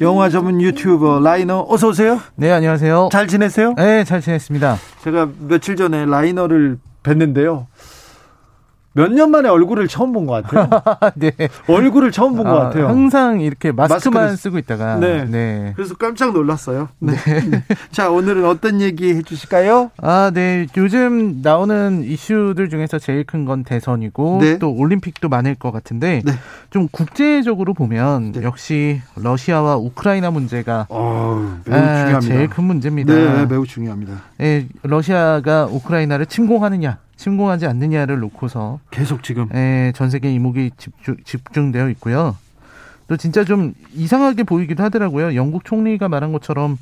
영화 0.00 0.28
전문 0.28 0.60
유튜버 0.60 1.18
라이너 1.18 1.66
어서 1.68 1.88
오세요. 1.88 2.20
네, 2.36 2.52
안녕하세요. 2.52 3.08
잘 3.10 3.26
지내세요? 3.26 3.74
네, 3.76 4.04
잘 4.04 4.20
지냈습니다. 4.20 4.76
제가 5.02 5.28
며칠 5.48 5.74
전에 5.74 6.06
라이너를 6.06 6.78
뵀는데요. 7.02 7.66
몇 8.96 9.12
년 9.12 9.30
만에 9.30 9.48
얼굴을 9.48 9.88
처음 9.88 10.12
본 10.12 10.26
것 10.26 10.42
같아요. 10.42 10.68
네. 11.16 11.30
얼굴을 11.68 12.10
처음 12.12 12.34
본것 12.34 12.52
아, 12.52 12.60
같아요. 12.64 12.88
항상 12.88 13.40
이렇게 13.40 13.70
마스크만 13.72 14.22
마스크를... 14.24 14.36
쓰고 14.36 14.58
있다가. 14.58 14.96
네. 14.96 15.24
네. 15.24 15.72
그래서 15.76 15.94
깜짝 15.94 16.32
놀랐어요. 16.32 16.88
네. 16.98 17.14
네. 17.14 17.64
자, 17.92 18.10
오늘은 18.10 18.44
어떤 18.44 18.80
얘기 18.80 19.14
해주실까요? 19.14 19.90
아, 20.02 20.30
네. 20.34 20.66
요즘 20.76 21.40
나오는 21.42 22.02
이슈들 22.02 22.68
중에서 22.68 22.98
제일 22.98 23.24
큰 23.24 23.46
건 23.46 23.62
대선이고 23.62 24.38
네. 24.40 24.58
또 24.58 24.72
올림픽도 24.72 25.28
많을 25.28 25.54
것 25.54 25.70
같은데 25.70 26.20
네. 26.24 26.32
좀 26.70 26.88
국제적으로 26.90 27.74
보면 27.74 28.32
네. 28.32 28.42
역시 28.42 29.00
러시아와 29.14 29.76
우크라이나 29.76 30.30
문제가 30.32 30.86
어, 30.88 31.60
매우 31.64 31.78
아, 31.78 31.96
중요합니다. 31.96 32.20
제일 32.20 32.48
큰 32.48 32.64
문제입니다. 32.64 33.14
네, 33.14 33.46
매우 33.46 33.64
중요합니다. 33.66 34.14
네, 34.38 34.66
러시아가 34.82 35.66
우크라이나를 35.70 36.26
침공하느냐 36.26 36.98
침공하지 37.16 37.66
않느냐를 37.66 38.18
놓고서 38.20 38.80
계속 38.90 39.22
지금 39.22 39.48
예, 39.54 39.92
전 39.94 40.10
세계 40.10 40.30
이목이 40.32 40.72
집중, 40.76 41.16
집중되어 41.24 41.88
있고요. 41.90 42.36
또 43.08 43.16
진짜 43.16 43.44
좀 43.44 43.72
이상하게 43.94 44.42
보이기도 44.42 44.82
하더라고요. 44.82 45.34
영국 45.36 45.64
총리가 45.64 46.08
말한 46.08 46.32
것처럼 46.32 46.76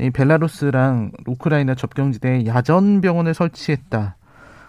이 0.00 0.10
벨라루스랑 0.10 1.12
우크라이나 1.26 1.74
접경지대에 1.74 2.46
야전 2.46 3.00
병원을 3.00 3.32
설치했다. 3.34 4.16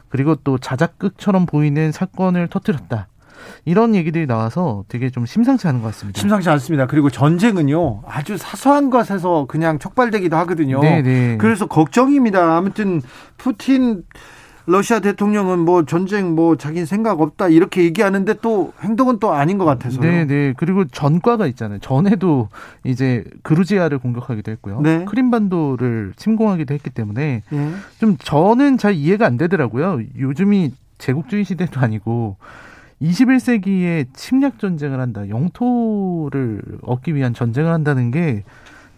그리고 0.09 0.35
또 0.35 0.57
자작극처럼 0.57 1.45
보이는 1.45 1.91
사건을 1.91 2.47
터뜨렸다. 2.47 3.07
이런 3.65 3.95
얘기들이 3.95 4.27
나와서 4.27 4.83
되게 4.87 5.09
좀 5.09 5.25
심상치 5.25 5.67
않은 5.67 5.81
것 5.81 5.87
같습니다. 5.87 6.19
심상치 6.19 6.49
않습니다. 6.49 6.87
그리고 6.87 7.09
전쟁은요 7.09 8.03
아주 8.07 8.37
사소한 8.37 8.89
것에서 8.89 9.45
그냥 9.47 9.79
촉발되기도 9.79 10.35
하거든요. 10.37 10.81
네네. 10.81 11.01
네. 11.01 11.37
그래서 11.37 11.65
걱정입니다. 11.65 12.57
아무튼 12.57 13.01
푸틴 13.37 14.03
러시아 14.69 14.99
대통령은 14.99 15.59
뭐 15.59 15.83
전쟁 15.85 16.35
뭐 16.35 16.55
자기 16.55 16.85
생각 16.85 17.21
없다 17.21 17.49
이렇게 17.49 17.83
얘기하는데 17.83 18.35
또 18.41 18.71
행동은 18.81 19.19
또 19.19 19.33
아닌 19.33 19.57
것 19.57 19.65
같아서요. 19.65 20.01
네, 20.01 20.25
네. 20.25 20.53
그리고 20.55 20.85
전과가 20.85 21.47
있잖아요. 21.47 21.79
전에도 21.79 22.49
이제 22.83 23.23
그루지아를 23.43 23.97
공격하기도 23.97 24.51
했고요. 24.51 24.81
네. 24.81 25.05
크림반도를 25.05 26.13
침공하기도 26.15 26.73
했기 26.73 26.91
때문에 26.91 27.41
네. 27.49 27.71
좀 27.99 28.17
저는 28.17 28.77
잘 28.77 28.93
이해가 28.93 29.25
안 29.25 29.37
되더라고요. 29.37 30.01
요즘이 30.17 30.71
제국주의 30.99 31.43
시대도 31.45 31.79
아니고 31.79 32.37
21세기에 33.01 34.07
침략 34.13 34.59
전쟁을 34.59 34.99
한다, 34.99 35.27
영토를 35.29 36.61
얻기 36.83 37.15
위한 37.15 37.33
전쟁을 37.33 37.71
한다는 37.71 38.11
게 38.11 38.43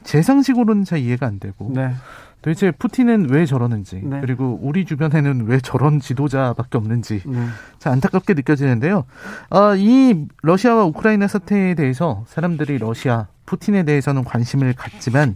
제 0.04 0.22
상식으로는 0.22 0.84
잘 0.84 1.00
이해가 1.00 1.28
안 1.28 1.40
되고 1.40 1.72
네. 1.74 1.94
도대체 2.42 2.72
푸틴은 2.72 3.30
왜 3.30 3.46
저러는지 3.46 4.02
네. 4.04 4.20
그리고 4.22 4.58
우리 4.62 4.86
주변에는 4.86 5.46
왜 5.46 5.60
저런 5.60 6.00
지도자밖에 6.00 6.78
없는지 6.78 7.22
네. 7.26 7.46
참 7.78 7.94
안타깝게 7.94 8.34
느껴지는데요. 8.34 9.06
어, 9.52 9.76
이 9.76 10.26
러시아와 10.42 10.86
우크라이나 10.86 11.28
사태에 11.28 11.76
대해서 11.76 12.24
사람들이 12.28 12.80
러시아 12.80 13.28
푸틴에 13.46 13.84
대해서는 13.84 14.24
관심을 14.24 14.74
갖지만 14.74 15.36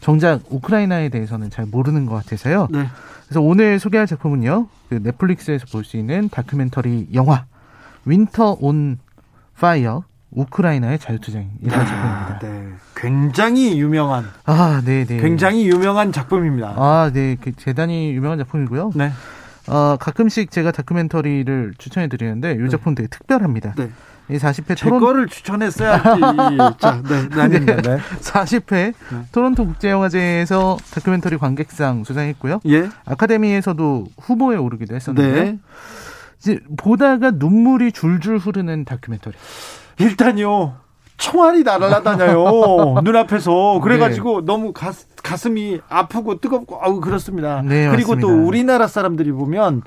정작 0.00 0.42
우크라이나에 0.50 1.08
대해서는 1.08 1.50
잘 1.50 1.66
모르는 1.66 2.06
것 2.06 2.14
같아서요. 2.14 2.68
네. 2.70 2.86
그래서 3.24 3.40
오늘 3.40 3.78
소개할 3.80 4.06
작품은요. 4.06 4.68
그 4.88 5.00
넷플릭스에서 5.02 5.66
볼 5.72 5.84
수 5.84 5.96
있는 5.96 6.28
다큐멘터리 6.28 7.08
영화 7.14 7.46
Winter 8.04 8.58
on 8.60 8.98
Fire 9.58 10.04
우크라이나의 10.30 10.98
자유투쟁이라는 10.98 11.72
아, 11.72 11.84
작품입니다. 11.86 12.38
네. 12.40 12.74
굉장히 12.94 13.80
유명한. 13.80 14.24
아, 14.44 14.82
네, 14.84 15.04
네. 15.04 15.16
굉장히 15.18 15.66
유명한 15.66 16.12
작품입니다. 16.12 16.74
아, 16.76 17.10
네. 17.12 17.36
그 17.40 17.52
대단히 17.52 18.12
유명한 18.12 18.38
작품이고요. 18.38 18.92
네. 18.94 19.10
어, 19.68 19.96
가끔씩 19.98 20.50
제가 20.50 20.72
다큐멘터리를 20.72 21.74
추천해 21.78 22.08
드리는데 22.08 22.52
이 22.52 22.58
네. 22.58 22.68
작품 22.68 22.94
되게 22.94 23.08
특별합니다. 23.08 23.74
네. 23.76 23.90
이 24.30 24.36
40회 24.36 24.76
제 24.76 24.84
토론... 24.84 25.00
거를 25.00 25.26
추천했어야지. 25.26 26.20
자, 26.78 27.02
네, 27.02 27.28
네, 27.28 27.40
아닙니다. 27.40 27.80
네. 27.80 27.98
40회 28.20 28.70
네. 28.70 28.94
토론토 29.32 29.64
국제영화제에서 29.66 30.76
다큐멘터리 30.92 31.38
관객상 31.38 32.04
수상했고요. 32.04 32.60
예. 32.66 32.90
아카데미에서도 33.06 34.06
후보에 34.20 34.56
오르기도 34.56 34.94
했었는데 34.94 35.44
네. 35.44 35.58
이제 36.40 36.60
보다가 36.76 37.32
눈물이 37.32 37.92
줄줄 37.92 38.36
흐르는 38.36 38.84
다큐멘터리. 38.84 39.34
일단요. 40.00 40.74
총알이 41.16 41.64
날아다녀요. 41.64 43.00
눈앞에서. 43.02 43.80
그래가지고 43.82 44.40
네. 44.40 44.46
너무 44.46 44.72
가, 44.72 44.92
가슴이 45.22 45.80
아프고 45.88 46.40
뜨겁고, 46.40 46.78
아우, 46.80 47.00
그렇습니다. 47.00 47.60
네, 47.62 47.88
그리고 47.90 48.14
맞습니다. 48.14 48.20
또 48.20 48.46
우리나라 48.46 48.86
사람들이 48.86 49.32
보면 49.32 49.82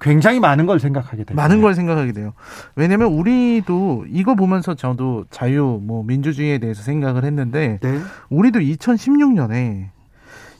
굉장히 0.00 0.40
많은 0.40 0.66
걸 0.66 0.78
생각하게 0.78 1.24
돼요. 1.24 1.36
많은 1.36 1.60
걸 1.60 1.74
생각하게 1.74 2.12
돼요. 2.12 2.34
왜냐면 2.76 3.08
우리도 3.08 4.04
이거 4.10 4.34
보면서 4.34 4.74
저도 4.74 5.24
자유, 5.30 5.80
뭐, 5.82 6.04
민주주의에 6.04 6.58
대해서 6.58 6.82
생각을 6.82 7.24
했는데, 7.24 7.78
네. 7.82 8.00
우리도 8.30 8.60
2016년에 8.60 9.88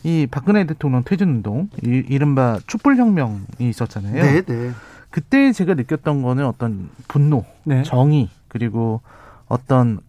이 0.02 0.26
박근혜 0.30 0.64
대통령 0.64 1.02
퇴진 1.04 1.28
운동, 1.28 1.68
이, 1.84 2.02
이른바 2.08 2.58
촛불 2.66 2.96
혁명이 2.96 3.38
있었잖아요. 3.60 4.14
네, 4.14 4.42
네. 4.42 4.70
그때 5.10 5.52
제가 5.52 5.74
느꼈던 5.74 6.22
거는 6.22 6.46
어떤 6.46 6.90
분노, 7.08 7.44
네. 7.64 7.82
정의, 7.82 8.28
그리고 8.56 9.02
어떤 9.48 10.00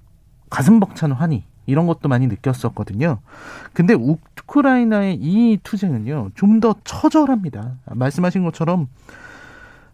가슴 0.50 0.80
벅찬 0.80 1.12
환희 1.12 1.44
이런 1.66 1.86
것도 1.86 2.08
많이 2.08 2.28
느꼈었거든요. 2.28 3.18
근데 3.74 3.94
우크라이나의 3.94 5.16
이 5.16 5.60
투쟁은요, 5.62 6.30
좀 6.34 6.62
더 6.62 6.76
처절합니다. 6.86 7.74
말씀하신 7.92 8.44
것처럼, 8.46 8.88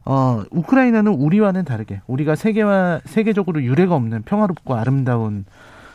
어, 0.05 0.43
우크라이나는 0.51 1.11
우리와는 1.11 1.65
다르게, 1.65 2.01
우리가 2.05 2.35
세계와, 2.35 3.01
세계적으로 3.05 3.63
유례가 3.63 3.95
없는 3.95 4.21
평화롭고 4.21 4.75
아름다운 4.75 5.45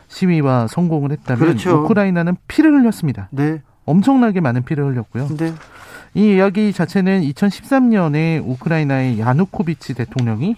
시위와 0.09 0.67
성공을 0.67 1.11
했다면, 1.13 1.39
그렇죠. 1.39 1.83
우크라이나는 1.85 2.35
피를 2.49 2.73
흘렸습니다. 2.73 3.29
네. 3.31 3.61
엄청나게 3.85 4.41
많은 4.41 4.65
피를 4.65 4.85
흘렸고요. 4.85 5.29
네. 5.37 5.53
이 6.13 6.35
이야기 6.35 6.73
자체는 6.73 7.21
2013년에 7.21 8.43
우크라이나의 8.45 9.19
야누코비치 9.19 9.93
대통령이 9.93 10.57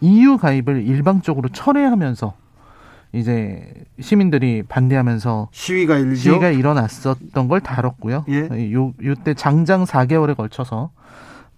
EU 0.00 0.38
가입을 0.38 0.86
일방적으로 0.86 1.48
철회하면서 1.48 2.34
이제 3.12 3.72
시민들이 4.00 4.62
반대하면서 4.68 5.48
시위가 5.50 5.98
일죠? 5.98 6.16
시위가 6.16 6.50
일어났었던 6.50 7.48
걸 7.48 7.60
다뤘고요. 7.60 8.24
예. 8.28 8.72
요 8.72 8.92
요때 9.02 9.34
장장 9.34 9.84
4개월에 9.84 10.36
걸쳐서 10.36 10.90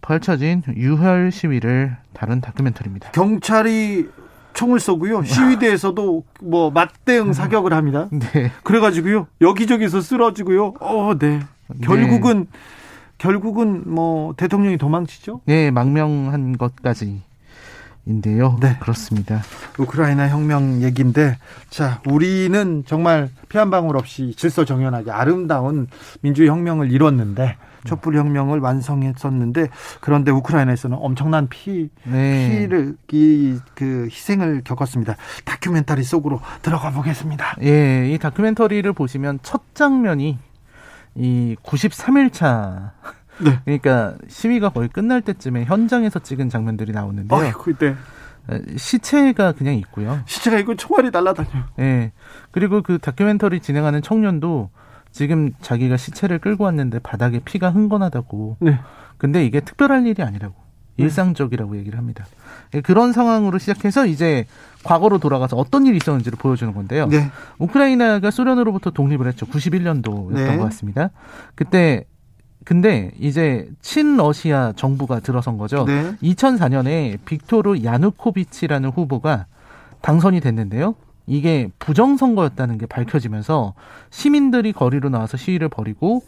펼쳐진 0.00 0.62
유혈 0.76 1.32
시위를 1.32 1.96
다룬 2.12 2.40
다큐멘터리입니다. 2.40 3.10
경찰이 3.10 4.08
총을 4.54 4.80
쏘고요. 4.80 5.24
시위대에서도 5.24 6.24
뭐 6.42 6.70
맞대응 6.70 7.32
사격을 7.32 7.72
합니다. 7.72 8.08
네. 8.10 8.50
그래가지고요 8.62 9.26
여기저기서 9.40 10.00
쓰러지고요. 10.00 10.74
어, 10.80 11.14
네. 11.18 11.40
결국은 11.82 12.46
네. 12.50 12.58
결국은 13.18 13.82
뭐 13.86 14.34
대통령이 14.36 14.78
도망치죠. 14.78 15.42
네, 15.44 15.70
망명한 15.70 16.56
것까지 16.56 17.22
인데요. 18.06 18.56
네. 18.60 18.76
그렇습니다. 18.80 19.42
우크라이나 19.78 20.28
혁명 20.28 20.82
얘기인데, 20.82 21.36
자, 21.68 22.00
우리는 22.06 22.82
정말 22.86 23.30
피 23.48 23.58
한 23.58 23.70
방울 23.70 23.96
없이 23.96 24.34
질서 24.36 24.64
정연하게 24.64 25.10
아름다운 25.10 25.86
민주의 26.22 26.48
혁명을 26.48 26.90
이뤘는데, 26.92 27.56
촛불 27.84 28.16
혁명을 28.16 28.60
완성했었는데, 28.60 29.68
그런데 30.00 30.30
우크라이나에서는 30.30 30.96
엄청난 31.00 31.48
피, 31.48 31.88
네. 32.04 32.60
피를, 32.60 32.96
이, 33.12 33.58
그, 33.74 34.08
희생을 34.10 34.62
겪었습니다. 34.64 35.16
다큐멘터리 35.44 36.02
속으로 36.02 36.40
들어가 36.62 36.90
보겠습니다. 36.90 37.56
예, 37.62 38.10
이 38.10 38.18
다큐멘터리를 38.18 38.90
보시면 38.92 39.40
첫 39.42 39.74
장면이 39.74 40.38
이 41.16 41.56
93일차 41.62 42.90
네. 43.42 43.60
그러니까 43.64 44.16
시위가 44.28 44.70
거의 44.70 44.88
끝날 44.88 45.22
때쯤에 45.22 45.64
현장에서 45.64 46.18
찍은 46.18 46.48
장면들이 46.48 46.92
나오는데요. 46.92 47.38
어, 47.38 47.52
그때 47.58 47.94
시체가 48.76 49.52
그냥 49.52 49.74
있고요. 49.76 50.20
시체가 50.26 50.58
있고 50.60 50.76
총알이 50.76 51.10
날아다녀. 51.10 51.48
예. 51.78 51.82
네. 51.82 52.12
그리고 52.50 52.82
그 52.82 52.98
다큐멘터리 52.98 53.60
진행하는 53.60 54.02
청년도 54.02 54.70
지금 55.12 55.52
자기가 55.60 55.96
시체를 55.96 56.38
끌고 56.38 56.64
왔는데 56.64 57.00
바닥에 57.00 57.40
피가 57.40 57.70
흥건하다고. 57.70 58.58
네. 58.60 58.78
근데 59.18 59.44
이게 59.44 59.60
특별할 59.60 60.06
일이 60.06 60.22
아니라고. 60.22 60.54
네. 60.96 61.04
일상적이라고 61.04 61.76
얘기를 61.78 61.98
합니다. 61.98 62.26
예, 62.74 62.80
그런 62.80 63.12
상황으로 63.12 63.58
시작해서 63.58 64.06
이제 64.06 64.46
과거로 64.84 65.18
돌아가서 65.18 65.56
어떤 65.56 65.86
일이 65.86 65.96
있었는지를 65.96 66.38
보여주는 66.38 66.72
건데요. 66.74 67.06
네. 67.06 67.30
우크라이나가 67.58 68.30
소련으로부터 68.30 68.90
독립을 68.90 69.26
했죠. 69.26 69.46
91년도였던 69.46 70.34
네. 70.34 70.56
것 70.56 70.64
같습니다. 70.64 71.10
그때 71.54 72.04
근데 72.64 73.10
이제 73.18 73.68
친러시아 73.80 74.72
정부가 74.76 75.20
들어선 75.20 75.58
거죠. 75.58 75.84
네. 75.86 76.14
2004년에 76.22 77.18
빅토르 77.24 77.82
야누코비치라는 77.84 78.90
후보가 78.90 79.46
당선이 80.02 80.40
됐는데요. 80.40 80.94
이게 81.26 81.70
부정선거였다는 81.78 82.78
게 82.78 82.86
밝혀지면서 82.86 83.74
시민들이 84.10 84.72
거리로 84.72 85.08
나와서 85.08 85.36
시위를 85.36 85.68
벌이고 85.68 86.22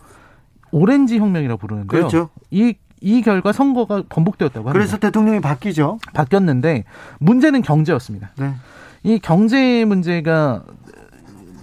오렌지 0.70 1.18
혁명이라고 1.18 1.58
부르는데요. 1.58 1.88
그렇죠. 1.88 2.30
이, 2.50 2.74
이 3.00 3.22
결과 3.22 3.52
선거가 3.52 4.04
번복되었다고 4.08 4.68
합니다. 4.68 4.72
그래서 4.72 4.96
대통령이 4.98 5.40
바뀌죠. 5.40 5.98
바뀌었는데 6.14 6.84
문제는 7.18 7.62
경제였습니다. 7.62 8.30
네. 8.38 8.54
이 9.02 9.18
경제 9.18 9.84
문제가 9.84 10.62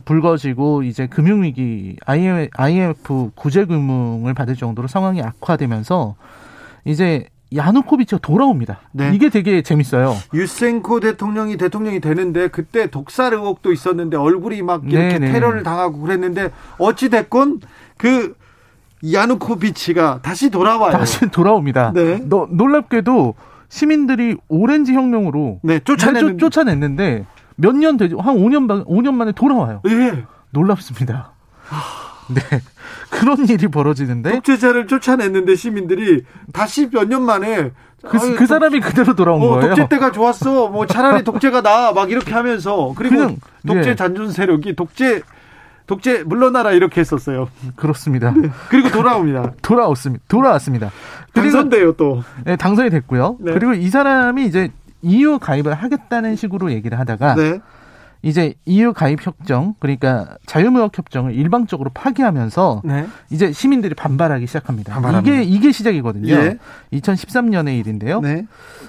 불거지고 0.09 0.81
이제 0.81 1.05
금융위기 1.05 1.97
IMF 2.07 3.29
구제금융을 3.35 4.33
받을 4.33 4.55
정도로 4.55 4.87
상황이 4.87 5.21
악화되면서 5.21 6.15
이제 6.83 7.27
야누코비치가 7.55 8.19
돌아옵니다. 8.19 8.79
네. 8.91 9.11
이게 9.13 9.29
되게 9.29 9.61
재밌어요. 9.61 10.15
유센코 10.33 10.99
대통령이 10.99 11.57
대통령이 11.57 11.99
되는데 11.99 12.47
그때 12.47 12.87
독살 12.87 13.33
의혹도 13.33 13.71
있었는데 13.71 14.17
얼굴이 14.17 14.63
막 14.63 14.83
이렇게 14.83 15.19
네네. 15.19 15.27
네. 15.27 15.31
테러를 15.31 15.61
당하고 15.61 15.99
그랬는데 15.99 16.49
어찌 16.79 17.09
됐건 17.09 17.61
그 17.97 18.35
야누코비치가 19.13 20.21
다시 20.23 20.49
돌아와요. 20.49 20.91
다시 20.91 21.29
돌아옵니다. 21.29 21.93
네. 21.93 22.19
너, 22.27 22.47
놀랍게도 22.49 23.35
시민들이 23.67 24.37
오렌지 24.47 24.93
혁명으로 24.93 25.59
네, 25.61 25.79
쫓아냈는데, 25.79 26.37
쫓아냈는데 26.37 27.25
몇 27.59 27.75
년 27.75 27.97
되죠? 27.97 28.19
한 28.19 28.35
5년, 28.37 28.85
5년 28.85 29.13
만에 29.13 29.31
돌아와요. 29.31 29.81
예. 29.87 30.23
놀랍습니다. 30.51 31.31
네. 32.33 32.41
그런 33.09 33.47
일이 33.47 33.67
벌어지는데. 33.67 34.31
독재자를 34.31 34.87
쫓아냈는데 34.87 35.55
시민들이 35.55 36.23
다시 36.53 36.89
몇 36.91 37.07
년 37.07 37.23
만에. 37.23 37.71
그, 38.05 38.17
아유, 38.17 38.35
그 38.37 38.45
사람이 38.45 38.79
독, 38.79 38.87
그대로 38.87 39.13
돌아온 39.13 39.41
어, 39.41 39.49
거예요. 39.49 39.75
독재 39.75 39.89
때가 39.89 40.11
좋았어. 40.11 40.69
뭐 40.69 40.85
차라리 40.85 41.23
독재가 41.23 41.61
나. 41.61 41.91
막 41.91 42.09
이렇게 42.11 42.33
하면서. 42.33 42.93
그리고 42.95 43.15
그냥, 43.15 43.37
독재 43.67 43.89
예. 43.89 43.95
잔존 43.95 44.31
세력이 44.31 44.75
독재 44.75 45.21
독재 45.85 46.23
물러나라 46.23 46.71
이렇게 46.71 47.01
했었어요. 47.01 47.49
그렇습니다. 47.75 48.31
네. 48.31 48.49
그리고 48.69 48.89
돌아옵니다. 48.89 49.53
돌아왔습니다. 49.63 50.23
돌아왔습니다. 50.27 50.91
당선돼요 51.33 51.93
또. 51.93 52.23
네, 52.45 52.55
당선이 52.55 52.89
됐고요. 52.91 53.37
네. 53.39 53.53
그리고 53.53 53.73
이 53.73 53.89
사람이 53.89 54.45
이제 54.45 54.69
EU 55.01 55.39
가입을 55.39 55.73
하겠다는 55.73 56.35
식으로 56.35 56.71
얘기를 56.71 56.99
하다가 56.99 57.35
네. 57.35 57.59
이제 58.21 58.53
EU 58.65 58.91
가입 58.91 59.25
협정 59.25 59.75
그러니까 59.79 60.37
자유무역 60.45 60.97
협정을 60.97 61.33
일방적으로 61.33 61.89
파기하면서 61.93 62.81
네. 62.83 63.07
이제 63.29 63.51
시민들이 63.53 63.95
반발하기 63.95 64.45
시작합니다. 64.45 64.93
반발합니다. 64.93 65.35
이게 65.37 65.43
이게 65.43 65.71
시작이거든요. 65.71 66.33
예. 66.33 66.57
2013년의 66.93 67.79
일인데요. 67.79 68.19
네. 68.19 68.45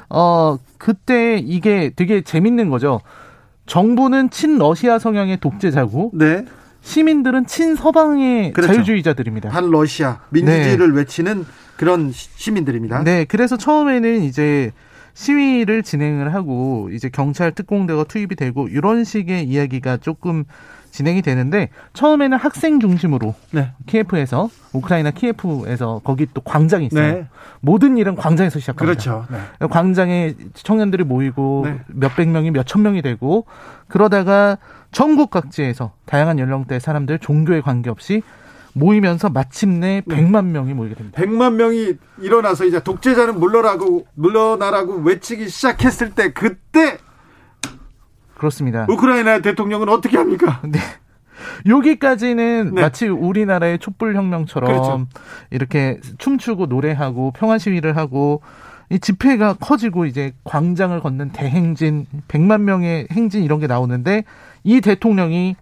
어 0.09 0.59
그때 0.79 1.37
이게 1.39 1.93
되게 1.95 2.23
재밌는 2.23 2.71
거죠. 2.71 3.01
정부는 3.67 4.31
친러시아 4.31 4.99
성향의 4.99 5.39
독재자고 5.39 6.11
네. 6.15 6.45
시민들은 6.83 7.47
친서방의 7.47 8.53
그렇죠. 8.53 8.73
자유주의자들입니다. 8.73 9.51
반러시아 9.51 10.21
민주주의를 10.31 10.91
네. 10.91 10.97
외치는 10.99 11.47
그런 11.77 12.11
시민들입니다. 12.13 13.05
네, 13.05 13.25
그래서 13.25 13.57
처음에는 13.57 14.23
이제 14.23 14.73
시위를 15.15 15.83
진행을 15.83 16.35
하고 16.35 16.89
이제 16.93 17.09
경찰 17.09 17.53
특공대가 17.53 18.05
투입이 18.05 18.37
되고 18.37 18.69
이런 18.69 19.05
식의 19.05 19.45
이야기가 19.45 19.99
조금 19.99 20.45
진행이 20.91 21.23
되는데 21.23 21.69
처음에는 21.93 22.37
학생 22.37 22.81
중심으로 22.81 23.35
네. 23.53 23.73
키예프에서 23.87 24.51
우크라이나 24.73 25.13
키예프에서 25.13 26.01
거기 26.03 26.27
또 26.35 26.41
광장이 26.41 26.87
있어요. 26.87 27.13
네. 27.13 27.27
모든 27.61 27.97
일은 27.97 28.17
광장에서 28.17 28.59
시작합니다. 28.59 28.85
그렇죠. 28.85 29.27
네. 29.31 29.67
광장에 29.69 30.35
청년들이 30.55 31.05
모이고 31.05 31.63
네. 31.67 31.79
몇백 31.89 32.29
명이 32.29 32.51
몇천 32.51 32.83
명이 32.83 33.03
되고 33.03 33.47
그러다가 33.87 34.59
전국 34.91 35.31
각지에서 35.31 35.93
다양한 36.07 36.39
연령대 36.41 36.81
사람들 36.81 37.21
종교에 37.21 37.61
관계없이 37.61 38.23
모이면서 38.75 39.31
마침내 39.31 40.03
네. 40.07 40.17
100만 40.17 40.47
명이 40.47 40.75
모이게 40.75 40.95
됩니다. 40.95 41.21
100만 41.21 41.55
명이 41.55 41.95
일어나서 42.21 42.65
이제 42.65 42.83
독재자는 42.83 43.39
물러나고 43.39 44.07
물러나라고 44.15 44.97
외치기 44.97 45.49
시작했을 45.49 46.15
때 46.15 46.33
그때 46.33 46.99
그렇습니다. 48.35 48.87
우크라이나 48.89 49.41
대통령은 49.41 49.89
어떻게 49.89 50.17
합니까? 50.17 50.61
네. 50.65 50.79
여기까지는 51.67 52.73
네. 52.75 52.81
마치 52.83 53.07
우리나라의 53.09 53.79
촛불 53.79 54.15
혁명처럼 54.15 54.71
그렇죠. 54.71 55.07
이렇게 55.51 56.01
춤추고 56.19 56.67
노래하고 56.67 57.33
평화 57.33 57.59
시위를 57.59 57.97
하고 57.97 58.43
이 58.89 58.99
집회가 58.99 59.55
커지고 59.55 60.07
이제 60.07 60.33
광장을 60.45 60.99
걷는 61.01 61.31
대행진 61.31 62.07
100만 62.29 62.63
명의 62.63 63.07
행진 63.13 63.45
이런 63.45 63.61
게 63.61 63.67
나오는데 63.67 64.25
이 64.65 64.81
대통령이 64.81 65.57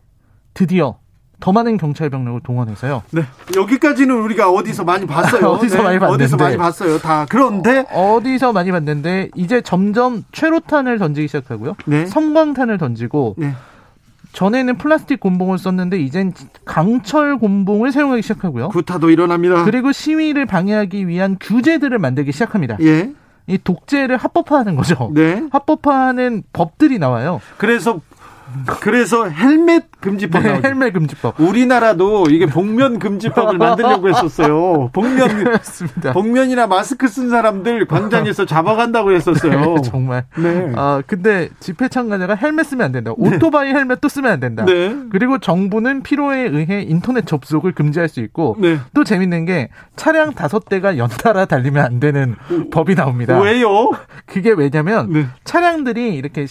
드디어 0.54 0.98
더 1.40 1.52
많은 1.52 1.76
경찰 1.76 2.10
병력을 2.10 2.40
동원해서요. 2.42 3.02
네. 3.12 3.22
여기까지는 3.56 4.14
우리가 4.22 4.50
어디서 4.50 4.84
많이 4.84 5.06
봤어요. 5.06 5.46
어디서 5.50 5.78
네. 5.78 5.82
많이 5.82 5.98
봤는데. 5.98 6.24
어디서 6.24 6.36
많이 6.36 6.56
봤어요. 6.56 6.98
다. 6.98 7.26
그런데 7.28 7.84
어, 7.92 8.18
디서 8.22 8.52
많이 8.52 8.72
봤는데 8.72 9.30
이제 9.36 9.60
점점 9.60 10.24
최루탄을 10.32 10.98
던지기 10.98 11.28
시작하고요. 11.28 11.76
네. 11.86 12.06
성광탄을 12.06 12.78
던지고 12.78 13.36
네. 13.38 13.54
전에는 14.32 14.78
플라스틱 14.78 15.20
곤봉을 15.20 15.58
썼는데 15.58 16.00
이젠 16.00 16.32
강철 16.64 17.38
곤봉을 17.38 17.92
사용하기 17.92 18.22
시작하고요. 18.22 18.68
구타도 18.68 19.10
일어납니다. 19.10 19.64
그리고 19.64 19.92
시위를 19.92 20.44
방해하기 20.44 21.08
위한 21.08 21.36
규제들을 21.40 21.98
만들기 21.98 22.32
시작합니다. 22.32 22.76
예. 22.82 23.12
이 23.46 23.56
독재를 23.62 24.18
합법화하는 24.18 24.76
거죠. 24.76 25.10
네. 25.14 25.42
합법화하는 25.50 26.42
법들이 26.52 26.98
나와요. 26.98 27.40
그래서 27.56 28.00
그래서 28.80 29.28
헬멧 29.28 30.00
금지법 30.00 30.42
네, 30.42 30.60
헬멧 30.64 30.92
금지법. 30.92 31.40
우리나라도 31.40 32.26
이게 32.30 32.46
복면 32.46 32.98
금지법을 32.98 33.58
만들려고 33.58 34.08
했었어요. 34.08 34.90
복면 34.92 35.44
그렇습니다. 35.44 36.12
복면이나 36.12 36.66
마스크 36.66 37.08
쓴 37.08 37.30
사람들 37.30 37.86
광장에서 37.86 38.44
잡아간다고 38.46 39.12
했었어요. 39.12 39.74
네, 39.74 39.82
정말. 39.82 40.24
네. 40.36 40.72
아 40.76 41.02
근데 41.06 41.48
집회 41.60 41.88
참가자가 41.88 42.34
헬멧 42.34 42.66
쓰면 42.66 42.84
안 42.86 42.92
된다. 42.92 43.12
네. 43.18 43.36
오토바이 43.36 43.70
헬멧도 43.72 44.08
쓰면 44.08 44.30
안 44.32 44.40
된다. 44.40 44.64
네. 44.64 44.96
그리고 45.10 45.38
정부는 45.38 46.02
필요에 46.02 46.42
의해 46.42 46.82
인터넷 46.82 47.26
접속을 47.26 47.72
금지할 47.72 48.08
수 48.08 48.20
있고 48.20 48.56
네. 48.58 48.78
또 48.94 49.04
재밌는 49.04 49.44
게 49.44 49.68
차량 49.96 50.32
다섯 50.32 50.64
대가 50.68 50.96
연달아 50.96 51.46
달리면 51.46 51.84
안 51.84 52.00
되는 52.00 52.36
법이 52.70 52.94
나옵니다. 52.94 53.38
왜요? 53.40 53.90
그게 54.26 54.52
왜냐면 54.52 55.12
네. 55.12 55.26
차량들이 55.44 56.14
이렇게 56.14 56.46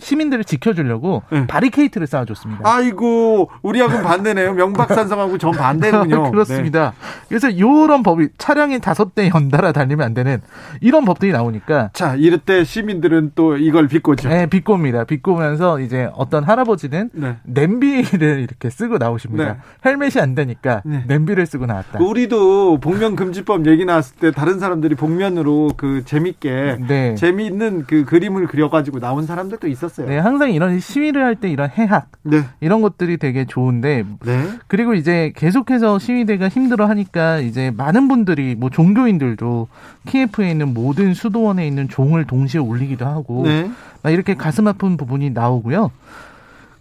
시민들을 0.00 0.44
지켜주려고 0.44 1.22
네. 1.32 1.46
바리케이트를 1.46 2.06
쌓아줬습니다. 2.06 2.60
아이고 2.64 3.50
우리하고는 3.62 4.02
반대네요. 4.02 4.54
명박산성하고 4.54 5.38
전 5.38 5.52
반대군요. 5.52 6.30
그렇습니다. 6.32 6.90
네. 6.90 7.26
그래서 7.28 7.48
이런 7.48 8.02
법이 8.02 8.28
차량이 8.38 8.80
다섯 8.80 9.14
대 9.14 9.30
연달아 9.34 9.72
달리면 9.72 10.04
안 10.04 10.14
되는 10.14 10.40
이런 10.80 11.04
법들이 11.04 11.32
나오니까 11.32 11.90
자 11.94 12.14
이럴 12.16 12.38
때 12.38 12.64
시민들은 12.64 13.32
또 13.34 13.56
이걸 13.56 13.88
비꼬죠. 13.88 14.28
네, 14.28 14.46
비꼬입니다. 14.46 15.04
비꼬면서 15.04 15.80
이제 15.80 16.10
어떤 16.14 16.44
할아버지는 16.44 17.10
네. 17.12 17.36
냄비를 17.44 18.40
이렇게 18.40 18.68
쓰고 18.68 18.98
나오십니다. 18.98 19.44
네. 19.44 19.58
헬멧이 19.86 20.20
안 20.20 20.34
되니까 20.34 20.82
네. 20.84 21.04
냄비를 21.06 21.46
쓰고 21.46 21.66
나왔다. 21.66 21.98
우리도 21.98 22.78
복면 22.80 23.16
금지법 23.16 23.66
얘기 23.66 23.84
나왔을 23.84 24.16
때 24.16 24.30
다른 24.30 24.58
사람들이 24.58 24.94
복면으로 24.94 25.70
그 25.76 26.04
재밌게 26.04 26.78
네. 26.86 27.14
재미있는 27.14 27.84
그 27.86 28.04
그림을 28.04 28.46
그려가지고 28.46 29.00
나온 29.00 29.26
사람들도 29.26 29.68
있었어요. 29.68 30.06
네, 30.08 30.18
항상 30.18 30.50
이런 30.52 30.78
시위를 30.78 31.21
할 31.22 31.36
때 31.36 31.50
이런 31.50 31.70
해학 31.70 32.08
네. 32.22 32.44
이런 32.60 32.82
것들이 32.82 33.16
되게 33.16 33.44
좋은데 33.44 34.04
네. 34.24 34.48
그리고 34.66 34.94
이제 34.94 35.32
계속해서 35.36 35.98
시위대가 35.98 36.48
힘들어 36.48 36.86
하니까 36.86 37.38
이제 37.38 37.70
많은 37.76 38.08
분들이 38.08 38.54
뭐 38.54 38.70
종교인들도 38.70 39.68
키예프에 40.06 40.50
있는 40.50 40.74
모든 40.74 41.14
수도원에 41.14 41.66
있는 41.66 41.88
종을 41.88 42.26
동시에 42.26 42.60
올리기도 42.60 43.06
하고 43.06 43.42
네. 43.44 43.70
막 44.02 44.10
이렇게 44.10 44.34
가슴 44.34 44.66
아픈 44.68 44.96
부분이 44.96 45.30
나오고요. 45.30 45.90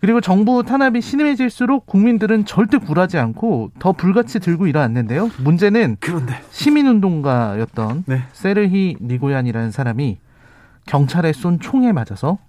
그리고 0.02 0.20
정부 0.20 0.64
탄압이 0.64 1.00
심해질수록 1.00 1.86
국민들은 1.86 2.46
절대 2.46 2.78
굴하지 2.80 3.20
않고 3.20 3.72
더 3.78 3.92
불같이 3.92 4.40
들고 4.40 4.66
일어났는데요. 4.66 5.30
문제는 5.44 5.98
그런데 6.00 6.34
시민운동가였던 6.50 8.06
네. 8.08 8.24
세르히 8.34 8.98
니고얀이라는 9.00 9.70
사람이 9.70 10.18
경찰에 10.88 11.34
쏜 11.34 11.60
총에 11.60 11.92
맞아서 11.92 12.40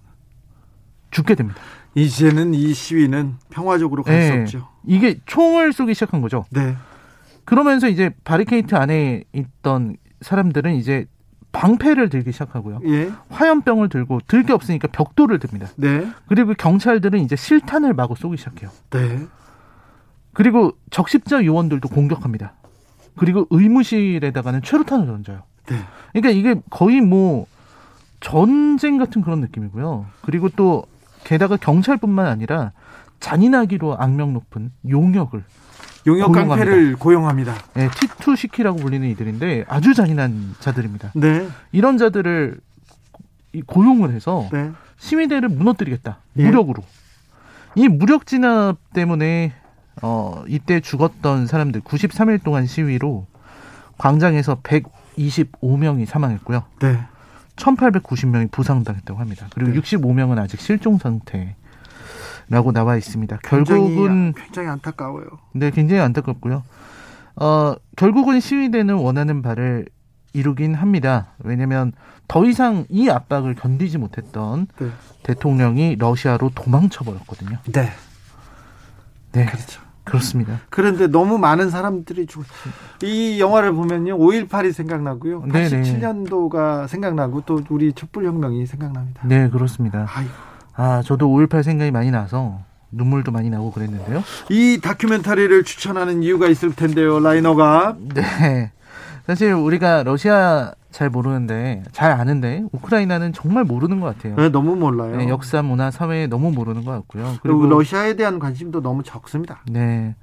죽게 1.11 1.35
됩니다. 1.35 1.59
이제는 1.95 2.53
이 2.53 2.73
시위는 2.73 3.35
평화적으로 3.49 4.03
갈수 4.03 4.33
네. 4.33 4.41
없죠. 4.41 4.67
이게 4.85 5.19
총을 5.25 5.73
쏘기 5.73 5.93
시작한 5.93 6.21
거죠. 6.21 6.45
네. 6.49 6.75
그러면서 7.45 7.87
이제 7.89 8.11
바리케이트 8.23 8.75
안에 8.75 9.23
있던 9.33 9.97
사람들은 10.21 10.75
이제 10.75 11.05
방패를 11.51 12.09
들기 12.09 12.31
시작하고요. 12.31 12.79
예. 12.87 13.11
화염병을 13.29 13.89
들고 13.89 14.21
들 14.27 14.43
게 14.43 14.53
없으니까 14.53 14.87
벽돌을 14.87 15.37
듭니다. 15.39 15.67
네. 15.75 16.07
그리고 16.27 16.53
경찰들은 16.55 17.19
이제 17.19 17.35
실탄을 17.35 17.93
마구 17.93 18.15
쏘기 18.15 18.37
시작해요. 18.37 18.71
네. 18.89 19.19
그리고 20.33 20.71
적십자 20.89 21.45
요원들도 21.45 21.89
공격합니다. 21.89 22.53
그리고 23.15 23.45
의무실에다가는 23.51 24.63
최루탄을 24.63 25.05
던져요. 25.05 25.43
네. 25.67 25.77
그러니까 26.11 26.29
이게 26.31 26.59
거의 26.71 27.01
뭐 27.01 27.45
전쟁 28.19 28.97
같은 28.97 29.21
그런 29.21 29.41
느낌이고요. 29.41 30.07
그리고 30.21 30.49
또 30.49 30.85
게다가 31.23 31.57
경찰뿐만 31.57 32.27
아니라 32.27 32.71
잔인하기로 33.19 33.97
악명 33.97 34.33
높은 34.33 34.71
용역을 34.87 35.43
용역 36.05 36.31
깡패를 36.33 36.97
고용합니다. 36.97 37.53
네, 37.75 37.87
T2 37.87 38.35
시키라고 38.35 38.77
불리는 38.77 39.07
이들인데 39.09 39.65
아주 39.67 39.93
잔인한 39.93 40.55
자들입니다. 40.59 41.11
네. 41.15 41.47
이런 41.71 41.97
자들을 41.97 42.59
고용을 43.65 44.11
해서 44.11 44.49
네. 44.51 44.71
시위대를 44.97 45.49
무너뜨리겠다. 45.49 46.17
예. 46.37 46.45
무력으로. 46.45 46.83
이 47.75 47.87
무력 47.87 48.25
진압 48.25 48.77
때문에 48.93 49.53
어 50.01 50.43
이때 50.47 50.79
죽었던 50.79 51.47
사람들 51.47 51.81
93일 51.81 52.43
동안 52.43 52.65
시위로 52.65 53.25
광장에서 53.97 54.61
125명이 54.61 56.05
사망했고요. 56.05 56.63
네. 56.81 56.99
1,890명이 57.55 58.51
부상당했다고 58.51 59.19
합니다. 59.19 59.47
그리고 59.53 59.71
네. 59.71 59.79
65명은 59.79 60.39
아직 60.39 60.59
실종 60.59 60.97
상태. 60.97 61.55
라고 62.49 62.73
나와 62.73 62.97
있습니다. 62.97 63.37
결국은 63.37 64.33
굉장히, 64.33 64.33
굉장히 64.33 64.67
안타까워요. 64.67 65.25
네, 65.53 65.71
굉장히 65.71 66.01
안타깝고요. 66.01 66.63
어, 67.37 67.75
결국은 67.95 68.39
시위대는 68.39 68.95
원하는 68.95 69.41
바를 69.41 69.87
이루긴 70.33 70.73
합니다. 70.73 71.27
왜냐하면 71.39 71.93
더 72.27 72.45
이상 72.45 72.85
이 72.89 73.09
압박을 73.09 73.55
견디지 73.55 73.97
못했던 73.97 74.67
네. 74.77 74.89
대통령이 75.23 75.95
러시아로 75.97 76.51
도망쳐 76.53 77.05
버렸거든요. 77.05 77.57
네. 77.71 77.91
네. 79.31 79.45
그렇죠. 79.45 79.81
그렇습니다. 80.03 80.59
그런데 80.69 81.07
너무 81.07 81.37
많은 81.37 81.69
사람들이 81.69 82.25
죽. 82.25 82.43
이 83.03 83.39
영화를 83.39 83.73
보면요, 83.73 84.17
5.18이 84.17 84.73
생각나고요, 84.73 85.43
87년도가 85.43 86.87
생각나고 86.87 87.41
또 87.45 87.61
우리 87.69 87.93
촛불혁명이 87.93 88.65
생각납니다. 88.65 89.21
네, 89.25 89.49
그렇습니다. 89.49 90.05
아이고. 90.13 90.31
아, 90.75 91.01
저도 91.03 91.27
5.18 91.27 91.63
생각이 91.63 91.91
많이 91.91 92.11
나서 92.11 92.61
눈물도 92.91 93.31
많이 93.31 93.49
나고 93.49 93.71
그랬는데요. 93.71 94.23
이 94.49 94.79
다큐멘터리를 94.81 95.63
추천하는 95.63 96.23
이유가 96.23 96.47
있을 96.47 96.73
텐데요, 96.73 97.19
라이너가. 97.19 97.95
네. 98.13 98.71
사실 99.25 99.53
우리가 99.53 100.03
러시아 100.03 100.73
잘 100.91 101.09
모르는데 101.09 101.83
잘 101.91 102.11
아는데 102.11 102.63
우크라이나는 102.71 103.33
정말 103.33 103.63
모르는 103.63 103.99
것 103.99 104.15
같아요. 104.15 104.35
네, 104.35 104.49
너무 104.49 104.75
몰라요. 104.75 105.15
네, 105.15 105.27
역사, 105.29 105.61
문화, 105.61 105.91
사회 105.91 106.27
너무 106.27 106.51
모르는 106.51 106.83
것 106.83 106.91
같고요. 106.91 107.35
그리고 107.41 107.65
러시아에 107.65 108.15
대한 108.15 108.37
관심도 108.37 108.81
너무 108.81 109.01
적습니다. 109.03 109.61
네. 109.69 110.15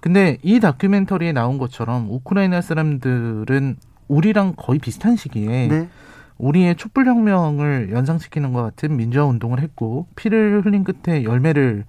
근데 0.00 0.38
이 0.42 0.58
다큐멘터리에 0.58 1.32
나온 1.32 1.58
것처럼 1.58 2.08
우크라이나 2.10 2.60
사람들은 2.60 3.76
우리랑 4.08 4.54
거의 4.56 4.80
비슷한 4.80 5.16
시기에 5.16 5.68
네. 5.68 5.88
우리의 6.38 6.74
촛불혁명을 6.74 7.90
연상시키는 7.92 8.52
것 8.52 8.62
같은 8.62 8.96
민주화 8.96 9.24
운동을 9.24 9.60
했고 9.60 10.08
피를 10.16 10.62
흘린 10.64 10.82
끝에 10.82 11.22
열매를 11.22 11.84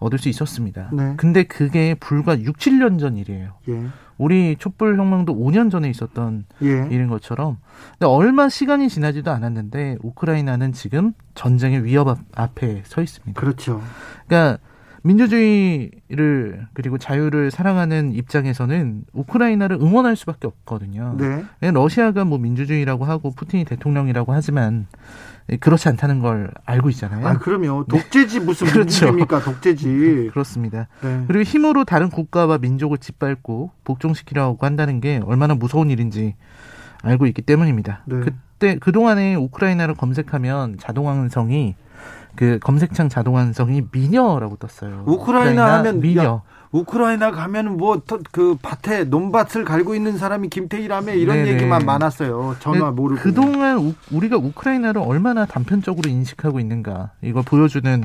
얻을 0.00 0.18
수 0.18 0.28
있었습니다. 0.28 0.90
네. 0.92 1.14
근데 1.16 1.44
그게 1.44 1.94
불과 1.94 2.38
6, 2.38 2.58
7년 2.58 2.98
전 2.98 3.16
일이에요. 3.16 3.52
예. 3.68 3.86
우리 4.18 4.56
촛불 4.56 4.98
혁명도 4.98 5.34
5년 5.34 5.70
전에 5.70 5.88
있었던 5.90 6.44
예. 6.62 6.86
일인 6.90 7.08
것처럼 7.08 7.58
근데 7.98 8.06
얼마 8.06 8.48
시간이 8.48 8.88
지나지도 8.88 9.30
않았는데 9.30 9.98
우크라이나는 10.02 10.72
지금 10.72 11.12
전쟁의 11.34 11.84
위협 11.84 12.16
앞에 12.34 12.82
서 12.84 13.02
있습니다. 13.02 13.40
그렇죠. 13.40 13.80
그러니까 14.26 14.58
민주주의를 15.04 16.68
그리고 16.74 16.96
자유를 16.96 17.50
사랑하는 17.50 18.12
입장에서는 18.12 19.04
우크라이나를 19.12 19.78
응원할 19.80 20.14
수밖에 20.14 20.46
없거든요. 20.46 21.16
네. 21.18 21.70
러시아가 21.72 22.24
뭐 22.24 22.38
민주주의라고 22.38 23.04
하고 23.04 23.32
푸틴이 23.32 23.64
대통령이라고 23.64 24.32
하지만 24.32 24.86
그렇지 25.60 25.88
않다는 25.88 26.20
걸 26.20 26.50
알고 26.64 26.88
있잖아요. 26.90 27.26
아, 27.26 27.38
그럼요. 27.38 27.84
독재지 27.88 28.40
무슨 28.40 28.66
그렇죠. 28.72 28.78
민주주의입니까? 28.78 29.40
독재지. 29.40 30.30
그렇습니다. 30.32 30.88
네. 31.02 31.24
그리고 31.26 31.42
힘으로 31.42 31.84
다른 31.84 32.10
국가와 32.10 32.58
민족을 32.58 32.98
짓밟고 32.98 33.70
복종시키려고 33.84 34.64
한다는 34.64 35.00
게 35.00 35.20
얼마나 35.24 35.54
무서운 35.54 35.90
일인지 35.90 36.36
알고 37.02 37.26
있기 37.26 37.42
때문입니다. 37.42 38.02
네. 38.06 38.20
그때 38.20 38.76
그동안에 38.78 39.34
우크라이나를 39.34 39.94
검색하면 39.94 40.78
자동항성이 40.78 41.74
그 42.34 42.58
검색창 42.62 43.08
자동완성이 43.08 43.82
미녀라고 43.92 44.56
떴어요. 44.56 45.04
우크라이나, 45.06 45.52
우크라이나 45.52 45.78
하면 45.78 46.00
미녀. 46.00 46.22
야, 46.24 46.42
우크라이나 46.72 47.30
가면 47.30 47.76
뭐그 47.76 48.56
밭에 48.62 49.04
논밭을 49.04 49.64
갈고 49.64 49.94
있는 49.94 50.16
사람이 50.16 50.48
김태희라며 50.48 51.12
이런 51.14 51.36
네네. 51.36 51.50
얘기만 51.52 51.84
많았어요. 51.84 52.56
전화 52.60 52.90
모르고. 52.90 53.20
그동안 53.20 53.78
우, 53.78 53.94
우리가 54.10 54.38
우크라이나를 54.38 55.02
얼마나 55.04 55.44
단편적으로 55.44 56.08
인식하고 56.08 56.58
있는가 56.60 57.10
이걸 57.20 57.42
보여주는 57.42 58.04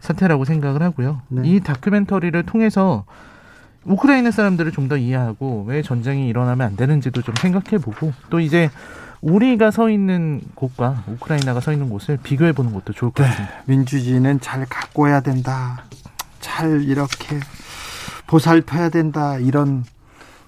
사태라고 0.00 0.44
생각을 0.44 0.82
하고요. 0.82 1.22
네. 1.28 1.42
이 1.44 1.60
다큐멘터리를 1.60 2.42
통해서 2.42 3.04
우크라이나 3.84 4.30
사람들을 4.30 4.72
좀 4.72 4.88
더 4.88 4.96
이해하고 4.96 5.66
왜 5.68 5.82
전쟁이 5.82 6.26
일어나면 6.28 6.66
안 6.66 6.76
되는지도 6.76 7.22
좀 7.22 7.34
생각해 7.36 7.78
보고 7.80 8.12
또 8.28 8.40
이제 8.40 8.70
우리가 9.20 9.70
서 9.70 9.88
있는 9.88 10.40
곳과 10.56 11.04
우크라이나가 11.06 11.60
서 11.60 11.70
있는 11.72 11.88
곳을 11.88 12.18
비교해 12.20 12.50
보는 12.52 12.72
것도 12.72 12.92
좋을 12.92 13.12
것 13.12 13.22
네, 13.22 13.28
같습니다. 13.28 13.54
네, 13.54 13.62
민주주의는 13.66 14.40
잘 14.40 14.66
가꿔야 14.68 15.20
된다. 15.20 15.84
잘 16.40 16.82
이렇게 16.82 17.38
보살펴야 18.30 18.90
된다. 18.90 19.38
이런 19.38 19.84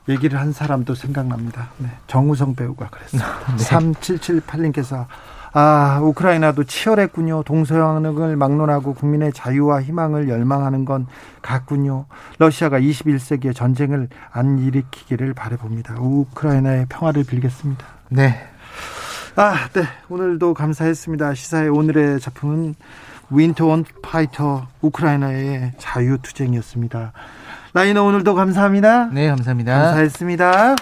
얘기를 0.09 0.39
한 0.39 0.53
사람도 0.53 0.95
생각납니다. 0.95 1.71
네, 1.79 1.89
정우성 2.07 2.55
배우가 2.55 2.89
그랬어요. 2.89 3.23
네. 3.59 3.65
3778님께서 3.65 5.07
아, 5.53 5.99
우크라이나도 6.01 6.63
치열했군요. 6.65 7.43
동서양을 7.43 8.37
막론하고 8.37 8.95
국민의 8.95 9.33
자유와 9.33 9.83
희망을 9.83 10.29
열망하는 10.29 10.85
건 10.85 11.09
같군요. 11.43 12.07
러시아가 12.39 12.79
21세기의 12.79 13.55
전쟁을 13.55 14.09
안 14.31 14.61
일으키기를 14.61 15.35
바라봅니다. 15.35 15.97
우크라이나의 15.99 16.87
평화를 16.89 17.25
빌겠습니다. 17.25 17.85
네. 18.11 18.49
아, 19.35 19.69
네. 19.73 19.83
오늘도 20.09 20.55
감사했습니다. 20.55 21.35
시사회 21.35 21.69
오늘의 21.69 22.21
작품은 22.21 22.77
Winter 23.31 23.67
on 23.67 23.85
Fighter 24.03 24.69
우크라이나의 24.83 25.73
자유투쟁이었습니다. 25.79 27.13
라이너 27.75 28.05
오늘도 28.05 28.35
감사합니다. 28.35 29.07
네, 29.07 29.29
감사합니다. 29.29 29.73
감사했습니다. 29.73 30.77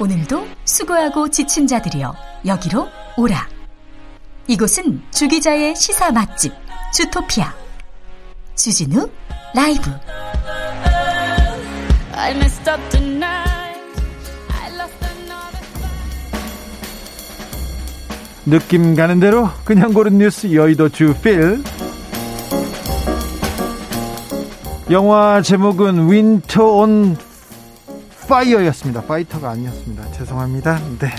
오늘도 0.00 0.46
수고하고 0.64 1.30
지친 1.30 1.66
자들이여 1.66 2.14
여기로 2.44 2.88
오라. 3.16 3.48
이곳은 4.48 5.02
주기자의 5.12 5.76
시사 5.76 6.10
맛집 6.10 6.52
주토피아 6.92 7.54
주진우 8.56 9.08
라이브. 9.54 9.90
느낌 18.44 18.94
가는 18.94 19.18
대로 19.18 19.50
그냥 19.64 19.92
고른 19.92 20.18
뉴스 20.18 20.52
여의도 20.52 20.88
주필 20.90 21.62
영화 24.90 25.42
제목은 25.42 26.12
Winter 26.12 26.64
on 26.64 27.16
Fire였습니다. 28.28 29.02
Fighter가 29.02 29.50
아니었습니다. 29.50 30.12
죄송합니다. 30.12 30.78
네. 31.00 31.10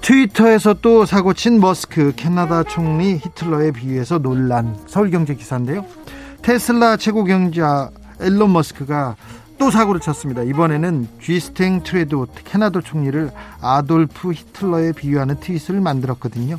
트위터에서 0.00 0.74
또 0.74 1.06
사고친 1.06 1.60
머스크 1.60 2.12
캐나다 2.16 2.64
총리 2.64 3.14
히틀러에 3.18 3.70
비유해서 3.70 4.18
논란 4.18 4.76
서울경제 4.88 5.36
기사인데요. 5.36 5.84
테슬라 6.42 6.96
최고 6.96 7.22
경자 7.22 7.90
앨런 8.20 8.52
머스크가 8.52 9.14
또 9.58 9.70
사고를 9.70 10.00
쳤습니다. 10.00 10.42
이번에는 10.42 11.08
쥐스탱 11.22 11.84
트레도 11.84 12.26
캐나다 12.44 12.80
총리를 12.80 13.30
아돌프 13.60 14.32
히틀러에 14.32 14.92
비유하는 14.92 15.38
트윗을 15.38 15.80
만들었거든요. 15.80 16.56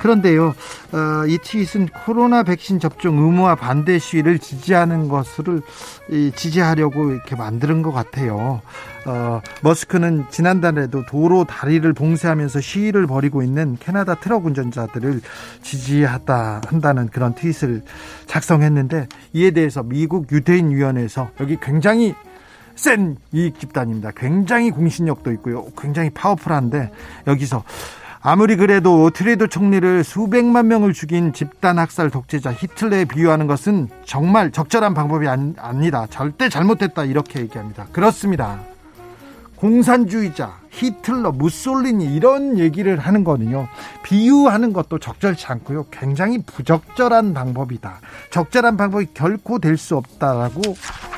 그런데요, 0.00 0.54
어, 0.92 1.26
이 1.26 1.38
트윗은 1.42 1.88
코로나 2.04 2.42
백신 2.42 2.80
접종 2.80 3.18
의무화 3.18 3.54
반대 3.56 3.98
시위를 3.98 4.38
지지하는 4.38 5.08
것을 5.08 5.62
이, 6.10 6.32
지지하려고 6.34 7.10
이렇게 7.10 7.36
만드는 7.36 7.82
것 7.82 7.92
같아요. 7.92 8.62
어, 9.06 9.40
머스크는 9.62 10.26
지난달에도 10.30 11.06
도로 11.06 11.44
다리를 11.44 11.92
봉쇄하면서 11.92 12.60
시위를 12.60 13.06
벌이고 13.06 13.42
있는 13.42 13.76
캐나다 13.80 14.14
트럭 14.14 14.46
운전자들을 14.46 15.20
지지하다 15.62 16.62
한다는 16.66 17.08
그런 17.08 17.34
트윗을 17.34 17.82
작성했는데 18.26 19.08
이에 19.32 19.50
대해서 19.50 19.82
미국 19.82 20.30
유대인 20.32 20.70
위원회에서 20.70 21.30
여기 21.40 21.58
굉장히 21.60 22.14
센 22.78 23.16
이익 23.32 23.58
집단입니다. 23.58 24.12
굉장히 24.16 24.70
공신력도 24.70 25.32
있고요. 25.32 25.66
굉장히 25.76 26.10
powerful한데 26.10 26.92
여기서 27.26 27.64
아무리 28.20 28.56
그래도 28.56 29.10
트뤼도 29.10 29.48
총리를 29.48 30.02
수백만 30.02 30.66
명을 30.68 30.92
죽인 30.92 31.32
집단 31.32 31.78
학살 31.78 32.10
독재자 32.10 32.52
히틀러에 32.52 33.04
비유하는 33.04 33.46
것은 33.46 33.88
정말 34.04 34.50
적절한 34.50 34.94
방법이 34.94 35.26
아니다. 35.28 36.06
절대 36.10 36.48
잘못됐다. 36.48 37.04
이렇게 37.04 37.40
얘기합니다. 37.40 37.86
그렇습니다. 37.92 38.58
공산주의자, 39.56 40.52
히틀러, 40.70 41.32
무솔리니 41.32 42.14
이런 42.14 42.58
얘기를 42.58 42.96
하는 42.98 43.24
거는요. 43.24 43.66
비유하는 44.04 44.72
것도 44.72 44.98
적절치 44.98 45.46
않고요. 45.46 45.86
굉장히 45.90 46.40
부적절한 46.42 47.34
방법이다. 47.34 48.00
적절한 48.30 48.76
방법이 48.76 49.08
결코 49.14 49.58
될 49.58 49.76
수 49.76 49.96
없다라고 49.96 50.60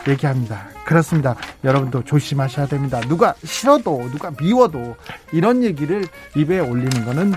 얘기합니다. 0.08 0.68
그렇습니다. 0.84 1.36
여러분도 1.64 2.04
조심하셔야 2.04 2.66
됩니다. 2.66 3.00
누가 3.02 3.34
싫어도 3.44 4.08
누가 4.10 4.30
미워도 4.40 4.96
이런 5.32 5.62
얘기를 5.62 6.06
입에 6.36 6.58
올리는 6.58 7.04
거는 7.04 7.34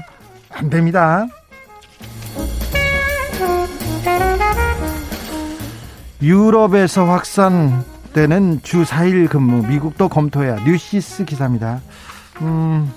안 0.49 0.69
됩니다. 0.69 1.27
유럽에서 6.21 7.05
확산 7.05 7.83
때는 8.13 8.61
주 8.63 8.83
4일 8.83 9.29
근무, 9.29 9.67
미국도 9.67 10.07
검토해야 10.07 10.63
뉴시스 10.63 11.25
기사입니다. 11.25 11.81
음, 12.41 12.91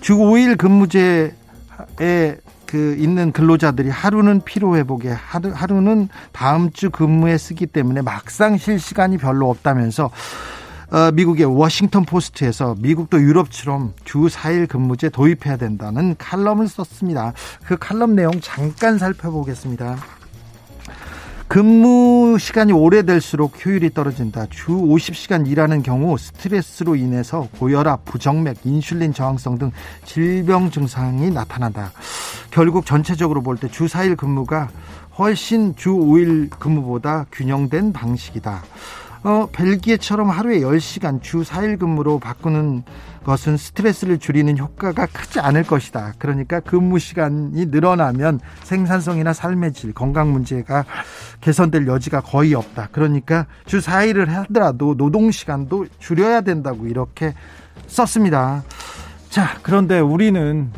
주 0.00 0.16
5일 0.16 0.56
근무제에 0.56 2.36
그 2.72 2.96
있는 2.98 3.32
근로자들이 3.32 3.90
하루는 3.90 4.40
피로 4.46 4.78
회복에 4.78 5.10
하루 5.10 5.52
하루는 5.54 6.08
다음 6.32 6.70
주 6.70 6.88
근무에 6.88 7.36
쓰기 7.36 7.66
때문에 7.66 8.00
막상 8.00 8.56
쉴 8.56 8.78
시간이 8.78 9.18
별로 9.18 9.50
없다면서 9.50 10.10
어, 10.90 11.10
미국의 11.12 11.44
워싱턴 11.44 12.06
포스트에서 12.06 12.74
미국도 12.78 13.20
유럽처럼 13.20 13.92
주 14.04 14.20
4일 14.20 14.70
근무제 14.70 15.10
도입해야 15.10 15.58
된다는 15.58 16.16
칼럼을 16.16 16.66
썼습니다. 16.66 17.34
그 17.62 17.76
칼럼 17.78 18.14
내용 18.14 18.32
잠깐 18.40 18.96
살펴보겠습니다. 18.96 20.21
근무 21.52 22.38
시간이 22.40 22.72
오래될수록 22.72 23.66
효율이 23.66 23.92
떨어진다. 23.92 24.46
주 24.46 24.68
50시간 24.68 25.46
일하는 25.46 25.82
경우 25.82 26.16
스트레스로 26.16 26.96
인해서 26.96 27.46
고혈압, 27.58 28.06
부정맥, 28.06 28.60
인슐린 28.64 29.12
저항성 29.12 29.58
등 29.58 29.70
질병 30.06 30.70
증상이 30.70 31.30
나타난다. 31.30 31.92
결국 32.50 32.86
전체적으로 32.86 33.42
볼 33.42 33.58
때 33.58 33.68
주 33.68 33.84
4일 33.84 34.16
근무가 34.16 34.70
훨씬 35.18 35.76
주 35.76 35.90
5일 35.90 36.48
근무보다 36.58 37.26
균형된 37.30 37.92
방식이다. 37.92 38.62
어, 39.24 39.46
벨기에처럼 39.52 40.30
하루에 40.30 40.60
10시간 40.60 41.22
주 41.22 41.42
4일 41.42 41.78
근무로 41.78 42.18
바꾸는 42.18 42.82
것은 43.24 43.56
스트레스를 43.56 44.18
줄이는 44.18 44.58
효과가 44.58 45.06
크지 45.06 45.38
않을 45.38 45.62
것이다. 45.62 46.14
그러니까 46.18 46.58
근무 46.58 46.98
시간이 46.98 47.66
늘어나면 47.66 48.40
생산성이나 48.64 49.32
삶의 49.32 49.74
질, 49.74 49.92
건강 49.92 50.32
문제가 50.32 50.84
개선될 51.40 51.86
여지가 51.86 52.22
거의 52.22 52.54
없다. 52.54 52.88
그러니까 52.90 53.46
주 53.64 53.78
4일을 53.78 54.26
하더라도 54.26 54.96
노동 54.96 55.30
시간도 55.30 55.86
줄여야 56.00 56.40
된다고 56.40 56.88
이렇게 56.88 57.34
썼습니다. 57.86 58.64
자, 59.30 59.56
그런데 59.62 60.00
우리는 60.00 60.70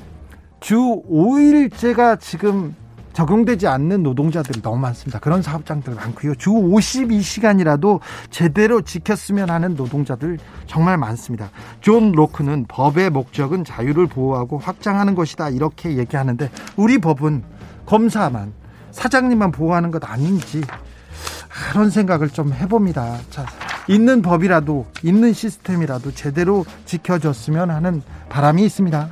주 0.60 1.02
5일제가 1.10 2.20
지금 2.20 2.76
적용되지 3.14 3.66
않는 3.68 4.02
노동자들이 4.02 4.60
너무 4.60 4.78
많습니다. 4.78 5.18
그런 5.20 5.40
사업장들 5.40 5.94
많고요. 5.94 6.34
주 6.34 6.50
52시간이라도 6.50 8.00
제대로 8.30 8.82
지켰으면 8.82 9.48
하는 9.50 9.74
노동자들 9.74 10.38
정말 10.66 10.98
많습니다. 10.98 11.50
존 11.80 12.12
로크는 12.12 12.66
법의 12.68 13.10
목적은 13.10 13.64
자유를 13.64 14.08
보호하고 14.08 14.58
확장하는 14.58 15.14
것이다. 15.14 15.48
이렇게 15.48 15.96
얘기하는데 15.96 16.50
우리 16.76 16.98
법은 16.98 17.44
검사만 17.86 18.52
사장님만 18.90 19.52
보호하는 19.52 19.90
것 19.90 20.04
아닌지 20.04 20.62
그런 21.70 21.90
생각을 21.90 22.28
좀 22.30 22.52
해봅니다. 22.52 23.18
자, 23.30 23.46
있는 23.88 24.22
법이라도 24.22 24.86
있는 25.02 25.32
시스템이라도 25.32 26.12
제대로 26.12 26.64
지켜줬으면 26.84 27.70
하는 27.70 28.02
바람이 28.28 28.64
있습니다. 28.64 29.08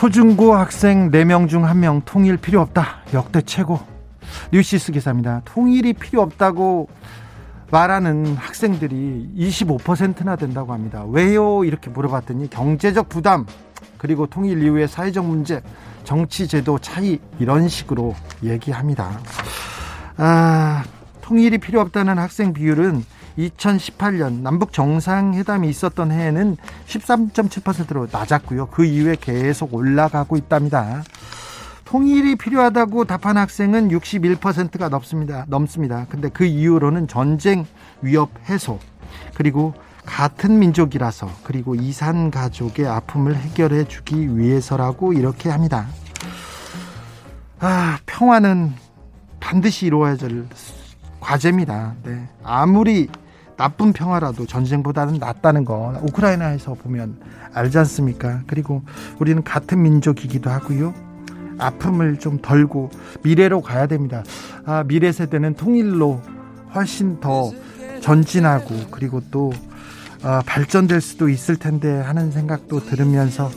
초중고 0.00 0.54
학생 0.54 1.10
4명 1.10 1.46
중 1.46 1.64
1명 1.64 2.00
통일 2.06 2.38
필요 2.38 2.62
없다. 2.62 3.02
역대 3.12 3.42
최고. 3.42 3.78
뉴시스 4.50 4.92
기사입니다. 4.92 5.42
통일이 5.44 5.92
필요 5.92 6.22
없다고 6.22 6.88
말하는 7.70 8.34
학생들이 8.34 9.28
25%나 9.36 10.36
된다고 10.36 10.72
합니다. 10.72 11.04
왜요? 11.06 11.64
이렇게 11.64 11.90
물어봤더니 11.90 12.48
경제적 12.48 13.10
부담, 13.10 13.44
그리고 13.98 14.26
통일 14.26 14.62
이후의 14.62 14.88
사회적 14.88 15.26
문제, 15.26 15.60
정치 16.04 16.48
제도 16.48 16.78
차이 16.78 17.18
이런 17.38 17.68
식으로 17.68 18.14
얘기합니다. 18.42 19.20
아, 20.16 20.82
통일이 21.20 21.58
필요 21.58 21.78
없다는 21.82 22.16
학생 22.16 22.54
비율은 22.54 23.04
2018년 23.48 24.42
남북 24.42 24.72
정상회담이 24.72 25.68
있었던 25.68 26.10
해에는 26.10 26.56
13.7%로 26.86 28.08
낮았고요. 28.10 28.66
그 28.66 28.84
이후에 28.84 29.16
계속 29.20 29.74
올라가고 29.74 30.36
있답니다. 30.36 31.02
통일이 31.84 32.36
필요하다고 32.36 33.04
답한 33.04 33.36
학생은 33.36 33.88
61%가 33.88 34.88
넘습니다. 34.88 35.44
넘습니다. 35.48 36.06
근데 36.08 36.28
그 36.28 36.44
이후로는 36.44 37.08
전쟁 37.08 37.66
위협 38.00 38.30
해소 38.48 38.78
그리고 39.34 39.74
같은 40.06 40.58
민족이라서 40.58 41.28
그리고 41.42 41.74
이산 41.74 42.30
가족의 42.30 42.86
아픔을 42.86 43.36
해결해 43.36 43.84
주기 43.84 44.36
위해서라고 44.36 45.12
이렇게 45.12 45.50
합니다. 45.50 45.88
아, 47.58 47.98
평화는 48.06 48.72
반드시 49.40 49.86
이루어야 49.86 50.16
될 50.16 50.46
과제입니다. 51.20 51.94
네. 52.04 52.28
아무리 52.42 53.08
나쁜 53.60 53.92
평화라도 53.92 54.46
전쟁보다는 54.46 55.18
낫다는 55.18 55.66
거 55.66 55.92
우크라이나에서 56.00 56.72
보면 56.72 57.18
알지 57.52 57.76
않습니까? 57.76 58.40
그리고 58.46 58.80
우리는 59.18 59.44
같은 59.44 59.82
민족이기도 59.82 60.48
하고요. 60.48 60.94
아픔을 61.58 62.18
좀 62.18 62.38
덜고 62.40 62.88
미래로 63.22 63.60
가야 63.60 63.86
됩니다. 63.86 64.24
아, 64.64 64.82
미래 64.88 65.12
세대는 65.12 65.56
통일로 65.56 66.22
훨씬 66.74 67.20
더 67.20 67.50
전진하고 68.00 68.74
그리고 68.90 69.20
또 69.30 69.52
아, 70.22 70.42
발전될 70.46 71.02
수도 71.02 71.28
있을 71.28 71.56
텐데 71.56 72.00
하는 72.00 72.30
생각도 72.30 72.80
들으면서 72.80 73.50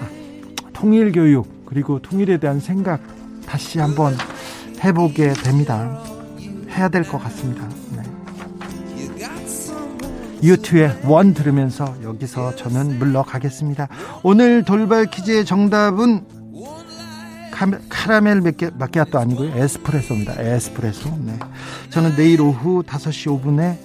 아, 0.00 0.08
통일 0.72 1.12
교육 1.12 1.66
그리고 1.66 2.00
통일에 2.00 2.38
대한 2.38 2.58
생각 2.58 3.00
다시 3.44 3.78
한번 3.80 4.14
해보게 4.82 5.34
됩니다. 5.34 6.02
해야 6.70 6.88
될 6.88 7.02
것 7.02 7.18
같습니다. 7.18 7.68
유튜의 10.42 11.00
원 11.04 11.34
들으면서 11.34 11.94
여기서 12.02 12.56
저는 12.56 12.98
물러가겠습니다. 12.98 13.88
오늘 14.22 14.64
돌발 14.64 15.06
퀴즈의 15.06 15.44
정답은 15.44 16.24
카라멜 17.88 18.40
마키아또 18.74 19.18
아니고요. 19.18 19.56
에스프레소입니다. 19.56 20.40
에스프레소. 20.42 21.10
네. 21.24 21.38
저는 21.90 22.16
내일 22.16 22.40
오후 22.40 22.82
5시 22.82 23.40
5분에 23.40 23.76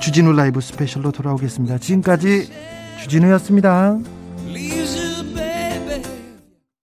주진우 0.00 0.32
라이브 0.32 0.60
스페셜로 0.60 1.12
돌아오겠습니다. 1.12 1.78
지금까지 1.78 2.50
주진우였습니다. 3.00 3.98